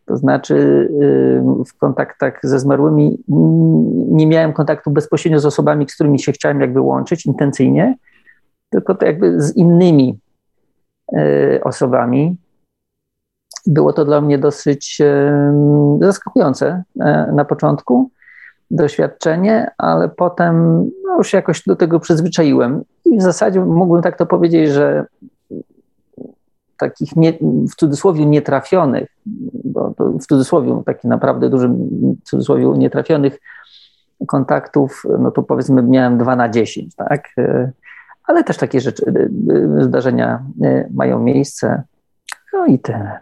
To 0.06 0.16
znaczy 0.16 0.54
y, 0.54 1.64
w 1.66 1.78
kontaktach 1.78 2.40
ze 2.42 2.58
zmarłymi 2.58 3.18
nie 4.08 4.26
miałem 4.26 4.52
kontaktu 4.52 4.90
bezpośrednio 4.90 5.40
z 5.40 5.46
osobami, 5.46 5.86
z 5.88 5.94
którymi 5.94 6.18
się 6.18 6.32
chciałem 6.32 6.60
jakby 6.60 6.80
łączyć 6.80 7.26
intencyjnie, 7.26 7.96
tylko 8.70 8.94
to 8.94 9.06
jakby 9.06 9.40
z 9.40 9.56
innymi 9.56 10.18
y, 11.12 11.60
osobami. 11.64 12.36
Było 13.66 13.92
to 13.92 14.04
dla 14.04 14.20
mnie 14.20 14.38
dosyć 14.38 14.98
zaskakujące 16.00 16.82
e, 17.00 17.32
na 17.32 17.44
początku 17.44 18.10
doświadczenie, 18.70 19.70
ale 19.78 20.08
potem 20.08 20.84
no, 21.04 21.16
już 21.18 21.32
jakoś 21.32 21.62
do 21.62 21.76
tego 21.76 22.00
przyzwyczaiłem 22.00 22.84
i 23.04 23.18
w 23.18 23.22
zasadzie 23.22 23.60
mógłbym 23.60 24.02
tak 24.02 24.18
to 24.18 24.26
powiedzieć, 24.26 24.70
że 24.70 25.06
takich 26.78 27.16
nie, 27.16 27.32
w 27.72 27.74
cudzysłowie 27.76 28.26
nietrafionych, 28.26 29.08
bo 29.64 29.94
w 29.98 30.26
cudzysłowie 30.26 30.82
taki 30.86 31.08
naprawdę 31.08 31.50
dużym 31.50 31.88
cudzysłowie 32.24 32.64
nietrafionych 32.66 33.38
kontaktów, 34.26 35.02
no 35.18 35.30
to 35.30 35.42
powiedzmy 35.42 35.82
miałem 35.82 36.18
2 36.18 36.36
na 36.36 36.48
10, 36.48 36.94
tak? 36.94 37.28
E, 37.38 37.70
ale 38.24 38.44
też 38.44 38.56
takie 38.56 38.80
rzeczy, 38.80 39.12
e, 39.80 39.84
zdarzenia 39.84 40.42
mają 40.94 41.20
miejsce. 41.20 41.82
No 42.52 42.66
i 42.66 42.78
tyle. 42.78 43.18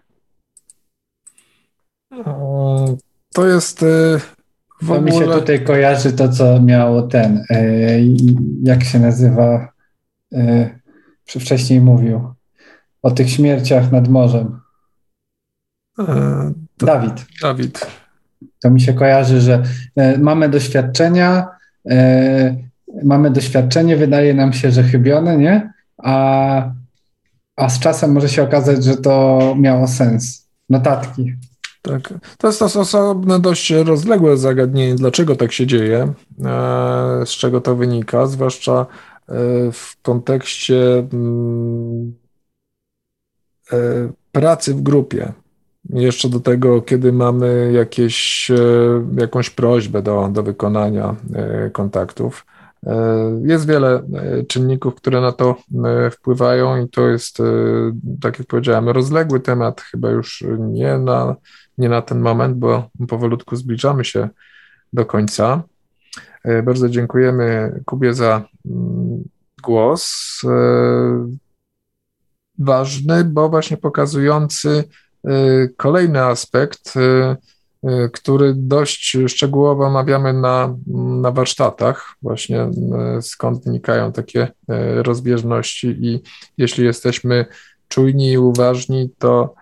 To 3.35 3.47
jest 3.47 3.83
y, 3.83 4.21
w 4.83 4.89
to 4.89 4.95
ogóle... 4.95 5.01
mi 5.01 5.13
się 5.13 5.25
tutaj 5.25 5.65
kojarzy 5.65 6.13
to, 6.13 6.29
co 6.29 6.61
miało 6.61 7.03
ten, 7.03 7.45
y, 7.51 8.07
jak 8.63 8.85
się 8.85 8.99
nazywa, 8.99 9.73
y, 10.33 10.81
wcześniej 11.27 11.81
mówił, 11.81 12.35
o 13.03 13.11
tych 13.11 13.31
śmierciach 13.31 13.93
nad 13.93 14.09
morzem. 14.09 14.61
E, 15.99 16.05
to, 16.77 16.87
Dawid. 16.87 17.27
Dawid. 17.43 17.87
To 18.63 18.71
mi 18.71 18.81
się 18.81 18.95
kojarzy, 18.95 19.41
że 19.41 19.63
mamy 20.19 20.49
doświadczenia, 20.49 21.49
mamy 23.05 23.31
doświadczenie, 23.31 23.97
wydaje 23.97 24.35
nam 24.35 24.53
się, 24.53 24.71
że 24.71 24.83
chybione, 24.83 25.37
nie? 25.39 25.73
A, 25.99 26.71
a 27.57 27.69
z 27.69 27.79
czasem 27.79 28.13
może 28.13 28.29
się 28.29 28.43
okazać, 28.43 28.85
że 28.85 28.97
to 28.97 29.55
miało 29.59 29.89
sens. 29.89 30.49
Notatki. 30.71 31.35
Tak. 31.87 32.15
To 32.39 32.47
jest 32.47 32.63
osobne, 32.63 33.41
dość 33.41 33.71
rozległe 33.71 34.37
zagadnienie, 34.37 34.95
dlaczego 34.95 35.37
tak 35.37 35.53
się 35.53 35.67
dzieje, 35.67 36.13
e, 36.45 37.27
z 37.27 37.29
czego 37.29 37.61
to 37.61 37.77
wynika, 37.77 38.27
zwłaszcza 38.27 38.87
e, 39.29 39.35
w 39.73 39.97
kontekście 40.03 41.07
mm, 41.13 42.15
e, 43.73 43.77
pracy 44.33 44.75
w 44.75 44.83
grupie. 44.83 45.33
Jeszcze 45.91 46.29
do 46.29 46.41
tego, 46.41 46.83
kiedy 46.83 47.13
mamy 47.13 47.73
jakieś, 47.73 48.51
jakąś 49.19 49.51
prośbę 49.51 50.03
do, 50.03 50.29
do 50.33 50.43
wykonania 50.43 51.17
kontaktów. 51.73 52.47
Jest 53.45 53.67
wiele 53.67 54.03
czynników, 54.49 54.95
które 54.95 55.21
na 55.21 55.33
to 55.33 55.57
wpływają, 56.13 56.85
i 56.85 56.89
to 56.89 57.09
jest, 57.09 57.39
tak 58.21 58.39
jak 58.39 58.49
powiedziałem, 58.49 58.89
rozległy 58.89 59.41
temat, 59.41 59.81
chyba 59.81 60.11
już 60.11 60.45
nie 60.59 60.99
na 60.99 61.37
nie 61.79 61.89
na 61.89 62.03
ten 62.03 62.21
moment, 62.21 62.57
bo 62.57 62.91
powolutku 63.09 63.57
zbliżamy 63.57 64.05
się 64.05 64.29
do 64.93 65.07
końca. 65.07 65.63
E, 66.45 66.63
bardzo 66.63 66.89
dziękujemy 66.89 67.81
Kubie 67.87 68.15
za 68.15 68.43
mm, 68.67 69.25
głos. 69.63 70.41
E, 70.45 71.29
ważny, 72.59 73.25
bo 73.25 73.49
właśnie 73.49 73.77
pokazujący 73.77 74.85
e, 75.25 75.69
kolejny 75.77 76.23
aspekt, 76.23 76.95
który 78.13 78.55
dość 78.57 79.17
szczegółowo 79.27 79.87
omawiamy 79.87 80.33
na, 80.33 80.77
na 81.21 81.31
warsztatach, 81.31 82.17
właśnie 82.23 82.71
skąd 83.21 83.65
wynikają 83.65 84.13
takie 84.13 84.49
rozbieżności 84.97 85.87
i 85.87 86.23
jeśli 86.59 86.85
jesteśmy 86.85 87.47
czujni 87.89 88.33
i 88.33 88.39
uważni, 88.39 89.11
to 89.19 89.55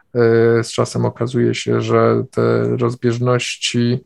z 0.62 0.73
czasem 0.73 1.05
okazuje 1.05 1.55
się, 1.55 1.81
że 1.81 2.24
te 2.31 2.77
rozbieżności 2.77 4.05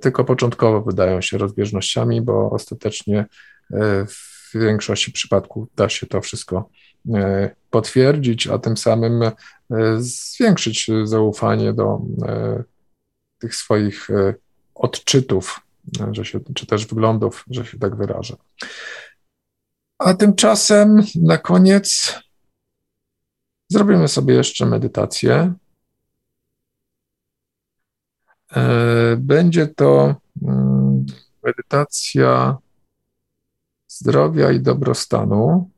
tylko 0.00 0.24
początkowo 0.24 0.82
wydają 0.82 1.20
się 1.20 1.38
rozbieżnościami, 1.38 2.22
bo 2.22 2.50
ostatecznie 2.50 3.26
w 4.08 4.50
większości 4.54 5.12
przypadków 5.12 5.68
da 5.76 5.88
się 5.88 6.06
to 6.06 6.20
wszystko 6.20 6.68
potwierdzić, 7.70 8.46
a 8.46 8.58
tym 8.58 8.76
samym 8.76 9.22
zwiększyć 9.98 10.90
zaufanie 11.04 11.72
do 11.72 12.00
tych 13.38 13.54
swoich 13.54 14.08
odczytów, 14.74 15.60
że 16.12 16.24
się, 16.24 16.40
czy 16.54 16.66
też 16.66 16.86
wyglądów, 16.86 17.44
że 17.50 17.66
się 17.66 17.78
tak 17.78 17.96
wyrażę. 17.96 18.36
A 19.98 20.14
tymczasem 20.14 21.02
na 21.22 21.38
koniec 21.38 22.18
zrobimy 23.68 24.08
sobie 24.08 24.34
jeszcze 24.34 24.66
medytację. 24.66 25.54
E, 28.56 29.16
będzie 29.16 29.66
to 29.66 30.14
mm, 30.42 31.06
medytacja 31.42 32.56
zdrowia 33.88 34.50
i 34.50 34.60
dobrostanu. 34.60 35.70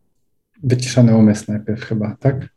Wyciszony 0.63 1.17
umysł 1.17 1.45
najpierw 1.49 1.85
chyba, 1.85 2.17
tak? 2.21 2.49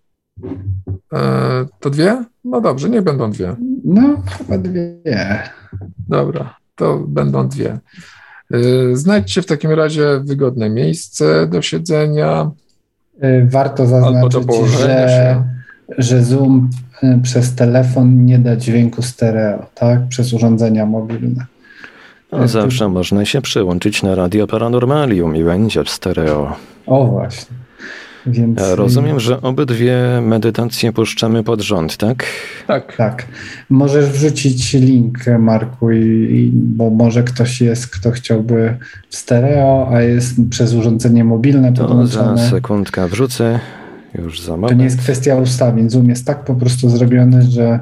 E, 1.13 1.65
to 1.79 1.89
dwie? 1.89 2.25
No 2.43 2.61
dobrze, 2.61 2.89
nie 2.89 3.01
będą 3.01 3.31
dwie. 3.31 3.55
No, 3.85 4.23
chyba 4.37 4.57
dwie. 4.57 5.01
Dobra, 6.07 6.57
to 6.75 6.97
będą 6.97 7.47
dwie. 7.47 7.79
Y, 8.53 8.97
znajdźcie 8.97 9.41
w 9.41 9.45
takim 9.45 9.71
razie 9.71 10.19
wygodne 10.23 10.69
miejsce 10.69 11.47
do 11.47 11.61
siedzenia. 11.61 12.51
Y, 13.23 13.47
warto 13.49 13.85
zaznaczyć, 13.85 14.47
że, 14.79 15.43
że 15.97 16.23
Zoom 16.23 16.69
y, 17.03 17.19
przez 17.23 17.55
telefon 17.55 18.25
nie 18.25 18.39
da 18.39 18.55
dźwięku 18.55 19.01
stereo, 19.01 19.65
tak? 19.75 20.07
Przez 20.09 20.33
urządzenia 20.33 20.85
mobilne. 20.85 21.45
No, 22.31 22.47
zawsze 22.47 22.89
można 22.89 23.25
się 23.25 23.41
przyłączyć 23.41 24.03
na 24.03 24.15
radio 24.15 24.47
Paranormalium 24.47 25.35
i 25.35 25.43
będzie 25.43 25.83
w 25.83 25.89
stereo. 25.89 26.55
O 26.85 27.05
właśnie. 27.05 27.55
Więc... 28.29 28.59
Rozumiem, 28.75 29.19
że 29.19 29.41
obydwie 29.41 29.97
medytacje 30.21 30.91
puszczamy 30.91 31.43
pod 31.43 31.61
rząd, 31.61 31.97
tak? 31.97 32.25
Tak. 32.67 32.95
Tak. 32.95 33.25
Możesz 33.69 34.05
wrzucić 34.05 34.73
link, 34.73 35.17
Marku, 35.39 35.91
i, 35.91 36.51
bo 36.53 36.89
może 36.89 37.23
ktoś 37.23 37.61
jest, 37.61 37.87
kto 37.87 38.11
chciałby 38.11 38.77
w 39.09 39.15
stereo, 39.15 39.89
a 39.93 40.01
jest 40.01 40.35
przez 40.49 40.73
urządzenie 40.73 41.23
mobilne 41.23 41.73
To 41.73 42.07
za 42.07 42.37
sekundkę 42.37 43.07
wrzucę. 43.07 43.59
Już 44.15 44.41
za 44.41 44.51
moment. 44.51 44.69
To 44.69 44.77
nie 44.77 44.83
jest 44.83 44.99
kwestia 44.99 45.35
ustawień. 45.35 45.89
Zoom 45.89 46.09
jest 46.09 46.25
tak 46.25 46.43
po 46.43 46.55
prostu 46.55 46.89
zrobiony, 46.89 47.41
że 47.41 47.79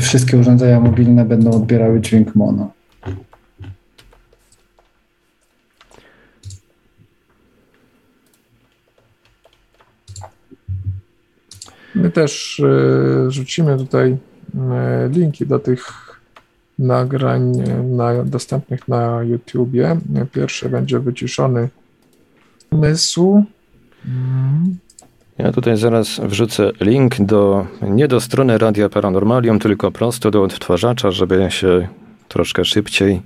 wszystkie 0.00 0.38
urządzenia 0.38 0.80
mobilne 0.80 1.24
będą 1.24 1.50
odbierały 1.50 2.00
dźwięk 2.00 2.34
mono. 2.34 2.72
My 11.94 12.10
też 12.10 12.60
e, 12.60 13.30
rzucimy 13.30 13.76
tutaj 13.76 14.16
e, 14.70 15.08
linki 15.12 15.46
do 15.46 15.58
tych 15.58 16.10
nagrań 16.78 17.52
na, 17.84 18.24
dostępnych 18.24 18.88
na 18.88 19.22
YouTubie. 19.22 19.96
Pierwsze 20.32 20.68
będzie 20.68 21.00
wyciszony 21.00 21.68
umysł. 22.70 23.44
Ja 25.38 25.52
tutaj 25.52 25.76
zaraz 25.76 26.20
wrzucę 26.20 26.70
link 26.80 27.16
do, 27.20 27.66
nie 27.82 28.08
do 28.08 28.20
strony 28.20 28.58
Radia 28.58 28.88
Paranormalium, 28.88 29.58
tylko 29.58 29.90
prosto 29.90 30.30
do 30.30 30.42
odtwarzacza, 30.42 31.10
żeby 31.10 31.46
się 31.50 31.88
troszkę 32.28 32.64
szybciej 32.64 33.22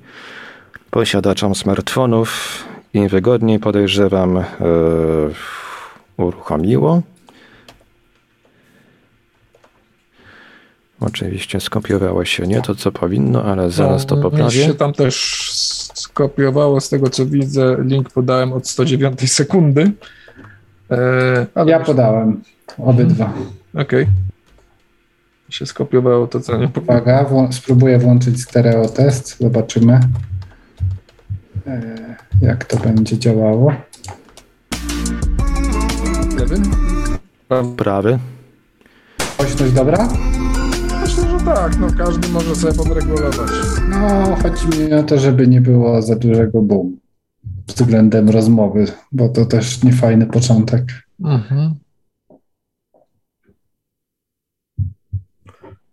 posiadaczom 0.90 1.54
smartfonów 1.54 2.58
i 2.94 3.08
wygodniej 3.08 3.58
podejrzewam 3.58 4.34
yy, 4.34 6.24
uruchomiło. 6.24 7.02
Oczywiście 11.06 11.60
skopiowało 11.60 12.24
się 12.24 12.46
nie 12.46 12.62
to, 12.62 12.74
co 12.74 12.92
powinno, 12.92 13.44
ale 13.44 13.70
zaraz 13.70 14.06
to 14.06 14.16
no, 14.16 14.22
poprawię. 14.22 14.44
Mi 14.44 14.66
się 14.66 14.74
tam 14.74 14.92
też 14.92 15.14
skopiowało, 15.94 16.80
z 16.80 16.88
tego 16.88 17.10
co 17.10 17.26
widzę, 17.26 17.76
link 17.78 18.10
podałem 18.10 18.52
od 18.52 18.68
109 18.68 19.32
sekundy. 19.32 19.92
E, 20.90 21.46
ja 21.66 21.80
podałem 21.80 22.42
obydwa. 22.78 23.32
Okej. 23.74 23.82
Okay. 23.84 24.06
Się 25.50 25.66
skopiowało 25.66 26.26
to, 26.26 26.40
co 26.40 26.56
nie 26.56 26.68
Uwaga, 26.82 27.26
spróbuję 27.50 27.98
włączyć 27.98 28.42
stereo 28.42 28.88
test, 28.88 29.38
zobaczymy 29.40 30.00
e, 31.66 32.16
jak 32.42 32.64
to 32.64 32.76
będzie 32.76 33.18
działało. 33.18 33.72
Lewy? 36.38 36.56
Prawy. 37.76 38.18
Głośność 39.38 39.72
dobra? 39.72 40.08
Tak, 41.44 41.78
no 41.78 41.86
każdy 41.98 42.28
może 42.28 42.56
sobie 42.56 42.74
podregulować. 42.74 43.50
No, 43.88 44.36
chodzi 44.42 44.78
mi 44.78 44.92
o 44.92 45.02
to, 45.02 45.18
żeby 45.18 45.46
nie 45.46 45.60
było 45.60 46.02
za 46.02 46.16
dużego 46.16 46.62
boom 46.62 46.96
względem 47.66 48.30
rozmowy, 48.30 48.86
bo 49.12 49.28
to 49.28 49.46
też 49.46 49.82
niefajny 49.82 50.26
początek. 50.26 50.84
Mhm. 51.24 51.74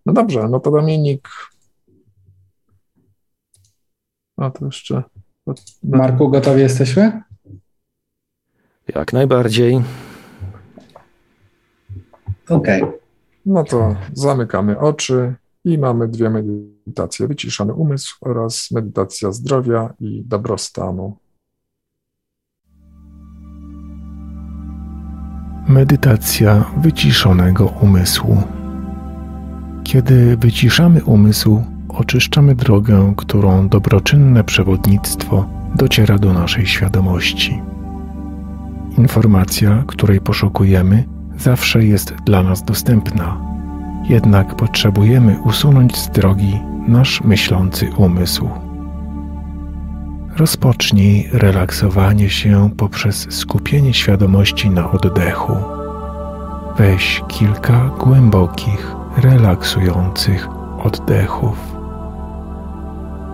No 0.05 0.13
dobrze, 0.13 0.47
no 0.49 0.59
to 0.59 0.71
Dominik. 0.71 1.29
A 4.37 4.49
to 4.49 4.65
jeszcze. 4.65 5.03
Marku, 5.83 6.29
gotowi 6.29 6.61
jesteśmy? 6.61 7.21
Jak 8.87 9.13
najbardziej. 9.13 9.81
Okej. 12.49 12.81
Okay. 12.83 12.99
No 13.45 13.63
to 13.63 13.95
zamykamy 14.13 14.79
oczy 14.79 15.35
i 15.63 15.77
mamy 15.77 16.07
dwie 16.07 16.29
medytacje: 16.29 17.27
wyciszony 17.27 17.73
umysł 17.73 18.15
oraz 18.21 18.71
medytacja 18.71 19.31
zdrowia 19.31 19.93
i 19.99 20.23
dobrostanu. 20.25 21.17
Medytacja 25.67 26.71
wyciszonego 26.77 27.65
umysłu. 27.65 28.37
Kiedy 29.83 30.37
wyciszamy 30.37 31.03
umysł, 31.03 31.63
oczyszczamy 31.89 32.55
drogę, 32.55 33.13
którą 33.17 33.69
dobroczynne 33.69 34.43
przewodnictwo 34.43 35.49
dociera 35.75 36.17
do 36.17 36.33
naszej 36.33 36.65
świadomości. 36.67 37.61
Informacja, 38.97 39.83
której 39.87 40.21
poszukujemy, 40.21 41.03
zawsze 41.37 41.85
jest 41.85 42.13
dla 42.25 42.43
nas 42.43 42.63
dostępna 42.63 43.50
jednak 44.11 44.55
potrzebujemy 44.55 45.39
usunąć 45.43 45.97
z 45.97 46.09
drogi 46.09 46.59
nasz 46.87 47.21
myślący 47.21 47.89
umysł. 47.97 48.49
Rozpocznij 50.37 51.29
relaksowanie 51.31 52.29
się 52.29 52.69
poprzez 52.77 53.27
skupienie 53.29 53.93
świadomości 53.93 54.69
na 54.69 54.91
oddechu. 54.91 55.53
Weź 56.77 57.23
kilka 57.27 57.89
głębokich, 57.99 58.95
relaksujących 59.17 60.47
oddechów. 60.83 61.57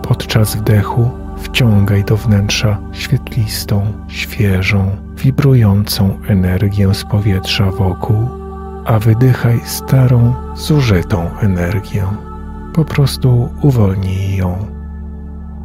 Podczas 0.02 0.56
wdechu 0.56 1.10
wciągaj 1.36 2.04
do 2.04 2.16
wnętrza 2.16 2.78
świetlistą, 2.92 3.92
świeżą, 4.08 4.96
wibrującą 5.16 6.18
energię 6.28 6.94
z 6.94 7.04
powietrza 7.04 7.70
wokół 7.70 8.37
a 8.88 8.98
wydychaj 8.98 9.60
starą, 9.64 10.34
zużytą 10.54 11.30
energię. 11.42 12.04
Po 12.74 12.84
prostu 12.84 13.48
uwolnij 13.62 14.36
ją. 14.36 14.66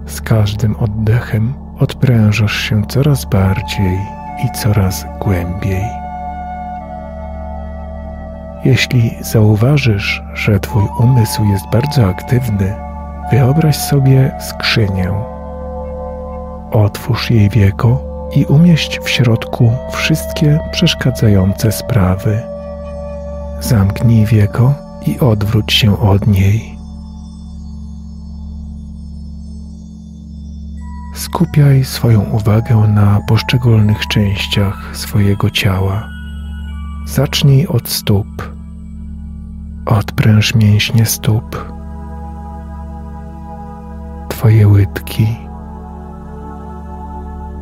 Z 0.06 0.22
każdym 0.22 0.76
oddechem 0.76 1.54
odprężasz 1.80 2.56
się 2.56 2.86
coraz 2.86 3.26
bardziej 3.26 4.00
i 4.45 4.58
coraz 4.58 5.06
głębiej. 5.20 5.84
Jeśli 8.66 9.12
zauważysz, 9.22 10.24
że 10.34 10.60
Twój 10.60 10.84
umysł 11.00 11.45
jest 11.45 11.66
bardzo 11.72 12.08
aktywny, 12.08 12.76
wyobraź 13.32 13.78
sobie 13.78 14.32
skrzynię. 14.40 15.12
Otwórz 16.72 17.30
jej 17.32 17.50
wieko 17.50 18.04
i 18.36 18.45
umieść 18.45 19.00
w 19.00 19.10
środku 19.10 19.72
wszystkie 19.91 20.60
przeszkadzające 20.72 21.72
sprawy 21.72 22.53
Zamknij 23.64 24.26
wieko 24.26 24.73
i 25.06 25.19
odwróć 25.19 25.73
się 25.73 25.99
od 25.99 26.27
niej. 26.27 26.73
skupiaj 31.15 31.84
swoją 31.84 32.22
uwagę 32.22 32.76
na 32.76 33.19
poszczególnych 33.27 34.07
częściach 34.07 34.98
swojego 34.98 35.49
ciała. 35.49 36.10
Zacznij 37.06 37.68
od 37.68 37.90
stóp. 37.90 38.53
Odpręż 39.85 40.56
mięśnie 40.56 41.06
stóp, 41.06 41.73
Twoje 44.30 44.68
łydki, 44.68 45.27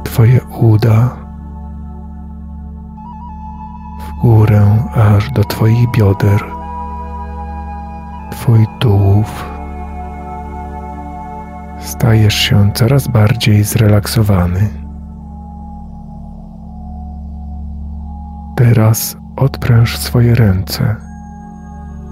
Twoje 0.03 0.41
uda, 0.59 1.17
górę 4.21 4.77
aż 4.93 5.31
do 5.31 5.43
Twoich 5.43 5.91
bioder, 5.91 6.43
Twój 8.31 8.67
tułów. 8.79 9.45
Stajesz 11.79 12.33
się 12.33 12.71
coraz 12.73 13.07
bardziej 13.07 13.63
zrelaksowany. 13.63 14.69
Teraz 18.55 19.17
odpręż 19.35 19.97
swoje 19.97 20.35
ręce, 20.35 20.95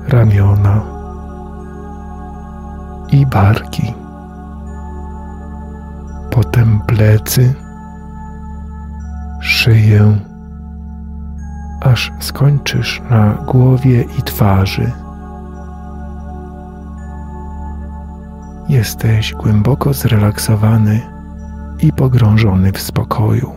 ramiona 0.07 0.81
i 3.11 3.25
barki. 3.25 3.93
Potem 6.31 6.81
plecy, 6.87 7.53
szyję, 9.39 10.28
aż 11.81 12.11
skończysz 12.19 13.01
na 13.09 13.33
głowie 13.33 14.05
i 14.19 14.21
twarzy. 14.21 14.91
Jesteś 18.69 19.33
głęboko 19.33 19.93
zrelaksowany 19.93 21.01
i 21.81 21.93
pogrążony 21.93 22.71
w 22.71 22.81
spokoju. 22.81 23.51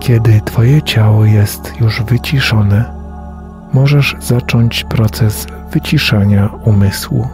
Kiedy 0.00 0.40
Twoje 0.40 0.82
ciało 0.82 1.24
jest 1.24 1.80
już 1.80 2.02
wyciszone, 2.02 2.84
możesz 3.72 4.16
zacząć 4.20 4.84
proces 4.84 5.46
wyciszania 5.72 6.46
umysłu. 6.64 7.28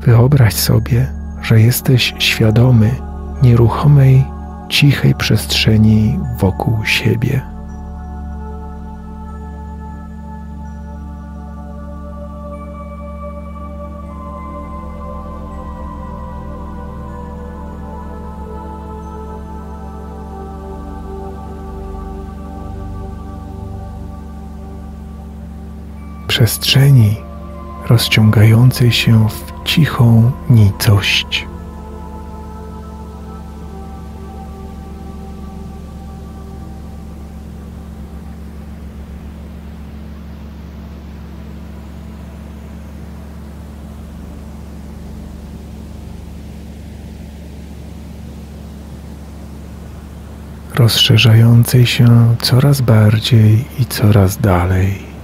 Wyobraź 0.00 0.54
sobie, 0.54 1.06
że 1.42 1.60
jesteś 1.60 2.14
świadomy 2.18 2.90
nieruchomej, 3.42 4.24
cichej 4.68 5.14
przestrzeni 5.14 6.18
wokół 6.38 6.84
siebie. 6.84 7.56
przestrzeni 26.36 27.16
rozciągającej 27.88 28.92
się 28.92 29.28
w 29.28 29.64
cichą 29.64 30.30
nicość. 30.50 31.46
Rozszerzającej 50.86 51.86
się 51.86 52.36
coraz 52.42 52.80
bardziej 52.80 53.64
i 53.78 53.86
coraz 53.86 54.38
dalej. 54.38 55.16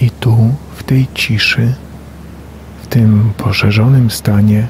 I 0.00 0.10
tu, 0.10 0.54
w 0.76 0.82
tej 0.82 1.05
ciszy, 1.16 1.74
w 2.82 2.86
tym 2.86 3.32
poszerzonym 3.36 4.10
stanie, 4.10 4.68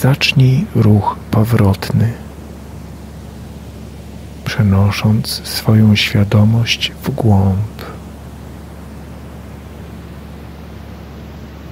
zacznij 0.00 0.66
ruch 0.74 1.16
powrotny, 1.30 2.12
przenosząc 4.44 5.28
swoją 5.44 5.96
świadomość 5.96 6.92
w 7.02 7.10
głąb 7.10 7.82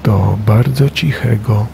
do 0.03 0.39
bardzo 0.47 0.91
cichego, 0.91 1.67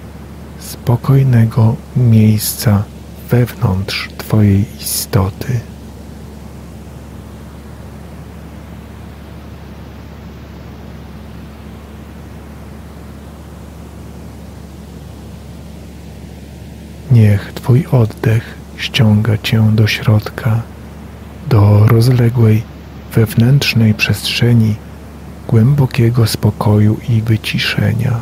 spokojnego 0.59 1.77
miejsca 1.97 2.85
wewnątrz 3.31 4.09
Twojej 4.19 4.65
istoty. 4.81 5.61
Niech 17.19 17.53
Twój 17.55 17.87
oddech 17.93 18.55
ściąga 18.77 19.39
Cię 19.39 19.71
do 19.73 19.87
środka, 19.87 20.63
do 21.49 21.87
rozległej, 21.87 22.63
wewnętrznej 23.15 23.95
przestrzeni 23.95 24.75
głębokiego 25.49 26.27
spokoju 26.27 26.97
i 27.09 27.23
wyciszenia. 27.23 28.21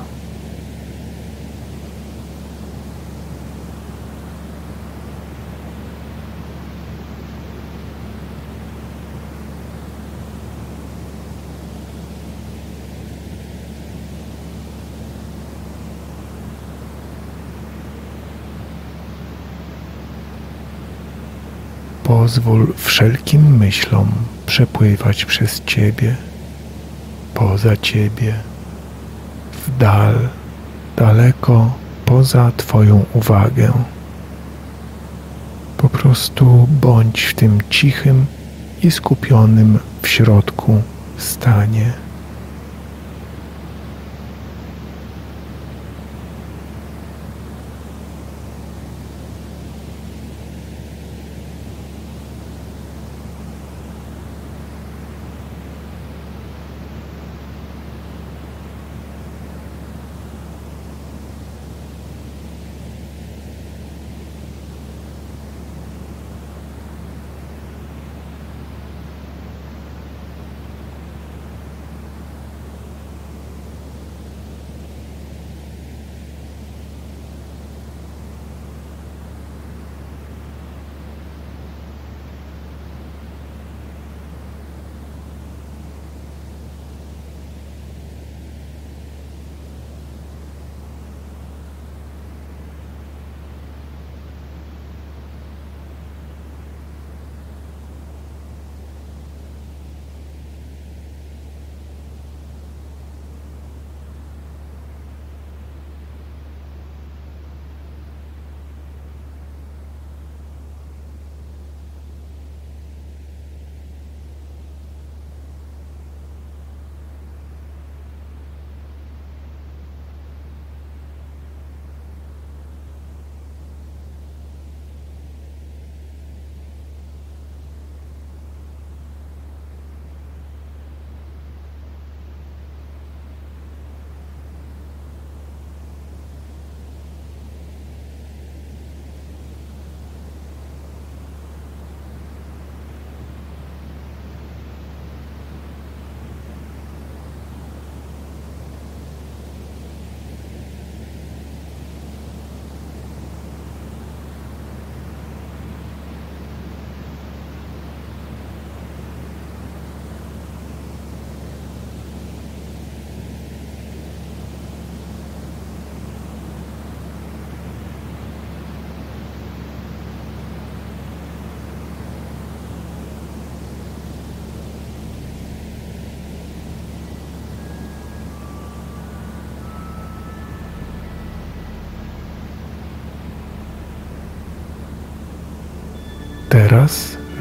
Pozwól 22.27 22.73
wszelkim 22.77 23.57
myślom 23.57 24.13
przepływać 24.47 25.25
przez 25.25 25.65
Ciebie, 25.65 26.17
poza 27.35 27.77
Ciebie, 27.77 28.35
w 29.53 29.79
dal, 29.79 30.15
daleko 30.97 31.75
poza 32.05 32.53
Twoją 32.57 33.05
uwagę. 33.15 33.73
Po 35.77 35.89
prostu 35.89 36.69
bądź 36.81 37.23
w 37.23 37.35
tym 37.35 37.59
cichym 37.71 38.27
i 38.83 38.91
skupionym 38.91 39.79
w 40.03 40.09
środku 40.09 40.83
stanie. 41.19 42.06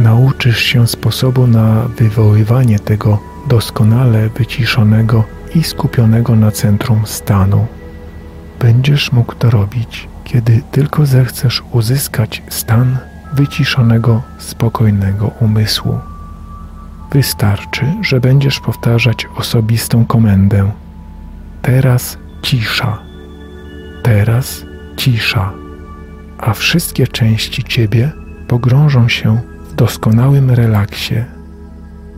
Nauczysz 0.06 0.60
się 0.60 0.88
sposobu 0.88 1.48
na 1.48 1.88
wywoływanie 1.98 2.80
tego 2.80 3.20
doskonale 3.50 4.30
wyciszonego 4.30 5.24
i 5.56 5.64
skupionego 5.64 6.36
na 6.36 6.52
centrum 6.52 7.02
stanu. 7.06 7.66
Będziesz 8.60 9.12
mógł 9.12 9.36
to 9.36 9.50
robić, 9.50 10.08
kiedy 10.24 10.62
tylko 10.72 11.06
zechcesz 11.06 11.64
uzyskać 11.72 12.44
stan 12.50 12.98
wyciszonego, 13.34 14.22
spokojnego 14.38 15.32
umysłu. 15.40 16.00
Wystarczy, 17.12 17.86
że 18.02 18.20
będziesz 18.20 18.60
powtarzać 18.60 19.28
osobistą 19.36 20.06
komendę. 20.06 20.72
Teraz 21.62 22.18
cisza. 22.42 22.98
Teraz 24.04 24.66
cisza. 24.98 25.52
A 26.38 26.54
wszystkie 26.54 27.08
części 27.08 27.64
ciebie 27.64 28.12
pogrążą 28.48 29.10
się 29.10 29.55
doskonałym 29.76 30.52
relaksie. 30.52 31.16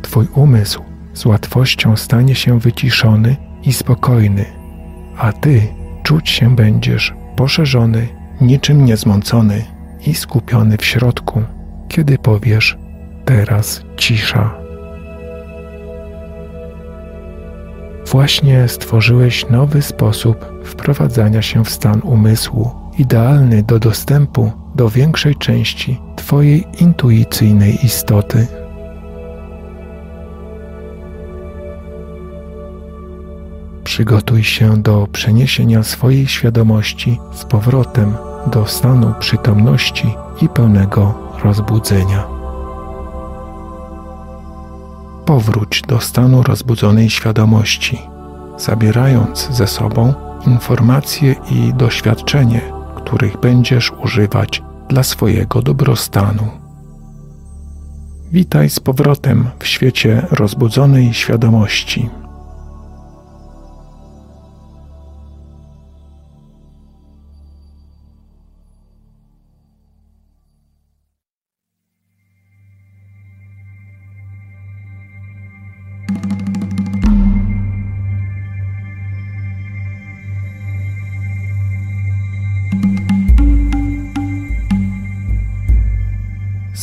Twój 0.01 0.27
umysł 0.35 0.81
z 1.13 1.25
łatwością 1.25 1.95
stanie 1.95 2.35
się 2.35 2.59
wyciszony 2.59 3.35
i 3.63 3.73
spokojny, 3.73 4.45
a 5.17 5.33
ty 5.33 5.61
czuć 6.03 6.29
się 6.29 6.55
będziesz 6.55 7.13
poszerzony, 7.35 8.07
niczym 8.41 8.85
niezmącony 8.85 9.63
i 10.07 10.13
skupiony 10.13 10.77
w 10.77 10.85
środku, 10.85 11.41
kiedy 11.87 12.17
powiesz 12.17 12.77
teraz 13.25 13.81
cisza. 13.97 14.53
Właśnie 18.11 18.67
stworzyłeś 18.67 19.49
nowy 19.49 19.81
sposób 19.81 20.45
wprowadzania 20.63 21.41
się 21.41 21.65
w 21.65 21.69
stan 21.69 22.01
umysłu, 22.03 22.71
idealny 22.97 23.63
do 23.63 23.79
dostępu 23.79 24.51
do 24.77 24.89
większej 24.89 25.35
części 25.35 25.99
Twojej 26.15 26.67
intuicyjnej 26.79 27.85
istoty. 27.85 28.47
Przygotuj 33.83 34.43
się 34.43 34.77
do 34.77 35.07
przeniesienia 35.11 35.83
swojej 35.83 36.27
świadomości 36.27 37.19
z 37.33 37.45
powrotem 37.45 38.13
do 38.51 38.65
stanu 38.65 39.13
przytomności 39.19 40.13
i 40.41 40.49
pełnego 40.49 41.13
rozbudzenia. 41.43 42.23
Powróć 45.25 45.81
do 45.81 45.99
stanu 45.99 46.43
rozbudzonej 46.43 47.09
świadomości, 47.09 48.01
zabierając 48.57 49.49
ze 49.51 49.67
sobą 49.67 50.13
informacje 50.47 51.35
i 51.51 51.73
doświadczenie, 51.73 52.61
których 52.95 53.37
będziesz 53.37 53.91
używać 54.03 54.66
dla 54.89 55.03
swojego 55.03 55.61
dobrostanu. 55.61 56.47
Witaj 58.31 58.69
z 58.69 58.79
powrotem 58.79 59.49
w 59.59 59.67
świecie 59.67 60.27
rozbudzonej 60.31 61.13
świadomości. 61.13 62.09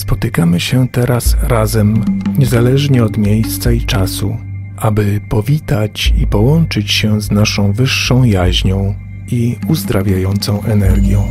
Spotykamy 0.04 0.60
się 0.60 0.88
teraz 0.88 1.36
razem, 1.42 2.04
niezależnie 2.38 3.04
od 3.04 3.18
miejsca 3.18 3.72
i 3.72 3.80
czasu, 3.80 4.36
aby 4.76 5.20
powitać 5.28 6.14
i 6.22 6.26
połączyć 6.26 6.90
się 6.90 7.20
z 7.20 7.30
naszą 7.30 7.72
wyższą 7.72 8.24
jaźnią 8.24 8.94
i 9.30 9.56
uzdrawiającą 9.68 10.62
energią. 10.62 11.22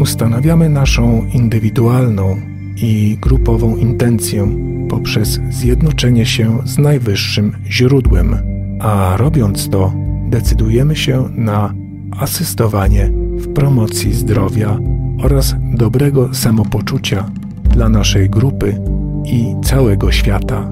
Ustanawiamy 0.00 0.68
naszą 0.68 1.26
indywidualną 1.34 2.40
i 2.76 3.18
grupową 3.20 3.76
intencję 3.76 4.48
poprzez 4.88 5.40
zjednoczenie 5.50 6.26
się 6.26 6.58
z 6.64 6.78
najwyższym 6.78 7.52
źródłem, 7.70 8.36
a 8.80 9.16
robiąc 9.16 9.70
to, 9.70 9.92
decydujemy 10.30 10.96
się 10.96 11.28
na 11.34 11.74
asystowanie 12.18 13.10
w 13.36 13.52
promocji 13.52 14.12
zdrowia 14.12 14.78
oraz 15.22 15.56
dobrego 15.74 16.34
samopoczucia 16.34 17.30
dla 17.74 17.88
naszej 17.88 18.30
grupy 18.30 18.76
i 19.24 19.54
całego 19.64 20.12
świata. 20.12 20.68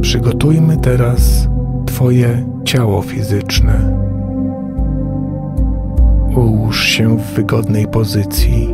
Przygotujmy 0.00 0.76
teraz 0.76 1.48
Twoje 1.86 2.46
ciało 2.64 3.02
fizyczne. 3.02 3.98
Ułóż 6.36 6.84
się 6.84 7.18
w 7.18 7.34
wygodnej 7.34 7.86
pozycji. 7.86 8.68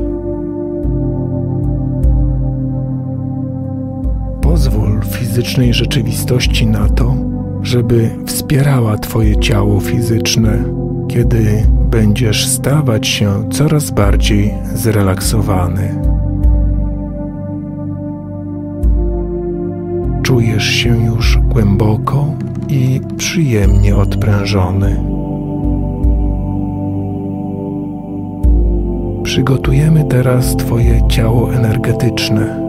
Pozwól 4.41 5.01
fizycznej 5.03 5.75
rzeczywistości 5.75 6.67
na 6.67 6.89
to, 6.89 7.15
żeby 7.63 8.11
wspierała 8.27 8.99
Twoje 8.99 9.37
ciało 9.37 9.81
fizyczne, 9.81 10.82
kiedy 11.13 11.67
będziesz 11.91 12.47
stawać 12.47 13.07
się 13.07 13.51
coraz 13.51 13.91
bardziej 13.91 14.55
zrelaksowany. 14.75 15.95
Czujesz 20.23 20.65
się 20.65 21.05
już 21.05 21.39
głęboko 21.39 22.27
i 22.69 23.01
przyjemnie 23.17 23.97
odprężony. 23.97 25.05
Przygotujemy 29.23 30.05
teraz 30.05 30.57
Twoje 30.57 31.09
ciało 31.09 31.55
energetyczne. 31.55 32.63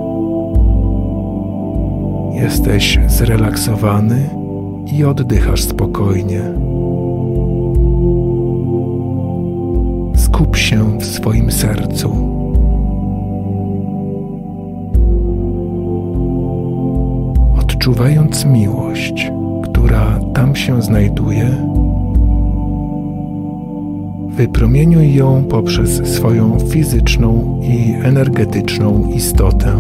Jesteś 2.34 3.00
zrelaksowany 3.08 4.30
i 4.98 5.04
oddychasz 5.04 5.64
spokojnie. 5.64 6.42
Skup 10.34 10.58
się 10.58 11.00
w 11.00 11.06
swoim 11.06 11.52
sercu. 11.52 12.10
Odczuwając 17.60 18.46
miłość, 18.46 19.32
która 19.64 20.20
tam 20.34 20.56
się 20.56 20.82
znajduje, 20.82 21.50
wypromieniuj 24.28 25.16
ją 25.16 25.44
poprzez 25.44 26.08
swoją 26.16 26.60
fizyczną 26.60 27.60
i 27.62 27.94
energetyczną 28.04 29.10
istotę. 29.16 29.74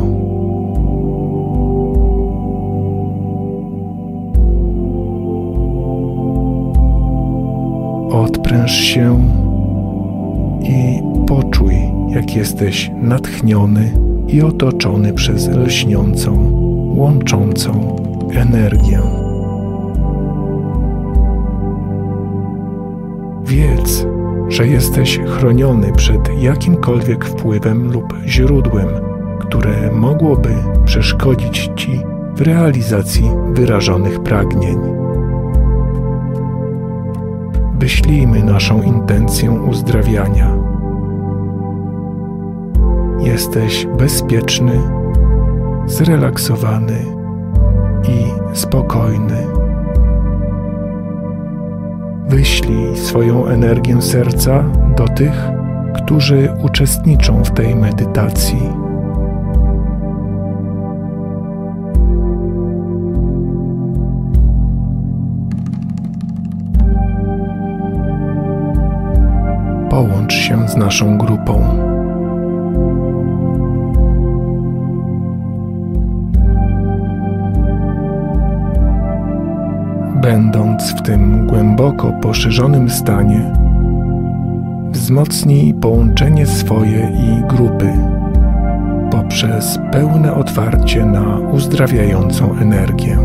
Odpręż 8.11 8.71
się 8.71 9.19
i 10.63 11.01
poczuj, 11.27 11.75
jak 12.09 12.35
jesteś 12.35 12.91
natchniony 13.01 13.93
i 14.27 14.41
otoczony 14.41 15.13
przez 15.13 15.47
lśniącą, 15.47 16.51
łączącą 16.95 17.97
energię. 18.33 19.01
Wiedz, 23.45 24.05
że 24.49 24.67
jesteś 24.67 25.19
chroniony 25.19 25.91
przed 25.91 26.41
jakimkolwiek 26.41 27.25
wpływem 27.25 27.91
lub 27.91 28.13
źródłem, 28.25 28.87
które 29.39 29.91
mogłoby 29.91 30.55
przeszkodzić 30.85 31.69
ci 31.75 31.99
w 32.35 32.41
realizacji 32.41 33.23
wyrażonych 33.53 34.19
pragnień. 34.19 35.02
Wyślijmy 37.83 38.43
naszą 38.43 38.81
intencję 38.81 39.51
uzdrawiania. 39.51 40.57
Jesteś 43.19 43.87
bezpieczny, 43.97 44.81
zrelaksowany 45.85 46.99
i 48.03 48.55
spokojny. 48.57 49.47
Wyślij 52.27 52.97
swoją 52.97 53.45
energię 53.45 54.01
serca 54.01 54.63
do 54.97 55.07
tych, 55.07 55.35
którzy 55.95 56.49
uczestniczą 56.63 57.43
w 57.43 57.51
tej 57.51 57.75
medytacji. 57.75 58.82
Połącz 69.93 70.33
się 70.33 70.69
z 70.69 70.75
naszą 70.75 71.17
grupą. 71.17 71.63
Będąc 80.21 80.91
w 80.91 81.01
tym 81.01 81.47
głęboko 81.47 82.11
poszerzonym 82.21 82.89
stanie, 82.89 83.53
wzmocnij 84.91 85.73
połączenie 85.73 86.47
swoje 86.47 86.99
i 86.99 87.55
grupy 87.55 87.93
poprzez 89.11 89.79
pełne 89.91 90.33
otwarcie 90.35 91.05
na 91.05 91.37
uzdrawiającą 91.37 92.57
energię. 92.57 93.17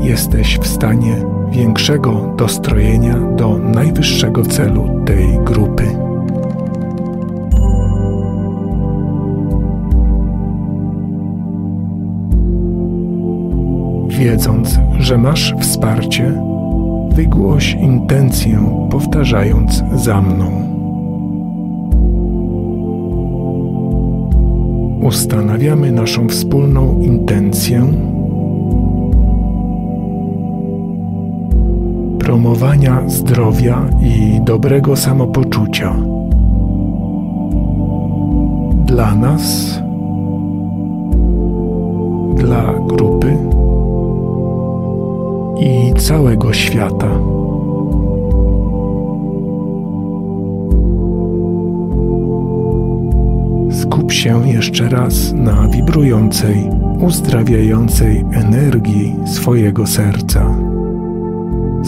Jesteś 0.00 0.58
w 0.58 0.66
stanie 0.66 1.39
większego 1.50 2.34
dostrojenia 2.36 3.14
do 3.36 3.58
najwyższego 3.58 4.42
celu 4.42 5.02
tej 5.04 5.38
grupy. 5.44 5.84
Wiedząc, 14.08 14.78
że 14.98 15.18
masz 15.18 15.54
wsparcie, 15.60 16.32
wygłoś 17.12 17.72
intencję, 17.72 18.86
powtarzając 18.90 19.84
za 19.94 20.22
mną. 20.22 20.50
Ustanawiamy 25.02 25.92
naszą 25.92 26.28
wspólną 26.28 27.00
intencję 27.00 27.92
promowania 32.30 33.02
zdrowia 33.08 33.86
i 34.00 34.40
dobrego 34.44 34.96
samopoczucia 34.96 35.96
dla 38.84 39.14
nas, 39.14 39.74
dla 42.36 42.74
grupy 42.86 43.36
i 45.60 45.94
całego 46.00 46.52
świata. 46.52 47.10
Skup 53.70 54.12
się 54.12 54.48
jeszcze 54.48 54.88
raz 54.88 55.32
na 55.32 55.68
wibrującej, 55.68 56.70
uzdrawiającej 57.00 58.24
energii 58.32 59.16
swojego 59.26 59.86
serca. 59.86 60.69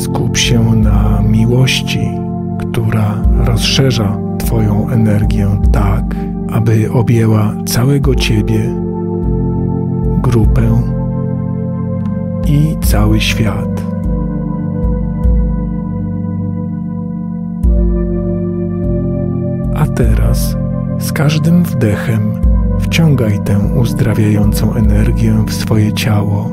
Skup 0.02 0.36
się 0.36 0.74
na 0.74 1.22
miłości, 1.22 2.10
która 2.58 3.22
rozszerza 3.44 4.18
Twoją 4.38 4.88
energię 4.88 5.48
tak, 5.72 6.04
aby 6.52 6.92
objęła 6.92 7.52
całego 7.66 8.14
Ciebie, 8.14 8.74
grupę 10.22 10.82
i 12.46 12.76
cały 12.80 13.20
świat. 13.20 13.82
A 19.74 19.86
teraz 19.86 20.56
z 20.98 21.12
każdym 21.12 21.64
wdechem 21.64 22.40
wciągaj 22.80 23.40
tę 23.44 23.58
uzdrawiającą 23.80 24.74
energię 24.74 25.44
w 25.46 25.52
swoje 25.52 25.92
ciało 25.92 26.50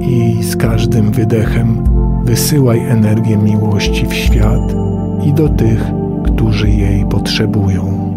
i 0.00 0.42
z 0.42 0.56
każdym 0.56 1.10
wydechem 1.10 1.93
wysyłaj 2.24 2.78
energię 2.78 3.36
miłości 3.36 4.06
w 4.06 4.14
świat 4.14 4.74
i 5.26 5.32
do 5.32 5.48
tych, 5.48 5.84
którzy 6.24 6.70
jej 6.70 7.04
potrzebują. 7.06 8.14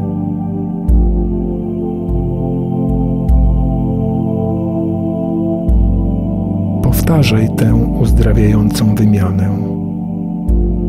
Powtarzaj 6.83 7.49
tę 7.55 7.75
uzdrawiającą 7.75 8.95
wymianę. 8.95 9.49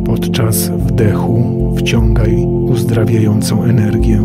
Podczas 0.06 0.68
wdechu 0.68 1.42
wciągaj 1.76 2.46
uzdrawiającą 2.46 3.62
energię, 3.62 4.20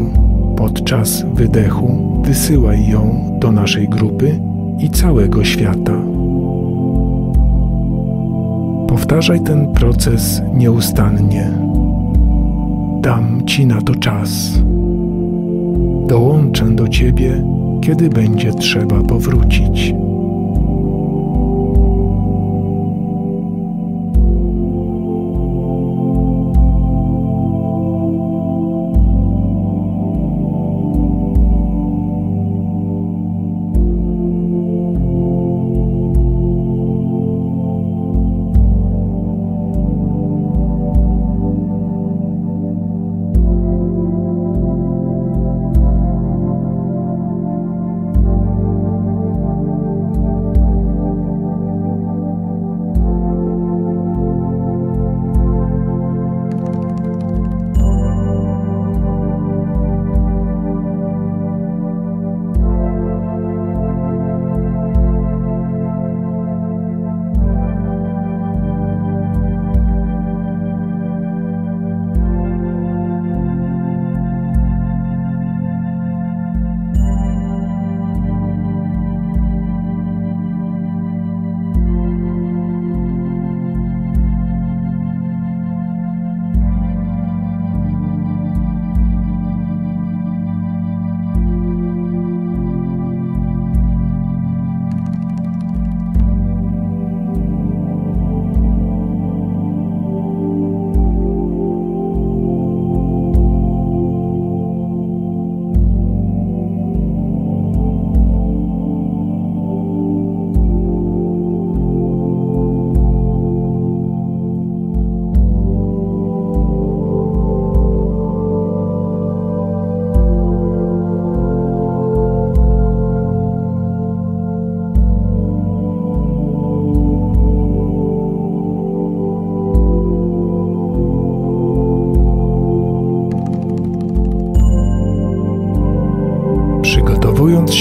podczas 0.55 1.25
wydechu 1.33 2.21
wysyłaj 2.23 2.87
ją 2.87 3.29
do 3.39 3.51
naszej 3.51 3.89
grupy 3.89 4.39
i 4.79 4.89
całego 4.89 5.43
świata. 5.43 6.12
Powtarzaj 9.03 9.39
ten 9.39 9.73
proces 9.73 10.41
nieustannie. 10.53 11.51
Dam 13.01 13.45
Ci 13.45 13.65
na 13.65 13.81
to 13.81 13.95
czas. 13.95 14.29
Dołączę 16.07 16.65
do 16.65 16.87
Ciebie, 16.87 17.43
kiedy 17.81 18.09
będzie 18.09 18.53
trzeba 18.53 19.01
powrócić. 19.01 19.93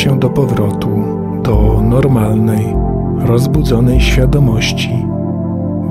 Się 0.02 0.18
do 0.18 0.30
powrotu 0.30 0.88
do 1.42 1.82
normalnej, 1.82 2.74
rozbudzonej 3.18 4.00
świadomości, 4.00 5.06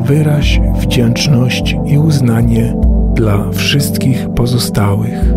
wyraź 0.02 0.62
wdzięczność 0.80 1.76
i 1.86 1.98
uznanie 1.98 2.76
dla 3.14 3.52
wszystkich 3.52 4.30
pozostałych. 4.36 5.34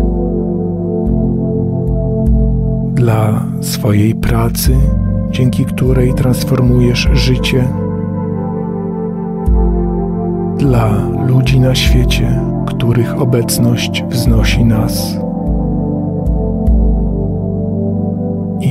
Dla 2.93 3.43
swojej 3.61 4.15
pracy, 4.15 4.75
dzięki 5.31 5.65
której 5.65 6.13
transformujesz 6.13 7.09
życie, 7.13 7.67
dla 10.57 10.89
ludzi 11.27 11.59
na 11.59 11.75
świecie, 11.75 12.41
których 12.65 13.21
obecność 13.21 14.03
wznosi 14.03 14.65
nas 14.65 15.24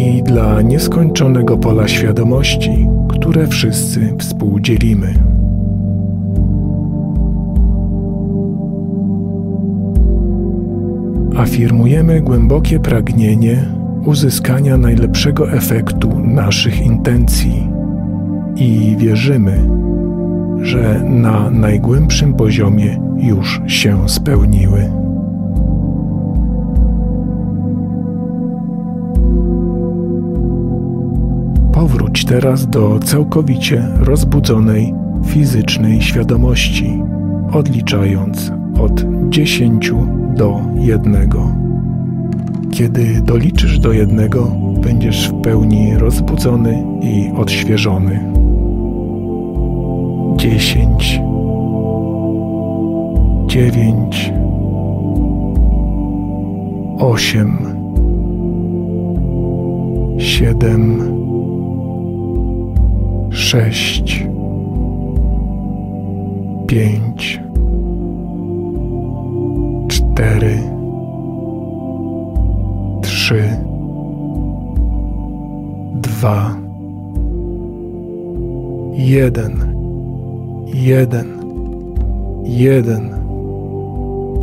i 0.04 0.22
dla 0.22 0.62
nieskończonego 0.62 1.58
pola 1.58 1.88
świadomości, 1.88 2.88
które 3.08 3.46
wszyscy 3.46 4.14
współdzielimy. 4.18 5.14
Afirmujemy 11.36 12.20
głębokie 12.20 12.80
pragnienie 12.80 13.64
uzyskania 14.04 14.76
najlepszego 14.76 15.52
efektu 15.52 16.20
naszych 16.20 16.80
intencji 16.80 17.68
i 18.56 18.96
wierzymy, 18.98 19.68
że 20.62 21.04
na 21.04 21.50
najgłębszym 21.50 22.34
poziomie 22.34 23.00
już 23.18 23.60
się 23.66 24.08
spełniły. 24.08 25.03
Powróć 31.94 32.24
teraz 32.24 32.66
do 32.66 32.98
całkowicie 32.98 33.88
rozbudzonej 34.00 34.94
fizycznej 35.26 36.02
świadomości, 36.02 37.02
odliczając 37.52 38.52
od 38.80 39.04
10 39.28 39.92
do 40.36 40.60
1. 40.76 41.30
Kiedy 42.70 43.20
doliczysz 43.22 43.78
do 43.78 43.92
jednego, 43.92 44.56
będziesz 44.82 45.28
w 45.28 45.40
pełni 45.40 45.98
rozbudzony 45.98 46.84
i 47.02 47.30
odświeżony. 47.36 48.32
10 50.36 51.20
dziewięć, 53.46 54.32
osiem, 56.98 57.58
siedem, 60.18 61.13
sześć, 63.34 64.26
pięć, 66.66 67.40
cztery, 69.88 70.58
trzy, 73.02 73.42
dwa, 75.94 76.56
jeden, 78.92 79.74
jeden, 80.74 81.26
jeden. 82.44 83.14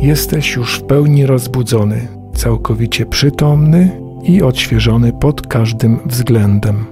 Jesteś 0.00 0.56
już 0.56 0.78
w 0.78 0.82
pełni 0.82 1.26
rozbudzony, 1.26 2.08
całkowicie 2.34 3.06
przytomny 3.06 3.90
i 4.22 4.42
odświeżony 4.42 5.12
pod 5.12 5.46
każdym 5.46 5.98
względem. 6.06 6.91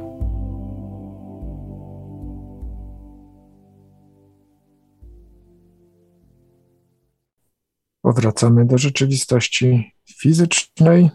Powracamy 8.20 8.64
do 8.64 8.78
rzeczywistości 8.78 9.94
fizycznej. 10.04 11.10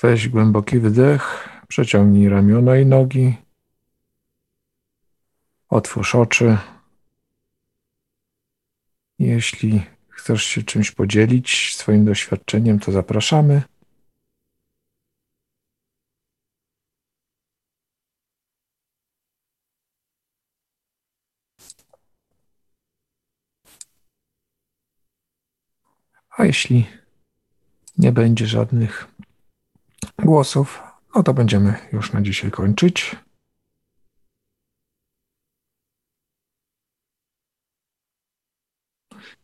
Weź 0.00 0.28
głęboki 0.28 0.78
wdech, 0.78 1.48
przeciągnij 1.68 2.28
ramiona 2.28 2.78
i 2.78 2.86
nogi. 2.86 3.34
Otwórz 5.68 6.14
oczy. 6.14 6.58
Jeśli 9.18 9.82
chcesz 10.08 10.44
się 10.44 10.62
czymś 10.62 10.90
podzielić, 10.90 11.76
swoim 11.76 12.04
doświadczeniem, 12.04 12.78
to 12.78 12.92
zapraszamy. 12.92 13.62
A 26.36 26.44
jeśli 26.44 26.86
nie 27.98 28.12
będzie 28.12 28.46
żadnych 28.46 29.06
głosów, 30.18 30.82
no 31.14 31.22
to 31.22 31.34
będziemy 31.34 31.74
już 31.92 32.12
na 32.12 32.22
dzisiaj 32.22 32.50
kończyć. 32.50 33.16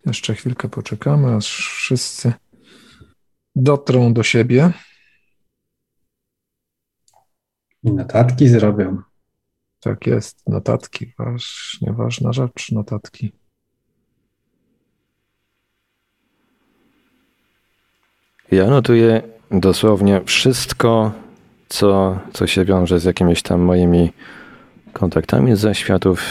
Jeszcze 0.07 0.35
chwilkę 0.35 0.69
poczekamy, 0.69 1.37
aż 1.37 1.69
wszyscy 1.69 2.33
dotrą 3.57 4.15
do 4.15 4.23
siebie. 4.23 4.73
I 7.83 7.93
notatki 7.93 8.49
zrobią. 8.49 9.03
Tak 9.81 10.07
jest, 10.07 10.49
notatki, 10.49 11.15
właśnie 11.19 11.93
ważna 11.93 12.33
rzecz, 12.33 12.73
notatki. 12.73 13.40
Ja 18.51 18.67
notuję 18.67 19.23
dosłownie 19.51 20.21
wszystko, 20.25 21.13
co, 21.69 22.19
co 22.33 22.47
się 22.47 22.65
wiąże 22.65 23.01
z 23.01 23.05
jakimiś 23.05 23.43
tam 23.43 23.61
moimi 23.61 24.13
kontaktami 24.93 25.57
ze 25.57 25.75
światów 25.75 26.23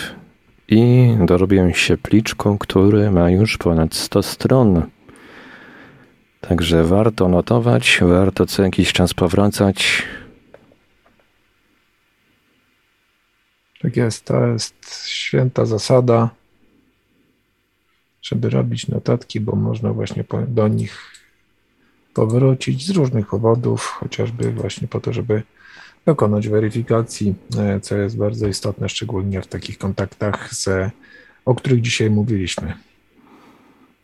i 0.67 1.13
dorobiłem 1.25 1.73
się 1.73 1.97
pliczką, 1.97 2.57
który 2.57 3.11
ma 3.11 3.29
już 3.29 3.57
ponad 3.57 3.95
100 3.95 4.23
stron. 4.23 4.89
Także 6.41 6.83
warto 6.83 7.27
notować, 7.27 7.99
warto 8.01 8.45
co 8.45 8.63
jakiś 8.63 8.93
czas 8.93 9.13
powracać. 9.13 10.03
Tak 13.81 13.97
jest, 13.97 14.25
to 14.25 14.47
jest 14.47 15.05
święta 15.05 15.65
zasada, 15.65 16.29
żeby 18.21 18.49
robić 18.49 18.87
notatki, 18.87 19.39
bo 19.39 19.55
można 19.55 19.93
właśnie 19.93 20.23
do 20.47 20.67
nich 20.67 21.19
powrócić 22.19 22.85
z 22.85 22.89
różnych 22.89 23.27
powodów, 23.27 23.85
chociażby 23.85 24.51
właśnie 24.51 24.87
po 24.87 24.99
to, 24.99 25.13
żeby 25.13 25.43
dokonać 26.05 26.47
weryfikacji, 26.47 27.35
e, 27.57 27.79
co 27.79 27.97
jest 27.97 28.17
bardzo 28.17 28.47
istotne, 28.47 28.89
szczególnie 28.89 29.41
w 29.41 29.47
takich 29.47 29.77
kontaktach, 29.77 30.53
z, 30.53 30.91
o 31.45 31.55
których 31.55 31.81
dzisiaj 31.81 32.09
mówiliśmy. 32.09 32.73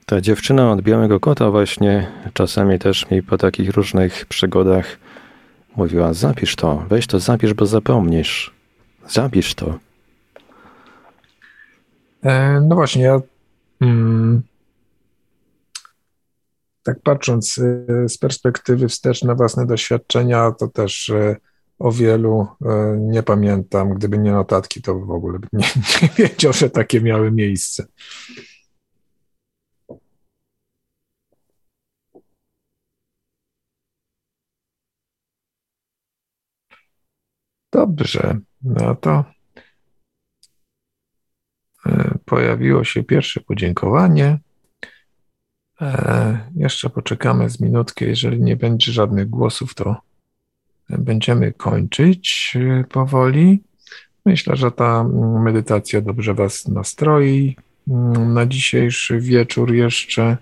Ta 0.06 0.22
dziewczyna 0.22 0.72
od 0.72 0.82
Białego 0.82 1.20
Kota 1.20 1.52
właśnie 1.52 2.08
czasami 2.34 2.80
też 2.80 3.10
mi 3.10 3.24
po 3.24 3.38
takich 3.38 3.70
różnych 3.70 4.26
przygodach 4.26 4.98
mówiła, 5.76 6.14
zapisz 6.14 6.56
to, 6.56 6.86
weź 6.90 7.08
to 7.08 7.20
zapisz, 7.20 7.54
bo 7.54 7.66
zapomnisz. 7.66 8.54
Zapisz 9.08 9.56
to. 9.56 9.80
E, 12.24 12.62
no 12.62 12.76
właśnie, 12.76 13.04
ja 13.04 13.22
mm, 13.82 14.42
tak 16.86 17.02
patrząc 17.02 17.58
e, 17.58 18.10
z 18.10 18.18
perspektywy 18.18 18.88
wstecz 18.88 19.24
na 19.24 19.36
własne 19.36 19.66
doświadczenia, 19.66 20.52
to 20.52 20.68
też 20.68 21.12
o 21.80 21.92
wielu 21.92 22.48
e, 22.66 22.98
nie 23.00 23.24
pamiętam. 23.24 23.94
Gdyby 23.94 24.18
nie 24.18 24.32
notatki, 24.32 24.82
to 24.82 25.00
w 25.00 25.12
ogóle 25.12 25.40
bym 25.40 25.50
nie, 25.54 25.68
nie 26.02 26.10
wiedział, 26.18 26.54
że 26.54 26.70
takie 26.70 27.02
miały 27.02 27.32
miejsce. 27.32 27.86
Dobrze, 37.72 38.40
no 38.62 38.96
to 38.96 39.26
pojawiło 42.26 42.84
się 42.84 43.04
pierwsze 43.04 43.42
podziękowanie. 43.42 44.40
E, 45.82 46.38
jeszcze 46.56 46.90
poczekamy 46.90 47.50
z 47.50 47.60
minutkę. 47.60 48.06
Jeżeli 48.06 48.42
nie 48.42 48.56
będzie 48.56 48.92
żadnych 48.92 49.30
głosów, 49.30 49.76
to 49.76 49.96
będziemy 50.90 51.52
kończyć 51.52 52.54
e, 52.56 52.84
powoli. 52.84 53.64
Myślę, 54.26 54.56
że 54.56 54.72
ta 54.72 55.04
medytacja 55.44 56.02
dobrze 56.02 56.34
Was 56.34 56.68
nastroi 56.68 57.56
mm, 57.88 58.34
na 58.34 58.46
dzisiejszy 58.46 59.20
wieczór 59.20 59.74
jeszcze, 59.74 60.38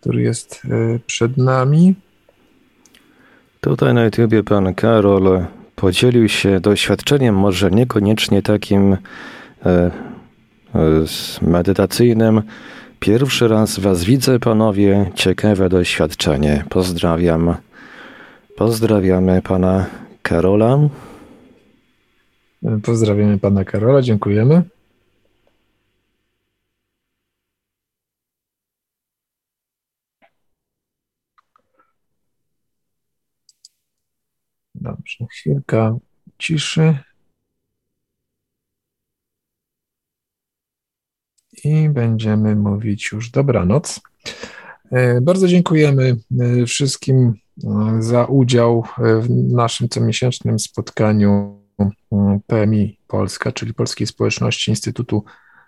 który 0.00 0.22
jest 0.22 0.62
e, 0.64 0.98
przed 1.06 1.36
nami. 1.36 1.94
Tutaj 3.60 3.94
na 3.94 4.04
YouTubie 4.04 4.42
pan 4.42 4.74
Karol 4.74 5.44
podzielił 5.76 6.28
się 6.28 6.60
doświadczeniem, 6.60 7.34
może 7.34 7.70
niekoniecznie 7.70 8.42
takim 8.42 8.96
e, 9.66 9.90
medytacyjnym. 11.42 12.42
Pierwszy 13.00 13.48
raz 13.48 13.78
Was 13.78 14.04
widzę, 14.04 14.38
panowie. 14.38 15.10
Ciekawe 15.14 15.68
doświadczenie. 15.68 16.64
Pozdrawiam. 16.70 17.56
Pozdrawiamy 18.56 19.42
pana 19.42 19.86
Karola. 20.22 20.78
Pozdrawiamy 22.82 23.38
pana 23.38 23.64
Karola, 23.64 24.02
dziękujemy. 24.02 24.62
Dobrze, 34.74 35.26
chwilka 35.30 35.96
ciszy. 36.38 36.98
I 41.64 41.88
będziemy 41.88 42.56
mówić 42.56 43.12
już 43.12 43.30
dobranoc. 43.30 44.00
E, 44.90 45.20
bardzo 45.20 45.48
dziękujemy 45.48 46.16
e, 46.40 46.66
wszystkim 46.66 47.34
e, 47.64 48.02
za 48.02 48.24
udział 48.24 48.84
w 48.98 49.30
naszym 49.30 49.88
comiesięcznym 49.88 50.58
spotkaniu 50.58 51.58
PMI 52.46 52.98
Polska, 53.06 53.52
czyli 53.52 53.74
Polskiej 53.74 54.06
Społeczności 54.06 54.70
Instytutu 54.70 55.24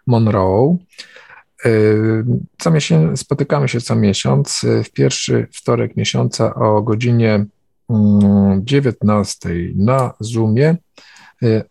Monroe. 0.06 0.76
Co 2.58 2.70
miesiąc, 2.70 3.20
spotykamy 3.20 3.68
się 3.68 3.80
co 3.80 3.96
miesiąc 3.96 4.66
w 4.84 4.90
pierwszy 4.90 5.46
wtorek 5.52 5.96
miesiąca 5.96 6.54
o 6.54 6.82
godzinie 6.82 7.46
19 8.60 9.48
na 9.76 10.14
Zoomie 10.20 10.76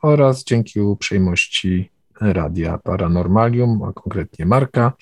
oraz 0.02 0.44
dzięki 0.44 0.82
uprzejmości 0.82 1.90
Radia 2.22 2.78
Paranormalium, 2.78 3.84
a 3.84 3.94
konkretnie 3.94 4.46
Marka 4.46 4.94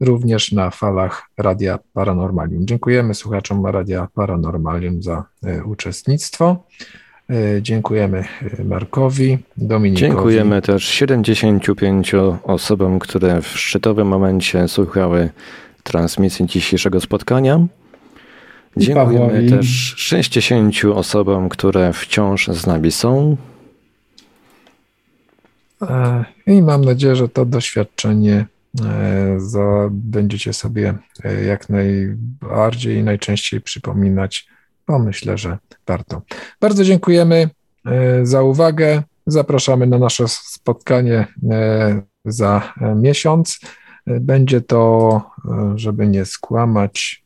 również 0.00 0.52
na 0.52 0.70
falach 0.70 1.22
Radia 1.38 1.78
Paranormalium. 1.92 2.66
Dziękujemy 2.66 3.14
słuchaczom 3.14 3.66
Radia 3.66 4.08
Paranormalium 4.14 5.02
za 5.02 5.24
e, 5.44 5.64
uczestnictwo. 5.64 6.64
E, 7.30 7.62
dziękujemy 7.62 8.24
e, 8.58 8.64
Markowi, 8.64 9.38
Dominikowi. 9.56 10.08
Dziękujemy 10.08 10.62
też 10.62 10.84
75 10.84 12.12
osobom, 12.44 12.98
które 12.98 13.42
w 13.42 13.46
szczytowym 13.46 14.08
momencie 14.08 14.68
słuchały 14.68 15.30
transmisji 15.82 16.46
dzisiejszego 16.46 17.00
spotkania. 17.00 17.66
Dziękujemy 18.76 19.50
też 19.50 19.94
60 19.96 20.74
osobom, 20.94 21.48
które 21.48 21.92
wciąż 21.92 22.48
z 22.48 22.66
nami 22.66 22.92
są. 22.92 23.36
I 26.46 26.62
mam 26.62 26.84
nadzieję, 26.84 27.16
że 27.16 27.28
to 27.28 27.46
doświadczenie 27.46 28.46
E, 28.80 29.88
będziecie 29.90 30.52
sobie 30.52 30.98
e, 31.24 31.44
jak 31.44 31.68
najbardziej 31.68 32.96
i 32.96 33.02
najczęściej 33.02 33.60
przypominać, 33.60 34.48
bo 34.86 34.98
myślę, 34.98 35.38
że 35.38 35.58
warto. 35.86 36.22
Bardzo 36.60 36.84
dziękujemy 36.84 37.50
e, 37.86 38.26
za 38.26 38.42
uwagę. 38.42 39.02
Zapraszamy 39.26 39.86
na 39.86 39.98
nasze 39.98 40.28
spotkanie 40.28 41.26
za 42.24 42.72
miesiąc. 42.96 43.60
Będzie 44.06 44.60
to, 44.60 45.22
żeby 45.74 46.08
nie 46.08 46.24
skłamać, 46.24 47.24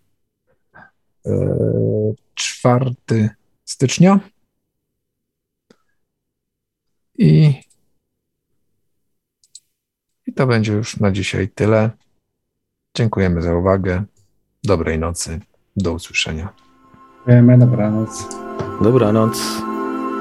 4 2.34 2.94
stycznia. 3.64 4.20
I 10.34 10.36
to 10.36 10.46
będzie 10.46 10.72
już 10.72 11.00
na 11.00 11.10
dzisiaj 11.10 11.48
tyle. 11.48 11.90
Dziękujemy 12.96 13.42
za 13.42 13.54
uwagę. 13.54 14.02
Dobrej 14.64 14.98
nocy. 14.98 15.40
Do 15.76 15.92
usłyszenia. 15.92 16.48
Dziękujemy. 17.16 17.58
Dobranoc. 17.58 18.28
Dobranoc. 18.82 19.42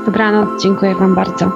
Dobranoc. 0.06 0.64
Dziękuję 0.64 0.96
Wam 0.96 1.16
bardzo. 1.16 1.52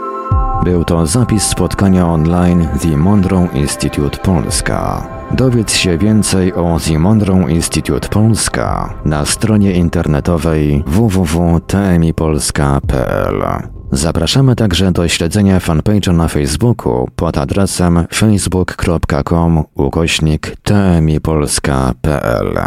Był 0.64 0.86
to 0.86 1.06
zapis 1.06 1.44
spotkania 1.44 2.08
online 2.08 2.68
The 2.82 2.98
Monroe 2.98 3.48
Institute 3.54 4.18
Polska. 4.18 5.08
Dowiedz 5.32 5.74
się 5.74 5.98
więcej 5.98 6.54
o 6.54 6.78
The 6.88 7.00
Monroe 7.00 7.52
Institute 7.52 8.10
Polska 8.10 8.94
na 9.06 9.26
stronie 9.26 9.74
internetowej 9.74 10.84
www.tmipolska.pl. 10.88 13.77
Zapraszamy 13.92 14.56
także 14.56 14.92
do 14.92 15.08
śledzenia 15.08 15.60
fanpage'a 15.60 16.14
na 16.14 16.28
Facebooku 16.28 17.08
pod 17.16 17.38
adresem 17.38 18.06
facebook.com 18.14 19.64
ukośnik 19.76 20.56
tmipolska.pl. 20.64 22.58